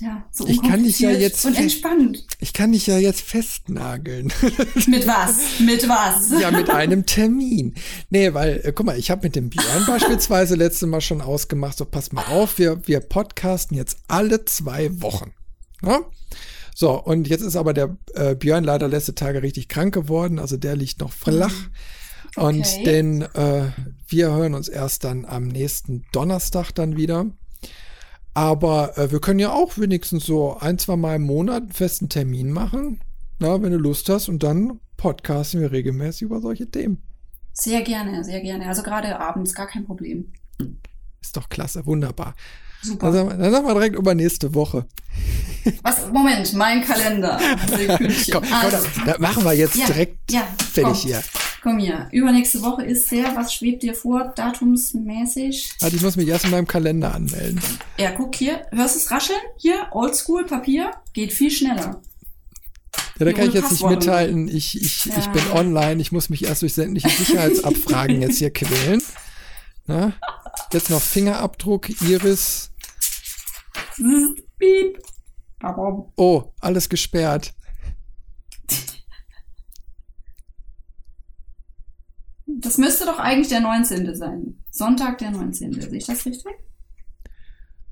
ja, 0.00 0.24
so 0.30 0.46
Ich 0.46 0.60
kann 0.62 0.82
dich 0.82 0.98
ja 1.00 1.10
jetzt 1.10 1.44
und 1.44 1.56
entspannt. 1.56 2.26
Ich 2.40 2.52
kann 2.52 2.72
dich 2.72 2.86
ja 2.86 2.98
jetzt 2.98 3.20
festnageln. 3.20 4.32
Mit 4.86 5.06
was? 5.06 5.60
Mit 5.60 5.88
was? 5.88 6.40
ja, 6.40 6.50
mit 6.50 6.70
einem 6.70 7.06
Termin. 7.06 7.74
Nee, 8.10 8.34
weil, 8.34 8.60
äh, 8.64 8.72
guck 8.72 8.86
mal, 8.86 8.98
ich 8.98 9.10
habe 9.10 9.26
mit 9.26 9.36
dem 9.36 9.50
Björn 9.50 9.86
beispielsweise 9.86 10.54
letzte 10.54 10.86
Mal 10.86 11.00
schon 11.00 11.20
ausgemacht, 11.20 11.78
so 11.78 11.84
pass 11.84 12.12
mal 12.12 12.24
auf, 12.24 12.58
wir, 12.58 12.86
wir 12.86 13.00
podcasten 13.00 13.76
jetzt 13.76 13.98
alle 14.08 14.44
zwei 14.44 15.00
Wochen. 15.00 15.32
Ja? 15.82 16.00
So, 16.74 17.00
und 17.02 17.28
jetzt 17.28 17.42
ist 17.42 17.56
aber 17.56 17.74
der 17.74 17.96
äh, 18.14 18.34
Björn 18.34 18.64
leider 18.64 18.88
letzte 18.88 19.14
Tage 19.14 19.42
richtig 19.42 19.68
krank 19.68 19.92
geworden, 19.94 20.38
also 20.38 20.56
der 20.56 20.74
liegt 20.74 21.00
noch 21.00 21.12
flach. 21.12 21.54
Und 22.34 22.60
Okay. 22.60 22.82
den, 22.84 23.22
äh, 23.22 23.72
wir 24.08 24.32
hören 24.32 24.54
uns 24.54 24.68
erst 24.68 25.04
dann 25.04 25.26
am 25.26 25.48
nächsten 25.48 26.06
Donnerstag 26.12 26.72
dann 26.72 26.96
wieder. 26.96 27.26
Aber 28.34 28.96
äh, 28.96 29.10
wir 29.12 29.20
können 29.20 29.38
ja 29.40 29.52
auch 29.52 29.76
wenigstens 29.78 30.24
so 30.24 30.56
ein, 30.58 30.78
zwei 30.78 30.96
Mal 30.96 31.16
im 31.16 31.22
Monat 31.22 31.62
einen 31.64 31.72
festen 31.72 32.08
Termin 32.08 32.50
machen. 32.50 33.00
Na, 33.38 33.60
wenn 33.62 33.72
du 33.72 33.78
Lust 33.78 34.08
hast. 34.08 34.28
Und 34.28 34.42
dann 34.42 34.80
podcasten 34.96 35.60
wir 35.60 35.72
regelmäßig 35.72 36.22
über 36.22 36.40
solche 36.40 36.70
Themen. 36.70 37.02
Sehr 37.52 37.82
gerne, 37.82 38.24
sehr 38.24 38.40
gerne. 38.40 38.66
Also 38.68 38.82
gerade 38.82 39.18
abends, 39.20 39.54
gar 39.54 39.66
kein 39.66 39.84
Problem. 39.84 40.32
Ist 41.20 41.36
doch 41.36 41.48
klasse, 41.48 41.84
wunderbar. 41.84 42.34
Super. 42.82 43.06
Dann 43.06 43.12
sagen 43.12 43.28
wir, 43.28 43.36
dann 43.36 43.52
sagen 43.52 43.66
wir 43.66 43.74
direkt 43.74 43.96
über 43.96 44.14
nächste 44.14 44.54
Woche. 44.54 44.86
was? 45.82 46.08
Moment, 46.10 46.52
mein 46.54 46.82
Kalender. 46.82 47.38
Sekündchen. 47.68 48.32
Komm, 48.32 48.44
komm, 48.44 48.52
Also, 48.54 48.88
da 49.04 49.18
machen 49.18 49.44
wir 49.44 49.52
jetzt 49.52 49.76
Ja, 49.76 49.86
direkt 49.86 50.32
ja, 50.32 50.42
fertig 50.58 50.82
komm. 50.84 50.94
hier. 50.94 51.22
Komm 51.62 51.78
hier. 51.78 52.08
Übernächste 52.12 52.62
Woche 52.62 52.84
ist 52.84 53.10
der. 53.10 53.36
Was 53.36 53.54
schwebt 53.54 53.82
dir 53.82 53.94
vor, 53.94 54.32
datumsmäßig? 54.34 55.72
Warte, 55.80 55.96
ich 55.96 56.02
muss 56.02 56.16
mich 56.16 56.28
erst 56.28 56.44
in 56.44 56.50
meinem 56.50 56.66
Kalender 56.66 57.14
anmelden. 57.14 57.60
Ja, 57.98 58.10
guck 58.10 58.34
hier. 58.34 58.66
Hörst 58.70 58.96
du 58.96 58.98
es 59.00 59.10
rascheln? 59.10 59.38
Hier, 59.56 59.86
Oldschool, 59.92 60.44
Papier. 60.44 60.90
Geht 61.12 61.32
viel 61.32 61.50
schneller. 61.50 62.02
Ja, 63.18 63.26
da 63.26 63.32
kann 63.32 63.48
ich 63.48 63.54
jetzt 63.54 63.70
nicht 63.70 63.86
mithalten. 63.86 64.48
Ich, 64.48 64.80
ich, 64.80 65.04
ja. 65.04 65.18
ich 65.18 65.28
bin 65.28 65.42
online. 65.52 66.00
Ich 66.00 66.12
muss 66.12 66.28
mich 66.28 66.44
erst 66.44 66.62
durch 66.62 66.74
sämtliche 66.74 67.08
Sicherheitsabfragen 67.08 68.20
jetzt 68.20 68.38
hier 68.38 68.52
quälen. 68.52 69.02
Na? 69.86 70.12
Jetzt 70.72 70.90
noch 70.90 71.00
Fingerabdruck, 71.00 71.88
Iris. 72.02 72.70
Piep. 74.58 74.98
Oh, 76.16 76.52
alles 76.60 76.88
gesperrt. 76.88 77.54
Das 82.62 82.78
müsste 82.78 83.04
doch 83.06 83.18
eigentlich 83.18 83.48
der 83.48 83.60
19. 83.60 84.14
sein. 84.14 84.64
Sonntag, 84.70 85.18
der 85.18 85.32
19. 85.32 85.72
Sehe 85.80 85.96
ich 85.96 86.06
das 86.06 86.24
richtig? 86.24 86.54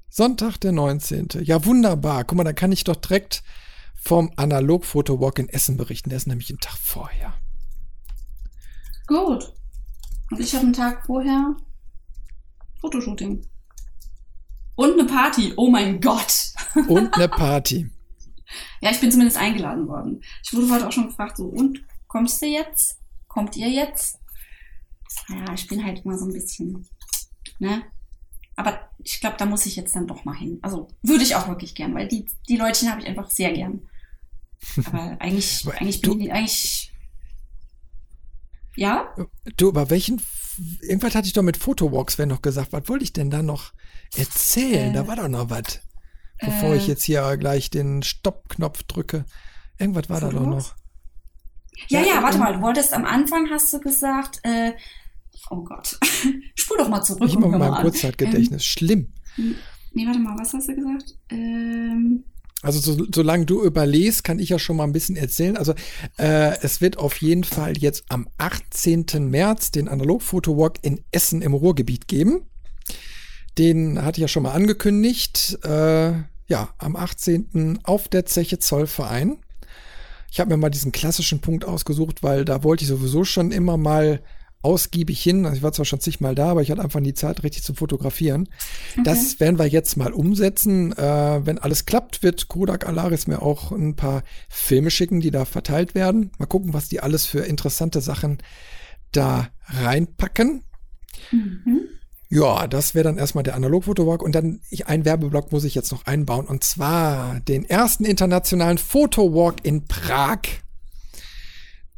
Sonntag, 0.08 0.58
der 0.58 0.72
19. 0.72 1.28
Ja, 1.42 1.64
wunderbar. 1.64 2.24
Guck 2.24 2.38
mal, 2.38 2.44
da 2.44 2.52
kann 2.52 2.72
ich 2.72 2.84
doch 2.84 2.96
direkt 2.96 3.42
vom 4.00 4.30
Analog-Fotowalk 4.36 5.40
in 5.40 5.48
Essen 5.48 5.76
berichten. 5.76 6.08
Der 6.08 6.16
ist 6.16 6.26
nämlich 6.26 6.50
einen 6.50 6.60
Tag 6.60 6.78
vorher. 6.78 7.34
Gut. 9.06 9.52
Und 10.30 10.40
ich 10.40 10.54
habe 10.54 10.64
einen 10.64 10.72
Tag 10.72 11.04
vorher 11.04 11.56
Fotoshooting. 12.80 13.44
Und 14.76 14.92
eine 14.92 15.04
Party. 15.04 15.52
Oh 15.56 15.68
mein 15.68 16.00
Gott. 16.00 16.52
Und 16.88 17.12
eine 17.14 17.28
Party. 17.28 17.90
ja, 18.80 18.90
ich 18.90 19.00
bin 19.00 19.10
zumindest 19.10 19.36
eingeladen 19.36 19.88
worden. 19.88 20.22
Ich 20.44 20.54
wurde 20.54 20.70
heute 20.70 20.86
auch 20.86 20.92
schon 20.92 21.08
gefragt, 21.08 21.36
so, 21.36 21.46
und 21.46 21.84
kommst 22.06 22.40
du 22.40 22.46
jetzt? 22.46 22.98
Kommt 23.28 23.56
ihr 23.56 23.68
jetzt? 23.68 24.20
Ja, 25.28 25.54
ich 25.54 25.66
bin 25.66 25.84
halt 25.84 26.04
immer 26.04 26.18
so 26.18 26.26
ein 26.26 26.32
bisschen, 26.32 26.86
ne? 27.58 27.82
Aber 28.56 28.90
ich 28.98 29.20
glaube, 29.20 29.36
da 29.38 29.46
muss 29.46 29.66
ich 29.66 29.76
jetzt 29.76 29.96
dann 29.96 30.06
doch 30.06 30.24
mal 30.24 30.36
hin. 30.36 30.58
Also 30.62 30.88
würde 31.02 31.22
ich 31.22 31.34
auch 31.34 31.48
wirklich 31.48 31.74
gern, 31.74 31.94
weil 31.94 32.08
die, 32.08 32.26
die 32.48 32.56
Leutchen 32.56 32.90
habe 32.90 33.00
ich 33.00 33.06
einfach 33.06 33.30
sehr 33.30 33.52
gern. 33.52 33.82
Aber 34.84 35.16
eigentlich, 35.20 35.66
eigentlich 35.66 36.00
bin 36.02 36.20
ich 36.20 36.32
eigentlich. 36.32 36.92
Ja? 38.76 39.14
Du, 39.56 39.68
aber 39.70 39.90
welchen. 39.90 40.20
Irgendwas 40.82 41.14
hatte 41.14 41.26
ich 41.26 41.32
doch 41.32 41.42
mit 41.42 41.56
Fotowalks, 41.56 42.18
wenn 42.18 42.28
noch 42.28 42.42
gesagt. 42.42 42.72
Was 42.72 42.86
wollte 42.88 43.04
ich 43.04 43.14
denn 43.14 43.30
da 43.30 43.42
noch 43.42 43.72
erzählen? 44.14 44.90
Äh, 44.90 44.94
da 44.94 45.06
war 45.06 45.16
doch 45.16 45.28
noch 45.28 45.48
was. 45.48 45.80
Bevor 46.38 46.74
äh, 46.74 46.76
ich 46.76 46.86
jetzt 46.86 47.04
hier 47.04 47.36
gleich 47.38 47.70
den 47.70 48.02
Stoppknopf 48.02 48.82
drücke. 48.82 49.24
Irgendwas 49.78 50.10
war 50.10 50.20
Fotowalks? 50.20 50.34
da 50.34 50.50
doch 50.50 50.56
noch. 50.56 50.79
Ja, 51.88 52.00
ja, 52.00 52.22
warte 52.22 52.38
mal. 52.38 52.54
Du 52.54 52.60
wolltest 52.60 52.92
am 52.92 53.04
Anfang, 53.04 53.48
hast 53.50 53.72
du 53.72 53.80
gesagt, 53.80 54.40
äh, 54.42 54.72
oh 55.50 55.62
Gott, 55.64 55.98
spul 56.54 56.78
doch 56.78 56.88
mal 56.88 57.02
zurück. 57.02 57.28
Ich 57.28 57.38
mal 57.38 57.58
mein 57.58 57.82
Kurzzeitgedächtnis. 57.82 58.50
Ähm, 58.50 58.58
Schlimm. 58.60 59.12
Nee, 59.92 60.06
warte 60.06 60.20
mal, 60.20 60.36
was 60.38 60.52
hast 60.52 60.68
du 60.68 60.74
gesagt? 60.74 61.16
Ähm, 61.30 62.24
also 62.62 62.78
so, 62.78 63.06
solange 63.14 63.46
du 63.46 63.64
überlest, 63.64 64.22
kann 64.22 64.38
ich 64.38 64.50
ja 64.50 64.58
schon 64.58 64.76
mal 64.76 64.84
ein 64.84 64.92
bisschen 64.92 65.16
erzählen. 65.16 65.56
Also 65.56 65.74
äh, 66.18 66.58
es 66.60 66.80
wird 66.80 66.98
auf 66.98 67.20
jeden 67.22 67.44
Fall 67.44 67.78
jetzt 67.78 68.04
am 68.08 68.28
18. 68.38 69.06
März 69.30 69.70
den 69.70 69.88
Analogfotowalk 69.88 70.78
in 70.82 71.02
Essen 71.10 71.40
im 71.42 71.54
Ruhrgebiet 71.54 72.06
geben. 72.06 72.42
Den 73.56 74.02
hatte 74.02 74.18
ich 74.18 74.22
ja 74.22 74.28
schon 74.28 74.42
mal 74.42 74.52
angekündigt. 74.52 75.58
Äh, 75.64 76.12
ja, 76.48 76.74
am 76.78 76.96
18. 76.96 77.80
auf 77.84 78.08
der 78.08 78.26
Zeche 78.26 78.58
Zollverein. 78.58 79.38
Ich 80.30 80.40
habe 80.40 80.50
mir 80.50 80.56
mal 80.56 80.70
diesen 80.70 80.92
klassischen 80.92 81.40
Punkt 81.40 81.64
ausgesucht, 81.64 82.22
weil 82.22 82.44
da 82.44 82.62
wollte 82.62 82.84
ich 82.84 82.88
sowieso 82.88 83.24
schon 83.24 83.52
immer 83.52 83.76
mal 83.76 84.22
ausgiebig 84.62 85.22
hin. 85.22 85.46
Also 85.46 85.56
ich 85.56 85.62
war 85.62 85.72
zwar 85.72 85.84
schon 85.84 86.00
zigmal 86.00 86.34
da, 86.34 86.50
aber 86.50 86.62
ich 86.62 86.70
hatte 86.70 86.82
einfach 86.82 87.00
nie 87.00 87.14
Zeit, 87.14 87.42
richtig 87.42 87.62
zu 87.62 87.74
fotografieren. 87.74 88.48
Okay. 88.92 89.02
Das 89.04 89.40
werden 89.40 89.58
wir 89.58 89.66
jetzt 89.66 89.96
mal 89.96 90.12
umsetzen. 90.12 90.92
Äh, 90.92 91.46
wenn 91.46 91.58
alles 91.58 91.86
klappt, 91.86 92.22
wird 92.22 92.48
Kodak 92.48 92.86
Alaris 92.86 93.26
mir 93.26 93.42
auch 93.42 93.72
ein 93.72 93.96
paar 93.96 94.22
Filme 94.48 94.90
schicken, 94.90 95.20
die 95.20 95.30
da 95.30 95.44
verteilt 95.44 95.94
werden. 95.94 96.32
Mal 96.38 96.46
gucken, 96.46 96.74
was 96.74 96.88
die 96.88 97.00
alles 97.00 97.26
für 97.26 97.40
interessante 97.40 98.00
Sachen 98.00 98.38
da 99.12 99.48
reinpacken. 99.64 100.62
Mhm. 101.30 101.88
Ja, 102.30 102.66
das 102.66 102.94
wäre 102.94 103.04
dann 103.04 103.18
erstmal 103.18 103.44
der 103.44 103.56
Analogfotowalk 103.56 104.22
und 104.22 104.34
dann 104.34 104.60
ich, 104.70 104.86
ein 104.86 105.04
Werbeblock 105.04 105.52
muss 105.52 105.64
ich 105.64 105.74
jetzt 105.74 105.90
noch 105.90 106.06
einbauen 106.06 106.46
und 106.46 106.64
zwar 106.64 107.40
den 107.40 107.68
ersten 107.68 108.04
internationalen 108.04 108.78
Fotowalk 108.78 109.56
in 109.64 109.86
Prag 109.86 110.38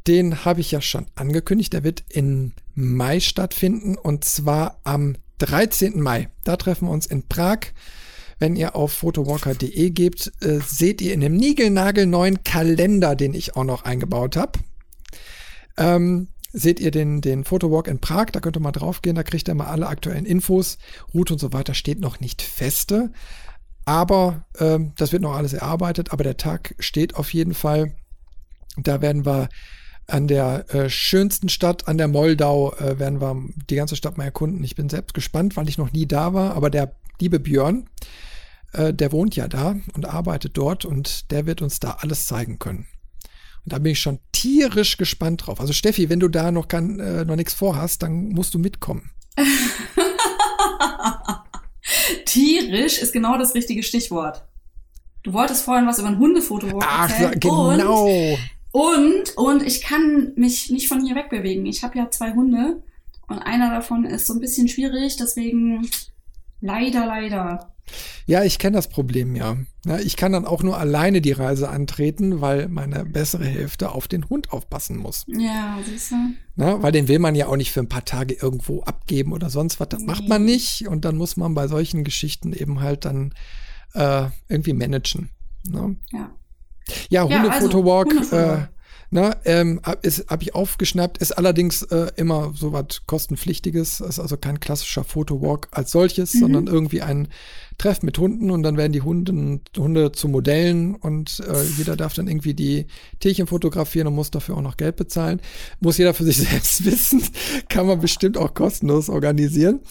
den 0.07 0.43
habe 0.43 0.61
ich 0.61 0.71
ja 0.71 0.81
schon 0.81 1.05
angekündigt. 1.15 1.73
Der 1.73 1.83
wird 1.83 2.03
im 2.09 2.53
Mai 2.75 3.19
stattfinden 3.19 3.97
und 3.97 4.25
zwar 4.25 4.79
am 4.83 5.15
13. 5.39 5.99
Mai. 6.01 6.29
Da 6.43 6.57
treffen 6.57 6.87
wir 6.87 6.91
uns 6.91 7.05
in 7.05 7.27
Prag. 7.27 7.59
Wenn 8.39 8.55
ihr 8.55 8.75
auf 8.75 8.91
photowalker.de 8.91 9.89
gebt, 9.91 10.31
äh, 10.41 10.59
seht 10.59 11.01
ihr 11.01 11.13
in 11.13 11.21
dem 11.21 11.35
niegelnagelneuen 11.35 12.43
Kalender, 12.43 13.15
den 13.15 13.33
ich 13.33 13.55
auch 13.55 13.63
noch 13.63 13.83
eingebaut 13.83 14.35
habe. 14.35 14.59
Ähm, 15.77 16.27
seht 16.53 16.79
ihr 16.79 16.91
den, 16.91 17.19
den 17.19 17.43
Photowalk 17.43 17.87
in 17.87 17.99
Prag, 17.99 18.27
da 18.31 18.39
könnt 18.39 18.55
ihr 18.55 18.61
mal 18.61 18.71
draufgehen, 18.71 19.15
da 19.15 19.23
kriegt 19.23 19.47
ihr 19.47 19.55
mal 19.55 19.67
alle 19.67 19.87
aktuellen 19.87 20.25
Infos. 20.25 20.77
Route 21.13 21.33
und 21.33 21.39
so 21.39 21.51
weiter 21.51 21.73
steht 21.73 21.99
noch 21.99 22.19
nicht 22.19 22.41
feste. 22.43 23.11
Aber 23.85 24.45
ähm, 24.59 24.93
das 24.97 25.11
wird 25.11 25.23
noch 25.23 25.35
alles 25.35 25.53
erarbeitet, 25.53 26.13
aber 26.13 26.23
der 26.23 26.37
Tag 26.37 26.75
steht 26.79 27.15
auf 27.15 27.33
jeden 27.33 27.53
Fall. 27.53 27.95
Da 28.77 29.01
werden 29.01 29.25
wir 29.25 29.49
an 30.07 30.27
der 30.27 30.73
äh, 30.73 30.89
schönsten 30.89 31.49
Stadt 31.49 31.87
an 31.87 31.97
der 31.97 32.07
Moldau 32.07 32.73
äh, 32.73 32.99
werden 32.99 33.19
wir 33.19 33.35
die 33.69 33.75
ganze 33.75 33.95
Stadt 33.95 34.17
mal 34.17 34.25
erkunden. 34.25 34.63
Ich 34.63 34.75
bin 34.75 34.89
selbst 34.89 35.13
gespannt, 35.13 35.57
weil 35.57 35.67
ich 35.69 35.77
noch 35.77 35.91
nie 35.91 36.05
da 36.05 36.33
war, 36.33 36.55
aber 36.55 36.69
der 36.69 36.95
liebe 37.19 37.39
Björn, 37.39 37.89
äh, 38.73 38.93
der 38.93 39.11
wohnt 39.11 39.35
ja 39.35 39.47
da 39.47 39.75
und 39.93 40.05
arbeitet 40.05 40.57
dort 40.57 40.85
und 40.85 41.31
der 41.31 41.45
wird 41.45 41.61
uns 41.61 41.79
da 41.79 41.97
alles 42.01 42.27
zeigen 42.27 42.59
können. 42.59 42.85
Und 43.65 43.73
da 43.73 43.79
bin 43.79 43.93
ich 43.93 43.99
schon 43.99 44.19
tierisch 44.31 44.97
gespannt 44.97 45.45
drauf. 45.45 45.59
Also 45.61 45.73
Steffi, 45.73 46.09
wenn 46.09 46.19
du 46.19 46.27
da 46.27 46.51
noch, 46.51 46.67
kann, 46.67 46.99
äh, 46.99 47.23
noch 47.25 47.35
nichts 47.35 47.53
vorhast, 47.53 48.03
dann 48.03 48.29
musst 48.29 48.53
du 48.53 48.59
mitkommen. 48.59 49.11
tierisch 52.25 52.99
ist 52.99 53.13
genau 53.13 53.37
das 53.37 53.55
richtige 53.55 53.83
Stichwort. 53.83 54.45
Du 55.23 55.31
wolltest 55.33 55.63
vorhin 55.63 55.87
was 55.87 55.99
über 55.99 56.09
ein 56.09 56.19
Hundefoto 56.19 56.79
Ach, 56.83 57.09
erzählen. 57.09 57.31
Ach, 57.35 57.39
genau. 57.39 58.37
Und, 58.71 59.37
und 59.37 59.63
ich 59.63 59.81
kann 59.81 60.33
mich 60.35 60.69
nicht 60.69 60.87
von 60.87 61.05
hier 61.05 61.15
wegbewegen. 61.15 61.65
Ich 61.65 61.83
habe 61.83 61.97
ja 61.97 62.09
zwei 62.09 62.33
Hunde 62.33 62.83
und 63.27 63.39
einer 63.39 63.69
davon 63.69 64.03
ist 64.03 64.27
so 64.27 64.33
ein 64.33 64.39
bisschen 64.39 64.67
schwierig, 64.67 65.15
deswegen 65.15 65.89
leider, 66.59 67.05
leider. 67.05 67.72
Ja, 68.25 68.43
ich 68.43 68.59
kenne 68.59 68.77
das 68.77 68.87
Problem 68.87 69.35
ja. 69.35 69.57
ja. 69.85 69.99
Ich 69.99 70.15
kann 70.15 70.31
dann 70.31 70.45
auch 70.45 70.63
nur 70.63 70.77
alleine 70.77 71.21
die 71.21 71.31
Reise 71.31 71.69
antreten, 71.69 72.41
weil 72.41 72.67
meine 72.69 73.05
bessere 73.05 73.45
Hälfte 73.45 73.91
auf 73.91 74.07
den 74.07 74.29
Hund 74.29 74.51
aufpassen 74.51 74.97
muss. 74.97 75.25
Ja, 75.27 75.77
siehst 75.85 76.11
du. 76.11 76.15
Na, 76.55 76.81
weil 76.81 76.91
den 76.91 77.07
will 77.07 77.19
man 77.19 77.35
ja 77.35 77.47
auch 77.47 77.57
nicht 77.57 77.71
für 77.71 77.81
ein 77.81 77.89
paar 77.89 78.05
Tage 78.05 78.35
irgendwo 78.35 78.81
abgeben 78.83 79.33
oder 79.33 79.49
sonst 79.49 79.79
was. 79.79 79.89
Das 79.89 79.99
nee. 79.99 80.05
macht 80.05 80.27
man 80.27 80.45
nicht. 80.45 80.87
Und 80.87 81.05
dann 81.05 81.17
muss 81.17 81.37
man 81.37 81.53
bei 81.53 81.67
solchen 81.67 82.03
Geschichten 82.03 82.53
eben 82.53 82.79
halt 82.79 83.05
dann 83.05 83.33
äh, 83.93 84.27
irgendwie 84.47 84.73
managen. 84.73 85.29
Ne? 85.67 85.97
Ja. 86.11 86.31
Ja, 87.09 87.23
Hundefotowalk, 87.23 88.13
ja, 88.13 88.19
also, 88.19 88.35
äh, 88.35 88.67
na, 89.09 89.35
ähm, 89.45 89.79
ist 90.01 90.27
habe 90.29 90.41
ich 90.41 90.55
aufgeschnappt, 90.55 91.19
ist 91.19 91.33
allerdings 91.33 91.83
äh, 91.83 92.11
immer 92.15 92.51
so 92.55 92.73
was 92.73 93.05
kostenpflichtiges, 93.05 94.01
ist 94.01 94.19
also 94.19 94.37
kein 94.37 94.59
klassischer 94.59 95.03
Fotowalk 95.03 95.67
als 95.69 95.91
solches, 95.91 96.33
mhm. 96.33 96.39
sondern 96.39 96.67
irgendwie 96.67 97.03
ein 97.03 97.27
Treff 97.83 98.01
mit 98.01 98.17
Hunden 98.17 98.49
und 98.49 98.63
dann 98.63 98.77
werden 98.77 98.93
die 98.93 99.01
Hunde, 99.01 99.59
Hunde 99.77 100.13
zu 100.13 100.29
Modellen 100.29 100.95
und 100.95 101.41
äh, 101.41 101.63
jeder 101.77 101.97
darf 101.97 102.13
dann 102.13 102.29
irgendwie 102.29 102.53
die 102.53 102.87
Tierchen 103.19 103.45
fotografieren 103.45 104.07
und 104.07 104.15
muss 104.15 104.31
dafür 104.31 104.55
auch 104.55 104.61
noch 104.61 104.77
Geld 104.77 104.95
bezahlen. 104.95 105.41
Muss 105.81 105.97
jeder 105.97 106.13
für 106.13 106.23
sich 106.23 106.37
selbst 106.49 106.85
wissen, 106.85 107.21
kann 107.67 107.85
man 107.85 107.99
bestimmt 107.99 108.37
auch 108.37 108.53
kostenlos 108.53 109.09
organisieren. 109.09 109.81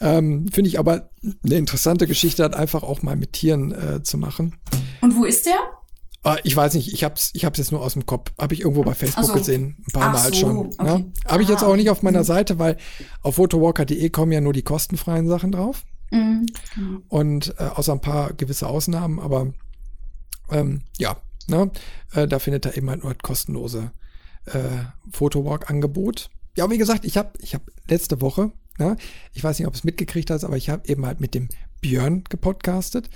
Ähm, 0.00 0.46
Finde 0.52 0.68
ich 0.68 0.78
aber 0.78 1.10
eine 1.44 1.56
interessante 1.56 2.06
Geschichte, 2.06 2.44
hat 2.44 2.54
einfach 2.54 2.84
auch 2.84 3.02
mal 3.02 3.16
mit 3.16 3.32
Tieren 3.32 3.72
äh, 3.72 4.02
zu 4.04 4.16
machen. 4.16 4.54
Und 5.00 5.16
wo 5.16 5.24
ist 5.24 5.46
der? 5.46 5.58
Uh, 6.24 6.36
ich 6.44 6.54
weiß 6.54 6.74
nicht, 6.74 6.92
ich 6.92 7.02
hab's, 7.02 7.30
ich 7.32 7.44
hab's 7.44 7.58
jetzt 7.58 7.72
nur 7.72 7.80
aus 7.80 7.94
dem 7.94 8.06
Kopf. 8.06 8.30
Habe 8.38 8.54
ich 8.54 8.60
irgendwo 8.60 8.84
bei 8.84 8.94
Facebook 8.94 9.24
so. 9.24 9.32
gesehen, 9.32 9.82
ein 9.88 9.92
paar 9.92 10.10
Ach 10.10 10.12
Mal 10.12 10.32
so. 10.32 10.38
schon. 10.38 10.58
Okay. 10.58 10.84
Ne? 10.84 11.12
Habe 11.26 11.42
ich 11.42 11.48
jetzt 11.48 11.64
auch 11.64 11.74
nicht 11.74 11.90
auf 11.90 12.02
meiner. 12.02 12.22
Seite, 12.22 12.60
weil 12.60 12.76
auf 13.22 13.36
photowalker.de 13.36 14.10
kommen 14.10 14.30
ja 14.30 14.40
nur 14.40 14.52
die 14.52 14.62
kostenfreien 14.62 15.26
Sachen 15.26 15.50
drauf. 15.50 15.84
Mhm. 16.10 16.46
Und 17.08 17.54
äh, 17.58 17.64
außer 17.64 17.92
ein 17.92 18.00
paar 18.00 18.32
gewisse 18.32 18.66
Ausnahmen, 18.66 19.18
aber 19.18 19.52
ähm, 20.50 20.82
ja, 20.98 21.16
ne? 21.46 21.70
Äh, 22.12 22.26
da 22.26 22.38
findet 22.38 22.66
er 22.66 22.76
eben 22.76 22.90
halt 22.90 23.02
nur 23.02 23.14
das 23.14 23.22
kostenlose 23.22 23.92
äh, 24.46 24.84
Photowalk-Angebot. 25.12 26.30
Ja, 26.56 26.68
wie 26.70 26.78
gesagt, 26.78 27.04
ich 27.04 27.16
habe 27.16 27.30
ich 27.40 27.54
hab 27.54 27.62
letzte 27.88 28.20
Woche, 28.20 28.52
ne? 28.78 28.96
ich 29.32 29.44
weiß 29.44 29.58
nicht, 29.58 29.68
ob 29.68 29.74
es 29.74 29.84
mitgekriegt 29.84 30.30
hast, 30.30 30.44
aber 30.44 30.56
ich 30.56 30.68
habe 30.68 30.88
eben 30.88 31.06
halt 31.06 31.20
mit 31.20 31.34
dem 31.34 31.48
Björn 31.80 32.24
gepodcastet. 32.28 33.08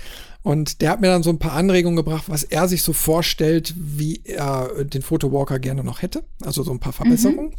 Und 0.42 0.80
der 0.80 0.90
hat 0.90 1.00
mir 1.00 1.08
dann 1.08 1.22
so 1.22 1.30
ein 1.30 1.38
paar 1.38 1.52
Anregungen 1.52 1.96
gebracht, 1.96 2.24
was 2.28 2.44
er 2.44 2.68
sich 2.68 2.82
so 2.82 2.92
vorstellt, 2.92 3.74
wie 3.76 4.22
er 4.24 4.84
den 4.84 5.02
Photowalker 5.02 5.58
gerne 5.58 5.84
noch 5.84 6.02
hätte. 6.02 6.24
Also 6.42 6.62
so 6.62 6.72
ein 6.72 6.80
paar 6.80 6.92
Verbesserungen. 6.92 7.50
Mhm. 7.50 7.54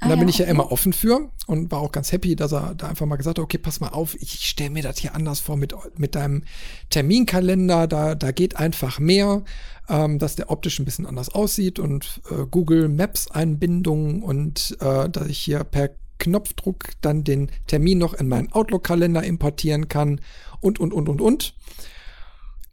Und 0.00 0.06
ah, 0.06 0.10
da 0.10 0.16
bin 0.16 0.28
ja, 0.28 0.30
ich 0.30 0.38
ja 0.38 0.44
okay. 0.44 0.52
immer 0.52 0.70
offen 0.70 0.92
für 0.92 1.30
und 1.46 1.72
war 1.72 1.80
auch 1.80 1.90
ganz 1.90 2.12
happy, 2.12 2.36
dass 2.36 2.52
er 2.52 2.74
da 2.76 2.88
einfach 2.88 3.06
mal 3.06 3.16
gesagt 3.16 3.38
hat, 3.38 3.42
okay, 3.42 3.58
pass 3.58 3.80
mal 3.80 3.88
auf, 3.88 4.14
ich 4.20 4.48
stelle 4.48 4.70
mir 4.70 4.82
das 4.82 4.98
hier 4.98 5.14
anders 5.14 5.40
vor 5.40 5.56
mit, 5.56 5.74
mit 5.96 6.14
deinem 6.14 6.44
Terminkalender, 6.90 7.88
da, 7.88 8.14
da 8.14 8.30
geht 8.30 8.56
einfach 8.56 9.00
mehr, 9.00 9.42
ähm, 9.88 10.20
dass 10.20 10.36
der 10.36 10.50
optisch 10.50 10.78
ein 10.78 10.84
bisschen 10.84 11.06
anders 11.06 11.30
aussieht 11.30 11.80
und 11.80 12.20
äh, 12.30 12.46
Google 12.48 12.88
Maps 12.88 13.28
Einbindung 13.30 14.22
und 14.22 14.76
äh, 14.80 15.08
dass 15.08 15.26
ich 15.26 15.38
hier 15.38 15.64
per 15.64 15.90
Knopfdruck 16.18 16.90
dann 17.00 17.24
den 17.24 17.50
Termin 17.66 17.98
noch 17.98 18.14
in 18.14 18.28
meinen 18.28 18.52
Outlook-Kalender 18.52 19.22
importieren 19.24 19.88
kann 19.88 20.20
und, 20.60 20.78
und, 20.78 20.92
und, 20.92 21.08
und, 21.08 21.20
und. 21.20 21.54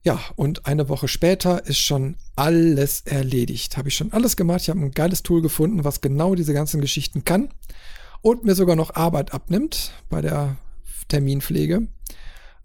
Ja, 0.05 0.19
und 0.35 0.67
eine 0.67 0.87
Woche 0.87 1.07
später 1.07 1.65
ist 1.65 1.79
schon 1.79 2.15
alles 2.35 3.01
erledigt. 3.01 3.75
Habe 3.75 3.89
ich 3.89 3.95
schon 3.95 4.13
alles 4.13 4.37
gemacht. 4.37 4.61
Ich 4.61 4.69
habe 4.69 4.79
ein 4.79 4.91
geiles 4.91 5.23
Tool 5.23 5.41
gefunden, 5.41 5.83
was 5.83 5.99
genau 5.99 6.35
diese 6.35 6.53
ganzen 6.53 6.79
Geschichten 6.79 7.25
kann 7.25 7.49
und 8.21 8.45
mir 8.45 8.53
sogar 8.53 8.75
noch 8.75 8.93
Arbeit 8.95 9.33
abnimmt 9.33 9.93
bei 10.09 10.21
der 10.21 10.57
Terminpflege. 11.07 11.87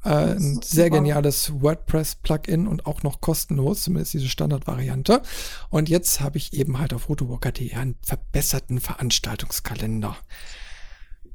Äh, 0.04 0.08
ein 0.08 0.60
sehr 0.62 0.90
geniales 0.90 1.50
WordPress-Plugin 1.62 2.66
und 2.66 2.84
auch 2.84 3.02
noch 3.02 3.22
kostenlos, 3.22 3.84
zumindest 3.84 4.12
diese 4.12 4.28
Standardvariante. 4.28 5.22
Und 5.70 5.88
jetzt 5.88 6.20
habe 6.20 6.36
ich 6.36 6.52
eben 6.52 6.78
halt 6.78 6.92
auf 6.92 7.02
photowalker.de 7.02 7.72
einen 7.72 7.96
verbesserten 8.02 8.80
Veranstaltungskalender. 8.80 10.14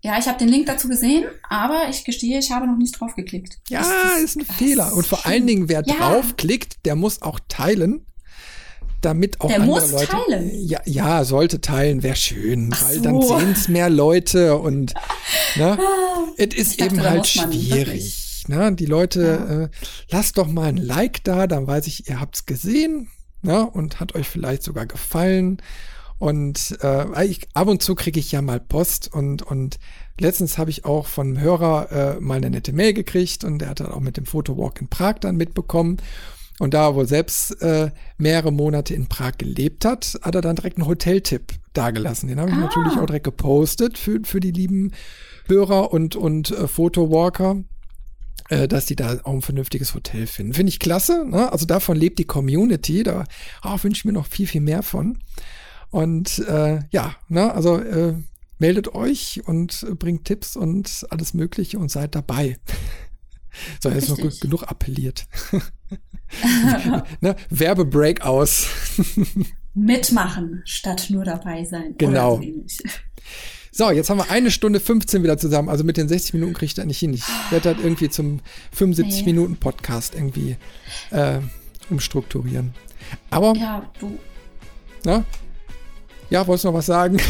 Ja, 0.06 0.20
ich 0.20 0.28
habe 0.28 0.38
den 0.38 0.50
Link 0.50 0.68
dazu 0.68 0.88
gesehen, 0.88 1.26
aber 1.50 1.90
ich 1.90 2.06
gestehe, 2.06 2.38
ich 2.38 2.52
habe 2.52 2.68
noch 2.68 2.78
nicht 2.78 3.00
drauf 3.00 3.16
geklickt. 3.16 3.58
Ja, 3.70 3.82
ist, 4.18 4.24
ist 4.24 4.38
ein 4.38 4.46
Fehler. 4.46 4.94
Und 4.94 5.08
vor 5.08 5.26
allen 5.26 5.48
Dingen, 5.48 5.68
wer 5.68 5.82
ja. 5.84 5.96
draufklickt, 5.96 6.86
der 6.86 6.96
muss 6.96 7.24
auch 7.24 7.40
teilen 7.50 8.06
damit 9.02 9.40
auch 9.42 9.48
Der 9.48 9.62
andere 9.62 9.82
muss 9.82 9.92
Leute. 9.92 10.08
Teilen. 10.08 10.52
Ja, 10.68 10.80
ja, 10.86 11.24
sollte 11.24 11.62
teilen, 11.62 12.02
wäre 12.02 12.16
schön, 12.16 12.72
Ach 12.74 12.86
weil 12.86 12.96
so. 12.96 13.02
dann 13.02 13.22
sehen 13.22 13.52
es 13.52 13.68
mehr 13.68 13.90
Leute 13.90 14.58
und 14.58 14.94
ne, 15.58 15.78
es 16.38 16.56
ist 16.56 16.82
dachte, 16.82 16.96
eben 16.96 17.04
halt 17.04 17.28
schwierig. 17.28 18.46
Ne? 18.48 18.74
Die 18.74 18.88
Leute, 18.88 19.22
ja. 19.22 19.64
äh, 19.64 19.70
lasst 20.10 20.40
doch 20.40 20.48
mal 20.48 20.70
ein 20.70 20.78
Like 20.78 21.24
da, 21.24 21.46
dann 21.46 21.68
weiß 21.68 21.86
ich, 21.86 22.10
ihr 22.10 22.20
habt's 22.20 22.48
gesehen 22.48 23.10
ne? 23.44 23.70
und 23.70 24.00
hat 24.00 24.16
euch 24.16 24.28
vielleicht 24.28 24.64
sogar 24.64 24.88
gefallen. 24.88 25.62
Und 26.18 26.78
äh, 26.82 27.26
ich, 27.26 27.48
ab 27.54 27.68
und 27.68 27.84
zu 27.84 27.94
kriege 27.94 28.20
ich 28.20 28.32
ja 28.32 28.42
mal 28.42 28.60
Post 28.60 29.14
und, 29.14 29.42
und 29.42 29.80
letztens 30.20 30.58
habe 30.58 30.70
ich 30.70 30.86
auch 30.86 31.08
von 31.08 31.28
einem 31.28 31.40
Hörer 31.42 31.92
äh, 31.92 32.20
mal 32.22 32.38
eine 32.38 32.50
nette 32.50 32.72
Mail 32.72 32.94
gekriegt 32.94 33.44
und 33.44 33.60
der 33.60 33.70
hat 33.70 33.82
dann 33.82 33.92
auch 33.92 34.00
mit 34.00 34.16
dem 34.18 34.26
Fotowalk 34.26 34.80
in 34.80 34.88
Prag 34.88 35.16
dann 35.20 35.36
mitbekommen. 35.36 35.98
Und 36.58 36.74
da 36.74 36.88
er 36.88 36.96
wohl 36.96 37.06
selbst 37.06 37.62
äh, 37.62 37.92
mehrere 38.18 38.54
Monate 38.54 38.94
in 38.94 39.08
Prag 39.08 39.34
gelebt 39.38 39.84
hat, 39.84 40.18
hat 40.22 40.36
er 40.36 40.42
dann 40.42 40.56
direkt 40.56 40.78
einen 40.78 40.88
Hoteltipp 40.88 41.52
dagelassen. 41.74 42.30
Den 42.30 42.40
habe 42.40 42.50
ich 42.50 42.56
ah. 42.56 42.62
natürlich 42.62 42.98
auch 42.98 43.06
direkt 43.06 43.26
gepostet 43.26 43.98
für, 43.98 44.22
für 44.24 44.40
die 44.40 44.52
lieben 44.52 44.94
Hörer 45.48 45.92
und, 45.92 46.16
und 46.16 46.52
äh, 46.52 46.68
Fotowalker 46.70 47.58
äh, 48.50 48.68
dass 48.68 48.86
die 48.86 48.96
da 48.96 49.20
auch 49.24 49.34
ein 49.34 49.42
vernünftiges 49.42 49.96
Hotel 49.96 50.28
finden. 50.28 50.54
Finde 50.54 50.70
ich 50.70 50.80
klasse. 50.80 51.26
Ne? 51.28 51.52
Also 51.52 51.66
davon 51.66 51.98
lebt 51.98 52.20
die 52.20 52.26
Community. 52.26 53.04
Da 53.04 53.26
oh, 53.64 53.78
wünsche 53.82 54.00
ich 54.00 54.06
mir 54.06 54.14
noch 54.14 54.28
viel, 54.28 54.48
viel 54.48 54.62
mehr 54.62 54.84
von. 54.84 55.18
Und 55.92 56.40
äh, 56.40 56.80
ja, 56.92 57.16
ne, 57.28 57.54
also 57.54 57.78
äh, 57.78 58.16
meldet 58.60 58.94
euch 58.96 59.42
und 59.46 59.86
bringt 60.00 60.26
Tipps 60.26 60.56
und 60.56 61.06
alles 61.10 61.34
Mögliche 61.34 61.80
und 61.80 61.90
seid 61.90 62.16
dabei. 62.16 62.58
so, 63.82 63.90
jetzt 63.90 64.10
noch 64.10 64.40
genug 64.40 64.64
appelliert. 64.64 65.28
ne, 67.22 67.36
Werbebreak 67.50 68.22
aus. 68.22 68.68
Mitmachen 69.74 70.62
statt 70.66 71.08
nur 71.10 71.26
dabei 71.26 71.66
sein. 71.66 71.96
Genau. 71.98 72.42
So, 73.72 73.92
jetzt 73.92 74.10
haben 74.10 74.20
wir 74.20 74.32
eine 74.32 74.52
Stunde 74.52 74.80
15 74.80 75.22
wieder 75.22 75.38
zusammen. 75.38 75.68
Also 75.68 75.84
mit 75.84 75.98
den 75.98 76.08
60 76.08 76.34
Minuten 76.34 76.54
kriege 76.54 76.68
ich 76.68 76.74
das 76.76 76.86
nicht 76.86 77.00
hin. 77.00 77.14
Ich 77.14 77.24
werde 77.50 77.74
das 77.74 77.84
irgendwie 77.84 78.10
zum 78.10 78.40
75 78.72 79.26
nee. 79.26 79.34
Minuten 79.34 79.58
Podcast 79.58 80.16
irgendwie 80.16 80.56
äh, 81.12 81.40
umstrukturieren. 81.90 82.74
Aber. 83.30 83.54
Ja, 83.56 83.92
du. 84.00 84.18
Na, 85.04 85.26
ja, 86.30 86.46
wolltest 86.48 86.66
du 86.66 86.70
noch 86.70 86.76
was 86.76 86.86
sagen? 86.86 87.18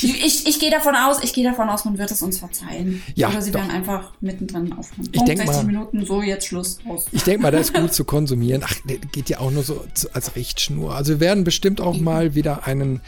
Ich 0.00 0.24
ich, 0.24 0.46
ich 0.46 0.60
gehe 0.60 0.70
davon 0.70 0.94
aus, 0.94 1.22
ich 1.22 1.32
gehe 1.32 1.44
davon 1.44 1.68
aus, 1.68 1.84
man 1.84 1.98
wird 1.98 2.10
es 2.10 2.22
uns 2.22 2.38
verzeihen. 2.38 3.02
Ja, 3.14 3.28
Oder 3.28 3.42
sie 3.42 3.50
doch. 3.50 3.60
werden 3.60 3.70
einfach 3.70 4.12
mittendrin 4.20 4.72
aufhören. 4.72 5.08
Ich 5.12 5.22
denke 5.24 5.46
60 5.46 5.56
mal, 5.56 5.64
Minuten, 5.64 6.06
so 6.06 6.22
jetzt 6.22 6.46
Schluss 6.46 6.78
aus. 6.88 7.06
Ich 7.12 7.24
denke 7.24 7.42
mal, 7.42 7.50
das 7.50 7.70
ist 7.70 7.74
gut 7.74 7.92
zu 7.94 8.04
konsumieren. 8.04 8.62
Ach, 8.64 8.74
geht 9.12 9.28
ja 9.28 9.40
auch 9.40 9.50
nur 9.50 9.62
so 9.62 9.84
als 10.12 10.36
Richtschnur. 10.36 10.94
Also 10.94 11.14
wir 11.14 11.20
werden 11.20 11.44
bestimmt 11.44 11.80
auch 11.80 11.98
mal 11.98 12.34
wieder 12.34 12.66
einen 12.66 13.00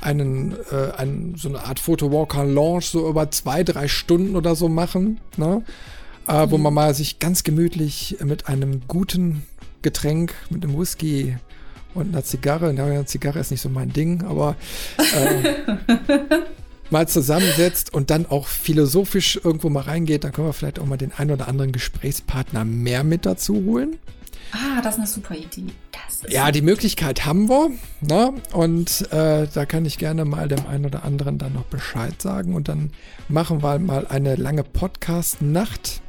einen, 0.00 0.56
äh, 0.70 0.92
einen, 0.96 1.36
so 1.36 1.48
eine 1.48 1.64
Art 1.64 1.80
Photowalker-Launch 1.80 2.86
so 2.86 3.08
über 3.08 3.30
zwei, 3.30 3.64
drei 3.64 3.88
Stunden 3.88 4.36
oder 4.36 4.54
so 4.54 4.68
machen, 4.68 5.20
ne? 5.36 5.62
Äh, 6.28 6.46
mhm. 6.46 6.50
wo 6.50 6.58
man 6.58 6.74
mal 6.74 6.94
sich 6.94 7.18
ganz 7.18 7.44
gemütlich 7.44 8.18
mit 8.22 8.48
einem 8.48 8.82
guten 8.88 9.46
Getränk, 9.82 10.34
mit 10.50 10.64
einem 10.64 10.78
Whisky 10.78 11.36
und 11.96 12.08
einer 12.08 12.24
Zigarre. 12.24 12.72
Ja, 12.72 12.84
eine 12.84 13.06
Zigarre 13.06 13.38
ist 13.38 13.50
nicht 13.50 13.60
so 13.60 13.68
mein 13.68 13.92
Ding, 13.92 14.24
aber 14.24 14.56
äh, 14.98 15.76
mal 16.90 17.08
zusammensetzt 17.08 17.92
und 17.92 18.10
dann 18.10 18.26
auch 18.26 18.46
philosophisch 18.46 19.40
irgendwo 19.42 19.68
mal 19.68 19.82
reingeht, 19.82 20.24
dann 20.24 20.32
können 20.32 20.48
wir 20.48 20.52
vielleicht 20.52 20.78
auch 20.78 20.86
mal 20.86 20.98
den 20.98 21.12
einen 21.12 21.32
oder 21.32 21.48
anderen 21.48 21.72
Gesprächspartner 21.72 22.64
mehr 22.64 23.04
mit 23.04 23.26
dazu 23.26 23.54
holen. 23.64 23.98
Ah, 24.52 24.80
das 24.80 24.94
ist 24.94 24.98
eine 25.00 25.08
super 25.08 25.34
Idee. 25.34 25.66
ja, 26.28 26.52
die 26.52 26.62
Möglichkeit 26.62 27.26
haben 27.26 27.48
wir. 27.48 27.70
Ne? 28.00 28.34
Und 28.52 29.12
äh, 29.12 29.48
da 29.52 29.66
kann 29.66 29.84
ich 29.84 29.98
gerne 29.98 30.24
mal 30.24 30.48
dem 30.48 30.66
einen 30.66 30.86
oder 30.86 31.04
anderen 31.04 31.38
dann 31.38 31.52
noch 31.54 31.64
Bescheid 31.64 32.20
sagen. 32.22 32.54
Und 32.54 32.68
dann 32.68 32.92
machen 33.28 33.62
wir 33.62 33.78
mal 33.78 34.06
eine 34.06 34.36
lange 34.36 34.62
Podcast-Nacht. 34.62 36.00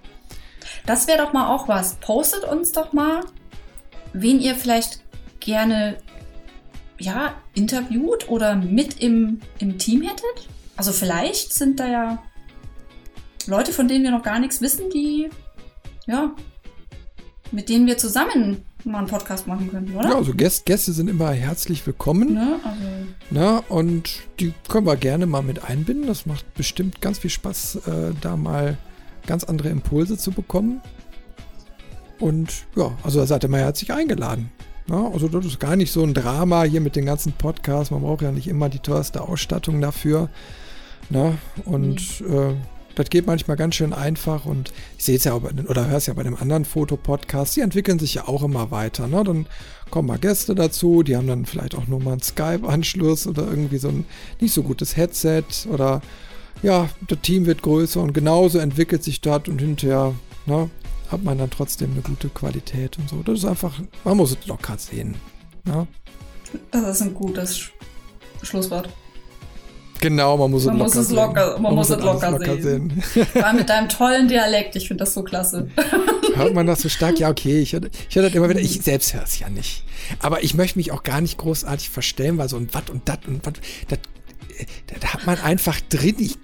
Das 0.85 1.07
wäre 1.07 1.18
doch 1.18 1.34
mal 1.34 1.53
auch 1.53 1.68
was. 1.68 1.95
Postet 1.95 2.43
uns 2.43 2.72
doch 2.72 2.93
mal, 2.93 3.22
wen 4.14 4.39
ihr 4.39 4.55
vielleicht 4.55 5.01
gerne 5.48 5.98
ja, 6.99 7.34
interviewt 7.56 8.30
oder 8.30 8.56
mit 8.56 9.02
im, 9.02 9.40
im 9.60 9.78
Team 9.80 10.02
hättet? 10.02 10.49
Also 10.76 10.91
vielleicht 10.91 11.53
sind 11.53 11.80
da 11.80 11.88
ja 11.88 12.24
Leute, 13.48 13.72
von 13.72 13.88
denen 13.88 14.03
wir 14.03 14.11
noch 14.11 14.24
gar 14.24 14.40
nichts 14.40 14.61
wissen, 14.61 14.90
die 14.90 15.30
ja, 16.06 16.36
mit 17.52 17.69
denen 17.69 17.88
wir 17.88 17.98
zusammen 17.98 18.65
mal 18.84 18.99
einen 18.99 19.07
Podcast 19.07 19.48
machen 19.48 19.72
können, 19.72 19.95
oder? 19.95 20.10
Ja, 20.10 20.15
also 20.15 20.34
Gäste, 20.34 20.64
Gäste 20.65 20.91
sind 20.91 21.10
immer 21.10 21.32
herzlich 21.32 21.86
willkommen. 21.86 22.34
Ne, 22.34 22.60
also 22.64 22.82
Na, 23.32 23.57
und 23.69 24.19
die 24.40 24.53
können 24.68 24.86
wir 24.86 24.95
gerne 24.98 25.26
mal 25.26 25.41
mit 25.41 25.64
einbinden. 25.64 26.07
Das 26.07 26.26
macht 26.26 26.53
bestimmt 26.56 27.02
ganz 27.02 27.19
viel 27.19 27.30
Spaß, 27.30 27.76
äh, 27.88 28.14
da 28.22 28.36
mal 28.36 28.78
ganz 29.26 29.44
andere 29.44 29.69
Impulse 29.69 30.18
zu 30.18 30.32
bekommen. 30.32 30.82
Und 32.19 32.65
ja, 32.76 32.91
also 33.03 33.19
da 33.19 33.28
seid 33.28 33.44
ihr 33.44 33.49
mal 33.49 33.60
herzlich 33.60 33.94
eingeladen. 33.94 34.52
Ja, 34.89 35.09
also 35.11 35.27
das 35.27 35.45
ist 35.45 35.59
gar 35.59 35.76
nicht 35.76 35.91
so 35.91 36.03
ein 36.03 36.14
Drama 36.14 36.64
hier 36.64 36.80
mit 36.80 36.95
den 36.95 37.05
ganzen 37.05 37.34
Podcasts. 37.34 37.91
Man 37.91 38.01
braucht 38.01 38.22
ja 38.22 38.31
nicht 38.31 38.47
immer 38.47 38.69
die 38.69 38.80
teuerste 38.80 39.22
Ausstattung 39.22 39.81
dafür. 39.81 40.30
Na, 41.09 41.38
und 41.65 42.22
mhm. 42.22 42.34
äh, 42.34 42.53
das 42.97 43.09
geht 43.09 43.27
manchmal 43.27 43.57
ganz 43.57 43.76
schön 43.76 43.93
einfach 43.93 44.45
und 44.45 44.73
ich 44.97 45.05
sehe 45.05 45.18
es 45.18 45.23
ja 45.23 45.34
auch 45.34 45.41
bei, 45.41 45.51
oder 45.69 45.88
höre 45.88 45.97
es 45.97 46.07
ja 46.07 46.14
bei 46.14 46.23
dem 46.23 46.35
anderen 46.35 46.65
Fotopodcast, 46.65 47.55
die 47.55 47.61
entwickeln 47.61 47.99
sich 47.99 48.15
ja 48.15 48.27
auch 48.27 48.43
immer 48.43 48.72
weiter. 48.72 49.07
Ne? 49.07 49.23
Dann 49.23 49.45
kommen 49.91 50.07
mal 50.07 50.18
Gäste 50.18 50.55
dazu, 50.55 51.03
die 51.03 51.15
haben 51.15 51.27
dann 51.27 51.45
vielleicht 51.45 51.76
auch 51.76 51.88
nur 51.88 51.99
mal 51.99 52.14
einen 52.14 52.23
Skype-Anschluss 52.23 53.27
oder 53.27 53.47
irgendwie 53.47 53.77
so 53.77 53.89
ein 53.89 54.05
nicht 54.39 54.53
so 54.53 54.64
gutes 54.64 54.97
Headset 54.97 55.43
oder 55.72 56.01
ja, 56.64 56.89
das 57.07 57.19
Team 57.22 57.45
wird 57.45 57.61
größer 57.61 58.01
und 58.01 58.14
genauso 58.14 58.57
entwickelt 58.57 59.03
sich 59.03 59.22
das 59.22 59.47
und 59.47 59.59
hinterher 59.59 60.15
ne, 60.47 60.69
hat 61.12 61.24
man 61.24 61.38
dann 61.38 61.50
trotzdem 61.50 61.92
eine 61.94 62.02
gute 62.02 62.30
Qualität 62.30 62.98
und 62.98 63.10
so. 63.10 63.24
Das 63.24 63.40
ist 63.40 63.46
einfach, 63.46 63.80
man 64.04 64.18
muss 64.18 64.32
es 64.32 64.48
locker 64.48 64.78
sehen. 64.78 65.16
Ne? 65.64 65.88
Das 66.72 66.98
ist 66.98 67.02
ein 67.02 67.14
gutes 67.14 67.70
Schlusswort. 68.42 68.90
Genau, 70.00 70.38
man 70.38 70.52
muss 70.52 70.66
man 70.66 70.80
es 70.80 70.80
locker, 70.80 70.96
muss 70.96 70.96
es 70.96 71.12
locker 71.12 71.54
man, 71.54 71.62
man 71.62 71.76
muss 71.76 71.90
es 71.90 72.00
locker, 72.00 72.32
locker 72.32 72.62
sehen. 72.62 73.04
sehen. 73.14 73.56
Mit 73.56 73.70
deinem 73.70 73.90
tollen 73.90 74.28
Dialekt, 74.28 74.76
ich 74.76 74.88
finde 74.88 75.04
das 75.04 75.14
so 75.14 75.24
klasse. 75.24 75.70
Hört 76.36 76.54
man 76.54 76.68
das 76.68 76.82
so 76.82 76.90
stark? 76.90 77.20
Ja, 77.20 77.30
okay, 77.30 77.60
ich 77.62 77.74
höre 77.74 77.90
ich 78.10 78.16
hör 78.16 78.24
das 78.24 78.34
immer 78.34 78.50
wieder, 78.50 78.60
ich 78.60 78.82
selbst 78.82 79.14
höre 79.14 79.24
es 79.24 79.40
ja 79.40 79.50
nicht. 79.50 79.84
Aber 80.20 80.44
ich 80.44 80.54
möchte 80.54 80.78
mich 80.78 80.92
auch 80.92 81.04
gar 81.04 81.22
nicht 81.22 81.38
großartig 81.38 81.90
verstellen, 81.90 82.38
weil 82.38 82.48
so 82.48 82.58
ein 82.58 82.74
Watt 82.74 82.90
und 82.90 83.10
Dat 83.10 83.28
und 83.28 83.46
Watt, 83.46 83.60
das, 83.88 84.00
das 85.00 85.14
hat 85.14 85.26
man 85.26 85.40
einfach 85.40 85.82
drin. 85.90 86.16
Ich 86.20 86.38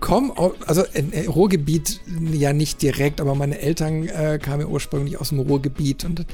komme, 0.00 0.32
also 0.66 0.82
in 0.94 1.12
Ruhrgebiet 1.28 2.00
ja 2.32 2.52
nicht 2.52 2.82
direkt, 2.82 3.20
aber 3.20 3.34
meine 3.34 3.58
Eltern 3.58 4.08
äh, 4.08 4.38
kamen 4.42 4.62
ja 4.62 4.66
ursprünglich 4.66 5.20
aus 5.20 5.28
dem 5.28 5.40
Ruhrgebiet 5.40 6.04
und 6.04 6.26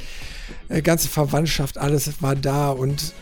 äh, 0.68 0.82
ganze 0.82 1.09
Verwandtschaft, 1.09 1.78
alles 1.78 2.22
war 2.22 2.36
da 2.36 2.70
und 2.70 3.12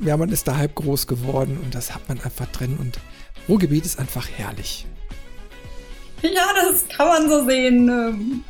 ja, 0.00 0.16
man 0.16 0.30
ist 0.30 0.48
da 0.48 0.56
halb 0.56 0.74
groß 0.74 1.06
geworden 1.06 1.58
und 1.62 1.74
das 1.74 1.94
hat 1.94 2.08
man 2.08 2.20
einfach 2.20 2.46
drin 2.46 2.76
und 2.78 2.98
Ruhrgebiet 3.48 3.84
ist 3.84 3.98
einfach 3.98 4.28
herrlich. 4.28 4.86
Ja, 6.22 6.48
das 6.54 6.88
kann 6.88 7.06
man 7.06 7.28
so 7.28 7.46
sehen. 7.46 7.88
Ähm, 7.88 8.44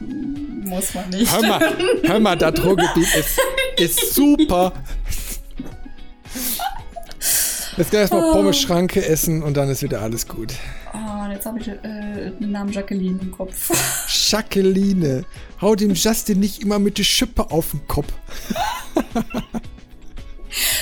muss 0.64 0.94
man 0.94 1.10
nicht. 1.10 1.30
Hör 1.30 1.46
mal, 1.46 1.76
hör 2.02 2.20
mal 2.20 2.36
das 2.36 2.64
Ruhrgebiet 2.64 3.14
ist, 3.14 3.38
ist 3.76 4.14
super. 4.14 4.72
Jetzt 7.78 7.92
gleich 7.92 8.10
mal 8.10 8.32
Pommes 8.32 8.58
Schranke 8.58 9.06
essen 9.06 9.40
und 9.40 9.56
dann 9.56 9.68
ist 9.68 9.84
wieder 9.84 10.02
alles 10.02 10.26
gut. 10.26 10.52
Oh, 10.92 11.30
jetzt 11.30 11.46
habe 11.46 11.60
ich 11.60 11.68
äh, 11.68 12.32
den 12.40 12.50
Namen 12.50 12.72
Jacqueline 12.72 13.20
im 13.22 13.30
Kopf. 13.30 13.70
Jacqueline. 14.30 15.24
Hau 15.60 15.76
dem 15.76 15.94
Justin 15.94 16.40
nicht 16.40 16.60
immer 16.60 16.80
mit 16.80 16.98
der 16.98 17.04
Schippe 17.04 17.52
auf 17.52 17.70
den 17.70 17.86
Kopf. 17.86 18.12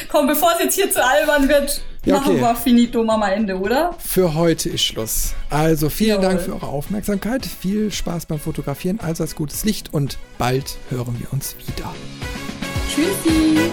Komm, 0.08 0.26
bevor 0.26 0.52
es 0.54 0.64
jetzt 0.64 0.74
hier 0.74 0.90
zu 0.90 1.04
albern 1.04 1.50
wird, 1.50 1.82
ja, 2.06 2.16
okay. 2.16 2.30
machen 2.30 2.40
wir 2.40 2.56
finito, 2.56 3.04
Mama 3.04 3.28
Ende, 3.28 3.58
oder? 3.58 3.94
Für 3.98 4.32
heute 4.32 4.70
ist 4.70 4.82
Schluss. 4.82 5.34
Also 5.50 5.90
vielen 5.90 6.22
Jawohl. 6.22 6.24
Dank 6.24 6.40
für 6.40 6.54
eure 6.54 6.68
Aufmerksamkeit. 6.68 7.44
Viel 7.44 7.92
Spaß 7.92 8.24
beim 8.24 8.38
Fotografieren, 8.38 9.00
allseits 9.00 9.34
gutes 9.34 9.66
Licht 9.66 9.92
und 9.92 10.16
bald 10.38 10.78
hören 10.88 11.14
wir 11.18 11.30
uns 11.30 11.56
wieder. 11.66 11.94
Tschüssi. 12.88 13.70